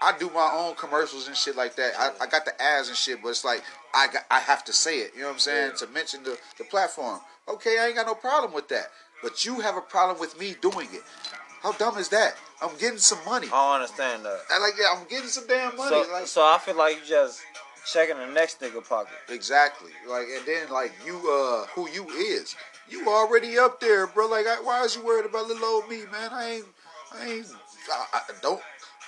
I 0.00 0.16
do 0.18 0.30
my 0.30 0.50
own 0.54 0.74
commercials 0.74 1.28
and 1.28 1.36
shit 1.36 1.56
like 1.56 1.76
that. 1.76 1.92
I, 1.98 2.24
I 2.24 2.26
got 2.26 2.44
the 2.44 2.60
ads 2.62 2.88
and 2.88 2.96
shit, 2.96 3.22
but 3.22 3.30
it's 3.30 3.44
like 3.44 3.62
I 3.94 4.06
got 4.06 4.24
I 4.30 4.40
have 4.40 4.64
to 4.64 4.72
say 4.72 4.98
it. 5.00 5.12
You 5.14 5.22
know 5.22 5.28
what 5.28 5.34
I'm 5.34 5.40
saying? 5.40 5.72
To 5.78 5.86
mention 5.88 6.22
the 6.22 6.38
the 6.58 6.64
platform. 6.64 7.20
Okay, 7.48 7.78
I 7.78 7.86
ain't 7.86 7.96
got 7.96 8.06
no 8.06 8.14
problem 8.14 8.52
with 8.52 8.68
that. 8.68 8.86
But 9.22 9.44
you 9.44 9.60
have 9.60 9.76
a 9.76 9.80
problem 9.80 10.18
with 10.18 10.38
me 10.38 10.56
doing 10.60 10.88
it. 10.92 11.02
How 11.62 11.72
dumb 11.72 11.96
is 11.98 12.08
that? 12.10 12.36
I'm 12.60 12.76
getting 12.78 12.98
some 12.98 13.18
money. 13.24 13.48
I 13.48 13.50
don't 13.50 13.74
understand 13.82 14.24
that. 14.24 14.40
I 14.50 14.58
like 14.58 14.74
yeah, 14.78 14.94
I'm 14.94 15.06
getting 15.08 15.28
some 15.28 15.46
damn 15.46 15.76
money. 15.76 16.04
So, 16.04 16.12
like 16.12 16.26
so 16.26 16.42
I 16.42 16.58
feel 16.58 16.76
like 16.76 16.96
you 16.96 17.02
just 17.06 17.42
checking 17.90 18.16
the 18.16 18.26
next 18.26 18.60
nigga 18.60 18.86
pocket. 18.86 19.14
exactly. 19.28 19.90
Like 20.08 20.26
and 20.36 20.46
then 20.46 20.70
like 20.70 20.92
you 21.04 21.16
uh 21.16 21.66
who 21.74 21.88
you 21.90 22.06
is. 22.08 22.54
You 22.88 23.08
already 23.08 23.58
up 23.58 23.80
there, 23.80 24.06
bro. 24.06 24.28
Like 24.28 24.46
I, 24.46 24.60
why 24.62 24.84
is 24.84 24.96
you 24.96 25.04
worried 25.04 25.26
about 25.26 25.48
little 25.48 25.64
old 25.64 25.88
me, 25.88 26.02
man? 26.12 26.30
I 26.32 26.50
ain't 26.50 26.66
I 27.12 27.26
ain't. 27.26 27.46
I, 28.12 28.18
I 28.28 28.32
don't. 28.42 28.60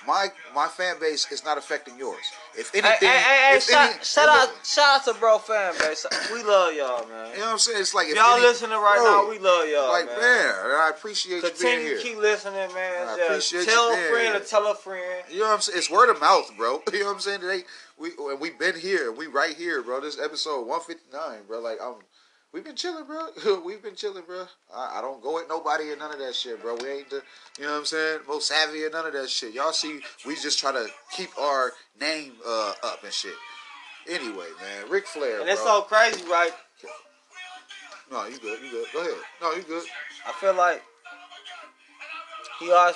My 0.07 0.27
my 0.55 0.67
fan 0.67 0.95
base 0.99 1.29
is 1.31 1.43
not 1.43 1.57
affecting 1.57 1.97
yours. 1.99 2.23
If 2.57 2.73
anything, 2.73 3.09
hey, 3.09 3.17
hey, 3.17 3.49
hey, 3.51 3.57
if 3.57 3.63
shout, 3.63 3.91
any- 3.95 4.03
shout 4.03 4.29
out, 4.29 4.49
shout 4.65 4.95
out 5.01 5.05
to 5.13 5.19
bro 5.19 5.37
fan 5.39 5.73
base. 5.79 6.05
We 6.33 6.41
love 6.41 6.73
y'all, 6.73 7.05
man. 7.07 7.31
You 7.33 7.39
know 7.39 7.45
what 7.47 7.51
I'm 7.51 7.59
saying? 7.59 7.81
It's 7.81 7.93
like 7.93 8.07
if 8.07 8.15
Y'all 8.15 8.33
any- 8.35 8.41
listening 8.43 8.71
right 8.79 8.97
bro, 8.97 9.23
now, 9.23 9.29
we 9.29 9.39
love 9.39 9.67
y'all, 9.67 9.89
like 9.89 10.05
man. 10.07 10.19
man, 10.19 10.53
I 10.55 10.91
appreciate 10.95 11.43
you 11.43 11.51
being 11.61 11.79
here. 11.81 11.99
keep 11.99 12.17
listening, 12.17 12.73
man. 12.73 13.07
I 13.09 13.17
Just 13.17 13.29
appreciate 13.51 13.59
you 13.59 13.65
tell 13.65 13.89
a 13.91 13.95
being 13.95 14.09
friend 14.11 14.27
here. 14.33 14.39
to 14.39 14.45
tell 14.45 14.67
a 14.71 14.75
friend. 14.75 15.23
You 15.29 15.39
know 15.41 15.47
what 15.47 15.53
I'm 15.55 15.61
saying? 15.61 15.77
It's 15.77 15.89
word 15.91 16.09
of 16.09 16.19
mouth, 16.21 16.49
bro. 16.57 16.81
You 16.93 16.99
know 17.01 17.05
what 17.07 17.13
I'm 17.15 17.19
saying? 17.19 17.41
They 17.41 17.63
we 17.97 18.11
and 18.17 18.39
we've 18.39 18.57
been 18.57 18.79
here, 18.79 19.11
we 19.11 19.27
right 19.27 19.53
here, 19.55 19.83
bro. 19.83 19.99
This 19.99 20.17
episode 20.17 20.65
159, 20.65 21.39
bro. 21.47 21.59
Like 21.59 21.79
I'm, 21.83 21.95
we've 22.53 22.63
been 22.63 22.75
chilling, 22.75 23.05
bro. 23.05 23.61
we've 23.65 23.81
been 23.81 23.95
chilling, 23.95 24.23
bro. 24.25 24.45
I, 24.73 24.97
I 24.99 25.01
don't 25.01 25.21
go 25.21 25.39
at 25.39 25.47
nobody 25.47 25.89
and 25.91 25.99
none 25.99 26.11
of 26.13 26.19
that 26.19 26.35
shit, 26.35 26.61
bro. 26.61 26.75
We 26.81 26.89
ain't 26.89 27.09
the, 27.09 27.21
you 27.57 27.65
know 27.65 27.71
what 27.73 27.77
I'm 27.79 27.85
saying? 27.85 28.19
Most 28.27 28.47
savvy 28.47 28.83
and 28.83 28.93
none 28.93 29.05
of 29.05 29.13
that 29.13 29.29
shit. 29.29 29.53
Y'all 29.53 29.71
see, 29.71 29.99
we 30.25 30.35
just 30.35 30.59
try 30.59 30.71
to 30.71 30.87
keep 31.11 31.29
our 31.39 31.71
name 31.99 32.33
uh, 32.45 32.73
up 32.83 33.03
and 33.03 33.13
shit. 33.13 33.33
Anyway, 34.09 34.47
man, 34.61 34.89
Ric 34.89 35.05
Flair, 35.05 35.41
And 35.41 35.49
it's 35.49 35.61
bro. 35.61 35.81
so 35.81 35.81
crazy, 35.83 36.23
right? 36.29 36.51
no, 38.11 38.25
you 38.25 38.39
good, 38.39 38.59
you 38.63 38.71
good. 38.71 38.87
Go 38.93 39.01
ahead. 39.01 39.13
No, 39.41 39.51
you 39.53 39.61
good. 39.63 39.83
I 40.27 40.31
feel 40.33 40.55
like 40.55 40.81
he 42.59 42.71
always, 42.71 42.95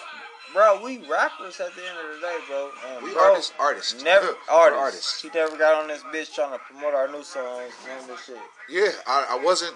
bro. 0.53 0.81
We 0.83 0.99
rappers 1.09 1.59
at 1.59 1.75
the 1.75 1.81
end 1.81 1.97
of 1.97 2.15
the 2.15 2.21
day, 2.21 2.37
bro. 2.47 2.69
And 2.87 3.03
We 3.03 3.13
bro, 3.13 3.21
artists, 3.23 3.53
artists. 3.59 4.03
Never 4.03 4.27
We're 4.27 4.53
artists. 4.53 4.79
artists. 4.81 5.21
He 5.21 5.29
never 5.33 5.57
got 5.57 5.81
on 5.81 5.87
this 5.87 6.03
bitch 6.03 6.33
trying 6.33 6.51
to 6.51 6.59
promote 6.59 6.93
our 6.93 7.07
new 7.07 7.23
songs, 7.23 7.73
of 8.01 8.07
this 8.07 8.25
shit. 8.25 8.37
Yeah, 8.69 8.91
I, 9.07 9.37
I 9.39 9.43
wasn't. 9.43 9.75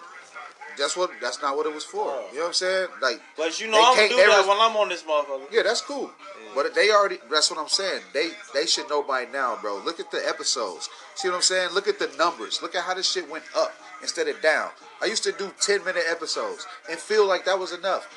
That's 0.78 0.96
what. 0.96 1.10
That's 1.20 1.42
not 1.42 1.58
what 1.58 1.66
it 1.66 1.74
was 1.74 1.84
for. 1.84 2.06
Oh. 2.06 2.28
You 2.32 2.38
know 2.38 2.42
what 2.44 2.48
I'm 2.50 2.54
saying? 2.54 2.88
Like 3.02 3.20
But 3.36 3.60
you 3.60 3.68
know 3.70 3.82
I'm 3.84 3.96
can't 3.96 4.12
do 4.12 4.18
that 4.18 4.46
when 4.48 4.58
I'm 4.60 4.76
on 4.78 4.90
this 4.90 5.04
motherfucker. 5.04 5.52
Yeah, 5.52 5.64
that's 5.64 5.82
cool. 5.82 6.12
But 6.54 6.74
they 6.76 6.92
already 6.92 7.18
that's 7.32 7.50
what 7.50 7.60
I'm 7.60 7.68
saying. 7.68 8.02
They 8.14 8.30
they 8.54 8.66
should 8.66 8.90
know 8.90 9.02
by 9.04 9.26
now, 9.26 9.58
bro. 9.62 9.82
Look 9.84 10.00
at 10.00 10.12
the 10.12 10.22
episodes. 10.28 10.90
See 11.16 11.28
what 11.30 11.36
I'm 11.36 11.42
saying? 11.42 11.72
Look 11.74 11.88
at 11.88 11.98
the 12.00 12.12
numbers. 12.18 12.62
Look 12.62 12.76
at 12.76 12.84
how 12.84 12.94
this 12.94 13.12
shit 13.12 13.30
went 13.30 13.44
up 13.56 13.74
instead 14.02 14.28
of 14.28 14.40
down. 14.42 14.70
I 15.02 15.06
used 15.06 15.24
to 15.24 15.32
do 15.32 15.52
10 15.60 15.84
minute 15.84 16.04
episodes 16.10 16.66
and 16.90 17.00
feel 17.00 17.28
like 17.28 17.46
that 17.46 17.58
was 17.58 17.72
enough. 17.74 18.08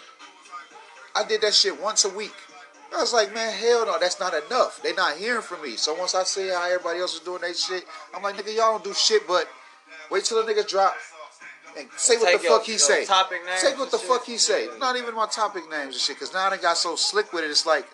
I 1.15 1.25
did 1.25 1.41
that 1.43 1.55
shit 1.55 1.81
once 1.81 2.05
a 2.05 2.09
week. 2.11 2.35
I 2.95 3.01
was 3.01 3.13
like, 3.13 3.33
man, 3.33 3.53
hell 3.53 3.87
no, 3.87 3.99
that's 3.99 4.19
not 4.19 4.35
enough. 4.35 4.81
They're 4.83 4.95
not 4.95 5.17
hearing 5.17 5.43
from 5.43 5.63
me. 5.63 5.77
So 5.77 5.95
once 5.95 6.15
I 6.15 6.25
see 6.25 6.49
how 6.49 6.65
everybody 6.67 6.99
else 7.01 7.15
is 7.15 7.21
doing 7.21 7.41
that 7.43 7.57
shit, 7.57 7.85
I'm 8.15 8.23
like, 8.23 8.37
nigga, 8.37 8.55
y'all 8.57 8.73
don't 8.73 8.85
do 8.85 8.93
shit 8.95 9.27
but 9.29 9.49
wait 10.11 10.25
till 10.25 10.45
the 10.45 10.53
nigga 10.53 10.67
drop 10.69 10.95
and 11.79 11.89
say 11.97 12.17
what 12.17 12.37
the 12.37 12.43
your- 12.43 12.59
fuck 12.59 12.67
he 12.67 12.79
say. 12.79 13.05
topic 13.05 13.45
names 13.47 13.61
Say 13.61 13.75
what 13.77 13.91
the 13.93 13.99
shit. 13.99 14.09
fuck 14.09 14.25
he 14.25 14.39
say. 14.39 14.67
Yeah. 14.67 14.79
Not 14.79 14.97
even 14.97 15.15
my 15.15 15.27
topic 15.27 15.71
names 15.71 15.95
and 15.95 16.01
shit. 16.01 16.19
Cause 16.19 16.33
now 16.35 16.51
they 16.51 16.59
got 16.59 16.77
so 16.77 16.97
slick 16.97 17.33
with 17.33 17.45
it. 17.45 17.51
It's 17.51 17.65
like, 17.65 17.87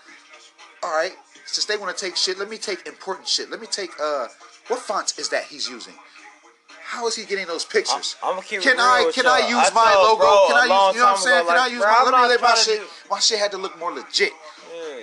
all 0.82 0.96
right, 0.96 1.12
since 1.44 1.66
they 1.66 1.76
want 1.76 1.96
to 1.96 2.04
take 2.04 2.16
shit, 2.16 2.38
let 2.38 2.48
me 2.48 2.56
take 2.56 2.86
important 2.86 3.28
shit. 3.28 3.50
Let 3.50 3.60
me 3.60 3.66
take 3.66 3.90
uh, 4.00 4.28
what 4.68 4.80
fonts 4.80 5.18
is 5.18 5.28
that 5.28 5.44
he's 5.44 5.68
using? 5.68 5.94
How 6.82 7.06
is 7.08 7.16
he 7.16 7.24
getting 7.26 7.46
those 7.46 7.64
pictures? 7.64 8.16
I'm 8.22 8.38
it 8.38 8.44
can 8.62 8.78
I 8.78 9.10
can. 9.12 9.26
I 9.26 9.48
use 9.48 9.58
I 9.58 9.70
my 9.74 9.94
logo? 9.94 10.16
bro 10.22 10.46
can 10.46 10.56
I 10.56 10.62
use 10.62 10.94
you 10.96 11.00
know 11.02 11.06
what 11.06 11.16
I'm 11.16 11.16
saying? 11.18 11.40
ago, 11.40 11.48
Can 11.48 11.58
I 11.58 11.66
use 11.66 11.82
bro, 11.82 11.90
my 11.90 11.98
I'm 11.98 12.28
let 12.28 12.40
me 12.40 12.46
my 12.46 12.54
shit 12.54 12.78
do- 12.80 12.86
my 13.10 13.18
shit 13.18 13.38
had 13.40 13.50
to 13.50 13.58
look 13.58 13.76
more 13.78 13.92
legit. 13.92 14.32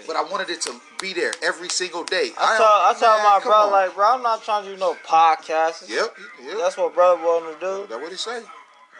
But 0.05 0.15
I 0.15 0.23
wanted 0.23 0.49
it 0.49 0.61
to 0.61 0.79
be 0.99 1.13
there 1.13 1.31
every 1.43 1.69
single 1.69 2.03
day. 2.03 2.31
I 2.37 2.57
told, 2.57 2.69
I 2.69 2.93
told 2.99 3.17
man, 3.17 3.23
my 3.23 3.39
come 3.41 3.51
bro, 3.51 3.57
on. 3.65 3.71
like, 3.71 3.95
bro, 3.95 4.15
I'm 4.15 4.23
not 4.23 4.43
trying 4.43 4.65
to 4.65 4.71
do 4.71 4.77
no 4.77 4.95
podcast. 5.05 5.89
Yep, 5.89 6.15
yep. 6.43 6.57
That's 6.57 6.77
what 6.77 6.93
brother 6.93 7.21
wanted 7.21 7.59
to 7.59 7.59
do. 7.59 7.85
That's 7.89 8.01
what 8.01 8.11
he 8.11 8.17
say. 8.17 8.41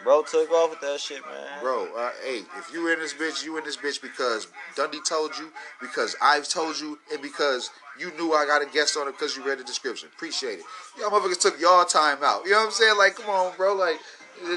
Bro 0.02 0.24
took 0.24 0.50
off 0.50 0.68
with 0.70 0.80
that 0.80 1.00
shit, 1.00 1.24
man. 1.24 1.62
Bro, 1.62 1.88
uh, 1.96 2.10
hey, 2.22 2.42
if 2.58 2.70
you 2.72 2.92
in 2.92 2.98
this 2.98 3.14
bitch, 3.14 3.42
you 3.42 3.56
in 3.56 3.64
this 3.64 3.78
bitch 3.78 4.02
because 4.02 4.48
Dundee 4.76 5.00
told 5.08 5.36
you, 5.38 5.50
because 5.80 6.14
I've 6.20 6.46
told 6.46 6.78
you, 6.78 6.98
and 7.10 7.22
because 7.22 7.70
you 7.98 8.12
knew 8.18 8.34
I 8.34 8.44
got 8.44 8.60
a 8.60 8.66
guest 8.66 8.98
on 8.98 9.08
it 9.08 9.12
because 9.12 9.34
you 9.34 9.42
read 9.46 9.58
the 9.58 9.64
description. 9.64 10.10
Appreciate 10.14 10.58
it. 10.58 10.64
Y'all 10.98 11.10
motherfuckers 11.10 11.40
took 11.40 11.58
y'all 11.58 11.84
time 11.84 12.18
out. 12.22 12.44
You 12.44 12.50
know 12.50 12.58
what 12.58 12.66
I'm 12.66 12.72
saying? 12.72 12.98
Like, 12.98 13.16
come 13.16 13.30
on, 13.30 13.56
bro. 13.56 13.74
Like, 13.74 13.96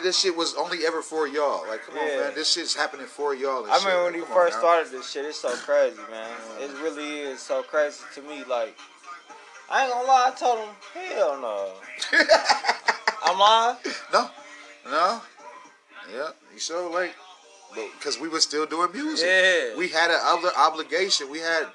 this 0.04 0.20
shit 0.20 0.36
was 0.36 0.56
only 0.56 0.86
ever 0.86 1.02
for 1.02 1.28
y'all. 1.28 1.68
Like, 1.68 1.84
come 1.84 1.98
on, 1.98 2.06
man. 2.06 2.32
This 2.36 2.52
shit's 2.54 2.76
happening 2.76 3.06
for 3.06 3.36
y'all. 3.36 3.64
And 3.64 3.72
I 3.72 3.78
remember 3.78 4.04
when 4.04 4.14
Like, 4.14 4.22
you 4.22 4.28
on 4.28 4.34
first 4.34 4.60
started 4.60 4.92
this 4.92 5.10
shit. 5.10 5.26
It's 5.26 5.40
so 5.40 5.56
crazy, 5.56 5.98
man. 6.10 6.30
It 6.60 6.72
really 6.82 7.20
is 7.20 7.40
so 7.40 7.64
crazy 7.64 8.04
to 8.16 8.22
me. 8.24 8.44
Like, 8.44 8.78
I 9.70 9.84
ain't 9.84 9.94
gonna 9.94 10.08
lie. 10.08 10.32
I 10.34 10.36
told 10.38 10.60
him, 10.60 10.70
hell 10.94 11.42
no. 11.42 11.72
I'm 13.24 13.40
lying. 13.40 13.78
No, 14.14 14.30
no. 14.86 15.22
Yeah, 16.14 16.30
you 16.54 16.60
sure 16.60 16.90
like, 16.90 17.14
because 18.00 18.20
we 18.20 18.30
were 18.30 18.40
still 18.40 18.66
doing 18.66 18.92
music. 18.94 19.28
Yeah. 19.28 19.78
We 19.78 19.90
had 19.90 20.10
an 20.10 20.20
other 20.24 20.50
obligation. 20.58 21.30
We 21.30 21.40
had 21.40 21.68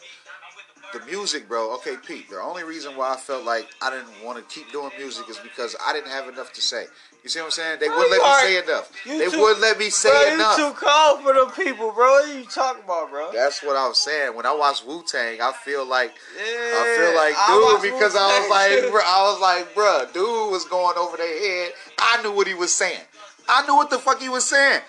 the 0.93 1.01
music, 1.07 1.49
bro. 1.49 1.75
Okay, 1.77 1.97
Pete. 2.07 2.31
The 2.31 2.39
only 2.39 2.65
reason 2.65 2.97
why 2.97 3.13
I 3.13 3.17
felt 3.17 3.45
like 3.45 3.69
I 3.81 3.91
didn't 3.91 4.25
want 4.25 4.39
to 4.39 4.55
keep 4.55 4.73
doing 4.73 4.91
music 4.99 5.29
is 5.29 5.39
because 5.39 5.77
I 5.85 5.93
didn't 5.93 6.11
have 6.11 6.29
enough 6.29 6.53
to 6.55 6.63
say. 6.63 6.87
You 7.23 7.31
see 7.31 7.39
what 7.39 7.45
I'm 7.47 7.51
saying? 7.53 7.79
They 7.79 7.87
Bro, 7.87 7.99
wouldn't 7.99 8.13
let 8.13 8.21
are- 8.23 8.45
me 8.45 8.51
say 8.51 8.63
enough. 8.65 8.93
They 9.07 9.31
too- 9.31 9.41
wouldn't 9.41 9.61
let 9.61 9.79
me 9.79 9.91
say 9.91 10.09
bro, 10.11 10.35
enough. 10.35 10.59
you 10.59 10.69
too 10.71 10.75
cold 10.75 11.23
for 11.23 11.33
them 11.35 11.51
people, 11.53 11.93
bro. 11.93 12.11
What 12.11 12.29
are 12.29 12.33
you 12.35 12.45
talking 12.47 12.83
about, 12.83 13.11
bro? 13.11 13.31
That's 13.33 13.63
what 13.63 13.77
I 13.77 13.87
was 13.87 13.99
saying. 13.99 14.35
When 14.35 14.45
I 14.45 14.53
watch 14.53 14.83
Wu 14.85 15.05
Tang, 15.07 15.41
I 15.41 15.53
feel 15.53 15.85
like 15.87 16.13
yeah, 16.37 16.43
I 16.43 16.97
feel 16.99 17.15
like 17.15 17.35
I 17.39 17.79
dude 17.81 17.93
because 17.93 18.17
I 18.17 18.41
was 18.41 18.51
like 18.51 18.91
bro, 18.91 19.01
I 19.05 19.23
was 19.31 19.41
like 19.41 19.75
bruh, 19.75 20.13
dude 20.13 20.51
was 20.51 20.65
going 20.65 20.99
over 20.99 21.17
their 21.17 21.39
head. 21.67 21.73
I 22.01 22.21
knew 22.23 22.33
what 22.33 22.49
he 22.49 22.55
was 22.55 22.75
saying. 22.75 23.01
I 23.49 23.65
knew 23.67 23.77
what 23.77 23.91
the 23.91 23.99
fuck 24.01 24.21
he 24.21 24.29
was 24.29 24.45
saying. 24.45 24.81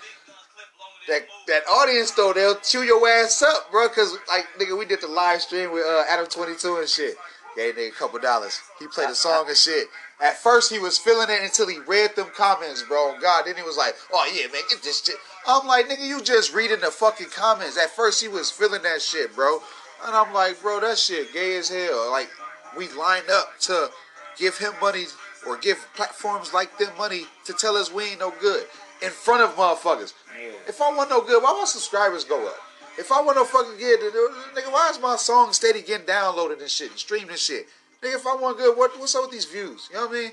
That 1.10 1.28
that 1.48 1.64
audience 1.70 2.12
though, 2.12 2.34
they'll 2.34 2.56
chew 2.56 2.82
your 2.82 3.08
ass 3.08 3.42
up, 3.44 3.70
bro. 3.72 3.90
Cause 3.90 4.18
like 4.30 4.48
nigga, 4.58 4.78
we 4.78 4.86
did 4.86 5.02
the 5.02 5.08
live 5.08 5.42
stream 5.42 5.72
with 5.72 5.86
uh, 5.86 6.04
Adam 6.10 6.26
Twenty 6.28 6.56
Two 6.56 6.78
and 6.78 6.88
shit. 6.90 7.16
Gave 7.56 7.76
nigga 7.76 7.90
a 7.90 7.92
couple 7.92 8.18
dollars. 8.20 8.60
He 8.80 8.88
played 8.88 9.10
a 9.10 9.16
song 9.16 9.46
and 9.48 9.56
shit. 9.58 9.88
At 10.22 10.38
first 10.38 10.72
he 10.72 10.80
was 10.80 10.98
feeling 10.98 11.30
it 11.30 11.44
until 11.44 11.68
he 11.68 11.80
read 11.80 12.16
them 12.16 12.28
comments, 12.36 12.84
bro. 12.84 13.16
God, 13.22 13.46
then 13.46 13.56
he 13.56 13.64
was 13.64 13.78
like, 13.78 13.96
"Oh 14.14 14.32
yeah, 14.34 14.48
man, 14.48 14.62
get 14.70 14.82
this 14.84 15.04
shit." 15.04 15.16
I'm 15.46 15.68
like, 15.68 15.90
nigga, 15.90 16.06
you 16.06 16.22
just 16.22 16.54
reading 16.54 16.80
the 16.80 16.92
fucking 16.92 17.28
comments. 17.36 17.78
At 17.78 17.90
first 17.90 18.22
he 18.22 18.28
was 18.30 18.50
feeling 18.50 18.84
that 18.84 19.02
shit, 19.02 19.36
bro. 19.36 19.60
And 20.06 20.16
I'm 20.16 20.34
like, 20.34 20.62
bro, 20.62 20.80
that 20.80 20.98
shit 20.98 21.34
gay 21.34 21.58
as 21.58 21.70
hell. 21.70 22.12
Like, 22.12 22.30
we 22.78 22.90
lined 22.90 23.30
up 23.30 23.60
to 23.62 23.90
give 24.38 24.58
him 24.58 24.74
money 24.82 25.06
or 25.48 25.58
give 25.58 25.86
platforms 25.96 26.54
like 26.54 26.78
them 26.78 26.92
money 26.98 27.26
to 27.46 27.54
tell 27.54 27.76
us 27.76 27.92
we 27.92 28.04
ain't 28.06 28.20
no 28.20 28.34
good 28.42 28.66
in 29.02 29.10
front 29.10 29.44
of 29.44 29.56
motherfuckers. 29.56 30.14
Yeah. 30.40 30.52
If 30.68 30.82
I 30.82 30.96
want 30.96 31.10
no 31.10 31.22
good, 31.22 31.44
why 31.44 31.54
my 31.54 31.66
subscribers 31.66 32.24
go 32.24 32.48
up? 32.48 32.56
If 32.98 33.12
I 33.12 33.22
want 33.22 33.38
no 33.38 33.46
fucking 33.46 33.78
good, 33.78 34.00
nigga, 34.00 34.72
why 34.72 34.90
is 34.92 35.00
my 35.00 35.16
song 35.16 35.52
steady 35.52 35.82
getting 35.82 36.06
downloaded 36.06 36.62
and 36.62 36.70
shit 36.70 36.92
and 36.92 37.00
streamed 37.00 37.30
and 37.30 37.40
shit? 37.40 37.68
Nigga, 38.04 38.16
if 38.16 38.28
I 38.28 38.36
want 38.36 38.58
good, 38.58 38.78
what 38.78 39.00
what's 39.00 39.16
up 39.16 39.24
with 39.24 39.32
these 39.32 39.46
views? 39.46 39.88
You 39.90 39.96
know 39.96 40.08
what 40.08 40.16
I 40.16 40.22
mean? 40.22 40.32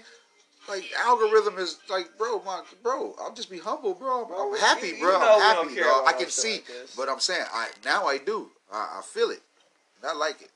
Like 0.69 0.85
algorithm 1.05 1.59
is 1.59 1.79
like, 1.89 2.07
bro, 2.19 2.43
my 2.45 2.63
bro. 2.83 3.15
I'll 3.21 3.33
just 3.33 3.51
be 3.51 3.59
humble, 3.59 3.95
bro. 3.95 4.23
I'm, 4.23 4.29
Bro, 4.29 4.53
I'm 4.55 4.61
happy, 4.61 4.99
bro. 4.99 5.17
I'm 5.17 5.41
happy, 5.41 5.77
dog. 5.77 6.05
I 6.07 6.13
can 6.13 6.29
see, 6.29 6.53
like 6.55 6.65
but 6.97 7.09
I'm 7.09 7.21
saying, 7.21 7.45
I 7.53 7.69
now 7.85 8.07
I 8.07 8.19
do. 8.19 8.51
I, 8.73 8.99
I 8.99 9.03
feel 9.03 9.31
it. 9.31 9.41
And 10.01 10.11
I 10.11 10.15
like 10.15 10.43
it. 10.43 10.51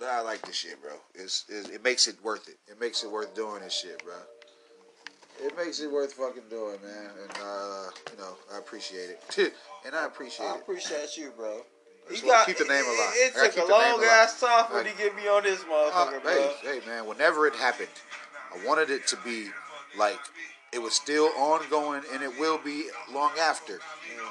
Nah, 0.00 0.06
I 0.06 0.20
like 0.20 0.42
this 0.42 0.56
shit, 0.56 0.80
bro. 0.80 0.92
It's, 1.14 1.44
it's 1.48 1.68
it 1.68 1.84
makes 1.84 2.08
it 2.08 2.16
worth 2.24 2.48
it. 2.48 2.56
It 2.70 2.80
makes 2.80 3.04
it 3.04 3.10
worth 3.10 3.34
doing 3.34 3.62
this 3.62 3.74
shit, 3.74 4.02
bro. 4.04 4.14
It 5.42 5.56
makes 5.56 5.80
it 5.80 5.90
worth 5.90 6.14
fucking 6.14 6.48
doing, 6.50 6.78
man. 6.82 7.10
And 7.22 7.30
uh, 7.42 7.90
you 8.10 8.18
know, 8.18 8.34
I 8.54 8.58
appreciate 8.58 9.10
it. 9.10 9.54
and 9.86 9.94
I 9.94 10.06
appreciate 10.06 10.46
I 10.46 10.54
it. 10.56 10.60
appreciate 10.62 11.16
you, 11.16 11.32
bro. 11.36 11.62
Just 12.10 12.24
got, 12.24 12.46
keep 12.46 12.58
the 12.58 12.64
name 12.64 12.84
it- 12.84 12.88
alive. 12.88 13.12
It, 13.14 13.32
I 13.36 13.46
gotta 13.46 13.52
took 13.60 13.68
a 13.68 13.72
long 13.72 14.02
ass 14.04 14.40
time 14.40 14.66
for 14.70 14.82
to 14.82 14.96
get 14.96 15.14
me 15.16 15.28
on 15.28 15.42
this 15.42 15.60
Uh, 15.62 15.66
motherfucker, 15.66 16.22
bro. 16.22 16.32
hey, 16.62 16.80
hey, 16.80 16.86
man. 16.86 17.06
Whenever 17.06 17.46
it 17.46 17.54
happened, 17.54 17.88
I 18.54 18.66
wanted 18.66 18.90
it 18.90 19.06
to 19.08 19.16
be 19.24 19.48
like 19.98 20.18
it 20.72 20.80
was 20.80 20.94
still 20.94 21.30
ongoing, 21.36 22.02
and 22.12 22.22
it 22.22 22.38
will 22.38 22.58
be 22.58 22.84
long 23.12 23.32
after. 23.40 23.80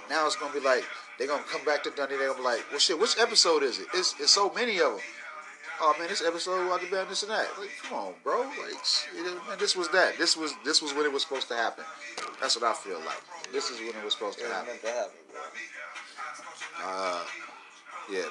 Now 0.09 0.25
it's 0.27 0.35
gonna 0.35 0.53
be 0.53 0.59
like 0.59 0.83
they're 1.17 1.27
gonna 1.27 1.43
come 1.43 1.63
back 1.65 1.83
to 1.83 1.89
Dundee. 1.91 2.15
They're 2.17 2.27
gonna 2.27 2.39
be 2.39 2.45
like, 2.45 2.65
well, 2.69 2.79
shit. 2.79 2.99
Which 2.99 3.17
episode 3.19 3.63
is 3.63 3.79
it? 3.79 3.87
It's, 3.93 4.15
it's 4.19 4.31
so 4.31 4.49
many 4.53 4.79
of 4.79 4.93
them. 4.93 5.01
Oh 5.81 5.95
man, 5.97 6.09
this 6.09 6.21
episode 6.25 6.67
about 6.67 6.81
this 7.07 7.23
and 7.23 7.31
that. 7.31 7.47
Like, 7.57 7.69
come 7.83 7.97
on, 7.97 8.13
bro. 8.23 8.41
Like, 8.41 8.83
shit, 8.83 9.13
man, 9.47 9.57
this 9.59 9.75
was 9.77 9.87
that. 9.89 10.17
This 10.17 10.35
was 10.35 10.53
this 10.65 10.81
was 10.81 10.93
when 10.93 11.05
it 11.05 11.11
was 11.13 11.21
supposed 11.23 11.47
to 11.49 11.55
happen. 11.55 11.85
That's 12.41 12.55
what 12.59 12.65
I 12.69 12.73
feel 12.73 12.99
like. 12.99 13.21
This 13.53 13.69
is 13.69 13.79
when 13.79 13.89
it 13.89 14.03
was 14.03 14.13
supposed 14.13 14.39
It 14.39 14.43
to 14.47 14.49
happen. 14.53 14.67
meant 14.67 14.81
to 14.81 14.87
happen, 14.91 15.11
bro. 15.31 15.41
Uh, 16.83 17.23
yeah, 18.11 18.21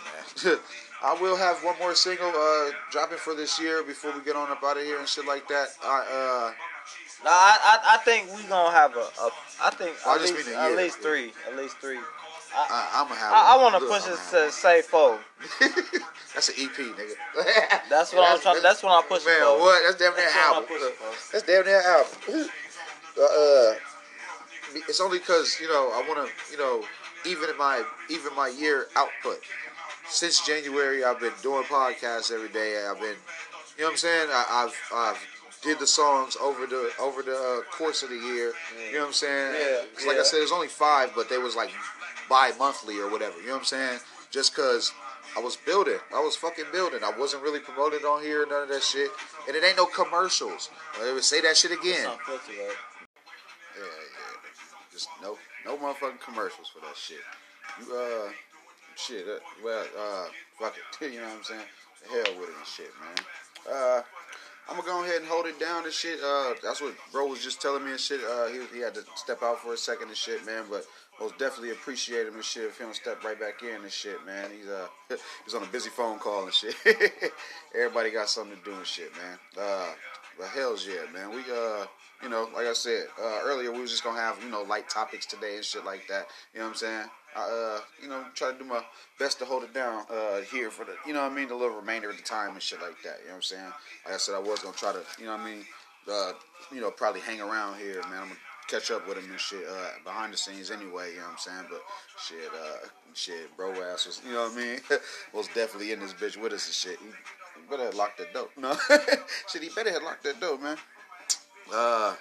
man. 0.45 0.59
I 1.03 1.15
will 1.21 1.37
have 1.37 1.59
one 1.63 1.79
more 1.79 1.95
single 1.95 2.29
uh, 2.35 2.71
dropping 2.91 3.19
for 3.19 3.35
this 3.35 3.61
year 3.61 3.83
before 3.85 4.13
we 4.13 4.21
get 4.25 4.35
on 4.35 4.51
up 4.51 4.63
out 4.65 4.77
of 4.77 4.83
here 4.83 4.99
and 4.99 5.07
shit 5.07 5.27
like 5.27 5.47
that. 5.49 5.69
I 5.85 6.53
Nah, 7.25 7.31
I, 7.31 7.59
I, 7.63 7.95
I 7.95 7.97
think 7.99 8.35
we 8.37 8.43
gonna 8.45 8.71
have 8.71 8.95
a, 8.97 9.01
a 9.01 9.31
I 9.63 9.71
think 9.71 9.97
Well, 10.07 10.15
I 10.15 10.17
at 10.17 10.21
just 10.23 10.35
least, 10.35 10.49
at 10.57 10.77
least 10.77 10.99
three, 10.99 11.33
at 11.49 11.57
least 11.57 11.77
three. 11.79 11.99
uh, 11.99 12.01
I, 12.55 12.91
I'm 12.95 13.09
gonna 13.09 13.19
have. 13.21 13.33
I, 13.33 13.55
I 13.55 13.63
want 13.63 13.75
to 13.75 13.81
push 13.89 14.07
it 14.07 14.19
to 14.31 14.53
say 14.53 14.83
four. 14.83 15.19
That's 16.35 16.49
an 16.51 16.55
EP, 16.59 16.71
nigga. 16.77 17.81
That's 17.91 18.13
what 18.13 18.29
I'm 18.29 18.41
trying. 18.41 18.63
That's 18.63 18.83
what 18.83 18.93
I'm 18.93 19.09
pushing 19.09 19.27
Man, 19.33 19.41
for. 19.41 19.59
what? 19.59 19.83
That's 19.85 19.97
damn 19.99 20.15
near 20.15 20.25
That's 20.25 20.37
an 20.37 20.55
album. 20.55 20.65
That's 21.33 21.45
damn 21.45 21.65
near 21.65 21.81
an 21.81 21.87
album. 21.87 22.51
uh, 23.21 23.75
it's 24.89 25.01
only 25.01 25.19
because 25.19 25.59
you 25.61 25.69
know 25.69 25.91
I 25.95 26.05
want 26.09 26.29
to, 26.29 26.53
you 26.53 26.59
know, 26.59 26.85
even 27.27 27.49
my 27.59 27.83
even 28.11 28.35
my 28.37 28.49
year 28.49 28.87
output. 28.95 29.41
Since 30.09 30.47
January, 30.47 31.05
I've 31.05 31.21
been 31.21 31.33
doing 31.43 31.65
podcasts 31.65 32.33
every 32.33 32.49
day. 32.49 32.87
I've 32.89 32.99
been, 32.99 33.15
you 33.77 33.83
know 33.83 33.87
what 33.87 33.91
I'm 33.93 33.97
saying. 33.97 34.29
I, 34.31 34.45
I've 34.67 34.93
I've 34.95 35.27
did 35.63 35.79
the 35.79 35.87
songs 35.87 36.37
over 36.41 36.67
the 36.67 36.91
over 37.01 37.23
the 37.23 37.37
uh, 37.37 37.71
course 37.77 38.03
of 38.03 38.09
the 38.11 38.17
year. 38.17 38.53
You 38.87 38.95
know 38.95 39.01
what 39.01 39.07
I'm 39.09 39.13
saying? 39.13 39.55
Yeah, 39.55 39.81
'Cause 39.95 40.07
like 40.07 40.15
I 40.17 40.19
yeah. 40.19 40.23
said, 40.25 40.39
there's 40.39 40.53
only 40.53 40.69
five, 40.69 41.13
but 41.15 41.29
they 41.29 41.39
was 41.39 41.55
like 41.57 41.71
bi-monthly 42.29 42.99
or 42.99 43.11
whatever. 43.11 43.39
You 43.41 43.47
know 43.49 43.53
what 43.55 43.59
I'm 43.61 43.65
saying? 43.65 43.99
Just 44.31 44.55
cause 44.55 44.93
I 45.37 45.41
was 45.41 45.57
building, 45.57 45.99
I 46.15 46.21
was 46.21 46.37
fucking 46.37 46.67
building. 46.73 47.01
I 47.05 47.13
wasn't 47.19 47.43
really 47.43 47.61
promoted 47.61 48.05
on 48.05 48.23
here, 48.23 48.47
none 48.49 48.63
of 48.63 48.69
that 48.71 48.83
shit, 48.83 49.11
and 49.47 49.57
it 49.57 49.63
ain't 49.65 49.77
no 49.77 49.87
commercials. 49.87 50.71
I 51.01 51.13
would 51.13 51.25
say 51.25 51.41
that 51.43 51.57
shit 51.57 51.71
again. 51.73 52.09
Filthy, 52.27 52.53
right? 52.59 52.77
Yeah, 53.77 53.85
yeah. 53.85 54.91
Just 54.93 55.09
no, 55.23 55.37
no 55.67 55.77
motherfucking 55.77 56.21
commercials 56.21 56.69
for 56.69 56.81
that 56.81 56.97
shit. 56.97 57.19
You 57.81 57.95
uh, 57.95 58.31
shit. 58.99 59.27
Uh, 59.27 59.39
well, 59.65 59.85
uh, 59.99 60.27
fuck 60.59 60.75
it. 60.77 61.13
You 61.13 61.21
know 61.21 61.27
what 61.29 61.39
I'm 61.39 61.45
saying? 61.45 61.61
Hell 62.11 62.41
with 62.41 62.51
it 62.51 62.57
and 62.57 62.67
shit, 62.67 62.91
man. 63.01 63.73
Uh, 63.73 64.03
I'm 64.69 64.77
gonna 64.77 64.89
go 64.89 65.05
ahead 65.05 65.21
and 65.21 65.27
hold 65.27 65.47
it 65.47 65.59
down 65.59 65.85
and 65.85 65.93
shit. 65.93 66.21
Uh, 66.23 66.55
that's 66.63 66.83
what 66.83 66.95
bro 67.11 67.27
was 67.27 67.43
just 67.43 67.63
telling 67.63 67.85
me 67.85 67.93
and 67.93 68.01
shit. 68.01 68.21
Uh, 68.23 68.49
he, 68.49 68.61
he 68.75 68.81
had 68.81 68.95
to 68.95 69.03
step 69.15 69.43
out 69.43 69.61
for 69.61 69.73
a 69.73 69.77
second 69.77 70.09
and 70.09 70.17
shit, 70.17 70.45
man. 70.45 70.65
But 70.69 70.85
most 71.21 71.39
definitely 71.39 71.71
appreciate 71.71 72.27
him 72.27 72.35
and 72.35 72.45
shit. 72.45 72.65
If 72.65 72.79
he 72.79 72.85
don't 72.85 72.95
step 72.95 73.25
right 73.25 73.39
back 73.39 73.63
in 73.63 73.83
and 73.83 73.91
shit, 73.91 74.25
man. 74.27 74.51
He's 74.51 74.69
uh, 74.69 74.87
he's 75.45 75.55
on 75.55 75.63
a 75.63 75.67
busy 75.67 75.91
phone 75.91 76.19
call 76.19 76.45
and 76.45 76.53
shit. 76.53 76.75
Everybody 77.75 78.11
got 78.11 78.29
something 78.29 78.57
to 78.57 78.65
do 78.65 78.77
and 78.77 78.87
shit, 78.87 79.11
man. 79.17 79.39
Uh, 79.59 79.87
but 80.39 80.49
hell's 80.49 80.87
yeah, 80.87 81.11
man. 81.13 81.31
We 81.31 81.41
uh, 81.51 81.87
you 82.23 82.29
know, 82.29 82.49
like 82.55 82.67
I 82.67 82.73
said 82.75 83.07
uh, 83.21 83.41
earlier, 83.43 83.73
we 83.73 83.81
was 83.81 83.91
just 83.91 84.05
gonna 84.05 84.21
have 84.21 84.43
you 84.43 84.51
know 84.51 84.63
light 84.63 84.89
topics 84.89 85.25
today 85.25 85.57
and 85.57 85.65
shit 85.65 85.85
like 85.85 86.07
that. 86.09 86.27
You 86.53 86.61
know 86.61 86.67
what 86.67 86.71
I'm 86.73 86.77
saying? 86.77 87.05
I, 87.37 87.41
uh, 87.41 87.81
you 88.03 88.09
know, 88.09 88.25
try 88.35 88.53
to 88.53 88.59
do 88.59 88.65
my 88.65 88.83
best 89.19 89.39
to 89.39 89.45
hold 89.45 89.63
it 89.63 89.75
down 89.75 90.05
uh, 90.11 90.41
here 90.51 90.71
for 90.71 90.85
the, 90.85 90.95
you 91.07 91.13
know 91.13 91.23
I 91.23 91.29
mean, 91.29 91.49
the 91.49 91.55
little 91.55 91.77
remainder 91.77 92.11
of 92.11 92.17
the 92.17 92.23
time 92.23 92.53
and 92.53 92.63
shit 92.63 92.81
like 92.81 93.01
that. 93.05 93.19
You 93.21 93.27
know 93.27 93.33
what 93.33 93.37
I'm 93.37 93.43
saying? 93.43 93.73
Like 94.05 94.15
I 94.15 94.17
said, 94.19 94.35
I 94.35 94.39
was 94.39 94.61
gonna 94.61 94.77
try 94.77 94.93
to, 94.93 95.03
you 95.19 95.27
know 95.27 95.35
I 95.35 95.45
mean, 95.45 95.65
uh, 96.11 96.33
you 96.73 96.81
know, 96.81 96.91
probably 96.91 97.21
hang 97.21 97.41
around 97.41 97.79
here, 97.79 98.03
man. 98.11 98.23
I'm 98.23 98.29
gonna 98.29 98.41
catch 98.69 98.91
up 98.91 99.07
with 99.09 99.19
him 99.19 99.31
and 99.31 99.41
shit 99.41 99.65
uh, 99.69 99.91
behind 100.05 100.33
the 100.33 100.37
scenes 100.37 100.71
anyway. 100.71 101.11
You 101.11 101.17
know 101.19 101.23
what 101.25 101.33
I'm 101.33 101.39
saying? 101.39 101.65
But 101.71 101.83
shit, 102.19 102.51
uh, 102.55 102.87
shit, 103.15 103.57
bro 103.57 103.73
ass 103.73 104.07
was, 104.07 104.21
you 104.27 104.33
know 104.33 104.45
what 104.45 104.53
I 104.53 104.57
mean, 104.57 104.81
was 105.33 105.49
definitely 105.49 105.93
in 105.93 106.01
this 106.01 106.15
bitch 106.15 106.41
with 106.41 106.53
us 106.53 106.67
and 106.67 106.75
shit. 106.75 106.99
He, 107.01 107.07
he 107.07 107.69
better 107.71 107.85
have 107.85 107.95
locked 107.95 108.19
that 108.19 108.33
door. 108.33 108.49
No, 108.59 108.77
shit, 109.49 109.63
he 109.63 109.69
better 109.71 109.93
have 109.93 110.03
locked 110.03 110.25
that 110.25 110.41
door, 110.41 110.59
man. 110.59 110.77
Uh, 111.73 112.15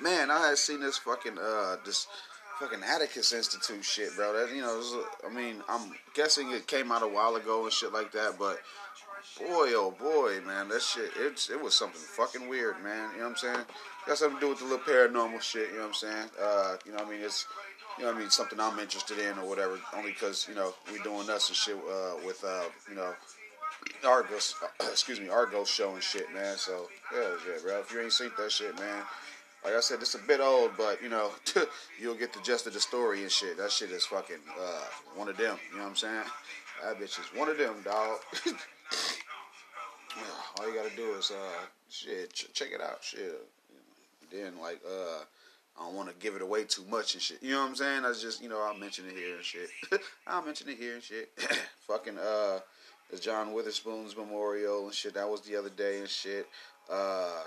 man, 0.00 0.30
I 0.30 0.48
had 0.48 0.58
seen 0.58 0.80
this 0.80 0.98
fucking 0.98 1.38
uh 1.38 1.76
this 1.84 2.06
fucking 2.58 2.82
Atticus 2.82 3.32
Institute 3.32 3.84
shit, 3.84 4.14
bro. 4.16 4.32
That 4.32 4.54
you 4.54 4.62
know, 4.62 5.04
I 5.28 5.32
mean, 5.32 5.62
I'm 5.68 5.92
guessing 6.14 6.50
it 6.50 6.66
came 6.66 6.90
out 6.90 7.02
a 7.02 7.08
while 7.08 7.36
ago 7.36 7.64
and 7.64 7.72
shit 7.72 7.92
like 7.92 8.12
that, 8.12 8.38
but 8.38 8.60
boy, 9.38 9.70
oh 9.74 9.94
boy, 9.98 10.40
man, 10.46 10.68
that 10.68 10.82
shit, 10.82 11.10
it's 11.16 11.50
it 11.50 11.60
was 11.60 11.74
something 11.74 12.00
fucking 12.00 12.48
weird, 12.48 12.82
man. 12.82 13.10
You 13.12 13.18
know 13.18 13.24
what 13.24 13.30
I'm 13.30 13.36
saying? 13.36 13.66
Got 14.06 14.18
something 14.18 14.40
to 14.40 14.46
do 14.46 14.48
with 14.50 14.58
the 14.58 14.64
little 14.64 14.78
paranormal 14.78 15.40
shit. 15.40 15.68
You 15.70 15.76
know 15.76 15.80
what 15.82 15.88
I'm 15.88 15.94
saying? 15.94 16.28
Uh, 16.40 16.76
you 16.84 16.92
know, 16.92 16.98
what 16.98 17.08
I 17.08 17.10
mean, 17.10 17.20
it's 17.22 17.46
you 17.98 18.04
know, 18.04 18.10
what 18.10 18.18
I 18.18 18.20
mean, 18.20 18.30
something 18.30 18.60
I'm 18.60 18.78
interested 18.78 19.18
in 19.18 19.38
or 19.38 19.48
whatever. 19.48 19.78
Only 19.94 20.12
because 20.12 20.46
you 20.48 20.54
know 20.54 20.74
we're 20.90 21.02
doing 21.02 21.28
us 21.30 21.48
and 21.48 21.56
shit 21.56 21.76
uh, 21.76 22.14
with 22.24 22.42
uh, 22.44 22.64
you 22.88 22.96
know. 22.96 23.12
Argos, 24.04 24.54
excuse 24.80 25.20
me, 25.20 25.28
Argos 25.28 25.68
show 25.68 25.94
and 25.94 26.02
shit, 26.02 26.32
man. 26.34 26.56
So, 26.56 26.88
hell 27.10 27.36
yeah, 27.46 27.62
bro. 27.62 27.80
If 27.80 27.92
you 27.92 28.00
ain't 28.00 28.12
seen 28.12 28.30
that 28.36 28.50
shit, 28.50 28.76
man, 28.78 29.02
like 29.66 29.74
I 29.74 29.80
said, 29.80 30.00
it's 30.00 30.14
a 30.14 30.18
bit 30.18 30.38
old, 30.38 30.70
but 30.78 31.02
you 31.02 31.08
know, 31.08 31.32
you'll 32.00 32.14
get 32.14 32.32
the 32.32 32.38
gist 32.40 32.68
of 32.68 32.72
the 32.72 32.78
story 32.78 33.22
and 33.22 33.32
shit. 33.32 33.56
That 33.56 33.72
shit 33.72 33.90
is 33.90 34.06
fucking 34.06 34.36
uh, 34.56 34.84
one 35.16 35.28
of 35.28 35.36
them. 35.36 35.58
You 35.72 35.78
know 35.78 35.82
what 35.82 35.90
I'm 35.90 35.96
saying? 35.96 36.22
That 36.84 37.00
bitch 37.00 37.18
is 37.18 37.26
one 37.34 37.48
of 37.48 37.58
them, 37.58 37.74
dog. 37.84 38.18
All 40.58 40.68
you 40.68 40.74
gotta 40.76 40.94
do 40.94 41.14
is 41.14 41.32
uh, 41.32 41.64
shit, 41.90 42.32
ch- 42.32 42.52
check 42.52 42.68
it 42.72 42.80
out, 42.80 43.02
shit. 43.02 43.44
Then 44.30 44.52
like 44.60 44.80
uh, 44.88 45.24
I 45.76 45.84
don't 45.84 45.96
want 45.96 46.10
to 46.10 46.14
give 46.20 46.36
it 46.36 46.42
away 46.42 46.62
too 46.62 46.84
much 46.88 47.14
and 47.14 47.22
shit. 47.22 47.42
You 47.42 47.54
know 47.54 47.62
what 47.62 47.70
I'm 47.70 47.74
saying? 47.74 48.04
I 48.04 48.12
just 48.12 48.40
you 48.40 48.48
know 48.48 48.62
I'll 48.62 48.78
mention 48.78 49.06
it 49.06 49.16
here 49.16 49.34
and 49.34 49.44
shit. 49.44 49.68
I'll 50.28 50.44
mention 50.44 50.68
it 50.68 50.78
here 50.78 50.94
and 50.94 51.02
shit. 51.02 51.32
fucking 51.88 52.18
uh, 52.18 52.60
the 53.10 53.18
John 53.18 53.52
Witherspoon's 53.52 54.16
memorial 54.16 54.84
and 54.84 54.94
shit. 54.94 55.14
That 55.14 55.28
was 55.28 55.40
the 55.40 55.56
other 55.56 55.70
day 55.70 55.98
and 55.98 56.08
shit. 56.08 56.46
Uh, 56.88 57.42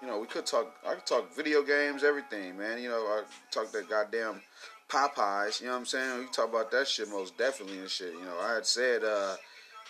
you 0.00 0.08
know, 0.08 0.18
we 0.18 0.26
could 0.26 0.46
talk. 0.46 0.74
I 0.86 0.94
could 0.94 1.06
talk 1.06 1.34
video 1.34 1.62
games, 1.62 2.04
everything, 2.04 2.58
man. 2.58 2.80
You 2.82 2.88
know, 2.88 3.00
I 3.00 3.22
talk 3.50 3.72
that 3.72 3.88
goddamn 3.88 4.42
Popeyes. 4.88 5.60
You 5.60 5.66
know 5.66 5.72
what 5.72 5.78
I'm 5.80 5.86
saying? 5.86 6.18
We 6.20 6.26
talk 6.26 6.50
about 6.50 6.70
that 6.72 6.88
shit 6.88 7.08
most 7.08 7.36
definitely 7.38 7.78
and 7.78 7.90
shit. 7.90 8.12
You 8.12 8.24
know, 8.24 8.38
I 8.40 8.54
had 8.54 8.66
said, 8.66 9.04
uh, 9.04 9.36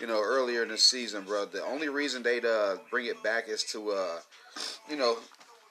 you 0.00 0.06
know, 0.06 0.20
earlier 0.22 0.62
in 0.62 0.68
the 0.68 0.78
season, 0.78 1.24
bro. 1.24 1.46
The 1.46 1.64
only 1.64 1.88
reason 1.88 2.22
they'd 2.22 2.44
uh, 2.44 2.76
bring 2.90 3.06
it 3.06 3.22
back 3.22 3.48
is 3.48 3.64
to, 3.72 3.90
uh, 3.90 4.18
you 4.88 4.96
know. 4.96 5.16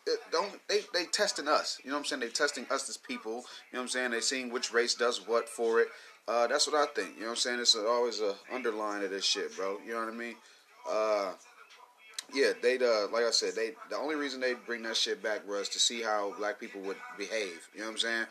It 0.08 0.20
don't 0.32 0.60
they 0.68 0.82
they 0.94 1.06
testing 1.06 1.48
us? 1.48 1.80
You 1.84 1.90
know 1.90 1.96
what 1.96 2.02
I'm 2.02 2.06
saying? 2.06 2.20
They 2.20 2.30
testing 2.30 2.68
us 2.70 2.88
as 2.90 2.96
people. 2.98 3.32
You 3.32 3.38
know 3.38 3.80
what 3.80 3.82
I'm 3.82 3.88
saying? 3.88 4.12
They 4.12 4.20
seeing 4.20 4.52
which 4.52 4.72
race 4.72 4.94
does 4.94 5.28
what 5.28 5.50
for 5.50 5.80
it. 5.82 5.88
Uh, 6.28 6.46
that's 6.46 6.68
what 6.68 6.76
I 6.76 6.92
think. 6.94 7.16
You 7.16 7.22
know 7.22 7.28
what 7.28 7.32
I'm 7.32 7.38
saying? 7.38 7.60
It's 7.60 7.76
always 7.76 8.20
a 8.20 8.36
underline 8.54 9.04
of 9.04 9.10
this 9.10 9.26
shit, 9.26 9.56
bro. 9.56 9.78
You 9.86 9.94
know 9.94 10.00
what 10.02 10.14
I 10.14 10.18
mean? 10.18 10.36
Uh, 10.88 11.32
yeah, 12.34 12.52
they'd 12.62 12.82
uh, 12.82 13.08
like 13.12 13.24
I 13.24 13.32
said, 13.32 13.56
they 13.56 13.72
the 13.90 13.98
only 13.98 14.16
reason 14.16 14.40
they 14.40 14.54
bring 14.54 14.84
that 14.84 14.98
shit 14.98 15.22
back 15.22 15.48
was 15.48 15.70
to 15.70 15.80
see 15.80 16.02
how 16.02 16.34
black 16.38 16.60
people 16.60 16.82
would 16.82 16.98
behave. 17.18 17.68
You 17.74 17.82
know 17.82 17.86
what 17.86 17.92
I'm 17.94 17.98
saying? 17.98 18.26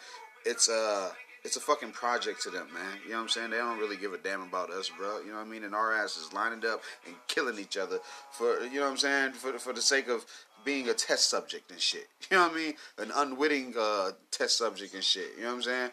It's 0.44 0.68
uh 0.68 1.10
it's 1.44 1.56
a 1.56 1.60
fucking 1.60 1.92
project 1.92 2.42
to 2.42 2.50
them, 2.50 2.68
man. 2.72 2.98
You 3.04 3.10
know 3.10 3.16
what 3.16 3.22
I'm 3.22 3.28
saying? 3.28 3.50
They 3.50 3.58
don't 3.58 3.78
really 3.78 3.96
give 3.96 4.14
a 4.14 4.18
damn 4.18 4.42
about 4.42 4.70
us, 4.70 4.90
bro. 4.96 5.20
You 5.20 5.28
know 5.28 5.36
what 5.36 5.46
I 5.46 5.50
mean? 5.50 5.64
And 5.64 5.74
our 5.74 5.92
asses 5.92 6.32
lining 6.32 6.64
up 6.66 6.82
and 7.06 7.14
killing 7.28 7.58
each 7.58 7.76
other 7.76 7.98
for 8.30 8.60
you 8.64 8.76
know 8.76 8.86
what 8.86 8.92
I'm 8.92 8.96
saying? 8.96 9.32
For 9.32 9.58
for 9.58 9.72
the 9.72 9.82
sake 9.82 10.08
of 10.08 10.24
being 10.64 10.88
a 10.88 10.94
test 10.94 11.28
subject 11.30 11.70
and 11.70 11.80
shit. 11.80 12.08
You 12.30 12.38
know 12.38 12.44
what 12.44 12.52
I 12.52 12.56
mean? 12.56 12.74
An 12.98 13.12
unwitting 13.14 13.74
uh, 13.78 14.12
test 14.30 14.56
subject 14.56 14.94
and 14.94 15.04
shit. 15.04 15.32
You 15.36 15.42
know 15.42 15.50
what 15.50 15.56
I'm 15.56 15.62
saying? 15.62 15.90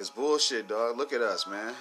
It's 0.00 0.10
bullshit, 0.10 0.66
dog. 0.66 0.98
Look 0.98 1.12
at 1.12 1.20
us, 1.20 1.46
man. 1.46 1.72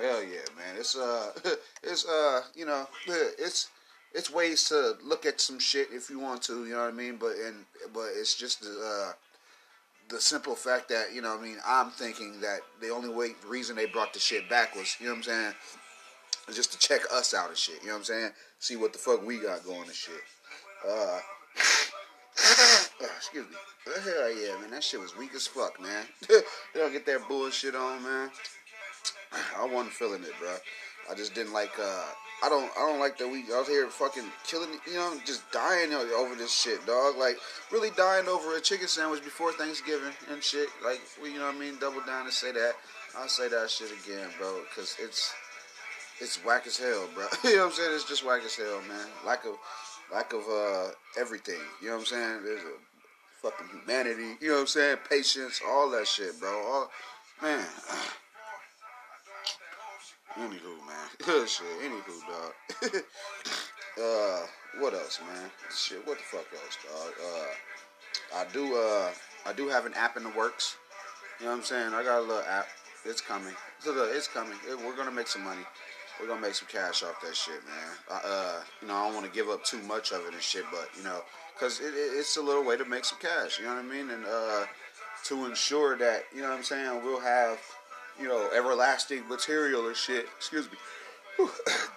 Hell 0.00 0.22
yeah, 0.22 0.48
man. 0.56 0.76
It's 0.78 0.96
uh, 0.96 1.32
it's 1.82 2.06
uh, 2.06 2.42
you 2.54 2.64
know, 2.64 2.86
it's 3.06 3.68
it's 4.14 4.30
ways 4.30 4.64
to 4.68 4.94
look 5.04 5.26
at 5.26 5.40
some 5.40 5.58
shit 5.58 5.88
if 5.92 6.08
you 6.08 6.18
want 6.18 6.42
to, 6.42 6.64
you 6.64 6.72
know 6.72 6.80
what 6.82 6.88
I 6.88 6.96
mean. 6.96 7.16
But 7.16 7.32
and 7.46 7.66
but 7.92 8.08
it's 8.16 8.34
just 8.34 8.62
the 8.62 8.70
uh, 8.70 9.12
the 10.08 10.20
simple 10.20 10.54
fact 10.54 10.88
that 10.88 11.12
you 11.14 11.20
know, 11.20 11.36
I 11.38 11.42
mean, 11.42 11.58
I'm 11.66 11.90
thinking 11.90 12.40
that 12.40 12.60
the 12.80 12.88
only 12.88 13.10
way 13.10 13.34
reason 13.46 13.76
they 13.76 13.86
brought 13.86 14.14
the 14.14 14.20
shit 14.20 14.48
back 14.48 14.74
was, 14.74 14.96
you 15.00 15.06
know 15.06 15.12
what 15.12 15.18
I'm 15.18 15.22
saying, 15.24 15.52
just 16.54 16.72
to 16.72 16.78
check 16.78 17.02
us 17.12 17.34
out 17.34 17.48
and 17.48 17.58
shit. 17.58 17.82
You 17.82 17.88
know 17.88 17.94
what 17.94 17.98
I'm 17.98 18.04
saying? 18.04 18.30
See 18.58 18.76
what 18.76 18.92
the 18.92 18.98
fuck 18.98 19.24
we 19.24 19.38
got 19.38 19.64
going 19.64 19.82
and 19.82 19.92
shit. 19.92 20.14
Uh, 20.88 21.18
excuse 23.16 23.46
me. 23.46 23.56
Hell 23.86 24.32
yeah, 24.32 24.60
man. 24.60 24.70
That 24.70 24.84
shit 24.84 25.00
was 25.00 25.16
weak 25.16 25.34
as 25.34 25.46
fuck, 25.46 25.80
man. 25.80 26.04
they 26.28 26.80
don't 26.80 26.92
get 26.92 27.06
that 27.06 27.26
bullshit 27.28 27.74
on, 27.74 28.02
man. 28.02 28.30
I 29.56 29.64
wasn't 29.64 29.92
feeling 29.92 30.22
it, 30.22 30.32
bro. 30.38 30.54
I 31.10 31.14
just 31.14 31.34
didn't 31.34 31.52
like. 31.52 31.72
uh 31.78 32.04
I 32.42 32.48
don't. 32.48 32.70
I 32.76 32.88
don't 32.88 33.00
like 33.00 33.18
that 33.18 33.28
we 33.28 33.44
out 33.52 33.66
here 33.66 33.86
fucking 33.88 34.24
killing. 34.46 34.70
You 34.86 34.94
know, 34.94 35.14
just 35.26 35.50
dying 35.52 35.92
over 35.92 36.34
this 36.34 36.52
shit, 36.52 36.84
dog. 36.86 37.16
Like 37.18 37.38
really 37.70 37.90
dying 37.96 38.28
over 38.28 38.56
a 38.56 38.60
chicken 38.60 38.88
sandwich 38.88 39.22
before 39.22 39.52
Thanksgiving 39.52 40.12
and 40.30 40.42
shit. 40.42 40.68
Like 40.84 41.00
we, 41.22 41.32
you 41.32 41.38
know 41.38 41.46
what 41.46 41.56
I 41.56 41.58
mean? 41.58 41.78
Double 41.80 42.00
down 42.02 42.24
and 42.24 42.32
say 42.32 42.52
that. 42.52 42.72
I'll 43.16 43.28
say 43.28 43.48
that 43.48 43.70
shit 43.70 43.90
again, 44.04 44.28
bro, 44.38 44.62
because 44.68 44.96
it's 45.00 45.34
it's 46.20 46.42
whack 46.44 46.66
as 46.66 46.78
hell, 46.78 47.08
bro. 47.14 47.26
you 47.44 47.56
know 47.56 47.64
what 47.64 47.72
I'm 47.72 47.72
saying? 47.72 47.90
It's 47.94 48.08
just 48.08 48.24
whack 48.24 48.42
as 48.44 48.56
hell, 48.56 48.80
man. 48.88 49.06
Lack 49.26 49.44
of 49.44 49.56
lack 50.12 50.32
of 50.32 50.42
uh 50.48 50.90
everything. 51.18 51.60
You 51.82 51.88
know 51.88 51.94
what 51.94 52.00
I'm 52.00 52.06
saying? 52.06 52.44
There's 52.44 52.62
a 52.62 52.89
fucking 53.42 53.68
humanity. 53.68 54.36
You 54.40 54.48
know 54.48 54.54
what 54.54 54.60
I'm 54.60 54.66
saying? 54.66 54.96
Patience, 55.08 55.60
all 55.66 55.90
that 55.90 56.06
shit, 56.06 56.38
bro. 56.40 56.50
All 56.50 56.90
man. 57.42 57.64
Anywho, 60.38 60.78
man. 60.86 61.00
Shit, 61.48 61.66
anywho, 61.82 62.20
dog. 62.28 62.52
uh, 64.00 64.46
what 64.78 64.94
else, 64.94 65.18
man? 65.26 65.50
Shit, 65.76 66.06
what 66.06 66.18
the 66.18 66.24
fuck 66.24 66.46
else, 66.54 66.78
dog? 66.84 67.12
Uh, 67.20 68.38
I 68.38 68.44
do, 68.52 68.76
uh, 68.76 69.10
I 69.44 69.52
do 69.52 69.68
have 69.68 69.86
an 69.86 69.94
app 69.94 70.16
in 70.16 70.22
the 70.22 70.30
works. 70.30 70.76
You 71.40 71.46
know 71.46 71.52
what 71.52 71.58
I'm 71.58 71.64
saying? 71.64 71.94
I 71.94 72.04
got 72.04 72.20
a 72.20 72.22
little 72.22 72.44
app. 72.44 72.68
It's 73.04 73.20
coming. 73.20 73.54
It's 73.84 74.28
coming. 74.28 74.56
We're 74.84 74.96
gonna 74.96 75.10
make 75.10 75.26
some 75.26 75.42
money. 75.42 75.62
We're 76.20 76.28
gonna 76.28 76.40
make 76.40 76.54
some 76.54 76.68
cash 76.70 77.02
off 77.02 77.20
that 77.22 77.34
shit, 77.34 77.60
man. 77.66 78.20
Uh, 78.24 78.60
you 78.82 78.88
know, 78.88 78.94
I 78.94 79.06
don't 79.06 79.14
want 79.14 79.26
to 79.26 79.32
give 79.32 79.48
up 79.48 79.64
too 79.64 79.82
much 79.82 80.12
of 80.12 80.20
it 80.26 80.34
and 80.34 80.42
shit, 80.42 80.64
but 80.70 80.88
you 80.96 81.02
know, 81.02 81.22
cause 81.60 81.80
it, 81.80 81.94
it, 81.94 82.18
it's 82.18 82.36
a 82.38 82.42
little 82.42 82.64
way 82.64 82.76
to 82.76 82.84
make 82.84 83.04
some 83.04 83.18
cash. 83.20 83.58
You 83.58 83.66
know 83.66 83.74
what 83.74 83.84
I 83.84 83.88
mean? 83.88 84.10
And 84.10 84.24
uh, 84.24 84.64
to 85.24 85.46
ensure 85.46 85.96
that 85.98 86.24
you 86.34 86.40
know 86.40 86.48
what 86.48 86.58
I'm 86.58 86.64
saying 86.64 87.04
we'll 87.04 87.20
have 87.20 87.58
you 88.20 88.26
know 88.26 88.48
everlasting 88.56 89.28
material 89.28 89.86
or 89.86 89.94
shit. 89.94 90.26
Excuse 90.36 90.70
me. 90.70 90.78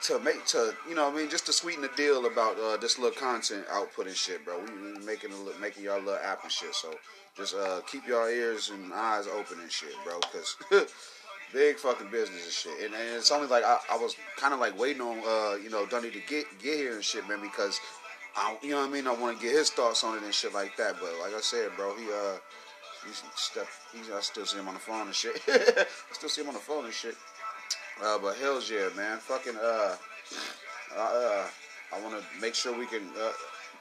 to 0.01 0.19
make 0.19 0.45
to 0.45 0.73
you 0.87 0.95
know 0.95 1.05
what 1.05 1.15
I 1.15 1.17
mean 1.17 1.29
just 1.29 1.45
to 1.47 1.53
sweeten 1.53 1.81
the 1.81 1.89
deal 1.95 2.25
about 2.25 2.59
uh, 2.59 2.77
this 2.77 2.99
little 2.99 3.17
content 3.17 3.65
output 3.71 4.07
and 4.07 4.15
shit, 4.15 4.45
bro. 4.45 4.59
We, 4.59 5.05
making 5.05 5.31
a, 5.31 5.59
making 5.59 5.83
y'all 5.83 5.99
little 5.99 6.19
app 6.23 6.43
and 6.43 6.51
shit. 6.51 6.75
So 6.75 6.93
just 7.35 7.55
uh, 7.55 7.81
keep 7.87 8.07
y'all 8.07 8.27
ears 8.27 8.69
and 8.69 8.93
eyes 8.93 9.27
open 9.27 9.59
and 9.59 9.71
shit, 9.71 9.95
bro. 10.05 10.19
Cause 10.31 10.55
big 11.53 11.77
fucking 11.77 12.09
business 12.09 12.43
and 12.45 12.53
shit. 12.53 12.85
And, 12.85 12.93
and 12.93 13.15
it's 13.15 13.31
only 13.31 13.47
like 13.47 13.63
I, 13.63 13.77
I 13.91 13.97
was 13.97 14.15
kind 14.37 14.53
of 14.53 14.59
like 14.59 14.77
waiting 14.77 15.01
on 15.01 15.19
uh, 15.19 15.57
you 15.57 15.69
know 15.69 15.85
Dunny 15.85 16.11
to 16.11 16.19
get 16.27 16.45
get 16.61 16.77
here 16.77 16.95
and 16.95 17.03
shit, 17.03 17.27
man, 17.27 17.41
because 17.41 17.79
I 18.35 18.57
you 18.61 18.71
know 18.71 18.81
what 18.81 18.89
I 18.89 18.91
mean. 18.91 19.07
I 19.07 19.13
want 19.13 19.39
to 19.39 19.45
get 19.45 19.55
his 19.55 19.69
thoughts 19.69 20.03
on 20.03 20.17
it 20.17 20.23
and 20.23 20.33
shit 20.33 20.53
like 20.53 20.75
that. 20.77 20.95
But 20.99 21.11
like 21.21 21.33
I 21.33 21.41
said, 21.41 21.71
bro, 21.75 21.95
he 21.95 22.05
uh. 22.11 22.37
He's 23.05 23.21
step. 23.35 23.67
He's, 23.93 24.09
I 24.09 24.21
still 24.21 24.45
see 24.45 24.57
him 24.57 24.69
on 24.69 24.75
the 24.75 24.79
phone 24.79 25.07
and 25.07 25.13
shit. 25.13 25.41
I 25.49 25.85
still 26.13 26.29
see 26.29 26.41
him 26.41 26.47
on 26.47 26.53
the 26.53 26.59
phone 26.61 26.85
and 26.85 26.93
shit. 26.93 27.15
Uh, 28.01 28.17
but 28.17 28.37
hell's 28.37 28.69
yeah, 28.69 28.87
man. 28.95 29.17
Fucking 29.17 29.57
uh, 29.57 29.95
uh, 30.95 30.99
uh 30.99 31.47
I 31.93 32.01
want 32.01 32.15
to 32.15 32.41
make 32.41 32.55
sure 32.55 32.77
we 32.77 32.85
can. 32.85 33.09
Uh, 33.21 33.31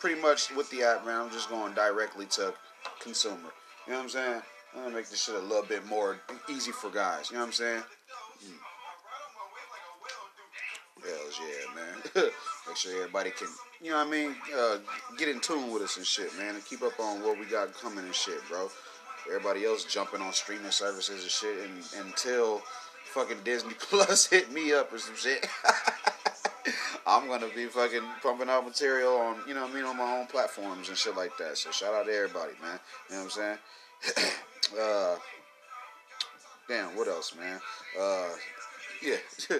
pretty 0.00 0.20
much 0.20 0.54
with 0.56 0.68
the 0.70 0.82
app, 0.82 1.06
man. 1.06 1.20
I'm 1.20 1.30
just 1.30 1.48
going 1.48 1.74
directly 1.74 2.26
to 2.26 2.52
consumer. 3.00 3.36
You 3.86 3.92
know 3.92 3.98
what 3.98 4.02
I'm 4.02 4.08
saying? 4.08 4.42
I'm 4.74 4.82
gonna 4.84 4.94
make 4.94 5.08
this 5.08 5.22
shit 5.24 5.34
a 5.34 5.38
little 5.38 5.64
bit 5.64 5.86
more 5.86 6.18
easy 6.50 6.72
for 6.72 6.90
guys. 6.90 7.30
You 7.30 7.36
know 7.36 7.42
what 7.42 7.46
I'm 7.46 7.52
saying? 7.52 7.82
Mm. 8.44 8.71
Hells 11.04 11.40
yeah, 11.40 11.74
man. 11.74 12.30
make 12.66 12.76
sure 12.76 12.96
everybody 12.96 13.30
can, 13.30 13.48
you 13.80 13.90
know 13.90 13.98
what 13.98 14.06
I 14.06 14.10
mean, 14.10 14.36
uh, 14.56 14.78
get 15.18 15.28
in 15.28 15.40
tune 15.40 15.72
with 15.72 15.82
us 15.82 15.96
and 15.96 16.06
shit, 16.06 16.36
man, 16.38 16.54
and 16.54 16.64
keep 16.64 16.82
up 16.82 16.98
on 17.00 17.22
what 17.22 17.38
we 17.38 17.46
got 17.46 17.72
coming 17.74 18.04
and 18.04 18.14
shit, 18.14 18.40
bro. 18.48 18.70
Everybody 19.28 19.64
else 19.64 19.84
jumping 19.84 20.20
on 20.20 20.32
streaming 20.32 20.70
services 20.70 21.22
and 21.22 21.30
shit, 21.30 21.58
and 21.64 22.06
until 22.06 22.62
fucking 23.12 23.38
Disney 23.44 23.74
Plus 23.78 24.26
hit 24.26 24.50
me 24.52 24.72
up 24.72 24.92
or 24.92 24.98
some 24.98 25.16
shit. 25.16 25.46
I'm 27.06 27.26
gonna 27.28 27.48
be 27.54 27.66
fucking 27.66 28.02
pumping 28.22 28.48
out 28.48 28.64
material 28.64 29.16
on, 29.16 29.36
you 29.46 29.54
know 29.54 29.62
what 29.62 29.72
I 29.72 29.74
mean, 29.74 29.84
on 29.84 29.96
my 29.96 30.18
own 30.18 30.26
platforms 30.26 30.88
and 30.88 30.96
shit 30.96 31.16
like 31.16 31.36
that. 31.38 31.58
So 31.58 31.70
shout 31.72 31.94
out 31.94 32.06
to 32.06 32.14
everybody, 32.14 32.52
man. 32.62 32.78
You 33.10 33.16
know 33.16 33.24
what 33.24 33.24
I'm 33.24 33.30
saying? 33.30 33.58
uh, 34.80 35.16
damn, 36.68 36.96
what 36.96 37.08
else, 37.08 37.34
man? 37.36 37.60
Uh, 38.00 38.28
yeah. 39.02 39.58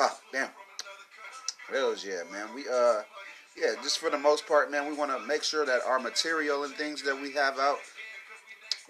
Ah, 0.00 0.18
damn. 0.32 0.50
Hells 1.70 2.04
yeah, 2.04 2.22
man. 2.32 2.52
We 2.54 2.64
uh 2.68 3.02
yeah, 3.56 3.74
just 3.82 3.98
for 3.98 4.10
the 4.10 4.18
most 4.18 4.46
part, 4.46 4.70
man, 4.70 4.88
we 4.88 4.96
want 4.96 5.12
to 5.12 5.24
make 5.26 5.44
sure 5.44 5.64
that 5.64 5.82
our 5.86 6.00
material 6.00 6.64
and 6.64 6.74
things 6.74 7.02
that 7.02 7.14
we 7.20 7.32
have 7.34 7.58
out, 7.58 7.78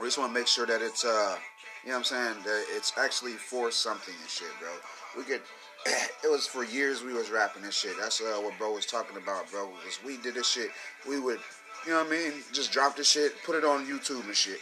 we 0.00 0.06
just 0.06 0.16
want 0.16 0.32
to 0.32 0.38
make 0.38 0.48
sure 0.48 0.66
that 0.66 0.80
it's 0.80 1.04
uh, 1.04 1.36
you 1.82 1.90
know 1.90 1.96
what 1.96 1.98
I'm 1.98 2.04
saying, 2.04 2.42
that 2.44 2.64
it's 2.70 2.92
actually 2.98 3.32
for 3.32 3.70
something 3.70 4.14
and 4.18 4.30
shit, 4.30 4.48
bro. 4.58 4.70
We 5.16 5.24
could 5.24 5.42
it 6.24 6.30
was 6.30 6.46
for 6.46 6.64
years 6.64 7.02
we 7.02 7.12
was 7.12 7.30
rapping 7.30 7.62
this 7.62 7.76
shit. 7.76 7.94
That's 8.00 8.20
uh, 8.22 8.40
what 8.40 8.56
bro 8.58 8.72
was 8.72 8.86
talking 8.86 9.18
about, 9.18 9.50
bro. 9.50 9.66
Was 9.66 10.00
we 10.04 10.16
did 10.16 10.34
this 10.34 10.48
shit, 10.48 10.70
we 11.06 11.20
would, 11.20 11.40
you 11.86 11.92
know 11.92 12.02
what 12.02 12.06
I 12.06 12.10
mean, 12.10 12.32
just 12.52 12.72
drop 12.72 12.96
the 12.96 13.04
shit, 13.04 13.32
put 13.44 13.56
it 13.56 13.64
on 13.64 13.86
YouTube 13.86 14.24
and 14.24 14.34
shit. 14.34 14.60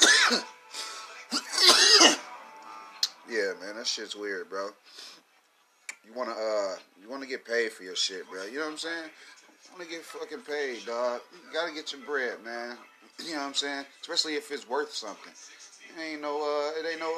yeah, 3.30 3.52
man, 3.60 3.76
that 3.76 3.86
shit's 3.86 4.16
weird, 4.16 4.50
bro. 4.50 4.68
You 6.06 6.12
wanna 6.14 6.32
uh 6.32 6.76
you 7.00 7.08
wanna 7.08 7.26
get 7.26 7.44
paid 7.44 7.72
for 7.72 7.82
your 7.84 7.96
shit, 7.96 8.28
bro. 8.30 8.44
You 8.44 8.58
know 8.58 8.64
what 8.66 8.72
I'm 8.72 8.78
saying? 8.78 9.10
You 9.64 9.70
wanna 9.72 9.90
get 9.90 10.02
fucking 10.02 10.40
paid, 10.40 10.84
dog. 10.86 11.20
You 11.32 11.52
gotta 11.52 11.72
get 11.72 11.92
your 11.92 12.02
bread, 12.02 12.42
man. 12.44 12.76
You 13.24 13.34
know 13.34 13.42
what 13.42 13.46
I'm 13.46 13.54
saying? 13.54 13.84
Especially 14.00 14.34
if 14.34 14.50
it's 14.50 14.68
worth 14.68 14.92
something. 14.92 15.32
It 15.96 16.02
ain't 16.02 16.20
no 16.20 16.42
uh 16.42 16.80
it 16.80 16.90
ain't 16.90 16.98
no 16.98 17.14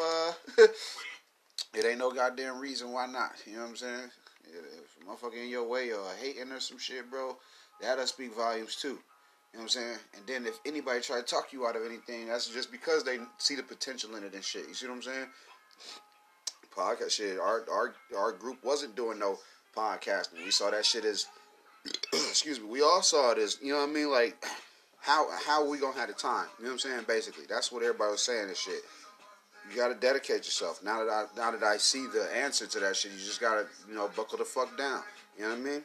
uh 0.59 0.63
it 1.75 1.87
ain't 1.87 1.99
no 1.99 2.13
goddamn 2.13 2.61
reason 2.61 2.93
why 2.93 3.07
not. 3.07 3.33
You 3.47 3.55
know 3.55 3.63
what 3.63 3.71
I'm 3.71 3.77
saying? 3.77 4.11
If 4.45 5.07
motherfucker 5.09 5.43
in 5.43 5.49
your 5.49 5.67
way 5.67 5.93
or 5.93 6.05
hating 6.21 6.53
or 6.53 6.61
some 6.61 6.77
shit, 6.77 7.11
bro, 7.11 7.39
that'll 7.81 8.07
speak 8.07 8.35
volumes 8.37 8.77
too. 8.77 8.99
Know 9.57 9.63
what 9.63 9.63
I'm 9.63 9.69
saying? 9.69 9.99
And 10.17 10.27
then 10.27 10.47
if 10.47 10.61
anybody 10.67 11.01
try 11.01 11.17
to 11.17 11.23
talk 11.23 11.53
you 11.53 11.67
out 11.67 11.77
of 11.77 11.83
anything, 11.85 12.29
that's 12.29 12.49
just 12.49 12.71
because 12.71 13.05
they 13.05 13.19
see 13.39 13.55
the 13.57 13.63
potential 13.63 14.15
in 14.17 14.23
it 14.23 14.35
and 14.35 14.45
shit. 14.45 14.69
You 14.69 14.75
see 14.75 14.87
what 14.87 14.97
I'm 14.97 15.03
saying? 15.03 15.27
podcast 16.77 17.13
shit. 17.13 17.39
Our 17.39 17.65
our 17.71 17.95
our 18.17 18.33
group 18.33 18.63
wasn't 18.63 18.95
doing 18.95 19.19
no 19.19 19.39
podcasting. 19.77 20.45
We 20.45 20.51
saw 20.51 20.71
that 20.71 20.85
shit 20.85 21.05
as 21.05 21.27
excuse 22.13 22.61
me. 22.61 22.67
We 22.67 22.83
all 22.83 23.03
saw 23.03 23.33
it 23.33 23.39
as 23.39 23.59
you 23.63 23.73
know 23.73 23.81
what 23.81 23.89
I 23.89 23.93
mean. 23.93 24.11
Like 24.11 24.45
how 25.01 25.27
how 25.47 25.69
we 25.69 25.79
gonna 25.79 25.99
have 25.99 26.09
the 26.09 26.15
time? 26.15 26.47
You 26.59 26.65
know 26.65 26.71
what 26.71 26.85
I'm 26.85 26.91
saying? 26.91 27.05
Basically, 27.09 27.45
that's 27.49 27.73
what 27.73 27.83
everybody 27.83 28.13
was 28.13 28.23
saying 28.23 28.49
and 28.49 28.57
shit. 28.57 28.83
You 29.71 29.77
gotta 29.77 29.95
dedicate 29.95 30.45
yourself. 30.45 30.83
Now 30.85 31.05
that 31.05 31.11
I 31.11 31.25
now 31.37 31.51
that 31.51 31.63
I 31.63 31.79
see 31.79 32.07
the 32.13 32.29
answer 32.37 32.67
to 32.67 32.81
that 32.81 32.97
shit, 32.97 33.13
you 33.13 33.19
just 33.19 33.41
gotta 33.41 33.67
you 33.89 33.95
know 33.95 34.11
buckle 34.15 34.39
the 34.39 34.45
fuck 34.45 34.77
down. 34.77 35.03
You 35.37 35.45
know 35.45 35.51
what 35.51 35.59
I 35.59 35.63
mean? 35.63 35.85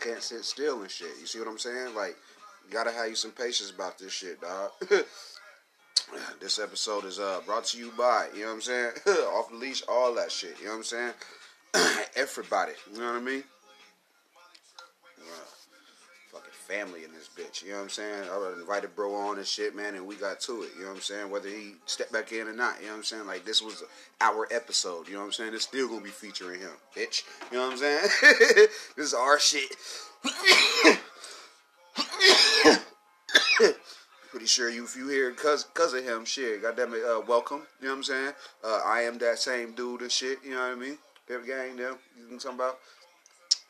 Can't 0.00 0.22
sit 0.22 0.44
still 0.44 0.80
and 0.82 0.90
shit. 0.90 1.10
You 1.20 1.26
see 1.26 1.38
what 1.38 1.48
I'm 1.48 1.58
saying? 1.58 1.94
Like, 1.94 2.16
gotta 2.70 2.90
have 2.90 3.08
you 3.08 3.14
some 3.14 3.32
patience 3.32 3.70
about 3.70 3.98
this 3.98 4.12
shit, 4.12 4.40
dog. 4.40 4.70
this 6.40 6.58
episode 6.58 7.04
is 7.04 7.18
uh 7.18 7.40
brought 7.46 7.64
to 7.66 7.78
you 7.78 7.92
by, 7.96 8.28
you 8.34 8.42
know 8.42 8.48
what 8.48 8.54
I'm 8.54 8.60
saying? 8.62 8.90
Off 9.06 9.50
the 9.50 9.56
leash, 9.56 9.82
all 9.88 10.14
that 10.14 10.32
shit, 10.32 10.58
you 10.58 10.66
know 10.66 10.72
what 10.72 10.78
I'm 10.78 10.84
saying? 10.84 11.12
Everybody, 12.16 12.72
you 12.92 13.00
know 13.00 13.12
what 13.12 13.22
I 13.22 13.24
mean? 13.24 13.44
Family 16.70 17.04
in 17.04 17.12
this 17.12 17.28
bitch, 17.36 17.62
you 17.64 17.70
know 17.70 17.78
what 17.78 17.84
I'm 17.84 17.88
saying? 17.88 18.28
I 18.30 18.52
invited 18.58 18.94
bro 18.94 19.14
on 19.14 19.38
and 19.38 19.46
shit, 19.46 19.74
man, 19.74 19.96
and 19.96 20.06
we 20.06 20.14
got 20.14 20.40
to 20.40 20.62
it, 20.62 20.70
you 20.76 20.82
know 20.82 20.88
what 20.90 20.96
I'm 20.96 21.02
saying? 21.02 21.30
Whether 21.30 21.48
he 21.48 21.74
stepped 21.86 22.12
back 22.12 22.30
in 22.32 22.46
or 22.46 22.52
not, 22.52 22.76
you 22.80 22.86
know 22.86 22.92
what 22.92 22.98
I'm 22.98 23.04
saying? 23.04 23.26
Like, 23.26 23.44
this 23.44 23.60
was 23.60 23.82
our 24.20 24.46
episode, 24.52 25.08
you 25.08 25.14
know 25.14 25.20
what 25.20 25.26
I'm 25.26 25.32
saying? 25.32 25.54
It's 25.54 25.64
still 25.64 25.88
gonna 25.88 26.00
be 26.00 26.10
featuring 26.10 26.60
him, 26.60 26.70
bitch, 26.96 27.24
you 27.50 27.58
know 27.58 27.64
what 27.64 27.72
I'm 27.72 27.78
saying? 27.78 28.08
this 28.96 29.06
is 29.06 29.14
our 29.14 29.40
shit. 29.40 29.74
Pretty 34.30 34.46
sure 34.46 34.70
you, 34.70 34.84
if 34.84 34.96
you 34.96 35.08
hear 35.08 35.32
cause 35.32 35.64
cause 35.74 35.92
of 35.92 36.04
him, 36.04 36.24
shit, 36.24 36.62
goddamn 36.62 36.94
it, 36.94 37.02
uh, 37.02 37.20
welcome. 37.26 37.62
You 37.80 37.88
know 37.88 37.94
what 37.94 37.98
I'm 37.98 38.04
saying? 38.04 38.32
Uh, 38.62 38.80
I 38.86 39.00
am 39.00 39.18
that 39.18 39.40
same 39.40 39.72
dude 39.72 40.02
and 40.02 40.12
shit. 40.12 40.38
You 40.44 40.52
know 40.52 40.60
what 40.60 40.70
I 40.70 40.74
mean? 40.76 40.98
Pip 41.26 41.44
gang, 41.46 41.74
them. 41.74 41.98
You 42.16 42.22
know 42.22 42.28
what 42.28 42.32
I'm 42.32 42.38
talking 42.38 42.58
about? 42.58 42.78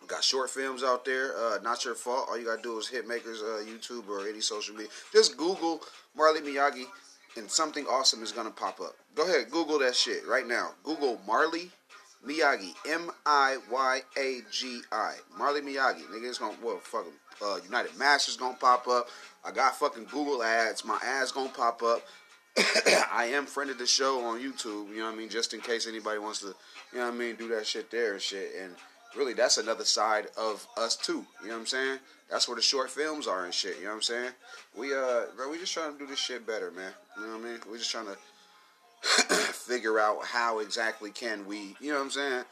Got 0.07 0.24
short 0.24 0.51
films 0.51 0.82
out 0.82 1.05
there. 1.05 1.36
Uh, 1.36 1.59
not 1.62 1.84
your 1.84 1.94
fault. 1.94 2.26
All 2.28 2.36
you 2.38 2.44
gotta 2.44 2.62
do 2.62 2.76
is 2.78 2.88
Hitmakers 2.88 3.42
uh, 3.42 3.64
YouTube 3.64 4.09
or 4.09 4.26
any 4.28 4.40
social 4.40 4.74
media. 4.74 4.90
Just 5.12 5.36
Google 5.36 5.82
Marley 6.16 6.40
Miyagi, 6.40 6.84
and 7.36 7.48
something 7.48 7.86
awesome 7.86 8.22
is 8.22 8.32
gonna 8.32 8.51
pop 8.51 8.80
up. 8.80 8.96
Go 9.14 9.22
ahead, 9.22 9.51
Google 9.51 9.78
that 9.78 9.94
shit 9.94 10.26
right 10.26 10.46
now. 10.46 10.70
Google 10.82 11.20
Marley 11.26 11.70
Miyagi, 12.26 12.74
M 12.88 13.11
I 13.24 13.59
Y 13.70 14.01
A 14.18 14.40
G 14.51 14.80
I, 14.90 15.14
Marley 15.38 15.61
Miyagi. 15.61 16.03
Nigga, 16.11 16.28
it's 16.28 16.38
gonna 16.38 16.57
well, 16.62 16.78
fuck 16.82 17.07
'em. 17.07 17.12
Uh, 17.40 17.59
UnitedMasters 17.68 18.38
gonna 18.38 18.57
pop 18.57 18.88
up. 18.88 19.09
I 19.44 19.53
got 19.53 19.78
fucking 19.78 20.07
Google 20.07 20.42
ads. 20.42 20.84
My 20.84 20.98
ads 21.05 21.30
gonna 21.30 21.51
pop 21.51 21.82
up. 21.82 22.03
I 23.12 23.30
am 23.32 23.46
friend 23.46 23.70
of 23.70 23.78
the 23.78 23.86
show 23.86 24.24
on 24.24 24.40
YouTube. 24.40 24.90
You 24.90 24.98
know 24.98 25.05
what 25.05 25.14
I 25.14 25.16
mean? 25.16 25.28
Just 25.28 25.55
in 25.55 25.61
case 25.61 25.86
anybody 25.86 26.18
wants 26.18 26.40
to, 26.40 26.48
you 26.92 26.98
know 26.98 27.05
what 27.05 27.14
I 27.14 27.16
mean, 27.16 27.36
do 27.36 27.48
that 27.48 27.66
shit 27.66 27.90
there 27.90 28.14
and 28.14 28.20
shit. 28.20 28.53
And 28.61 28.74
really, 29.16 29.34
that's 29.34 29.58
another 29.58 29.84
side 29.84 30.28
of 30.36 30.66
us 30.76 30.96
too. 30.96 31.26
You 31.42 31.48
know 31.48 31.54
what 31.54 31.61
I'm 31.61 31.66
saying? 31.66 31.98
That's 32.30 32.46
where 32.48 32.56
the 32.56 32.62
short 32.62 32.90
films 32.90 33.26
are 33.26 33.44
and 33.44 33.52
shit. 33.52 33.76
You 33.78 33.84
know 33.84 33.90
what 33.90 33.96
I'm 33.96 34.02
saying? 34.02 34.30
We 34.76 34.94
uh, 34.94 35.22
bro, 35.36 35.50
we 35.50 35.58
just 35.58 35.74
trying 35.74 35.92
to 35.92 35.98
do 35.98 36.06
this 36.06 36.18
shit 36.18 36.46
better, 36.46 36.70
man. 36.70 36.92
You 37.16 37.26
know 37.26 37.32
what 37.38 37.46
I 37.46 37.50
mean? 37.50 37.61
We're 37.68 37.78
just 37.78 37.90
trying 37.90 38.06
to 38.06 38.16
figure 39.34 39.98
out 39.98 40.24
how 40.24 40.61
exactly 40.61 41.11
can 41.11 41.46
we, 41.46 41.76
you 41.80 41.90
know 41.90 41.98
what 41.98 42.04
I'm 42.04 42.11
saying? 42.11 42.44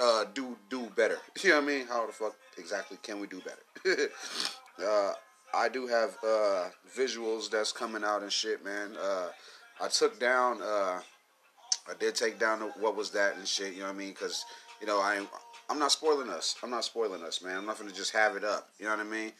Uh, 0.00 0.24
do 0.32 0.56
do 0.70 0.90
better. 0.96 1.18
You 1.42 1.50
know 1.50 1.56
what 1.56 1.64
I 1.64 1.66
mean? 1.66 1.86
How 1.86 2.06
the 2.06 2.12
fuck 2.12 2.36
exactly 2.56 2.98
can 3.02 3.20
we 3.20 3.26
do 3.26 3.40
better? 3.40 4.10
uh, 4.84 5.12
I 5.54 5.68
do 5.68 5.86
have 5.86 6.16
uh, 6.24 6.68
visuals 6.96 7.50
that's 7.50 7.72
coming 7.72 8.04
out 8.04 8.22
and 8.22 8.32
shit, 8.32 8.64
man. 8.64 8.96
Uh, 9.02 9.28
I 9.80 9.88
took 9.88 10.18
down, 10.18 10.62
uh, 10.62 11.00
I 11.88 11.94
did 11.98 12.14
take 12.14 12.38
down 12.38 12.60
what 12.80 12.96
was 12.96 13.10
that 13.10 13.36
and 13.36 13.46
shit. 13.46 13.74
You 13.74 13.80
know 13.80 13.86
what 13.86 13.96
I 13.96 13.98
mean? 13.98 14.10
Because 14.10 14.44
you 14.82 14.86
know 14.88 14.98
I, 14.98 15.24
I'm 15.70 15.78
not 15.78 15.92
spoiling 15.92 16.28
us. 16.28 16.56
I'm 16.62 16.70
not 16.70 16.84
spoiling 16.84 17.22
us, 17.22 17.40
man. 17.40 17.56
I'm 17.56 17.64
not 17.66 17.78
gonna 17.78 17.92
just 17.92 18.12
have 18.12 18.36
it 18.36 18.44
up. 18.44 18.68
You 18.78 18.84
know 18.84 18.96
what 18.96 19.06
I 19.06 19.08
mean? 19.08 19.32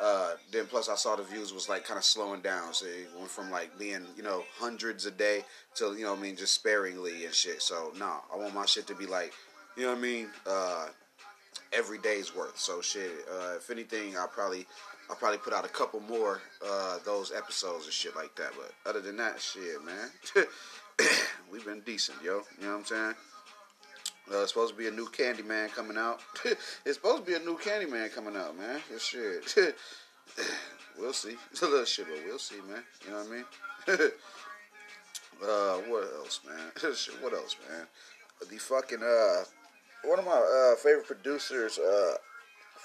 Uh, 0.00 0.34
then 0.52 0.66
plus 0.66 0.88
I 0.88 0.94
saw 0.94 1.16
the 1.16 1.22
views 1.22 1.52
was 1.52 1.68
like 1.68 1.84
kind 1.84 1.98
of 1.98 2.04
slowing 2.04 2.40
down. 2.40 2.74
So 2.74 2.86
it 2.86 3.08
went 3.16 3.30
from 3.30 3.50
like 3.50 3.76
being 3.78 4.04
you 4.16 4.22
know 4.22 4.44
hundreds 4.58 5.06
a 5.06 5.10
day 5.10 5.44
to 5.76 5.94
you 5.94 6.04
know 6.04 6.14
I 6.14 6.18
mean 6.18 6.36
just 6.36 6.54
sparingly 6.54 7.24
and 7.24 7.34
shit. 7.34 7.62
So 7.62 7.92
nah, 7.96 8.18
I 8.32 8.36
want 8.36 8.54
my 8.54 8.66
shit 8.66 8.86
to 8.88 8.94
be 8.94 9.06
like 9.06 9.32
you 9.76 9.84
know 9.84 9.90
what 9.90 9.98
I 9.98 10.02
mean. 10.02 10.28
Uh, 10.46 10.88
every 11.72 11.98
day's 11.98 12.34
worth. 12.34 12.58
So 12.58 12.80
shit. 12.80 13.10
Uh, 13.32 13.54
if 13.56 13.70
anything, 13.70 14.16
I'll 14.16 14.28
probably 14.28 14.66
I'll 15.08 15.16
probably 15.16 15.38
put 15.38 15.52
out 15.52 15.64
a 15.64 15.68
couple 15.68 16.00
more 16.00 16.42
uh, 16.64 16.98
those 17.04 17.32
episodes 17.32 17.84
and 17.84 17.92
shit 17.92 18.14
like 18.14 18.34
that. 18.36 18.50
But 18.56 18.72
other 18.88 19.00
than 19.00 19.16
that, 19.16 19.40
shit, 19.40 19.82
man, 19.84 20.10
we've 21.52 21.64
been 21.64 21.80
decent, 21.80 22.18
yo. 22.22 22.42
You 22.60 22.66
know 22.66 22.72
what 22.72 22.78
I'm 22.78 22.84
saying? 22.84 23.14
Uh, 24.30 24.42
it's 24.42 24.52
supposed 24.52 24.74
to 24.74 24.78
be 24.78 24.88
a 24.88 24.90
new 24.90 25.06
Candyman 25.06 25.72
coming 25.72 25.96
out. 25.96 26.20
it's 26.44 26.94
supposed 26.94 27.24
to 27.24 27.30
be 27.30 27.34
a 27.34 27.38
new 27.38 27.56
Candyman 27.58 28.12
coming 28.14 28.36
out, 28.36 28.56
man. 28.58 28.80
This 28.90 29.02
shit. 29.02 29.54
we'll 30.98 31.12
see. 31.12 31.36
It's 31.50 31.62
a 31.62 31.66
little 31.66 31.84
shit, 31.84 32.06
but 32.06 32.18
we'll 32.26 32.38
see, 32.38 32.56
man. 32.68 32.82
You 33.04 33.12
know 33.12 33.18
what 33.18 33.26
I 33.26 33.30
mean? 33.30 34.10
uh, 35.42 35.90
what 35.90 36.04
else, 36.14 36.40
man? 36.46 36.92
what 37.22 37.32
else, 37.32 37.56
man? 37.68 37.86
The 38.50 38.58
fucking 38.58 39.02
uh, 39.02 39.44
one 40.04 40.18
of 40.18 40.24
my 40.24 40.32
uh 40.32 40.76
favorite 40.76 41.06
producers, 41.06 41.78
uh, 41.78 42.14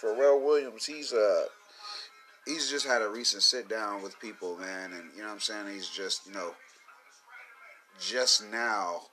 Pharrell 0.02 0.44
Williams. 0.44 0.86
He's 0.86 1.14
uh, 1.14 1.46
he's 2.46 2.70
just 2.70 2.88
had 2.88 3.02
a 3.02 3.10
recent 3.10 3.44
sit 3.44 3.70
down 3.70 4.02
with 4.02 4.20
people, 4.20 4.58
man, 4.58 4.94
and 4.94 5.12
you 5.14 5.22
know 5.22 5.28
what 5.28 5.34
I'm 5.34 5.40
saying. 5.40 5.68
He's 5.72 5.90
just 5.90 6.26
you 6.26 6.34
know, 6.34 6.54
just 8.00 8.50
now 8.52 9.04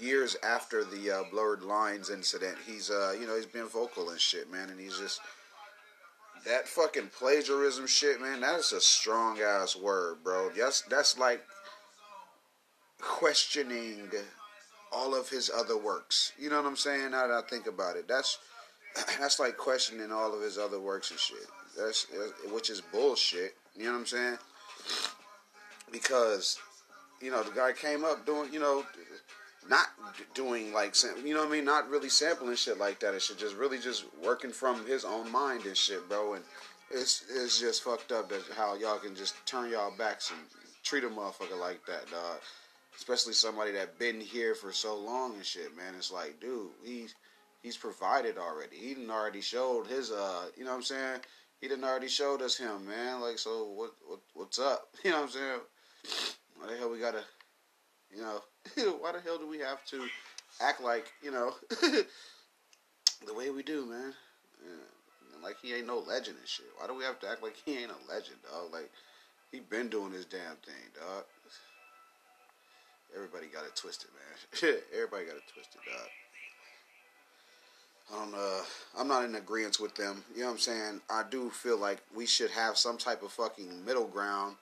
years 0.00 0.36
after 0.42 0.84
the 0.84 1.10
uh, 1.10 1.22
blurred 1.30 1.62
lines 1.62 2.10
incident, 2.10 2.56
he's 2.66 2.90
uh, 2.90 3.14
you 3.18 3.26
know, 3.26 3.36
he's 3.36 3.46
been 3.46 3.66
vocal 3.66 4.10
and 4.10 4.20
shit, 4.20 4.50
man, 4.50 4.70
and 4.70 4.80
he's 4.80 4.98
just 4.98 5.20
that 6.46 6.68
fucking 6.68 7.10
plagiarism 7.18 7.86
shit, 7.86 8.20
man. 8.20 8.40
That 8.40 8.58
is 8.58 8.72
a 8.72 8.80
strong 8.80 9.40
ass 9.40 9.76
word, 9.76 10.18
bro. 10.22 10.50
That's 10.56 10.82
that's 10.82 11.18
like 11.18 11.42
questioning 12.98 14.10
all 14.92 15.14
of 15.14 15.28
his 15.28 15.50
other 15.54 15.76
works. 15.76 16.32
You 16.38 16.50
know 16.50 16.56
what 16.56 16.66
I'm 16.66 16.76
saying? 16.76 17.10
Now 17.10 17.26
that 17.26 17.44
I 17.44 17.48
think 17.48 17.66
about 17.66 17.96
it, 17.96 18.08
that's 18.08 18.38
that's 19.18 19.38
like 19.38 19.56
questioning 19.56 20.12
all 20.12 20.34
of 20.34 20.42
his 20.42 20.58
other 20.58 20.80
works 20.80 21.10
and 21.10 21.20
shit. 21.20 21.46
That's 21.76 22.06
which 22.50 22.70
is 22.70 22.80
bullshit. 22.80 23.54
You 23.76 23.84
know 23.84 23.92
what 23.92 23.98
I'm 23.98 24.06
saying? 24.06 24.38
Because 25.92 26.58
you 27.20 27.30
know 27.30 27.42
the 27.42 27.54
guy 27.54 27.72
came 27.72 28.04
up 28.04 28.26
doing 28.26 28.52
you 28.52 28.60
know 28.60 28.84
not 29.68 29.86
doing 30.34 30.72
like 30.72 30.94
you 31.24 31.34
know 31.34 31.40
what 31.40 31.48
I 31.48 31.52
mean, 31.52 31.64
not 31.64 31.88
really 31.88 32.08
sampling 32.08 32.56
shit 32.56 32.78
like 32.78 33.00
that 33.00 33.12
and 33.12 33.22
shit, 33.22 33.38
just 33.38 33.56
really 33.56 33.78
just 33.78 34.04
working 34.24 34.50
from 34.50 34.86
his 34.86 35.04
own 35.04 35.30
mind 35.30 35.64
and 35.66 35.76
shit, 35.76 36.08
bro. 36.08 36.34
And 36.34 36.44
it's 36.90 37.24
it's 37.30 37.60
just 37.60 37.82
fucked 37.82 38.12
up 38.12 38.28
that 38.30 38.42
how 38.56 38.74
y'all 38.76 38.98
can 38.98 39.14
just 39.14 39.34
turn 39.46 39.70
y'all 39.70 39.92
backs 39.96 40.30
and 40.30 40.40
treat 40.82 41.04
a 41.04 41.08
motherfucker 41.08 41.58
like 41.58 41.84
that, 41.86 42.10
dog. 42.10 42.38
Especially 42.96 43.32
somebody 43.32 43.70
that 43.72 43.98
been 43.98 44.20
here 44.20 44.54
for 44.54 44.72
so 44.72 44.96
long 44.96 45.34
and 45.34 45.44
shit, 45.44 45.76
man. 45.76 45.94
It's 45.96 46.12
like, 46.12 46.40
dude, 46.40 46.70
he's 46.84 47.14
he's 47.62 47.76
provided 47.76 48.38
already. 48.38 48.76
He 48.76 48.94
didn't 48.94 49.10
already 49.10 49.40
showed 49.40 49.86
his 49.86 50.10
uh, 50.10 50.46
you 50.56 50.64
know 50.64 50.70
what 50.70 50.76
I'm 50.76 50.82
saying? 50.82 51.20
He 51.60 51.68
didn't 51.68 51.84
already 51.84 52.08
showed 52.08 52.40
us 52.40 52.56
him, 52.56 52.86
man. 52.86 53.20
Like, 53.20 53.38
so 53.38 53.64
what 53.74 53.90
what 54.06 54.20
what's 54.34 54.58
up? 54.58 54.88
You 55.04 55.10
know 55.10 55.18
what 55.18 55.24
I'm 55.24 55.30
saying? 55.30 55.60
Why 56.56 56.72
the 56.72 56.76
hell 56.76 56.90
we 56.90 56.98
gotta 56.98 57.22
you 58.14 58.22
know, 58.22 58.40
why 59.00 59.12
the 59.12 59.20
hell 59.20 59.38
do 59.38 59.48
we 59.48 59.58
have 59.58 59.84
to 59.86 60.06
act 60.60 60.82
like, 60.82 61.12
you 61.22 61.30
know, 61.30 61.54
the 61.70 63.34
way 63.34 63.50
we 63.50 63.62
do, 63.62 63.86
man? 63.86 64.14
Yeah. 64.62 65.42
Like 65.42 65.56
he 65.62 65.74
ain't 65.74 65.86
no 65.86 65.98
legend 65.98 66.36
and 66.38 66.48
shit. 66.48 66.66
Why 66.78 66.86
do 66.86 66.94
we 66.94 67.04
have 67.04 67.20
to 67.20 67.28
act 67.28 67.42
like 67.42 67.56
he 67.64 67.78
ain't 67.78 67.90
a 67.90 68.12
legend, 68.12 68.36
dog? 68.50 68.72
Like 68.72 68.90
he 69.52 69.60
been 69.60 69.88
doing 69.88 70.12
his 70.12 70.24
damn 70.24 70.56
thing, 70.64 70.90
dog. 70.94 71.24
Everybody 73.14 73.46
got 73.46 73.64
it 73.64 73.74
twisted, 73.74 74.10
man. 74.12 74.74
Everybody 74.94 75.24
got 75.26 75.36
it 75.36 75.42
twisted, 75.52 75.80
dog. 75.86 76.08
I 78.12 78.24
don't 78.24 78.34
uh 78.34 78.64
I'm 78.98 79.08
not 79.08 79.24
in 79.24 79.34
agreement 79.36 79.80
with 79.80 79.94
them. 79.94 80.24
You 80.34 80.40
know 80.40 80.46
what 80.46 80.52
I'm 80.52 80.58
saying? 80.58 81.00
I 81.08 81.22
do 81.30 81.50
feel 81.50 81.78
like 81.78 82.00
we 82.14 82.26
should 82.26 82.50
have 82.50 82.76
some 82.76 82.98
type 82.98 83.22
of 83.22 83.32
fucking 83.32 83.84
middle 83.84 84.06
ground 84.06 84.56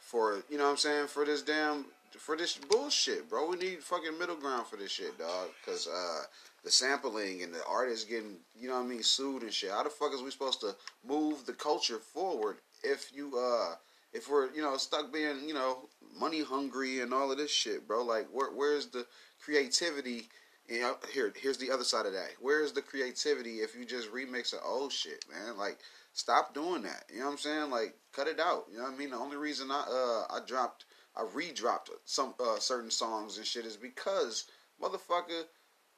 for 0.00 0.42
you 0.48 0.58
know 0.58 0.64
what 0.64 0.70
I'm 0.70 0.76
saying, 0.76 1.06
for 1.08 1.24
this 1.24 1.42
damn 1.42 1.84
for 2.16 2.36
this 2.36 2.56
bullshit, 2.56 3.28
bro. 3.28 3.50
We 3.50 3.56
need 3.56 3.82
fucking 3.82 4.18
middle 4.18 4.36
ground 4.36 4.66
for 4.66 4.76
this 4.76 4.92
shit, 4.92 5.18
dog. 5.18 5.48
Cause 5.64 5.86
uh, 5.86 6.24
the 6.64 6.70
sampling 6.70 7.42
and 7.42 7.54
the 7.54 7.64
artists 7.68 8.04
getting, 8.04 8.36
you 8.58 8.68
know 8.68 8.74
what 8.74 8.84
I 8.84 8.88
mean, 8.88 9.02
sued 9.02 9.42
and 9.42 9.52
shit. 9.52 9.70
How 9.70 9.82
the 9.82 9.90
fuck 9.90 10.12
is 10.12 10.22
we 10.22 10.30
supposed 10.30 10.60
to 10.60 10.74
move 11.06 11.46
the 11.46 11.52
culture 11.52 11.98
forward 11.98 12.58
if 12.82 13.10
you 13.14 13.38
uh 13.38 13.74
if 14.12 14.28
we're 14.30 14.52
you 14.52 14.62
know 14.62 14.76
stuck 14.76 15.12
being 15.12 15.46
you 15.46 15.54
know 15.54 15.88
money 16.18 16.42
hungry 16.42 17.00
and 17.00 17.12
all 17.12 17.30
of 17.30 17.38
this 17.38 17.50
shit, 17.50 17.86
bro? 17.86 18.04
Like 18.04 18.28
where 18.32 18.50
where's 18.50 18.86
the 18.86 19.06
creativity? 19.42 20.28
You 20.68 20.80
know, 20.80 20.96
here 21.12 21.32
here's 21.36 21.58
the 21.58 21.70
other 21.70 21.84
side 21.84 22.06
of 22.06 22.12
that. 22.12 22.30
Where's 22.40 22.72
the 22.72 22.82
creativity 22.82 23.56
if 23.56 23.74
you 23.74 23.84
just 23.84 24.12
remix 24.12 24.50
the 24.50 24.60
old 24.62 24.92
shit, 24.92 25.24
man? 25.30 25.56
Like 25.56 25.78
stop 26.12 26.52
doing 26.54 26.82
that. 26.82 27.04
You 27.12 27.20
know 27.20 27.26
what 27.26 27.32
I'm 27.32 27.38
saying? 27.38 27.70
Like 27.70 27.94
cut 28.12 28.26
it 28.28 28.40
out. 28.40 28.64
You 28.70 28.78
know 28.78 28.84
what 28.84 28.94
I 28.94 28.96
mean? 28.96 29.10
The 29.10 29.16
only 29.16 29.36
reason 29.36 29.70
I 29.70 29.84
uh 29.88 30.34
I 30.34 30.40
dropped 30.46 30.84
I 31.18 31.22
redropped 31.22 31.88
some 32.04 32.34
uh, 32.40 32.58
certain 32.60 32.90
songs 32.90 33.38
and 33.38 33.46
shit 33.46 33.66
is 33.66 33.76
because 33.76 34.44
motherfucker, 34.80 35.42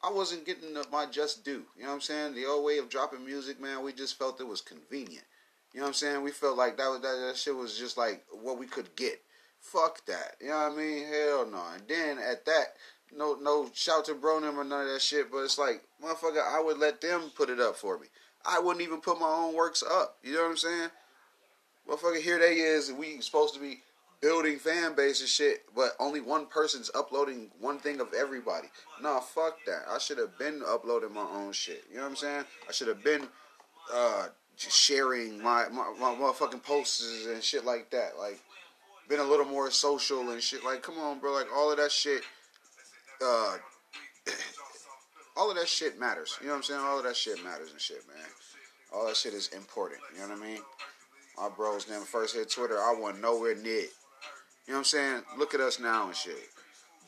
I 0.03 0.11
wasn't 0.11 0.47
getting 0.47 0.75
my 0.91 1.05
just 1.07 1.45
due. 1.45 1.65
You 1.77 1.83
know 1.83 1.89
what 1.89 1.95
I'm 1.97 2.01
saying? 2.01 2.35
The 2.35 2.47
old 2.47 2.65
way 2.65 2.79
of 2.79 2.89
dropping 2.89 3.25
music, 3.25 3.61
man, 3.61 3.85
we 3.85 3.93
just 3.93 4.19
felt 4.19 4.41
it 4.41 4.47
was 4.47 4.63
convenient. 4.63 5.27
You 5.75 5.81
know 5.81 5.85
what 5.85 5.89
I'm 5.89 5.95
saying? 5.95 6.23
We 6.23 6.31
felt 6.31 6.57
like 6.57 6.79
that 6.79 6.89
was 6.89 7.01
that, 7.03 7.27
that 7.27 7.37
shit 7.37 7.55
was 7.55 7.79
just 7.79 7.99
like 7.99 8.25
what 8.31 8.59
we 8.59 8.67
could 8.67 8.97
get. 8.97 9.21
Fuck 9.61 10.07
that. 10.07 10.37
You 10.41 10.49
know 10.49 10.69
what 10.69 10.73
I 10.73 10.77
mean? 10.77 11.07
Hell 11.07 11.47
no. 11.47 11.63
And 11.75 11.87
then 11.87 12.19
at 12.19 12.47
that, 12.47 12.75
no 13.15 13.37
no 13.41 13.71
shout 13.75 14.07
to 14.07 14.15
Bronim 14.15 14.57
or 14.57 14.65
none 14.65 14.87
of 14.87 14.93
that 14.93 15.03
shit, 15.03 15.31
but 15.31 15.45
it's 15.45 15.59
like, 15.59 15.83
motherfucker, 16.03 16.43
I 16.43 16.63
would 16.63 16.79
let 16.79 17.03
them 17.03 17.31
put 17.37 17.51
it 17.51 17.61
up 17.61 17.77
for 17.77 17.99
me. 17.99 18.07
I 18.45 18.59
wouldn't 18.59 18.83
even 18.83 19.03
put 19.03 19.21
my 19.21 19.29
own 19.29 19.55
works 19.55 19.83
up. 19.83 20.17
You 20.23 20.33
know 20.33 20.45
what 20.45 20.51
I'm 20.51 20.57
saying? 20.57 20.89
Motherfucker, 21.89 22.21
here 22.21 22.39
they 22.39 22.55
is, 22.55 22.91
we 22.91 23.21
supposed 23.21 23.55
to 23.55 23.61
be 23.61 23.83
building 24.21 24.59
fan 24.59 24.95
base 24.95 25.21
and 25.21 25.29
shit, 25.29 25.65
but 25.75 25.93
only 25.99 26.21
one 26.21 26.47
person's 26.47 26.91
uploading 26.95 27.51
one 27.61 27.79
thing 27.79 28.01
of 28.01 28.09
everybody. 28.19 28.69
Nah, 29.03 29.21
fuck 29.21 29.57
that. 29.67 29.83
I 29.91 29.99
should 29.99 30.19
have 30.19 30.39
been 30.39 30.63
uploading 30.67 31.15
my 31.15 31.27
own 31.35 31.53
shit. 31.53 31.85
You 31.91 31.97
know 31.97 32.03
what 32.03 32.11
I'm 32.11 32.17
saying? 32.17 32.45
I 32.69 32.73
should 32.73 32.89
have 32.89 33.03
been 33.03 33.27
uh, 33.93 34.29
sharing 34.57 35.43
my, 35.43 35.69
my, 35.71 35.93
my 35.99 36.15
motherfucking 36.15 36.63
posts 36.63 37.27
and 37.27 37.43
shit 37.43 37.65
like 37.65 37.91
that. 37.91 38.19
Like, 38.19 38.41
been 39.09 39.21
a 39.21 39.25
little 39.25 39.47
more 39.47 39.71
social 39.71 40.31
and 40.31 40.43
shit. 40.43 40.65
Like, 40.65 40.83
come 40.83 40.99
on, 40.99 41.19
bro. 41.19 41.33
Like, 41.33 41.53
all 41.55 41.71
of 41.71 41.79
that 41.79 41.91
shit. 41.91 42.23
Uh, 43.25 43.57
all 45.37 45.51
of 45.51 45.57
that 45.57 45.69
shit 45.69 45.99
matters. 45.99 46.37
You 46.41 46.47
know 46.47 46.53
what 46.53 46.59
I'm 46.59 46.63
saying? 46.65 46.81
All 46.81 46.99
of 46.99 47.05
that 47.05 47.17
shit 47.17 47.43
matters 47.43 47.73
and 47.73 47.81
shit, 47.81 48.07
man. 48.07 48.27
All 48.93 49.07
that 49.07 49.17
shit 49.17 49.35
is 49.35 49.49
important. 49.49 50.01
You 50.15 50.23
know 50.23 50.35
what 50.35 50.43
I 50.43 50.47
mean? 50.47 50.61
My 51.39 51.49
bros 51.49 51.89
never 51.89 52.05
first 52.05 52.35
hit 52.35 52.51
Twitter. 52.51 52.77
I 52.77 52.95
wasn't 52.99 53.23
nowhere 53.23 53.55
near. 53.55 53.87
You 54.67 54.73
know 54.73 54.79
what 54.79 54.79
I'm 54.79 54.85
saying? 54.85 55.23
Look 55.39 55.55
at 55.55 55.61
us 55.61 55.81
now 55.81 56.07
and 56.07 56.17
shit. 56.17 56.49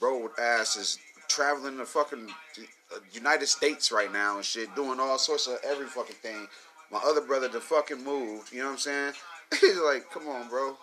Bro 0.00 0.30
ass 0.38 0.76
is 0.76 0.98
traveling 1.28 1.76
the 1.76 1.84
fucking 1.84 2.28
uh, 2.58 2.98
United 3.12 3.46
States 3.46 3.92
right 3.92 4.12
now 4.12 4.36
and 4.36 4.44
shit, 4.44 4.74
doing 4.74 4.98
all 5.00 5.18
sorts 5.18 5.46
of 5.46 5.58
every 5.64 5.86
fucking 5.86 6.16
thing. 6.16 6.48
My 6.90 7.00
other 7.04 7.20
brother 7.20 7.48
the 7.48 7.60
fucking 7.60 8.02
moved. 8.02 8.52
You 8.52 8.60
know 8.60 8.66
what 8.66 8.72
I'm 8.72 8.78
saying? 8.78 9.12
He's 9.60 9.78
like, 9.78 10.10
come 10.10 10.28
on, 10.28 10.48
bro. 10.48 10.76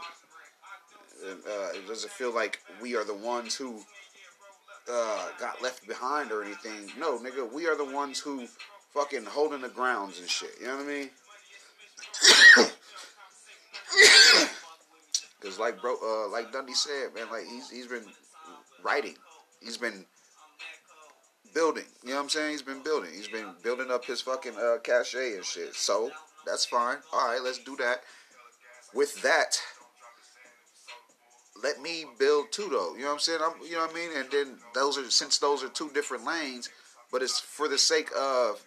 Uh, 1.24 1.70
it 1.76 1.88
doesn't 1.88 2.12
feel 2.12 2.34
like 2.34 2.60
we 2.82 2.96
are 2.96 3.04
the 3.04 3.14
ones 3.14 3.56
who 3.56 3.82
uh, 4.92 5.28
got 5.40 5.62
left 5.62 5.88
behind 5.88 6.32
or 6.32 6.44
anything. 6.44 6.92
No, 6.98 7.20
nigga, 7.20 7.52
we 7.52 7.68
are 7.68 7.76
the 7.76 7.86
ones 7.86 8.20
who 8.20 8.48
fucking 8.94 9.26
holding 9.26 9.62
the 9.62 9.70
grounds 9.70 10.20
and 10.20 10.30
shit. 10.30 10.52
You 10.62 10.68
know 10.68 10.78
what 10.78 10.86
I 10.86 10.88
mean? 10.88 11.10
Cause 15.42 15.58
like 15.58 15.82
bro, 15.82 15.96
uh, 16.04 16.30
like 16.30 16.52
Dundee 16.52 16.74
said, 16.74 17.14
man, 17.16 17.30
like 17.32 17.46
he's 17.46 17.70
he's 17.70 17.88
been 17.88 18.06
writing, 18.84 19.16
he's 19.62 19.78
been 19.78 20.06
building. 21.54 21.86
You 22.04 22.10
know 22.10 22.16
what 22.16 22.24
I'm 22.24 22.30
saying? 22.30 22.52
He's 22.52 22.62
been 22.62 22.84
building. 22.84 23.12
He's 23.14 23.28
been 23.28 23.54
building 23.64 23.90
up 23.90 24.06
his 24.06 24.22
fucking 24.22 24.56
uh, 24.58 24.78
cachet 24.84 25.36
and 25.36 25.46
shit. 25.46 25.76
So 25.76 26.12
that's 26.46 26.66
fine. 26.66 26.98
All 27.14 27.28
right, 27.28 27.42
let's 27.42 27.60
do 27.60 27.76
that. 27.78 28.02
With 28.94 29.22
that, 29.22 29.60
let 31.64 31.82
me 31.82 32.06
build 32.18 32.52
too, 32.52 32.68
though. 32.70 32.96
You 32.96 33.02
know 33.02 33.08
what 33.08 33.14
I'm 33.14 33.20
saying? 33.20 33.40
I'm, 33.42 33.54
you 33.66 33.74
know 33.74 33.82
what 33.82 33.92
I 33.92 33.94
mean? 33.94 34.10
And 34.16 34.32
then 34.32 34.58
those 34.74 34.98
are 34.98 35.10
since 35.10 35.38
those 35.38 35.64
are 35.64 35.70
two 35.70 35.90
different 35.94 36.26
lanes, 36.26 36.70
but 37.12 37.22
it's 37.22 37.40
for 37.40 37.68
the 37.68 37.78
sake 37.78 38.10
of 38.18 38.62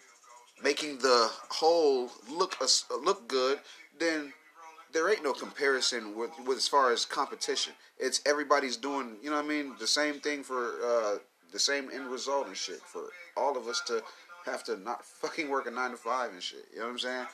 making 0.63 0.99
the 0.99 1.29
whole 1.49 2.09
look 2.29 2.55
uh, 2.61 2.95
look 3.03 3.27
good. 3.27 3.59
Then 3.99 4.33
there 4.93 5.09
ain't 5.09 5.23
no 5.23 5.33
comparison 5.33 6.15
with, 6.15 6.31
with 6.45 6.57
as 6.57 6.67
far 6.67 6.91
as 6.91 7.05
competition. 7.05 7.73
It's 7.97 8.21
everybody's 8.25 8.77
doing, 8.77 9.17
you 9.21 9.29
know 9.29 9.37
what 9.37 9.45
I 9.45 9.47
mean, 9.47 9.75
the 9.79 9.87
same 9.87 10.19
thing 10.19 10.43
for 10.43 10.75
uh, 10.85 11.17
the 11.51 11.59
same 11.59 11.89
end 11.93 12.07
result 12.07 12.47
and 12.47 12.55
shit. 12.55 12.81
For 12.81 13.03
all 13.35 13.57
of 13.57 13.67
us 13.67 13.81
to 13.87 14.01
have 14.45 14.63
to 14.65 14.77
not 14.77 15.03
fucking 15.03 15.49
work 15.49 15.67
a 15.67 15.71
nine 15.71 15.91
to 15.91 15.97
five 15.97 16.31
and 16.31 16.41
shit. 16.41 16.65
You 16.71 16.79
know 16.79 16.85
what 16.85 16.91
I'm 16.91 16.99
saying? 16.99 17.25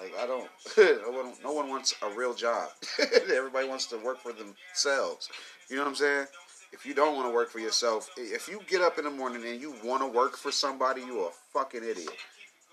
Like 0.00 0.14
I 0.18 0.26
don't, 0.26 0.48
no 1.02 1.10
one, 1.10 1.32
no 1.42 1.52
one 1.52 1.68
wants 1.68 1.94
a 2.02 2.10
real 2.10 2.34
job. 2.34 2.70
Everybody 3.32 3.68
wants 3.68 3.86
to 3.86 3.98
work 3.98 4.20
for 4.20 4.32
themselves. 4.32 5.28
You 5.68 5.76
know 5.76 5.82
what 5.82 5.88
I'm 5.88 5.96
saying? 5.96 6.26
If 6.72 6.84
you 6.84 6.94
don't 6.94 7.16
want 7.16 7.26
to 7.28 7.34
work 7.34 7.50
for 7.50 7.60
yourself, 7.60 8.10
if 8.16 8.46
you 8.46 8.60
get 8.68 8.82
up 8.82 8.98
in 8.98 9.04
the 9.04 9.10
morning 9.10 9.42
and 9.46 9.60
you 9.60 9.74
want 9.82 10.02
to 10.02 10.06
work 10.06 10.36
for 10.36 10.52
somebody, 10.52 11.00
you 11.00 11.20
are 11.20 11.30
a 11.30 11.32
fucking 11.52 11.82
idiot. 11.82 12.10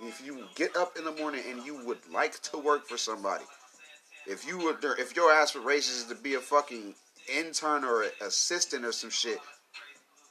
if 0.01 0.23
you 0.25 0.43
get 0.55 0.75
up 0.75 0.97
in 0.97 1.05
the 1.05 1.13
morning 1.13 1.41
and 1.49 1.65
you 1.65 1.83
would 1.85 1.99
like 2.11 2.41
to 2.41 2.57
work 2.57 2.85
for 2.85 2.97
somebody, 2.97 3.45
if 4.27 4.47
you 4.47 4.57
would, 4.59 4.77
if 4.99 5.15
your 5.15 5.31
aspirations 5.31 5.97
is 5.97 6.05
to 6.05 6.15
be 6.15 6.35
a 6.35 6.39
fucking 6.39 6.95
intern 7.33 7.83
or 7.83 8.05
assistant 8.21 8.85
or 8.85 8.91
some 8.91 9.09
shit, 9.09 9.39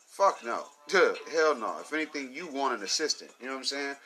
fuck 0.08 0.44
no, 0.44 0.64
hell 1.32 1.54
no. 1.54 1.76
If 1.80 1.92
anything, 1.92 2.32
you 2.32 2.48
want 2.48 2.74
an 2.74 2.82
assistant. 2.82 3.30
You 3.40 3.46
know 3.46 3.52
what 3.52 3.58
I'm 3.58 3.64
saying? 3.64 3.96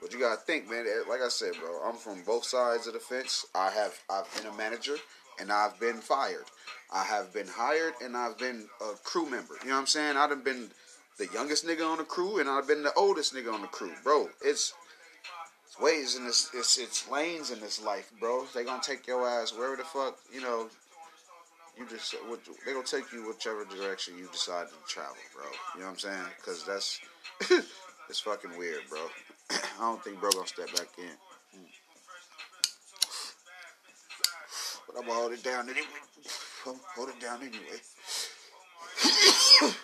But 0.00 0.12
you 0.12 0.20
gotta 0.20 0.40
think, 0.40 0.70
man. 0.70 0.86
Eh, 0.86 1.08
like 1.08 1.20
I 1.22 1.28
said, 1.28 1.52
bro, 1.60 1.82
I'm 1.84 1.96
from 1.96 2.22
both 2.24 2.44
sides 2.44 2.86
of 2.86 2.94
the 2.94 3.00
fence. 3.00 3.46
I 3.54 3.70
have, 3.70 3.94
I've 4.10 4.32
been 4.36 4.52
a 4.52 4.56
manager 4.56 4.96
and 5.40 5.52
I've 5.52 5.78
been 5.78 5.98
fired. 5.98 6.44
I 6.92 7.04
have 7.04 7.32
been 7.32 7.46
hired 7.46 7.94
and 8.02 8.16
I've 8.16 8.38
been 8.38 8.68
a 8.80 8.94
crew 9.04 9.28
member. 9.28 9.54
You 9.62 9.68
know 9.68 9.74
what 9.74 9.80
I'm 9.80 9.86
saying? 9.86 10.16
I've 10.16 10.44
been 10.44 10.70
the 11.18 11.28
youngest 11.32 11.66
nigga 11.66 11.88
on 11.88 11.98
the 11.98 12.04
crew 12.04 12.40
and 12.40 12.48
I've 12.48 12.66
been 12.66 12.82
the 12.82 12.92
oldest 12.94 13.34
nigga 13.34 13.52
on 13.52 13.62
the 13.62 13.68
crew, 13.68 13.92
bro. 14.02 14.28
It's 14.40 14.72
ways 15.80 16.16
and 16.16 16.26
this, 16.26 16.50
it's 16.54 16.78
it's 16.78 17.08
lanes 17.10 17.50
in 17.50 17.60
this 17.60 17.82
life, 17.82 18.10
bro. 18.20 18.44
They 18.54 18.64
gonna 18.64 18.82
take 18.82 19.06
your 19.06 19.28
ass 19.28 19.52
wherever 19.52 19.76
the 19.76 19.84
fuck 19.84 20.18
you 20.32 20.40
know. 20.40 20.68
You 21.78 21.86
just 21.88 22.14
they 22.66 22.72
gonna 22.72 22.84
take 22.84 23.12
you 23.12 23.28
whichever 23.28 23.64
direction 23.64 24.18
you 24.18 24.28
decide 24.32 24.66
to 24.68 24.74
travel, 24.92 25.16
bro. 25.34 25.44
You 25.74 25.80
know 25.80 25.86
what 25.86 25.92
I'm 25.92 25.98
saying? 25.98 26.18
Cause 26.44 26.64
that's 26.66 27.00
it's 28.08 28.20
fucking 28.20 28.58
weird, 28.58 28.82
bro. 28.88 29.06
I 29.50 29.80
don't 29.80 30.02
think 30.02 30.20
bro 30.20 30.30
gonna 30.30 30.46
step 30.46 30.74
back 30.74 30.88
in. 30.98 31.04
But 34.88 34.96
I'm 34.98 35.06
gonna 35.06 35.20
hold 35.20 35.32
it 35.32 35.42
down 35.44 35.68
anyway. 35.68 35.86
I'm 36.66 36.80
hold 36.96 37.10
it 37.10 37.20
down 37.20 37.40
anyway. 37.42 37.80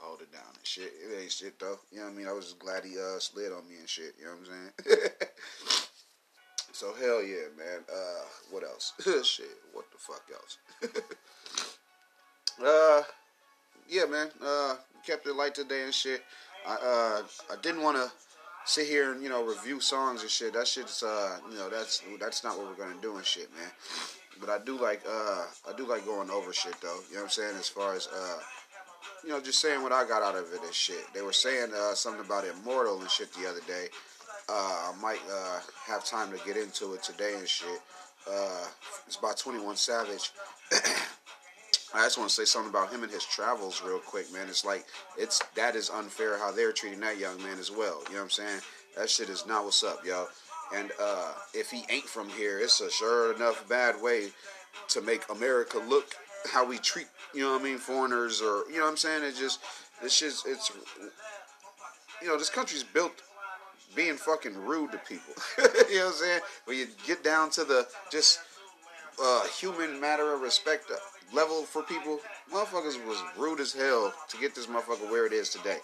hold 0.00 0.22
it 0.22 0.32
down 0.32 0.42
and 0.56 0.66
shit. 0.66 0.92
It 1.02 1.12
shit 1.30 1.58
though. 1.58 1.78
You 1.90 1.98
know 1.98 2.04
what 2.04 2.12
I 2.12 2.14
mean? 2.14 2.28
I 2.28 2.32
was 2.32 2.46
just 2.46 2.58
glad 2.58 2.84
he 2.84 2.98
uh 2.98 3.18
slid 3.18 3.52
on 3.52 3.68
me 3.68 3.76
and 3.78 3.88
shit. 3.88 4.14
You 4.18 4.26
know 4.26 4.32
what 4.32 4.40
I'm 4.40 4.92
saying? 4.96 5.10
so 6.72 6.94
hell 6.94 7.22
yeah, 7.22 7.48
man. 7.56 7.84
Uh, 7.92 8.24
what 8.50 8.62
else? 8.62 8.92
shit. 9.26 9.46
What 9.72 9.86
the 9.90 9.98
fuck 9.98 10.22
else? 10.32 10.58
uh, 12.64 13.02
yeah, 13.88 14.04
man. 14.04 14.28
Uh, 14.44 14.76
kept 15.06 15.26
it 15.26 15.34
light 15.34 15.54
today 15.54 15.84
and 15.84 15.94
shit. 15.94 16.22
I 16.66 16.74
uh, 16.74 17.22
I 17.52 17.60
didn't 17.62 17.82
want 17.82 17.96
to 17.96 18.10
sit 18.64 18.86
here 18.86 19.12
and 19.12 19.22
you 19.22 19.28
know 19.28 19.44
review 19.44 19.80
songs 19.80 20.22
and 20.22 20.30
shit. 20.30 20.52
That 20.52 20.68
shit's 20.68 21.02
uh, 21.02 21.38
you 21.50 21.56
know 21.56 21.68
that's 21.70 22.02
that's 22.20 22.44
not 22.44 22.58
what 22.58 22.66
we're 22.66 22.84
gonna 22.84 23.00
do 23.00 23.16
and 23.16 23.24
shit, 23.24 23.50
man. 23.54 23.70
But 24.40 24.50
I 24.50 24.58
do 24.64 24.78
like 24.78 25.02
uh, 25.08 25.46
I 25.68 25.76
do 25.76 25.86
like 25.86 26.04
going 26.04 26.30
over 26.30 26.52
shit 26.52 26.74
though. 26.80 27.00
You 27.08 27.16
know 27.16 27.20
what 27.20 27.24
I'm 27.24 27.30
saying? 27.30 27.56
As 27.56 27.68
far 27.68 27.94
as 27.94 28.06
uh, 28.06 28.38
you 29.24 29.30
know, 29.30 29.40
just 29.40 29.60
saying 29.60 29.82
what 29.82 29.92
I 29.92 30.06
got 30.06 30.22
out 30.22 30.36
of 30.36 30.52
it 30.52 30.62
and 30.62 30.74
shit. 30.74 31.12
They 31.14 31.22
were 31.22 31.32
saying 31.32 31.72
uh, 31.74 31.94
something 31.94 32.24
about 32.24 32.44
Immortal 32.44 33.00
and 33.00 33.10
shit 33.10 33.32
the 33.34 33.48
other 33.48 33.60
day. 33.66 33.88
Uh, 34.48 34.92
I 34.92 34.94
might 35.00 35.20
uh, 35.30 35.60
have 35.86 36.04
time 36.04 36.30
to 36.30 36.38
get 36.44 36.56
into 36.56 36.94
it 36.94 37.02
today 37.02 37.34
and 37.36 37.48
shit. 37.48 37.80
Uh, 38.30 38.66
it's 39.06 39.16
by 39.16 39.32
21 39.32 39.76
Savage. 39.76 40.32
I 41.94 42.04
just 42.04 42.18
want 42.18 42.28
to 42.28 42.34
say 42.34 42.44
something 42.44 42.70
about 42.70 42.92
him 42.92 43.02
and 43.02 43.10
his 43.10 43.24
travels 43.24 43.82
real 43.82 43.98
quick, 43.98 44.30
man. 44.32 44.48
It's 44.48 44.64
like 44.64 44.84
it's 45.16 45.40
that 45.54 45.74
is 45.74 45.88
unfair 45.88 46.38
how 46.38 46.52
they're 46.52 46.72
treating 46.72 47.00
that 47.00 47.18
young 47.18 47.38
man 47.42 47.58
as 47.58 47.70
well. 47.70 48.02
You 48.08 48.14
know 48.14 48.18
what 48.18 48.24
I'm 48.24 48.30
saying? 48.30 48.60
That 48.96 49.08
shit 49.08 49.30
is 49.30 49.46
not 49.46 49.64
what's 49.64 49.82
up, 49.82 50.04
yo. 50.04 50.26
And 50.74 50.90
uh, 51.00 51.32
if 51.54 51.70
he 51.70 51.84
ain't 51.88 52.04
from 52.04 52.28
here, 52.28 52.58
it's 52.58 52.80
a 52.80 52.90
sure 52.90 53.34
enough 53.34 53.66
bad 53.68 54.02
way 54.02 54.28
to 54.88 55.00
make 55.00 55.22
America 55.30 55.78
look 55.88 56.14
how 56.46 56.66
we 56.66 56.78
treat, 56.78 57.06
you 57.34 57.42
know 57.42 57.52
what 57.52 57.60
I 57.60 57.64
mean, 57.64 57.78
foreigners 57.78 58.40
or 58.40 58.64
you 58.70 58.78
know 58.78 58.84
what 58.84 58.90
I'm 58.90 58.96
saying? 58.96 59.22
It's 59.24 59.38
just 59.38 59.60
this 60.02 60.12
shit's 60.12 60.44
it's 60.46 60.70
you 62.22 62.28
know, 62.28 62.38
this 62.38 62.50
country's 62.50 62.82
built 62.82 63.22
being 63.94 64.16
fucking 64.16 64.56
rude 64.56 64.92
to 64.92 64.98
people. 64.98 65.34
you 65.58 65.98
know 65.98 66.04
what 66.04 66.06
I'm 66.06 66.12
saying? 66.12 66.40
When 66.64 66.76
you 66.76 66.86
get 67.06 67.24
down 67.24 67.50
to 67.50 67.64
the 67.64 67.86
just 68.10 68.40
uh, 69.22 69.46
human 69.48 70.00
matter 70.00 70.32
of 70.32 70.40
respect 70.40 70.90
level 71.32 71.62
for 71.62 71.82
people, 71.82 72.20
motherfuckers 72.52 73.04
was 73.06 73.22
rude 73.36 73.60
as 73.60 73.72
hell 73.72 74.12
to 74.28 74.36
get 74.38 74.54
this 74.54 74.66
motherfucker 74.66 75.10
where 75.10 75.26
it 75.26 75.32
is 75.32 75.48
today. 75.50 75.78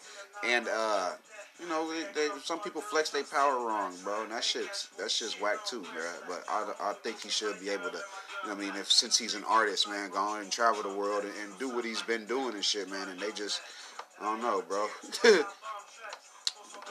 And 0.44 0.68
uh, 0.68 1.12
you 1.60 1.68
know, 1.68 1.88
they, 1.92 2.04
they, 2.14 2.28
some 2.42 2.60
people 2.60 2.80
flex 2.80 3.10
their 3.10 3.24
power 3.24 3.66
wrong, 3.66 3.94
bro, 4.02 4.22
and 4.22 4.32
that 4.32 4.44
shit's 4.44 4.88
that 4.98 5.10
shit's 5.10 5.40
whack 5.40 5.64
too, 5.66 5.82
man. 5.82 6.14
But 6.28 6.44
I, 6.48 6.72
I 6.80 6.92
think 6.94 7.20
he 7.20 7.28
should 7.28 7.60
be 7.60 7.70
able 7.70 7.90
to. 7.90 8.00
You 8.42 8.50
know 8.50 8.56
I 8.56 8.58
mean, 8.58 8.72
if 8.76 8.92
since 8.92 9.16
he's 9.16 9.34
an 9.34 9.44
artist, 9.48 9.88
man, 9.88 10.10
go 10.10 10.18
on 10.18 10.42
and 10.42 10.50
travel 10.50 10.82
the 10.82 10.94
world 10.94 11.24
and, 11.24 11.32
and 11.42 11.58
do 11.58 11.74
what 11.74 11.84
he's 11.84 12.02
been 12.02 12.26
doing 12.26 12.54
and 12.54 12.64
shit, 12.64 12.90
man. 12.90 13.08
And 13.08 13.18
they 13.18 13.30
just, 13.32 13.62
I 14.20 14.24
don't 14.24 14.42
know, 14.42 14.62
bro. 14.68 14.86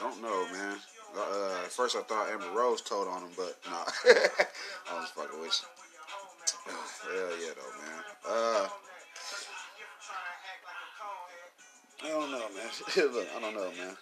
don't 0.00 0.20
know, 0.22 0.46
man. 0.52 0.76
Uh, 1.16 1.62
at 1.64 1.70
first 1.70 1.96
I 1.96 2.02
thought 2.02 2.28
Amber 2.28 2.50
Rose 2.56 2.80
told 2.80 3.08
on 3.08 3.22
him, 3.22 3.30
but 3.36 3.56
nah, 3.66 3.84
I 4.90 4.98
was 4.98 5.08
fucking 5.10 5.40
with 5.40 5.62
you. 5.62 6.72
Hell 7.14 7.36
yeah, 7.40 7.52
though, 7.54 7.74
man. 7.80 8.02
Uh, 8.26 8.68
I 12.04 12.08
don't 12.08 12.30
know, 12.30 12.38
man. 12.38 13.12
Look, 13.14 13.28
I 13.36 13.40
don't 13.40 13.54
know, 13.54 13.70
man. 13.78 13.96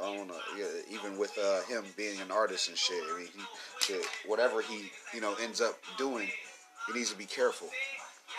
I 0.00 0.16
don't 0.16 0.28
know. 0.28 0.34
Yeah, 0.56 0.66
even 0.90 1.18
with 1.18 1.36
uh, 1.38 1.62
him 1.62 1.84
being 1.96 2.20
an 2.20 2.30
artist 2.30 2.68
and 2.68 2.78
shit, 2.78 3.02
I 3.12 3.18
mean, 3.18 3.28
he, 3.34 3.42
shit, 3.80 4.06
whatever 4.26 4.62
he 4.62 4.90
you 5.12 5.20
know 5.20 5.34
ends 5.42 5.60
up 5.60 5.78
doing, 5.98 6.28
he 6.86 6.92
needs 6.92 7.10
to 7.10 7.18
be 7.18 7.24
careful. 7.24 7.68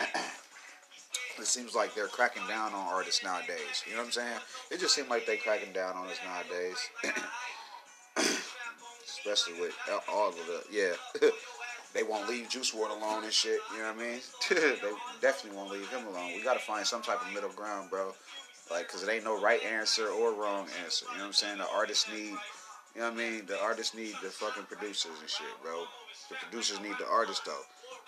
it 1.38 1.46
seems 1.46 1.74
like 1.74 1.94
they're 1.94 2.06
cracking 2.06 2.46
down 2.48 2.72
on 2.72 2.86
artists 2.92 3.22
nowadays. 3.22 3.84
You 3.86 3.92
know 3.92 3.98
what 3.98 4.06
I'm 4.06 4.12
saying? 4.12 4.38
It 4.70 4.80
just 4.80 4.94
seems 4.94 5.10
like 5.10 5.26
they're 5.26 5.36
cracking 5.36 5.72
down 5.72 5.96
on 5.96 6.06
us 6.06 6.18
nowadays. 6.24 6.78
Especially 9.04 9.60
with 9.60 9.74
all 10.10 10.30
of 10.30 10.36
the 10.36 10.62
yeah. 10.70 10.94
they 11.94 12.02
won't 12.02 12.28
leave 12.28 12.48
Juice 12.48 12.72
WRLD 12.72 13.02
alone 13.02 13.24
and 13.24 13.32
shit. 13.32 13.60
You 13.72 13.82
know 13.82 13.92
what 13.92 14.02
I 14.02 14.08
mean? 14.08 14.20
they 14.50 14.92
definitely 15.20 15.58
won't 15.58 15.70
leave 15.70 15.88
him 15.88 16.06
alone. 16.06 16.32
We 16.34 16.42
got 16.42 16.54
to 16.54 16.60
find 16.60 16.86
some 16.86 17.02
type 17.02 17.20
of 17.24 17.32
middle 17.32 17.50
ground, 17.50 17.90
bro. 17.90 18.14
Like, 18.72 18.88
cause 18.88 19.02
it 19.02 19.10
ain't 19.10 19.24
no 19.24 19.40
right 19.40 19.62
answer 19.64 20.08
or 20.08 20.32
wrong 20.32 20.66
answer. 20.82 21.04
You 21.12 21.18
know 21.18 21.24
what 21.24 21.26
I'm 21.28 21.32
saying? 21.34 21.58
The 21.58 21.68
artists 21.68 22.10
need, 22.10 22.32
you 22.94 23.00
know 23.00 23.10
what 23.10 23.12
I 23.12 23.16
mean? 23.16 23.46
The 23.46 23.60
artists 23.60 23.94
need 23.94 24.14
the 24.22 24.30
fucking 24.30 24.64
producers 24.64 25.12
and 25.20 25.28
shit, 25.28 25.46
bro. 25.62 25.84
The 26.30 26.36
producers 26.36 26.80
need 26.80 26.96
the 26.98 27.06
artists 27.06 27.44
though. 27.44 27.60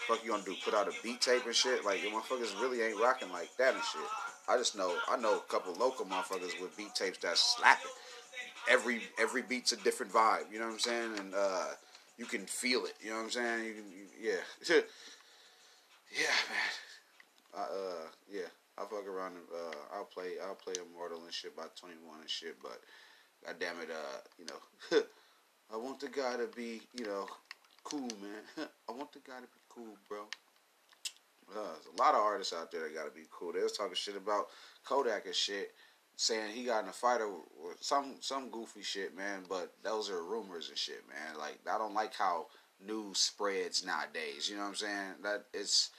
Fuck 0.08 0.24
you 0.24 0.30
gonna 0.30 0.42
do? 0.42 0.54
Put 0.64 0.72
out 0.74 0.88
a 0.88 0.92
beat 1.02 1.20
tape 1.20 1.44
and 1.44 1.54
shit? 1.54 1.84
Like, 1.84 2.02
your 2.02 2.12
motherfuckers 2.12 2.58
really 2.60 2.80
ain't 2.80 2.98
rocking 2.98 3.30
like 3.30 3.50
that 3.58 3.74
and 3.74 3.82
shit. 3.84 4.08
I 4.48 4.56
just 4.56 4.76
know, 4.76 4.94
I 5.08 5.16
know 5.16 5.36
a 5.36 5.40
couple 5.40 5.74
local 5.74 6.06
motherfuckers 6.06 6.60
with 6.60 6.76
beat 6.76 6.94
tapes 6.94 7.18
that's 7.18 7.56
slapping. 7.56 7.90
Every 8.68 9.02
every 9.18 9.42
beat's 9.42 9.72
a 9.72 9.76
different 9.76 10.12
vibe. 10.12 10.50
You 10.50 10.58
know 10.58 10.66
what 10.66 10.72
I'm 10.72 10.78
saying? 10.78 11.18
And 11.18 11.34
uh, 11.34 11.66
you 12.16 12.24
can 12.24 12.46
feel 12.46 12.84
it. 12.86 12.94
You 13.02 13.10
know 13.10 13.16
what 13.16 13.24
I'm 13.24 13.30
saying? 13.30 13.64
You 13.66 13.74
can, 13.74 13.84
you, 13.90 14.30
yeah, 14.30 14.76
yeah, 16.10 16.36
man. 16.48 17.58
uh, 17.58 18.06
yeah. 18.32 18.48
I 18.78 18.82
fuck 18.82 19.06
around 19.06 19.32
and 19.32 19.46
uh, 19.54 19.96
I'll 19.96 20.04
play 20.04 20.32
I'll 20.44 20.54
play 20.54 20.74
Immortal 20.74 21.24
and 21.24 21.32
shit 21.32 21.56
by 21.56 21.64
21 21.76 22.20
and 22.20 22.30
shit, 22.30 22.56
but 22.62 22.80
god 23.44 23.56
damn 23.60 23.80
it, 23.80 23.90
uh, 23.90 24.20
you 24.38 24.46
know, 24.46 25.02
I 25.72 25.76
want 25.76 26.00
the 26.00 26.08
guy 26.08 26.36
to 26.36 26.48
be, 26.56 26.82
you 26.92 27.04
know, 27.04 27.26
cool, 27.84 28.08
man. 28.20 28.68
I 28.88 28.92
want 28.92 29.12
the 29.12 29.20
guy 29.20 29.36
to 29.36 29.42
be 29.42 29.60
cool, 29.68 29.96
bro. 30.08 30.22
Uh, 31.50 31.72
there's 31.74 31.98
a 31.98 32.02
lot 32.02 32.14
of 32.14 32.20
artists 32.20 32.52
out 32.52 32.72
there 32.72 32.82
that 32.82 32.94
gotta 32.94 33.10
be 33.10 33.26
cool. 33.30 33.52
They 33.52 33.62
was 33.62 33.72
talking 33.76 33.94
shit 33.94 34.16
about 34.16 34.48
Kodak 34.84 35.26
and 35.26 35.34
shit, 35.34 35.72
saying 36.16 36.52
he 36.52 36.64
got 36.64 36.84
in 36.84 36.90
a 36.90 36.92
fight 36.92 37.20
or 37.20 37.42
some 37.80 38.16
some 38.20 38.50
goofy 38.50 38.82
shit, 38.82 39.16
man. 39.16 39.42
But 39.48 39.72
those 39.82 40.10
are 40.10 40.22
rumors 40.24 40.68
and 40.68 40.78
shit, 40.78 41.04
man. 41.08 41.38
Like 41.38 41.58
I 41.70 41.78
don't 41.78 41.94
like 41.94 42.14
how 42.14 42.46
news 42.84 43.18
spreads 43.18 43.84
nowadays. 43.84 44.48
You 44.48 44.56
know 44.56 44.62
what 44.62 44.68
I'm 44.70 44.74
saying? 44.74 45.14
That 45.22 45.44
it's 45.52 45.90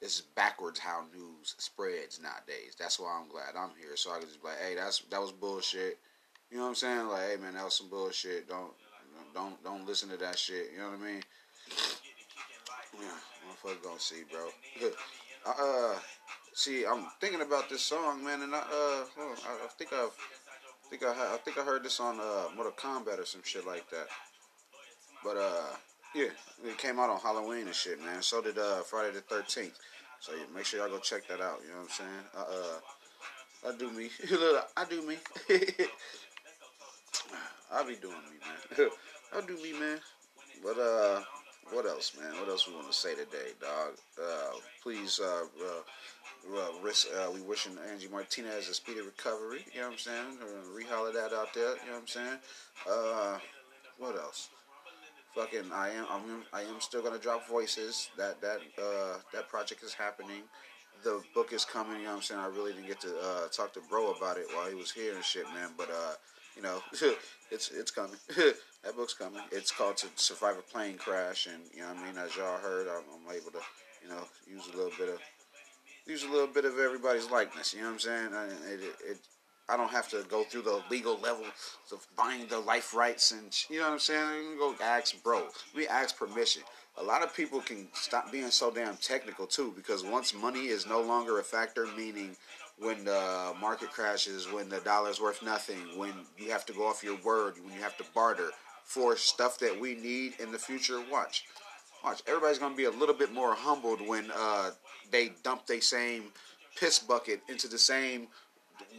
it's 0.00 0.20
backwards 0.20 0.78
how 0.78 1.04
news 1.14 1.54
spreads 1.58 2.20
nowadays. 2.22 2.74
That's 2.78 2.98
why 2.98 3.18
I'm 3.20 3.28
glad 3.28 3.54
I'm 3.56 3.76
here. 3.78 3.96
So 3.96 4.10
I 4.10 4.18
can 4.18 4.28
just 4.28 4.42
be 4.42 4.48
like, 4.48 4.58
hey, 4.58 4.74
that's 4.74 5.00
that 5.10 5.20
was 5.20 5.32
bullshit. 5.32 5.98
You 6.50 6.56
know 6.56 6.64
what 6.64 6.70
I'm 6.70 6.74
saying? 6.74 7.08
Like, 7.08 7.30
hey 7.30 7.36
man, 7.36 7.54
that 7.54 7.64
was 7.64 7.74
some 7.74 7.88
bullshit. 7.88 8.48
Don't 8.48 8.72
don't 9.34 9.62
don't 9.62 9.86
listen 9.86 10.08
to 10.10 10.16
that 10.16 10.38
shit. 10.38 10.70
You 10.72 10.78
know 10.78 10.90
what 10.90 11.00
I 11.00 11.04
mean? 11.04 11.22
Yeah, 13.00 13.08
motherfucker 13.46 13.82
gonna 13.82 14.00
see, 14.00 14.22
bro. 14.30 14.48
uh, 15.46 15.98
see, 16.54 16.84
I'm 16.86 17.06
thinking 17.20 17.42
about 17.42 17.68
this 17.68 17.82
song, 17.82 18.24
man, 18.24 18.42
and 18.42 18.54
I 18.54 18.58
uh, 18.58 19.04
well, 19.16 19.34
I, 19.46 19.64
I 19.64 19.68
think 19.78 19.92
I've 19.92 20.16
I 20.86 20.88
think 20.90 21.02
I, 21.04 21.34
I 21.34 21.36
think 21.44 21.58
I 21.58 21.62
heard 21.62 21.84
this 21.84 22.00
on 22.00 22.18
uh 22.18 22.48
Mortal 22.56 22.72
Kombat 22.72 23.20
or 23.20 23.26
some 23.26 23.42
shit 23.44 23.66
like 23.66 23.88
that. 23.90 24.06
But 25.22 25.36
uh, 25.36 25.76
yeah, 26.14 26.28
it 26.64 26.78
came 26.78 26.98
out 26.98 27.10
on 27.10 27.20
Halloween 27.20 27.66
and 27.66 27.74
shit, 27.74 28.00
man. 28.00 28.22
So 28.22 28.42
did 28.42 28.58
uh, 28.58 28.80
Friday 28.82 29.14
the 29.14 29.20
Thirteenth. 29.20 29.78
So 30.20 30.32
yeah, 30.32 30.44
make 30.54 30.64
sure 30.64 30.80
y'all 30.80 30.90
go 30.90 30.98
check 30.98 31.26
that 31.28 31.40
out. 31.40 31.60
You 31.62 31.70
know 31.70 31.80
what 31.80 31.84
I'm 31.84 31.90
saying? 31.90 32.24
Uh, 32.36 32.40
uh 32.40 32.80
I 33.68 33.76
do 33.76 33.90
me. 33.90 34.08
I 34.76 34.84
do 34.88 35.02
me. 35.06 35.16
I 37.72 37.82
be 37.84 37.94
doing 37.96 38.14
me, 38.14 38.38
man. 38.78 38.88
I 39.36 39.40
do 39.46 39.56
me, 39.62 39.78
man. 39.78 40.00
But 40.62 40.78
uh, 40.78 41.22
what 41.72 41.86
else, 41.86 42.12
man? 42.20 42.32
What 42.40 42.48
else 42.48 42.66
we 42.66 42.74
want 42.74 42.88
to 42.88 42.92
say 42.92 43.14
today, 43.14 43.52
dog? 43.60 43.92
Uh, 44.20 44.58
please, 44.82 45.20
uh, 45.22 45.44
uh, 45.62 46.56
uh, 46.56 46.72
risk, 46.82 47.06
uh, 47.16 47.30
we 47.32 47.40
wishing 47.42 47.76
Angie 47.92 48.08
Martinez 48.08 48.68
a 48.68 48.74
speedy 48.74 49.00
recovery. 49.00 49.64
You 49.72 49.80
know 49.80 49.86
what 49.88 49.92
I'm 49.92 49.98
saying? 49.98 50.38
Uh, 50.42 50.76
reholler 50.76 51.12
that 51.12 51.32
out 51.32 51.54
there. 51.54 51.76
You 51.76 51.86
know 51.86 51.92
what 51.92 52.00
I'm 52.00 52.06
saying? 52.08 52.38
Uh, 52.90 53.38
what 53.98 54.16
else? 54.16 54.48
Fucking, 55.34 55.70
I 55.72 55.90
am, 55.90 56.06
I'm, 56.10 56.42
I 56.52 56.62
am 56.62 56.80
still 56.80 57.02
gonna 57.02 57.18
drop 57.18 57.46
voices. 57.48 58.10
That 58.16 58.40
that 58.40 58.58
uh, 58.78 59.18
that 59.32 59.48
project 59.48 59.82
is 59.84 59.94
happening. 59.94 60.42
The 61.04 61.22
book 61.34 61.52
is 61.52 61.64
coming. 61.64 61.98
You 61.98 62.04
know 62.04 62.10
what 62.10 62.16
I'm 62.16 62.22
saying? 62.22 62.40
I 62.40 62.48
really 62.48 62.72
didn't 62.72 62.88
get 62.88 63.00
to 63.02 63.16
uh, 63.16 63.48
talk 63.48 63.72
to 63.74 63.80
Bro 63.88 64.12
about 64.12 64.38
it 64.38 64.46
while 64.54 64.68
he 64.68 64.74
was 64.74 64.90
here 64.90 65.14
and 65.14 65.24
shit, 65.24 65.44
man. 65.54 65.70
But 65.76 65.88
uh, 65.90 66.14
you 66.56 66.62
know, 66.62 66.82
it's 67.50 67.70
it's 67.70 67.90
coming. 67.90 68.16
that 68.36 68.96
book's 68.96 69.14
coming. 69.14 69.42
It's 69.52 69.70
called 69.70 69.96
To 69.98 70.08
Survive 70.16 70.58
a 70.58 70.62
Plane 70.62 70.96
Crash, 70.96 71.46
and 71.46 71.62
you 71.72 71.82
know, 71.82 71.88
I 71.88 71.94
mean, 71.94 72.18
as 72.18 72.36
y'all 72.36 72.58
heard, 72.58 72.88
I'm, 72.88 73.04
I'm 73.14 73.34
able 73.34 73.52
to, 73.52 73.60
you 74.02 74.08
know, 74.08 74.22
use 74.48 74.66
a 74.72 74.76
little 74.76 74.92
bit 74.98 75.10
of 75.10 75.20
use 76.06 76.24
a 76.24 76.28
little 76.28 76.48
bit 76.48 76.64
of 76.64 76.78
everybody's 76.78 77.30
likeness. 77.30 77.72
You 77.72 77.80
know 77.80 77.86
what 77.86 77.92
I'm 77.92 77.98
saying? 78.00 78.28
I, 78.34 78.44
it, 78.46 78.80
it, 79.08 79.18
I 79.70 79.76
don't 79.76 79.90
have 79.90 80.08
to 80.08 80.24
go 80.28 80.42
through 80.42 80.62
the 80.62 80.82
legal 80.90 81.18
level 81.20 81.44
of 81.92 82.06
buying 82.16 82.46
the 82.48 82.58
life 82.58 82.94
rights 82.94 83.30
and 83.30 83.56
you 83.68 83.78
know 83.78 83.86
what 83.86 83.92
I'm 83.92 83.98
saying. 84.00 84.58
Go 84.58 84.74
ask 84.82 85.22
bro. 85.22 85.46
We 85.74 85.86
ask 85.86 86.18
permission. 86.18 86.62
A 86.98 87.02
lot 87.02 87.22
of 87.22 87.34
people 87.34 87.60
can 87.60 87.88
stop 87.92 88.32
being 88.32 88.50
so 88.50 88.70
damn 88.70 88.96
technical 88.96 89.46
too 89.46 89.72
because 89.76 90.04
once 90.04 90.34
money 90.34 90.66
is 90.66 90.86
no 90.86 91.00
longer 91.00 91.38
a 91.38 91.42
factor, 91.42 91.86
meaning 91.96 92.36
when 92.78 93.04
the 93.04 93.54
market 93.60 93.90
crashes, 93.90 94.50
when 94.50 94.68
the 94.68 94.80
dollar's 94.80 95.20
worth 95.20 95.42
nothing, 95.42 95.78
when 95.96 96.12
you 96.36 96.50
have 96.50 96.66
to 96.66 96.72
go 96.72 96.86
off 96.86 97.04
your 97.04 97.18
word, 97.24 97.54
when 97.62 97.72
you 97.72 97.80
have 97.80 97.96
to 97.98 98.04
barter 98.14 98.50
for 98.84 99.16
stuff 99.16 99.58
that 99.60 99.78
we 99.78 99.94
need 99.94 100.34
in 100.40 100.50
the 100.50 100.58
future. 100.58 101.00
Watch, 101.12 101.44
watch. 102.02 102.22
Everybody's 102.26 102.58
gonna 102.58 102.74
be 102.74 102.84
a 102.84 102.90
little 102.90 103.14
bit 103.14 103.32
more 103.32 103.54
humbled 103.54 104.00
when 104.06 104.32
uh, 104.34 104.70
they 105.12 105.30
dump 105.44 105.66
the 105.66 105.80
same 105.80 106.32
piss 106.76 106.98
bucket 106.98 107.40
into 107.48 107.68
the 107.68 107.78
same 107.78 108.28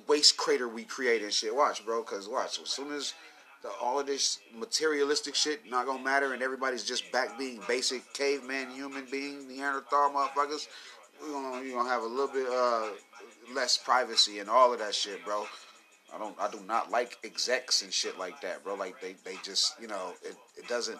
waste 0.07 0.37
crater 0.37 0.67
we 0.67 0.83
create 0.83 1.21
and 1.21 1.33
shit. 1.33 1.55
Watch, 1.55 1.85
bro, 1.85 2.01
because 2.01 2.27
watch. 2.27 2.59
As 2.61 2.69
soon 2.69 2.93
as 2.93 3.13
the, 3.61 3.69
all 3.81 3.99
of 3.99 4.07
this 4.07 4.39
materialistic 4.57 5.35
shit 5.35 5.69
not 5.69 5.85
gonna 5.85 6.03
matter 6.03 6.33
and 6.33 6.41
everybody's 6.41 6.83
just 6.83 7.11
back 7.11 7.37
being 7.37 7.61
basic 7.67 8.01
caveman 8.13 8.71
human 8.71 9.05
being 9.11 9.47
Neanderthal 9.47 10.11
motherfuckers, 10.11 10.67
we're 11.21 11.31
gonna 11.31 11.63
you 11.63 11.73
gonna 11.73 11.89
have 11.89 12.03
a 12.03 12.07
little 12.07 12.27
bit 12.27 12.47
uh 12.49 12.89
less 13.53 13.77
privacy 13.77 14.39
and 14.39 14.49
all 14.49 14.73
of 14.73 14.79
that 14.79 14.95
shit, 14.95 15.23
bro. 15.23 15.45
I 16.13 16.17
don't 16.17 16.35
I 16.39 16.49
do 16.49 16.59
not 16.67 16.91
like 16.91 17.17
execs 17.23 17.83
and 17.83 17.93
shit 17.93 18.17
like 18.17 18.41
that, 18.41 18.63
bro. 18.63 18.75
Like 18.75 18.99
they, 19.01 19.15
they 19.23 19.35
just 19.43 19.75
you 19.79 19.87
know, 19.87 20.13
it, 20.23 20.35
it 20.57 20.67
doesn't 20.67 20.99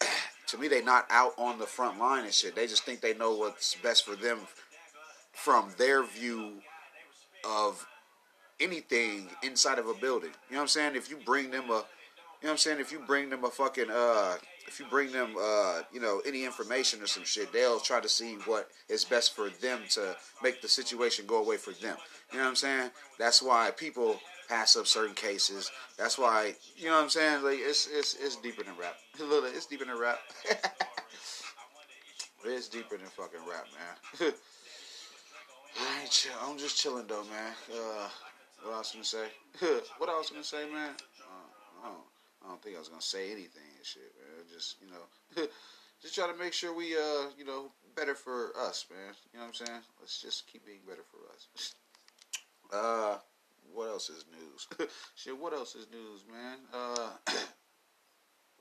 to 0.48 0.58
me 0.58 0.68
they 0.68 0.82
not 0.82 1.06
out 1.10 1.32
on 1.36 1.58
the 1.58 1.66
front 1.66 1.98
line 1.98 2.24
and 2.24 2.32
shit. 2.32 2.54
They 2.54 2.66
just 2.66 2.84
think 2.84 3.00
they 3.00 3.14
know 3.14 3.34
what's 3.34 3.74
best 3.76 4.04
for 4.04 4.14
them 4.14 4.38
from 5.32 5.72
their 5.78 6.04
view 6.04 6.60
of 7.44 7.86
anything 8.62 9.28
inside 9.42 9.78
of 9.78 9.88
a 9.88 9.94
building. 9.94 10.30
You 10.48 10.54
know 10.54 10.58
what 10.58 10.62
I'm 10.62 10.68
saying? 10.68 10.96
If 10.96 11.10
you 11.10 11.18
bring 11.24 11.50
them 11.50 11.64
a 11.70 11.84
you 12.42 12.48
know 12.48 12.54
what 12.54 12.54
I'm 12.54 12.58
saying? 12.58 12.80
If 12.80 12.90
you 12.90 13.00
bring 13.06 13.30
them 13.30 13.44
a 13.44 13.50
fucking 13.50 13.90
uh 13.90 14.36
if 14.66 14.80
you 14.80 14.86
bring 14.86 15.12
them 15.12 15.34
uh 15.40 15.82
you 15.92 16.00
know 16.00 16.22
any 16.26 16.44
information 16.44 17.02
or 17.02 17.06
some 17.06 17.24
shit, 17.24 17.52
they'll 17.52 17.80
try 17.80 18.00
to 18.00 18.08
see 18.08 18.34
what 18.46 18.68
is 18.88 19.04
best 19.04 19.34
for 19.34 19.48
them 19.60 19.80
to 19.90 20.16
make 20.42 20.62
the 20.62 20.68
situation 20.68 21.26
go 21.26 21.42
away 21.42 21.56
for 21.56 21.72
them. 21.72 21.96
You 22.32 22.38
know 22.38 22.44
what 22.44 22.50
I'm 22.50 22.56
saying? 22.56 22.90
That's 23.18 23.42
why 23.42 23.70
people 23.76 24.18
pass 24.48 24.76
up 24.76 24.86
certain 24.86 25.14
cases. 25.14 25.70
That's 25.98 26.18
why 26.18 26.54
you 26.76 26.86
know 26.86 26.96
what 26.96 27.04
I'm 27.04 27.10
saying? 27.10 27.42
Like 27.42 27.58
it's 27.60 27.88
it's 27.92 28.14
it's 28.14 28.36
deeper 28.36 28.62
than 28.62 28.76
rap. 28.76 28.96
It's 29.54 29.66
deeper 29.66 29.84
than 29.84 29.98
rap. 29.98 30.18
it's 32.44 32.68
deeper 32.68 32.96
than 32.96 33.06
fucking 33.06 33.40
rap, 33.48 33.66
man. 34.20 34.32
I. 35.78 36.08
I'm 36.44 36.58
just 36.58 36.76
chilling 36.78 37.06
though, 37.06 37.24
man. 37.24 37.52
Uh, 37.72 38.08
what 38.64 38.74
I 38.74 38.78
was 38.78 38.90
gonna 38.92 39.04
say? 39.04 39.26
what 39.98 40.08
I 40.08 40.18
was 40.18 40.30
gonna 40.30 40.44
say, 40.44 40.64
man? 40.72 40.94
Uh, 41.20 41.84
I 41.84 41.88
don't. 41.88 42.06
I 42.44 42.48
don't 42.48 42.62
think 42.62 42.76
I 42.76 42.78
was 42.78 42.88
gonna 42.88 43.00
say 43.00 43.26
anything 43.26 43.70
and 43.76 43.86
shit, 43.86 44.12
man. 44.18 44.44
Just 44.52 44.76
you 44.80 44.88
know, 44.90 45.46
just 46.02 46.14
try 46.14 46.26
to 46.26 46.38
make 46.38 46.52
sure 46.52 46.74
we 46.74 46.94
uh, 46.94 47.30
you 47.38 47.44
know, 47.44 47.70
better 47.96 48.14
for 48.14 48.52
us, 48.58 48.86
man. 48.90 49.14
You 49.32 49.38
know 49.38 49.46
what 49.46 49.60
I'm 49.60 49.66
saying? 49.66 49.80
Let's 50.00 50.20
just 50.20 50.46
keep 50.50 50.66
being 50.66 50.80
better 50.86 51.04
for 51.10 51.18
us. 51.32 51.74
uh, 52.72 53.18
what 53.72 53.88
else 53.88 54.10
is 54.10 54.24
news? 54.30 54.88
shit, 55.14 55.38
what 55.38 55.52
else 55.52 55.74
is 55.74 55.86
news, 55.90 56.24
man? 56.30 56.58
Uh, 56.72 57.10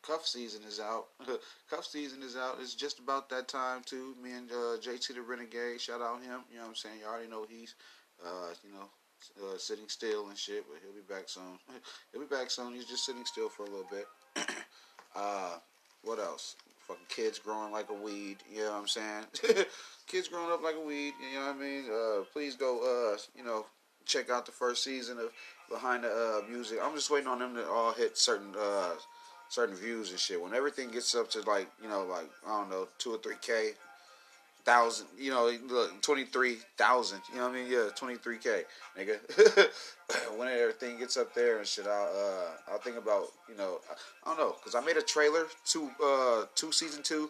cuff 0.02 0.26
season 0.26 0.62
is 0.68 0.80
out. 0.80 1.08
cuff 1.70 1.86
season 1.86 2.24
is 2.24 2.36
out. 2.36 2.58
It's 2.62 2.76
just 2.76 3.00
about 3.00 3.30
that 3.30 3.48
time 3.48 3.82
too. 3.86 4.16
Me 4.22 4.32
and 4.32 4.52
uh, 4.52 4.78
JT 4.78 5.16
the 5.16 5.22
Renegade, 5.22 5.82
shout 5.82 6.02
out 6.02 6.22
him. 6.22 6.42
You 6.50 6.58
know 6.58 6.64
what 6.64 6.70
I'm 6.70 6.76
saying? 6.76 6.96
You 7.00 7.08
already 7.08 7.30
know 7.30 7.46
he's, 7.50 7.76
uh, 8.26 8.54
you 8.64 8.74
know, 8.74 8.90
uh, 9.42 9.58
sitting 9.58 9.88
still 9.88 10.30
and 10.30 10.38
shit, 10.38 10.66
but 10.68 10.80
he'll 10.82 10.96
be 10.96 11.14
back 11.14 11.30
soon. 11.30 11.60
he'll 12.12 12.22
be 12.22 12.28
back 12.28 12.50
soon. 12.50 12.74
He's 12.74 12.86
just 12.86 13.06
sitting 13.06 13.26
still 13.26 13.50
for 13.50 13.64
a 13.64 13.70
little 13.70 13.88
bit. 13.90 14.06
uh, 15.16 15.56
what 16.04 16.20
else? 16.20 16.56
Fucking 16.88 17.06
kids 17.10 17.40
growing 17.40 17.72
like 17.72 17.90
a 17.90 17.94
weed. 17.94 18.38
You 18.52 18.64
know 18.64 18.72
what 18.72 18.82
I'm 18.82 18.88
saying? 18.88 19.26
kids 20.08 20.28
growing 20.28 20.52
up 20.52 20.64
like 20.64 20.76
a 20.76 20.86
weed. 20.86 21.14
You 21.32 21.40
know 21.40 21.48
what 21.48 21.56
I 21.56 21.60
mean? 21.60 21.84
Uh, 21.92 22.24
please 22.34 22.56
go. 22.56 22.80
Uh, 23.14 23.18
you 23.36 23.44
know, 23.44 23.66
check 24.06 24.30
out 24.30 24.46
the 24.46 24.52
first 24.52 24.84
season 24.84 25.18
of 25.18 25.32
Behind 25.70 26.04
the 26.04 26.10
uh, 26.10 26.50
Music. 26.50 26.80
I'm 26.84 26.96
just 26.96 27.10
waiting 27.10 27.30
on 27.30 27.40
them 27.40 27.56
to 27.56 27.66
all 27.70 27.94
hit 27.94 28.18
certain 28.18 28.54
uh, 28.60 28.92
certain 29.48 29.76
views 29.76 30.12
and 30.12 30.20
shit. 30.20 30.42
When 30.42 30.54
everything 30.54 30.90
gets 30.90 31.16
up 31.16 31.30
to 31.32 31.42
like 31.42 31.70
you 31.82 31.88
know 31.88 32.04
like 32.04 32.30
I 32.46 32.60
don't 32.60 32.70
know 32.70 32.88
two 32.98 33.12
or 33.14 33.18
three 33.20 33.36
k 33.42 33.72
thousand, 34.66 35.08
you 35.18 35.32
know, 35.32 35.52
look, 35.68 36.02
twenty 36.02 36.26
three 36.26 36.58
thousand. 36.78 37.22
You 37.32 37.40
know 37.40 37.48
what 37.48 37.56
I 37.56 37.62
mean? 37.62 37.72
Yeah, 37.72 37.90
twenty 37.96 38.16
three 38.16 38.38
k, 38.38 38.64
nigga. 38.98 39.20
when 40.38 40.48
everything 40.48 40.98
gets 40.98 41.18
up 41.18 41.34
there 41.34 41.58
and 41.58 41.68
shit, 41.68 41.88
I'll 41.88 42.10
uh, 42.16 42.72
I'll 42.72 42.80
think 42.80 42.98
about 42.98 43.28
you 43.50 43.56
know, 43.56 43.80
I, 44.26 44.30
don't 44.30 44.38
know, 44.38 44.56
cause 44.64 44.76
I 44.76 44.82
made 44.82 44.98
a 44.98 45.02
trailer 45.02 45.46
to 45.68 45.92
uh 46.04 46.46
to 46.56 46.72
season 46.72 47.04
two, 47.04 47.30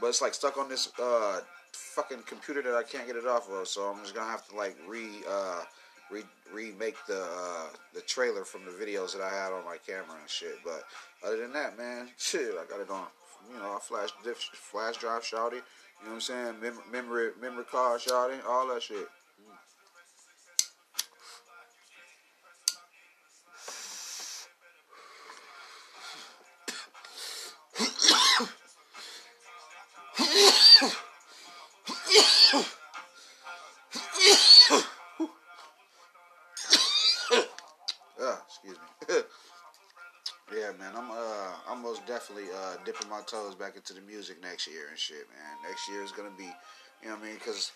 but 0.00 0.08
it's 0.08 0.22
like 0.22 0.34
stuck 0.34 0.56
on 0.56 0.68
this 0.68 0.92
uh 1.00 1.40
fucking 1.72 2.22
computer 2.26 2.62
that 2.62 2.74
I 2.74 2.82
can't 2.82 3.06
get 3.06 3.16
it 3.16 3.26
off 3.26 3.50
of, 3.50 3.68
so 3.68 3.82
I'm 3.90 4.02
just 4.02 4.14
gonna 4.14 4.30
have 4.30 4.46
to 4.48 4.56
like 4.56 4.76
re 4.86 5.08
uh 5.28 5.62
re 6.10 6.22
remake 6.52 6.96
the 7.06 7.22
uh, 7.22 7.66
the 7.94 8.00
trailer 8.02 8.44
from 8.44 8.64
the 8.64 8.70
videos 8.70 9.12
that 9.12 9.22
I 9.22 9.30
had 9.30 9.52
on 9.52 9.64
my 9.64 9.76
camera 9.86 10.16
and 10.20 10.28
shit. 10.28 10.56
But 10.64 10.84
other 11.26 11.38
than 11.38 11.52
that, 11.52 11.76
man, 11.76 12.08
shit, 12.18 12.54
I 12.54 12.64
got 12.70 12.80
it 12.80 12.90
on. 12.90 13.06
You 13.52 13.58
know, 13.58 13.76
I 13.76 13.78
flash 13.80 14.10
flash 14.54 14.96
drive, 14.96 15.22
shouty. 15.22 15.60
You 16.04 16.10
know 16.10 16.16
what 16.16 16.30
I'm 16.30 16.56
saying? 16.60 16.60
Mem- 16.62 16.92
memory, 16.92 17.30
memory 17.40 17.64
card, 17.64 18.02
shouting, 18.02 18.40
all 18.46 18.68
that 18.74 18.82
shit. 18.82 19.08
Definitely 42.34 42.58
uh, 42.58 42.76
dipping 42.84 43.08
my 43.08 43.20
toes 43.26 43.54
back 43.54 43.76
into 43.76 43.92
the 43.92 44.00
music 44.00 44.42
next 44.42 44.66
year 44.66 44.88
and 44.90 44.98
shit, 44.98 45.26
man. 45.30 45.70
Next 45.70 45.88
year 45.88 46.02
is 46.02 46.10
gonna 46.10 46.34
be, 46.36 46.44
you 47.02 47.08
know 47.08 47.14
what 47.14 47.22
I 47.22 47.26
mean? 47.26 47.34
Because 47.34 47.70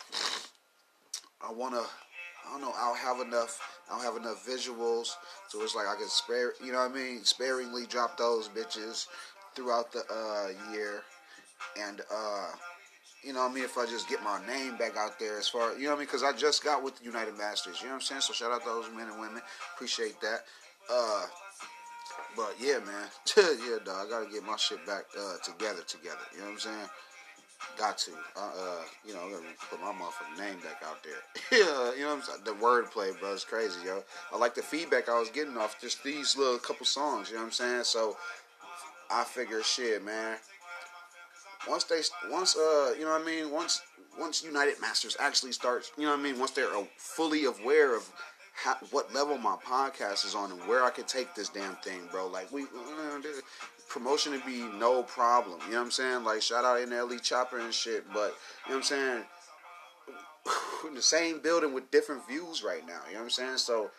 I 1.47 1.53
wanna, 1.53 1.83
I 1.83 2.51
don't 2.51 2.63
know, 2.63 2.73
I'll 2.77 2.95
have 2.95 3.21
enough, 3.21 3.61
I'll 3.89 4.01
have 4.01 4.17
enough 4.17 4.45
visuals, 4.45 5.11
so 5.49 5.63
it's 5.63 5.77
like 5.77 5.87
I 5.87 5.95
can 5.95 6.09
spare, 6.09 6.55
you 6.65 6.73
know 6.73 6.79
what 6.79 6.91
I 6.91 6.95
mean? 6.95 7.25
Sparingly 7.25 7.87
drop 7.87 8.17
those 8.19 8.49
bitches 8.49 9.07
throughout 9.55 9.93
the 9.93 10.01
uh, 10.11 10.73
year, 10.73 11.03
and 11.81 12.01
uh, 12.13 12.49
you 13.23 13.33
know 13.33 13.43
what 13.43 13.53
I 13.53 13.55
mean? 13.55 13.65
If 13.65 13.79
I 13.79 13.87
just 13.87 14.09
get 14.09 14.25
my 14.25 14.45
name 14.47 14.77
back 14.77 14.97
out 14.97 15.21
there 15.21 15.39
as 15.39 15.47
far, 15.47 15.75
you 15.75 15.85
know 15.85 15.91
what 15.91 15.97
I 15.97 15.99
mean? 15.99 16.07
Because 16.07 16.25
I 16.25 16.33
just 16.33 16.65
got 16.65 16.83
with 16.83 17.01
UnitedMasters, 17.05 17.81
you 17.81 17.87
know 17.87 17.91
what 17.91 17.95
I'm 17.95 18.01
saying? 18.01 18.23
So 18.23 18.33
shout 18.33 18.51
out 18.51 18.63
to 18.63 18.69
those 18.69 18.87
men 18.97 19.09
and 19.09 19.21
women, 19.21 19.41
appreciate 19.77 20.21
that. 20.21 20.41
Uh, 20.91 21.27
but 22.37 22.55
yeah, 22.61 22.79
man. 22.79 23.09
yeah, 23.37 23.79
dog. 23.85 24.07
I 24.07 24.11
gotta 24.11 24.31
get 24.31 24.45
my 24.45 24.57
shit 24.57 24.85
back 24.87 25.05
uh, 25.19 25.37
together, 25.43 25.83
together. 25.87 26.25
You 26.33 26.41
know 26.41 26.45
what 26.47 26.53
I'm 26.53 26.59
saying? 26.59 26.89
Got 27.77 27.99
to. 27.99 28.13
Uh, 28.37 28.41
uh, 28.41 28.83
you 29.07 29.15
know, 29.15 29.21
I'm 29.23 29.33
gonna 29.33 29.45
put 29.71 29.81
my 29.81 29.93
motherfucking 29.93 30.39
name 30.39 30.59
back 30.61 30.83
out 30.85 31.03
there. 31.03 31.23
yeah, 31.59 31.95
you 31.95 32.03
know 32.03 32.15
what 32.15 32.19
I'm 32.19 32.23
saying? 32.23 32.41
The 32.45 32.53
wordplay, 32.53 33.19
bro, 33.19 33.33
is 33.33 33.45
crazy, 33.45 33.81
yo. 33.85 34.03
I 34.33 34.39
like 34.39 34.55
the 34.55 34.63
feedback 34.63 35.09
I 35.09 35.19
was 35.19 35.31
getting 35.31 35.57
off 35.57 35.81
just 35.81 36.03
these 36.05 36.37
little 36.37 36.59
couple 36.59 36.87
songs. 36.87 37.29
You 37.29 37.37
know 37.37 37.43
what 37.43 37.47
I'm 37.47 37.53
saying? 37.53 37.85
So 37.85 38.17
I 39.11 39.25
figure, 39.25 39.63
shit, 39.63 40.05
man. 40.05 40.39
Once 41.69 41.85
they, 41.85 42.01
once 42.31 42.57
uh, 42.57 42.95
you 42.97 43.05
know 43.05 43.11
what 43.11 43.23
I 43.23 43.25
mean? 43.25 43.51
Once 43.51 43.83
once 44.19 44.43
UnitedMasters 44.43 45.17
actually 45.21 45.53
starts, 45.53 45.93
you 45.97 46.05
know 46.05 46.11
what 46.11 46.21
I 46.21 46.23
mean? 46.23 46.39
Once 46.39 46.53
they're 46.53 46.69
fully 46.97 47.45
aware 47.45 47.97
of 47.97 48.09
how, 48.63 48.77
what 48.91 49.13
level 49.15 49.39
my 49.39 49.57
podcast 49.65 50.25
is 50.25 50.35
on 50.35 50.51
and 50.51 50.61
where 50.63 50.85
I 50.85 50.91
could 50.91 51.07
take 51.07 51.35
this 51.35 51.49
damn 51.49 51.77
thing, 51.77 52.01
bro. 52.11 52.27
Like 52.27 52.51
we 52.53 52.63
uh, 52.63 53.21
promotion 53.89 54.33
would 54.33 54.45
be 54.45 54.65
no 54.79 55.03
problem. 55.03 55.61
You 55.67 55.73
know 55.73 55.79
what 55.79 55.85
I'm 55.87 55.91
saying? 55.91 56.25
Like 56.25 56.43
shout 56.43 56.65
out 56.65 56.79
NLE 56.79 57.21
Choppa 57.21 57.63
and 57.63 57.73
shit, 57.73 58.05
but 58.13 58.35
you 58.67 58.73
know 58.73 58.75
what 58.75 58.77
I'm 58.77 58.83
saying. 58.83 59.25
in 60.89 60.95
the 60.95 61.03
same 61.03 61.41
building 61.41 61.73
with 61.73 61.91
different 61.91 62.27
views 62.27 62.63
right 62.63 62.87
now. 62.87 63.01
You 63.07 63.15
know 63.15 63.21
what 63.21 63.25
I'm 63.25 63.31
saying? 63.31 63.59
So 63.59 63.91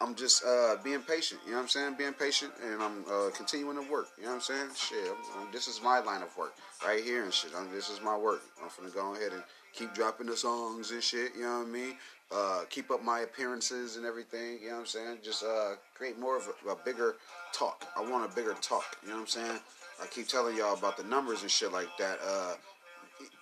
I'm 0.00 0.14
just 0.14 0.44
uh, 0.44 0.76
being 0.82 1.00
patient. 1.00 1.40
You 1.44 1.52
know 1.52 1.58
what 1.58 1.62
I'm 1.62 1.68
saying? 1.68 1.94
Being 1.98 2.12
patient, 2.12 2.52
and 2.64 2.82
I'm 2.82 3.04
uh, 3.10 3.30
continuing 3.34 3.76
to 3.82 3.90
work. 3.90 4.08
You 4.16 4.24
know 4.24 4.30
what 4.30 4.36
I'm 4.36 4.40
saying? 4.40 4.68
Shit, 4.76 5.08
I'm, 5.08 5.42
I'm, 5.42 5.52
this 5.52 5.66
is 5.66 5.80
my 5.82 5.98
line 6.00 6.22
of 6.22 6.36
work 6.36 6.54
right 6.86 7.02
here 7.02 7.24
and 7.24 7.32
shit. 7.32 7.50
I'm, 7.56 7.70
this 7.72 7.90
is 7.90 8.00
my 8.00 8.16
work. 8.16 8.42
I'm 8.62 8.68
gonna 8.76 8.90
go 8.90 9.14
ahead 9.14 9.32
and 9.32 9.42
keep 9.72 9.94
dropping 9.94 10.26
the 10.26 10.36
songs 10.36 10.92
and 10.92 11.02
shit. 11.02 11.32
You 11.36 11.42
know 11.42 11.58
what 11.58 11.68
I 11.68 11.70
mean? 11.70 11.96
Uh, 12.30 12.64
keep 12.68 12.90
up 12.90 13.02
my 13.02 13.20
appearances 13.20 13.96
and 13.96 14.04
everything. 14.04 14.58
You 14.60 14.68
know 14.68 14.74
what 14.74 14.80
I'm 14.80 14.86
saying? 14.86 15.18
Just 15.22 15.42
uh, 15.42 15.76
create 15.94 16.18
more 16.18 16.36
of 16.36 16.46
a, 16.66 16.70
a, 16.70 16.76
bigger 16.76 17.16
talk. 17.54 17.86
I 17.96 18.02
want 18.02 18.30
a 18.30 18.34
bigger 18.34 18.54
talk. 18.60 18.98
You 19.02 19.08
know 19.08 19.14
what 19.14 19.20
I'm 19.22 19.26
saying? 19.28 19.60
I 20.02 20.06
keep 20.08 20.28
telling 20.28 20.54
y'all 20.54 20.74
about 20.74 20.98
the 20.98 21.04
numbers 21.04 21.40
and 21.40 21.50
shit 21.50 21.72
like 21.72 21.88
that. 21.98 22.18
Uh, 22.22 22.54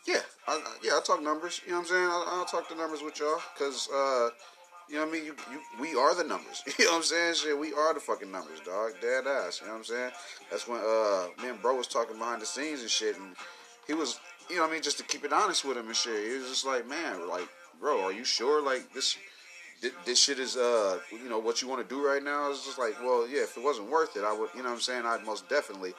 yeah, 0.07 0.21
I, 0.47 0.63
yeah, 0.85 0.93
I 0.93 1.01
talk 1.05 1.21
numbers. 1.21 1.61
You 1.65 1.73
know 1.73 1.79
what 1.79 1.87
I'm 1.87 1.89
saying? 1.89 2.05
I, 2.05 2.39
will 2.39 2.45
talk 2.45 2.69
the 2.69 2.77
numbers 2.77 3.03
with 3.03 3.19
y'all 3.19 3.41
because, 3.55 3.89
uh, 3.93 4.29
you 4.89 4.95
know 4.95 5.01
what 5.01 5.09
I 5.09 5.13
mean? 5.13 5.25
You, 5.25 5.35
you, 5.51 5.61
we 5.81 5.97
are 5.97 6.15
the 6.15 6.23
numbers. 6.23 6.63
You 6.79 6.85
know 6.85 6.93
what 6.93 6.97
I'm 6.99 7.03
saying? 7.03 7.35
Shit, 7.35 7.59
we 7.59 7.73
are 7.73 7.93
the 7.93 7.99
fucking 7.99 8.31
numbers, 8.31 8.61
dog. 8.61 8.93
Dead 9.01 9.27
ass. 9.27 9.61
You 9.61 9.67
know 9.67 9.73
what 9.73 9.79
I'm 9.79 9.85
saying? 9.85 10.11
That's 10.49 10.69
when 10.69 10.79
uh, 10.79 11.27
me 11.43 11.49
and 11.49 11.61
bro 11.61 11.75
was 11.75 11.89
talking 11.89 12.19
behind 12.19 12.41
the 12.41 12.47
scenes 12.47 12.83
and 12.83 12.91
shit, 12.91 13.17
and 13.19 13.35
he 13.89 13.95
was, 13.95 14.21
you 14.49 14.57
know 14.57 14.63
what 14.63 14.71
I 14.71 14.75
mean, 14.75 14.83
just 14.83 14.99
to 14.99 15.05
keep 15.05 15.25
it 15.25 15.33
honest 15.33 15.65
with 15.65 15.77
him 15.77 15.89
and 15.89 15.97
shit. 15.97 16.31
He 16.31 16.39
was 16.39 16.49
just 16.49 16.65
like, 16.65 16.87
man, 16.87 17.29
like 17.29 17.49
bro, 17.81 18.03
are 18.03 18.13
you 18.13 18.25
sure? 18.25 18.63
Like 18.63 18.93
this, 18.93 19.17
this 20.05 20.23
shit 20.23 20.39
is 20.39 20.57
uh, 20.57 20.99
you 21.13 21.29
know, 21.29 21.39
what 21.39 21.63
you 21.63 21.69
want 21.69 21.87
to 21.87 21.95
do 21.95 22.07
right 22.07 22.23
now? 22.23 22.51
It's 22.51 22.65
just 22.65 22.79
like, 22.79 23.01
well, 23.01 23.29
yeah, 23.29 23.43
if 23.43 23.57
it 23.57 23.63
wasn't 23.63 23.91
worth 23.91 24.17
it, 24.17 24.25
I 24.25 24.33
would, 24.33 24.51
you 24.55 24.63
know, 24.63 24.71
what 24.71 24.77
I'm 24.77 24.81
saying, 24.81 25.05
I'd 25.05 25.25
most 25.25 25.49
definitely. 25.49 25.95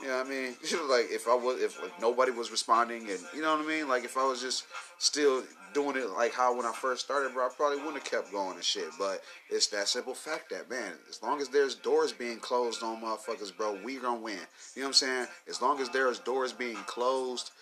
You 0.00 0.08
know 0.08 0.18
what 0.18 0.26
I 0.26 0.30
mean? 0.30 0.48
like 0.90 1.06
if 1.10 1.28
I 1.28 1.34
was, 1.34 1.62
if 1.62 1.80
like, 1.80 2.00
nobody 2.00 2.32
was 2.32 2.50
responding, 2.50 3.08
and 3.08 3.20
you 3.34 3.40
know 3.40 3.56
what 3.56 3.64
I 3.64 3.68
mean, 3.68 3.88
like 3.88 4.04
if 4.04 4.16
I 4.16 4.24
was 4.26 4.40
just 4.40 4.64
still 4.98 5.42
doing 5.72 5.96
it 5.96 6.10
like 6.10 6.34
how 6.34 6.56
when 6.56 6.66
I 6.66 6.72
first 6.72 7.04
started, 7.04 7.32
bro, 7.32 7.46
I 7.46 7.50
probably 7.56 7.78
wouldn't 7.78 8.02
have 8.02 8.10
kept 8.10 8.32
going 8.32 8.56
and 8.56 8.64
shit. 8.64 8.88
But 8.98 9.22
it's 9.48 9.68
that 9.68 9.88
simple 9.88 10.14
fact 10.14 10.50
that 10.50 10.68
man, 10.68 10.92
as 11.08 11.22
long 11.22 11.40
as 11.40 11.48
there's 11.48 11.76
doors 11.76 12.12
being 12.12 12.38
closed 12.38 12.82
on 12.82 13.00
motherfuckers, 13.00 13.56
bro, 13.56 13.78
we 13.84 13.96
gonna 13.96 14.20
win. 14.20 14.34
You 14.74 14.82
know 14.82 14.86
what 14.86 14.88
I'm 14.88 14.92
saying? 14.94 15.26
As 15.48 15.62
long 15.62 15.80
as 15.80 15.88
there's 15.90 16.18
doors 16.18 16.52
being 16.52 16.76
closed 16.86 17.52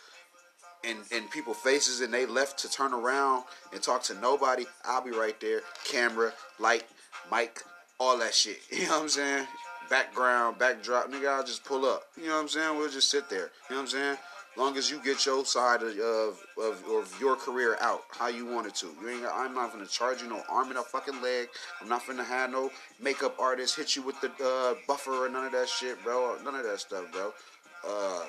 in, 0.85 0.99
in 1.11 1.29
people 1.29 1.55
faces 1.55 2.01
and 2.01 2.13
they 2.13 2.27
left 2.27 2.59
to 2.61 2.71
turn 2.71 2.93
around 2.93 3.45
and 3.73 3.83
talk 3.83 4.03
to 4.05 4.15
nobody, 4.21 4.65
I'll 4.85 5.05
be 5.05 5.11
right 5.11 5.39
there. 5.41 5.61
Camera, 5.85 6.33
light, 6.59 6.85
mic, 7.31 7.63
all 7.99 8.19
that 8.19 8.35
shit. 8.35 8.59
You 8.71 8.87
know 8.87 8.97
what 8.97 9.03
I'm 9.03 9.09
saying? 9.09 9.47
Background, 9.89 10.59
backdrop, 10.59 11.11
nigga, 11.11 11.29
I'll 11.29 11.45
just 11.45 11.65
pull 11.65 11.85
up. 11.85 12.05
You 12.17 12.29
know 12.29 12.37
what 12.37 12.43
I'm 12.43 12.49
saying? 12.49 12.79
We'll 12.79 12.91
just 12.91 13.11
sit 13.11 13.29
there. 13.29 13.51
You 13.69 13.75
know 13.75 13.77
what 13.77 13.81
I'm 13.83 13.87
saying? 13.89 14.17
Long 14.57 14.77
as 14.77 14.91
you 14.91 15.01
get 15.03 15.25
your 15.27 15.45
side 15.45 15.83
of, 15.83 15.97
of, 15.99 16.39
of, 16.61 16.85
of 16.91 17.17
your 17.21 17.37
career 17.37 17.77
out 17.81 18.03
how 18.11 18.29
you 18.29 18.47
want 18.47 18.67
it 18.67 18.75
to. 18.77 18.87
You 19.01 19.09
ain't. 19.09 19.25
I'm 19.33 19.55
not 19.55 19.73
gonna 19.73 19.87
charge 19.87 20.23
you 20.23 20.29
no 20.29 20.43
arm 20.51 20.69
and 20.71 20.79
a 20.79 20.83
fucking 20.83 21.23
leg. 21.23 21.49
I'm 21.81 21.89
not 21.89 22.05
gonna 22.07 22.25
have 22.25 22.51
no 22.51 22.71
makeup 23.01 23.37
artist 23.39 23.77
hit 23.77 23.95
you 23.95 24.03
with 24.03 24.21
the 24.21 24.31
uh, 24.45 24.75
buffer 24.89 25.25
or 25.25 25.29
none 25.29 25.47
of 25.47 25.53
that 25.53 25.69
shit, 25.69 26.03
bro. 26.03 26.37
None 26.45 26.57
of 26.57 26.65
that 26.65 26.81
stuff, 26.81 27.05
bro. 27.13 27.33
Uh, 27.89 28.25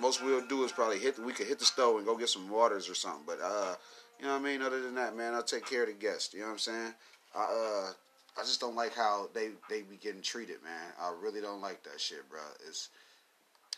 most 0.00 0.24
we'll 0.24 0.46
do 0.46 0.64
is 0.64 0.72
probably 0.72 0.98
hit. 0.98 1.18
We 1.18 1.32
could 1.32 1.46
hit 1.46 1.58
the 1.58 1.64
stove 1.64 1.96
and 1.96 2.06
go 2.06 2.16
get 2.16 2.28
some 2.28 2.48
waters 2.48 2.88
or 2.88 2.94
something. 2.94 3.24
But 3.26 3.38
uh, 3.42 3.74
you 4.18 4.26
know 4.26 4.32
what 4.32 4.40
I 4.40 4.44
mean. 4.44 4.62
Other 4.62 4.80
than 4.80 4.94
that, 4.94 5.16
man, 5.16 5.34
I'll 5.34 5.42
take 5.42 5.66
care 5.66 5.82
of 5.82 5.88
the 5.88 5.94
guests. 5.94 6.34
You 6.34 6.40
know 6.40 6.46
what 6.46 6.52
I'm 6.52 6.58
saying? 6.58 6.94
I 7.34 7.40
uh, 7.40 7.92
I 8.38 8.42
just 8.42 8.60
don't 8.60 8.76
like 8.76 8.94
how 8.94 9.28
they 9.34 9.50
they 9.68 9.82
be 9.82 9.96
getting 9.96 10.22
treated, 10.22 10.62
man. 10.62 10.92
I 11.00 11.12
really 11.20 11.40
don't 11.40 11.60
like 11.60 11.82
that 11.84 12.00
shit, 12.00 12.28
bro. 12.28 12.40
It's 12.66 12.88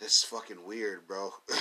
it's 0.01 0.25
fucking 0.25 0.65
weird, 0.67 1.07
bro. 1.07 1.33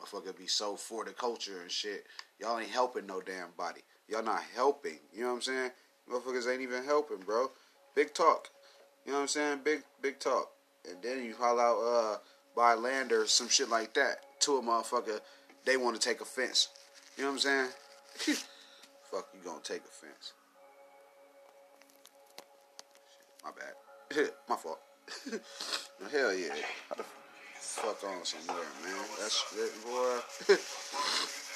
Motherfucker 0.00 0.36
be 0.36 0.46
so 0.46 0.76
for 0.76 1.04
the 1.04 1.12
culture 1.12 1.60
and 1.62 1.70
shit. 1.70 2.06
Y'all 2.40 2.58
ain't 2.58 2.70
helping 2.70 3.06
no 3.06 3.20
damn 3.20 3.50
body. 3.56 3.80
Y'all 4.08 4.24
not 4.24 4.42
helping. 4.54 4.98
You 5.12 5.22
know 5.22 5.28
what 5.28 5.34
I'm 5.36 5.42
saying? 5.42 5.70
Motherfuckers 6.10 6.52
ain't 6.52 6.62
even 6.62 6.84
helping, 6.84 7.18
bro. 7.18 7.50
Big 7.94 8.12
talk. 8.12 8.50
You 9.04 9.12
know 9.12 9.18
what 9.18 9.22
I'm 9.22 9.28
saying? 9.28 9.60
Big 9.64 9.82
big 10.02 10.18
talk. 10.18 10.50
And 10.88 11.02
then 11.02 11.24
you 11.24 11.34
haul 11.34 11.60
out 11.60 11.78
uh 11.78 12.18
by 12.54 12.74
land 12.74 13.12
or 13.12 13.26
some 13.26 13.48
shit 13.48 13.68
like 13.68 13.94
that 13.94 14.40
to 14.40 14.56
a 14.56 14.62
motherfucker, 14.62 15.20
they 15.64 15.76
want 15.76 16.00
to 16.00 16.08
take 16.08 16.20
offense. 16.20 16.68
You 17.16 17.24
know 17.24 17.30
what 17.30 17.34
I'm 17.34 17.40
saying? 17.40 17.68
Fuck, 19.10 19.28
you 19.34 19.40
gonna 19.44 19.60
take 19.62 19.82
offense. 19.84 20.32
My 23.44 23.50
bad. 23.50 24.30
My 24.48 24.56
fault. 24.56 24.80
Hell 26.12 26.34
yeah. 26.34 26.54
The 26.96 27.04
fuck 27.60 28.02
on 28.04 28.24
somewhere, 28.24 28.64
man? 28.82 29.04
That's 29.18 29.44
shit, 29.50 29.84
boy. 29.84 31.50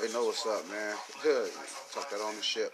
They 0.00 0.12
know 0.12 0.24
what's 0.26 0.46
up, 0.46 0.68
man. 0.70 0.96
Good. 1.22 1.50
Talk 1.92 2.10
that 2.10 2.20
on 2.20 2.36
the 2.36 2.42
ship. 2.42 2.72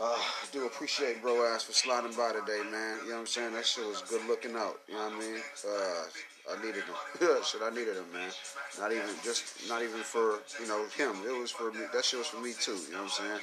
Uh, 0.00 0.02
I 0.02 0.46
do 0.50 0.66
appreciate 0.66 1.22
bro 1.22 1.46
ass 1.54 1.64
for 1.64 1.72
sliding 1.72 2.12
by 2.16 2.32
today, 2.32 2.62
man. 2.70 2.98
You 3.04 3.10
know 3.10 3.14
what 3.14 3.20
I'm 3.20 3.26
saying? 3.26 3.54
That 3.54 3.64
shit 3.64 3.86
was 3.86 4.02
good 4.02 4.26
looking 4.26 4.56
out. 4.56 4.80
You 4.88 4.94
know 4.94 5.04
what 5.04 5.12
I 5.12 5.18
mean? 5.20 5.40
Uh, 5.62 6.04
I 6.52 6.64
needed 6.64 6.82
him. 6.84 6.94
shit, 7.44 7.62
I 7.62 7.70
needed 7.70 7.96
him, 7.96 8.10
man. 8.12 8.30
Not 8.78 8.92
even 8.92 9.08
just, 9.22 9.68
not 9.68 9.82
even 9.82 10.00
for 10.02 10.40
you 10.60 10.66
know 10.66 10.84
him. 10.96 11.16
It 11.26 11.38
was 11.38 11.50
for 11.50 11.70
me. 11.70 11.86
That 11.92 12.04
shit 12.04 12.18
was 12.18 12.28
for 12.28 12.40
me 12.40 12.52
too. 12.58 12.74
You 12.90 12.92
know 12.92 13.04
what 13.06 13.20
I'm 13.20 13.24
saying? 13.24 13.40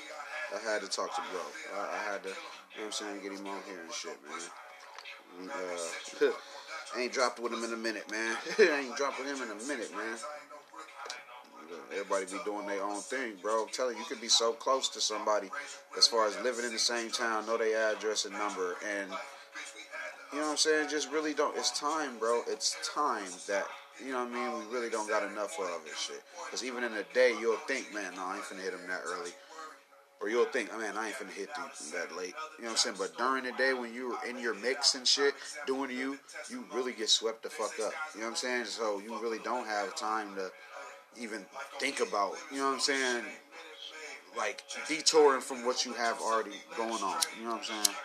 I 0.52 0.72
had 0.72 0.81
to 0.81 0.89
talk 0.89 1.15
to 1.15 1.22
bro. 1.31 1.41
I, 1.80 1.95
I 1.95 2.11
had 2.11 2.23
to, 2.23 2.30
you 2.30 2.35
know 2.35 2.39
what 2.76 2.85
I'm 2.85 2.91
saying, 2.91 3.22
get 3.23 3.31
him 3.31 3.48
on 3.48 3.60
here 3.65 3.80
and 3.80 3.93
shit, 3.93 4.18
man. 4.27 5.49
uh, 5.49 6.99
ain't 6.99 7.14
dropped 7.14 7.39
with 7.39 7.53
him 7.53 7.64
in 7.64 7.73
a 7.73 7.77
minute, 7.77 8.11
man. 8.11 8.35
Ain't 8.60 8.95
dropped 8.98 9.19
with 9.19 9.27
him 9.27 9.41
in 9.41 9.52
a 9.52 9.68
minute, 9.68 9.91
man. 9.95 10.18
Everybody 11.91 12.26
be 12.26 12.39
doing 12.45 12.68
their 12.68 12.84
own 12.84 13.01
thing, 13.01 13.34
bro. 13.41 13.63
I'm 13.63 13.69
telling 13.69 13.95
you, 13.95 14.01
you 14.01 14.07
could 14.07 14.22
be 14.22 14.30
so 14.30 14.53
close 14.53 14.89
to 14.89 15.01
somebody 15.01 15.49
as 15.97 16.07
far 16.07 16.27
as 16.27 16.39
living 16.41 16.65
in 16.65 16.72
the 16.72 16.80
same 16.80 17.11
town, 17.11 17.45
know 17.45 17.57
their 17.57 17.93
address 17.93 18.26
and 18.26 18.34
number, 18.34 18.76
and 18.88 19.09
you 20.31 20.39
know 20.39 20.45
what 20.45 20.51
I'm 20.51 20.57
saying? 20.57 20.89
Just 20.89 21.11
really 21.11 21.34
don't. 21.34 21.57
It's 21.57 21.77
time, 21.77 22.18
bro. 22.18 22.41
It's 22.47 22.77
time 22.95 23.27
that 23.47 23.65
you 24.03 24.13
know 24.13 24.23
what 24.23 24.34
I 24.34 24.34
mean. 24.34 24.68
We 24.69 24.73
really 24.73 24.89
don't 24.89 25.09
got 25.09 25.30
enough 25.30 25.59
of 25.59 25.84
this 25.85 25.99
shit. 25.99 26.23
Because 26.45 26.63
even 26.63 26.84
in 26.84 26.93
the 26.93 27.05
day, 27.13 27.35
you'll 27.39 27.57
think, 27.68 27.93
man, 27.93 28.13
no, 28.15 28.26
I 28.26 28.35
ain't 28.35 28.45
finna 28.45 28.63
hit 28.63 28.73
him 28.73 28.88
that 28.88 29.01
early. 29.05 29.31
Or 30.22 30.30
you'll 30.30 30.45
think, 30.45 30.69
oh, 30.72 30.80
man, 30.80 30.95
I 30.97 31.07
ain't 31.07 31.15
finna 31.15 31.34
hit 31.34 31.53
them 31.55 31.65
that 31.93 32.15
late. 32.15 32.34
You 32.57 32.65
know 32.65 32.69
what 32.69 32.72
I'm 32.72 32.77
saying? 32.77 32.95
But 32.97 33.18
during 33.18 33.43
the 33.43 33.51
day 33.53 33.73
when 33.73 33.93
you're 33.93 34.18
in 34.27 34.39
your 34.39 34.53
mix 34.53 34.95
and 34.95 35.05
shit, 35.05 35.34
doing 35.65 35.89
you, 35.91 36.18
you 36.49 36.63
really 36.73 36.93
get 36.93 37.09
swept 37.09 37.43
the 37.43 37.49
fuck 37.49 37.73
up. 37.85 37.91
You 38.13 38.22
know 38.22 38.27
what 38.27 38.31
I'm 38.31 38.35
saying? 38.38 38.65
So 38.65 38.99
you 38.99 39.19
really 39.19 39.39
don't 39.39 39.68
have 39.68 39.95
time 39.95 40.35
to 40.35 40.51
even 41.19 41.45
think 41.79 41.99
about, 41.99 42.35
you 42.51 42.57
know 42.57 42.67
what 42.67 42.73
I'm 42.75 42.79
saying? 42.79 43.23
Like 44.38 44.63
detouring 44.88 45.41
from 45.41 45.65
what 45.65 45.85
you 45.85 45.93
have 45.93 46.21
already 46.21 46.61
going 46.77 47.03
on. 47.03 47.19
You 47.38 47.45
know 47.45 47.55
what 47.55 47.59
I'm 47.59 47.83
saying? 47.83 47.95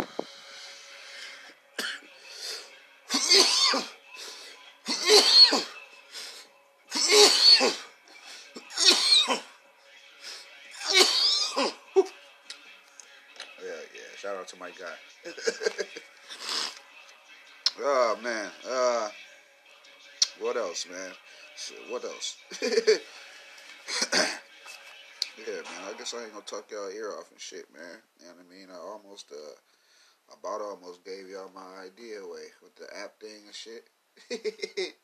yeah, 0.00 0.23
what 21.88 22.04
else? 22.04 22.36
yeah, 22.62 22.76
man. 25.46 25.82
I 25.88 25.92
guess 25.96 26.14
I 26.14 26.22
ain't 26.24 26.32
gonna 26.32 26.44
talk 26.44 26.70
y'all 26.70 26.90
ear 26.90 27.12
off 27.18 27.30
and 27.30 27.40
shit, 27.40 27.66
man. 27.72 27.98
You 28.20 28.26
know 28.26 28.32
what 28.32 28.46
I 28.50 28.54
mean? 28.54 28.68
I 28.70 28.76
almost, 28.76 29.32
uh, 29.32 29.54
I 30.30 30.34
about 30.38 30.60
almost 30.60 31.04
gave 31.04 31.28
y'all 31.28 31.50
my 31.54 31.84
idea 31.84 32.20
away 32.20 32.52
with 32.62 32.74
the 32.76 32.86
app 32.96 33.20
thing 33.20 33.46
and 33.46 33.54
shit. 33.54 33.88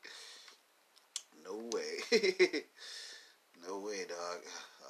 no 1.45 1.57
way. 1.73 2.03
no 3.69 3.79
way, 3.81 4.05
dog. 4.09 4.39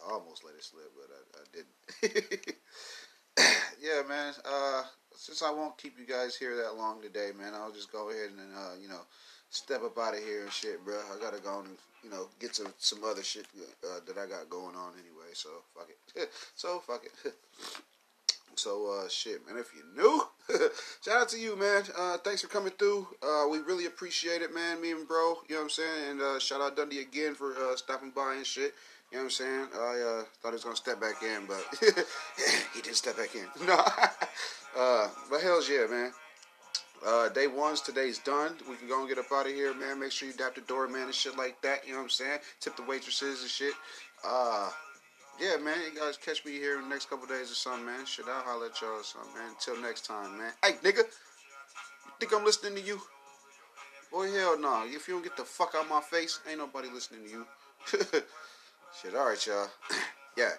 I 0.09 0.13
almost 0.13 0.45
let 0.45 0.55
it 0.55 0.65
slip, 0.65 0.93
but 0.97 1.11
I, 1.15 1.21
I 1.41 1.45
didn't. 1.53 2.57
yeah, 3.83 4.03
man. 4.09 4.35
Uh, 4.45 4.83
since 5.17 5.43
I 5.43 5.51
won't 5.51 5.77
keep 5.79 5.99
you 5.99 6.07
guys 6.07 6.37
here 6.37 6.57
that 6.57 6.77
long 6.77 7.03
today, 7.03 7.31
man, 7.37 7.55
I'll 7.55 7.73
just 7.73 7.93
go 7.93 8.11
ahead 8.11 8.31
and 8.31 8.55
uh, 8.57 8.75
you 8.81 8.89
know 8.89 9.03
step 9.51 9.83
up 9.83 9.99
out 9.99 10.15
of 10.15 10.21
here 10.21 10.43
and 10.43 10.53
shit, 10.53 10.85
bro. 10.85 10.95
I 10.97 11.21
gotta 11.23 11.43
go 11.43 11.61
and 11.61 11.77
you 12.03 12.11
know 12.11 12.29
get 12.39 12.55
to 12.55 12.73
some 12.79 13.05
other 13.05 13.23
shit 13.23 13.47
uh, 13.85 14.01
that 14.07 14.17
I 14.17 14.27
got 14.27 14.49
going 14.49 14.77
on 14.77 14.93
anyway. 14.95 15.31
So 15.35 15.51
fuck 15.75 15.89
it. 15.91 16.31
so 16.55 16.79
fuck 16.79 17.05
it. 17.05 17.35
so 18.55 19.01
uh, 19.01 19.09
shit, 19.09 19.47
man. 19.47 19.59
If 19.59 19.73
you're 19.75 20.05
new, 20.05 20.23
shout 21.05 21.23
out 21.23 21.29
to 21.31 21.39
you, 21.39 21.57
man. 21.57 21.83
Uh, 21.99 22.17
thanks 22.19 22.43
for 22.43 22.49
coming 22.49 22.73
through. 22.79 23.09
Uh, 23.23 23.47
we 23.51 23.59
really 23.59 23.87
appreciate 23.87 24.41
it, 24.43 24.55
man. 24.55 24.81
Me 24.81 24.93
and 24.93 25.07
bro, 25.07 25.35
you 25.49 25.57
know 25.57 25.57
what 25.57 25.65
I'm 25.65 25.71
saying. 25.71 26.11
And 26.11 26.23
uh, 26.23 26.39
shout 26.39 26.61
out 26.61 26.77
Dundee 26.77 27.01
again 27.01 27.35
for 27.35 27.53
uh, 27.53 27.77
stopping 27.77 28.11
by 28.11 28.35
and 28.35 28.47
shit. 28.47 28.75
You 29.11 29.19
know 29.19 29.25
what 29.25 29.25
I'm 29.25 29.31
saying? 29.31 29.67
I 29.75 30.23
thought 30.41 30.51
he 30.51 30.53
was 30.53 30.65
gonna 30.65 30.77
step 30.77 31.01
back 31.01 31.21
in, 31.25 31.45
but 31.47 31.67
he 32.75 32.81
didn't 32.81 32.97
step 32.97 33.17
back 33.17 33.35
in. 33.35 33.47
No, 33.67 33.85
but 35.29 35.41
hell's 35.43 35.69
yeah, 35.69 35.87
man. 35.91 36.13
Uh, 37.07 37.29
day 37.31 37.47
one's 37.47 37.81
today's 37.81 38.19
done. 38.19 38.55
We 38.69 38.77
can 38.77 38.89
go 38.89 39.01
and 39.01 39.09
get 39.09 39.19
up 39.19 39.33
out 39.33 39.47
of 39.47 39.53
here, 39.53 39.73
man. 39.75 40.01
Make 40.01 40.13
sure 40.13 40.29
you 40.29 40.35
dap 40.35 40.55
the 40.55 40.61
doorman 40.63 41.03
and 41.03 41.15
shit 41.15 41.37
like 41.37 41.61
that. 41.63 41.87
You 41.87 41.93
know 41.93 41.99
what 41.99 42.05
I'm 42.05 42.11
saying? 42.11 42.39
Tip 42.61 42.77
the 42.77 42.83
waitresses 42.83 43.41
and 43.41 43.51
shit. 43.51 43.73
Uh, 44.23 44.69
yeah, 45.41 45.57
man. 45.57 45.79
You 45.93 45.99
guys 45.99 46.19
catch 46.19 46.45
me 46.45 46.53
here 46.53 46.77
in 46.77 46.83
the 46.83 46.89
next 46.89 47.09
couple 47.09 47.27
days 47.27 47.51
or 47.51 47.55
something, 47.55 47.87
man. 47.87 48.05
Shit, 48.05 48.27
I'll 48.29 48.43
holler 48.43 48.67
at 48.67 48.81
y'all 48.83 49.01
or 49.01 49.05
something, 49.05 49.33
man. 49.35 49.49
Until 49.51 49.81
next 49.81 50.05
time, 50.05 50.37
man. 50.37 50.53
Hey, 50.63 50.73
nigga. 50.85 50.99
You 50.99 52.13
think 52.21 52.35
I'm 52.35 52.45
listening 52.45 52.75
to 52.75 52.83
you? 52.83 53.01
Boy, 54.13 54.31
hell 54.33 54.59
no. 54.59 54.85
If 54.85 55.09
you 55.09 55.15
don't 55.15 55.23
get 55.23 55.37
the 55.37 55.45
fuck 55.45 55.75
out 55.75 55.85
of 55.85 55.91
my 55.91 56.01
face, 56.03 56.41
ain't 56.49 56.59
nobody 56.59 56.89
listening 56.93 57.25
to 57.25 57.31
you. 57.31 57.47
Shit, 59.01 59.15
alright, 59.15 59.47
y'all. 59.47 59.69
yeah. 60.37 60.51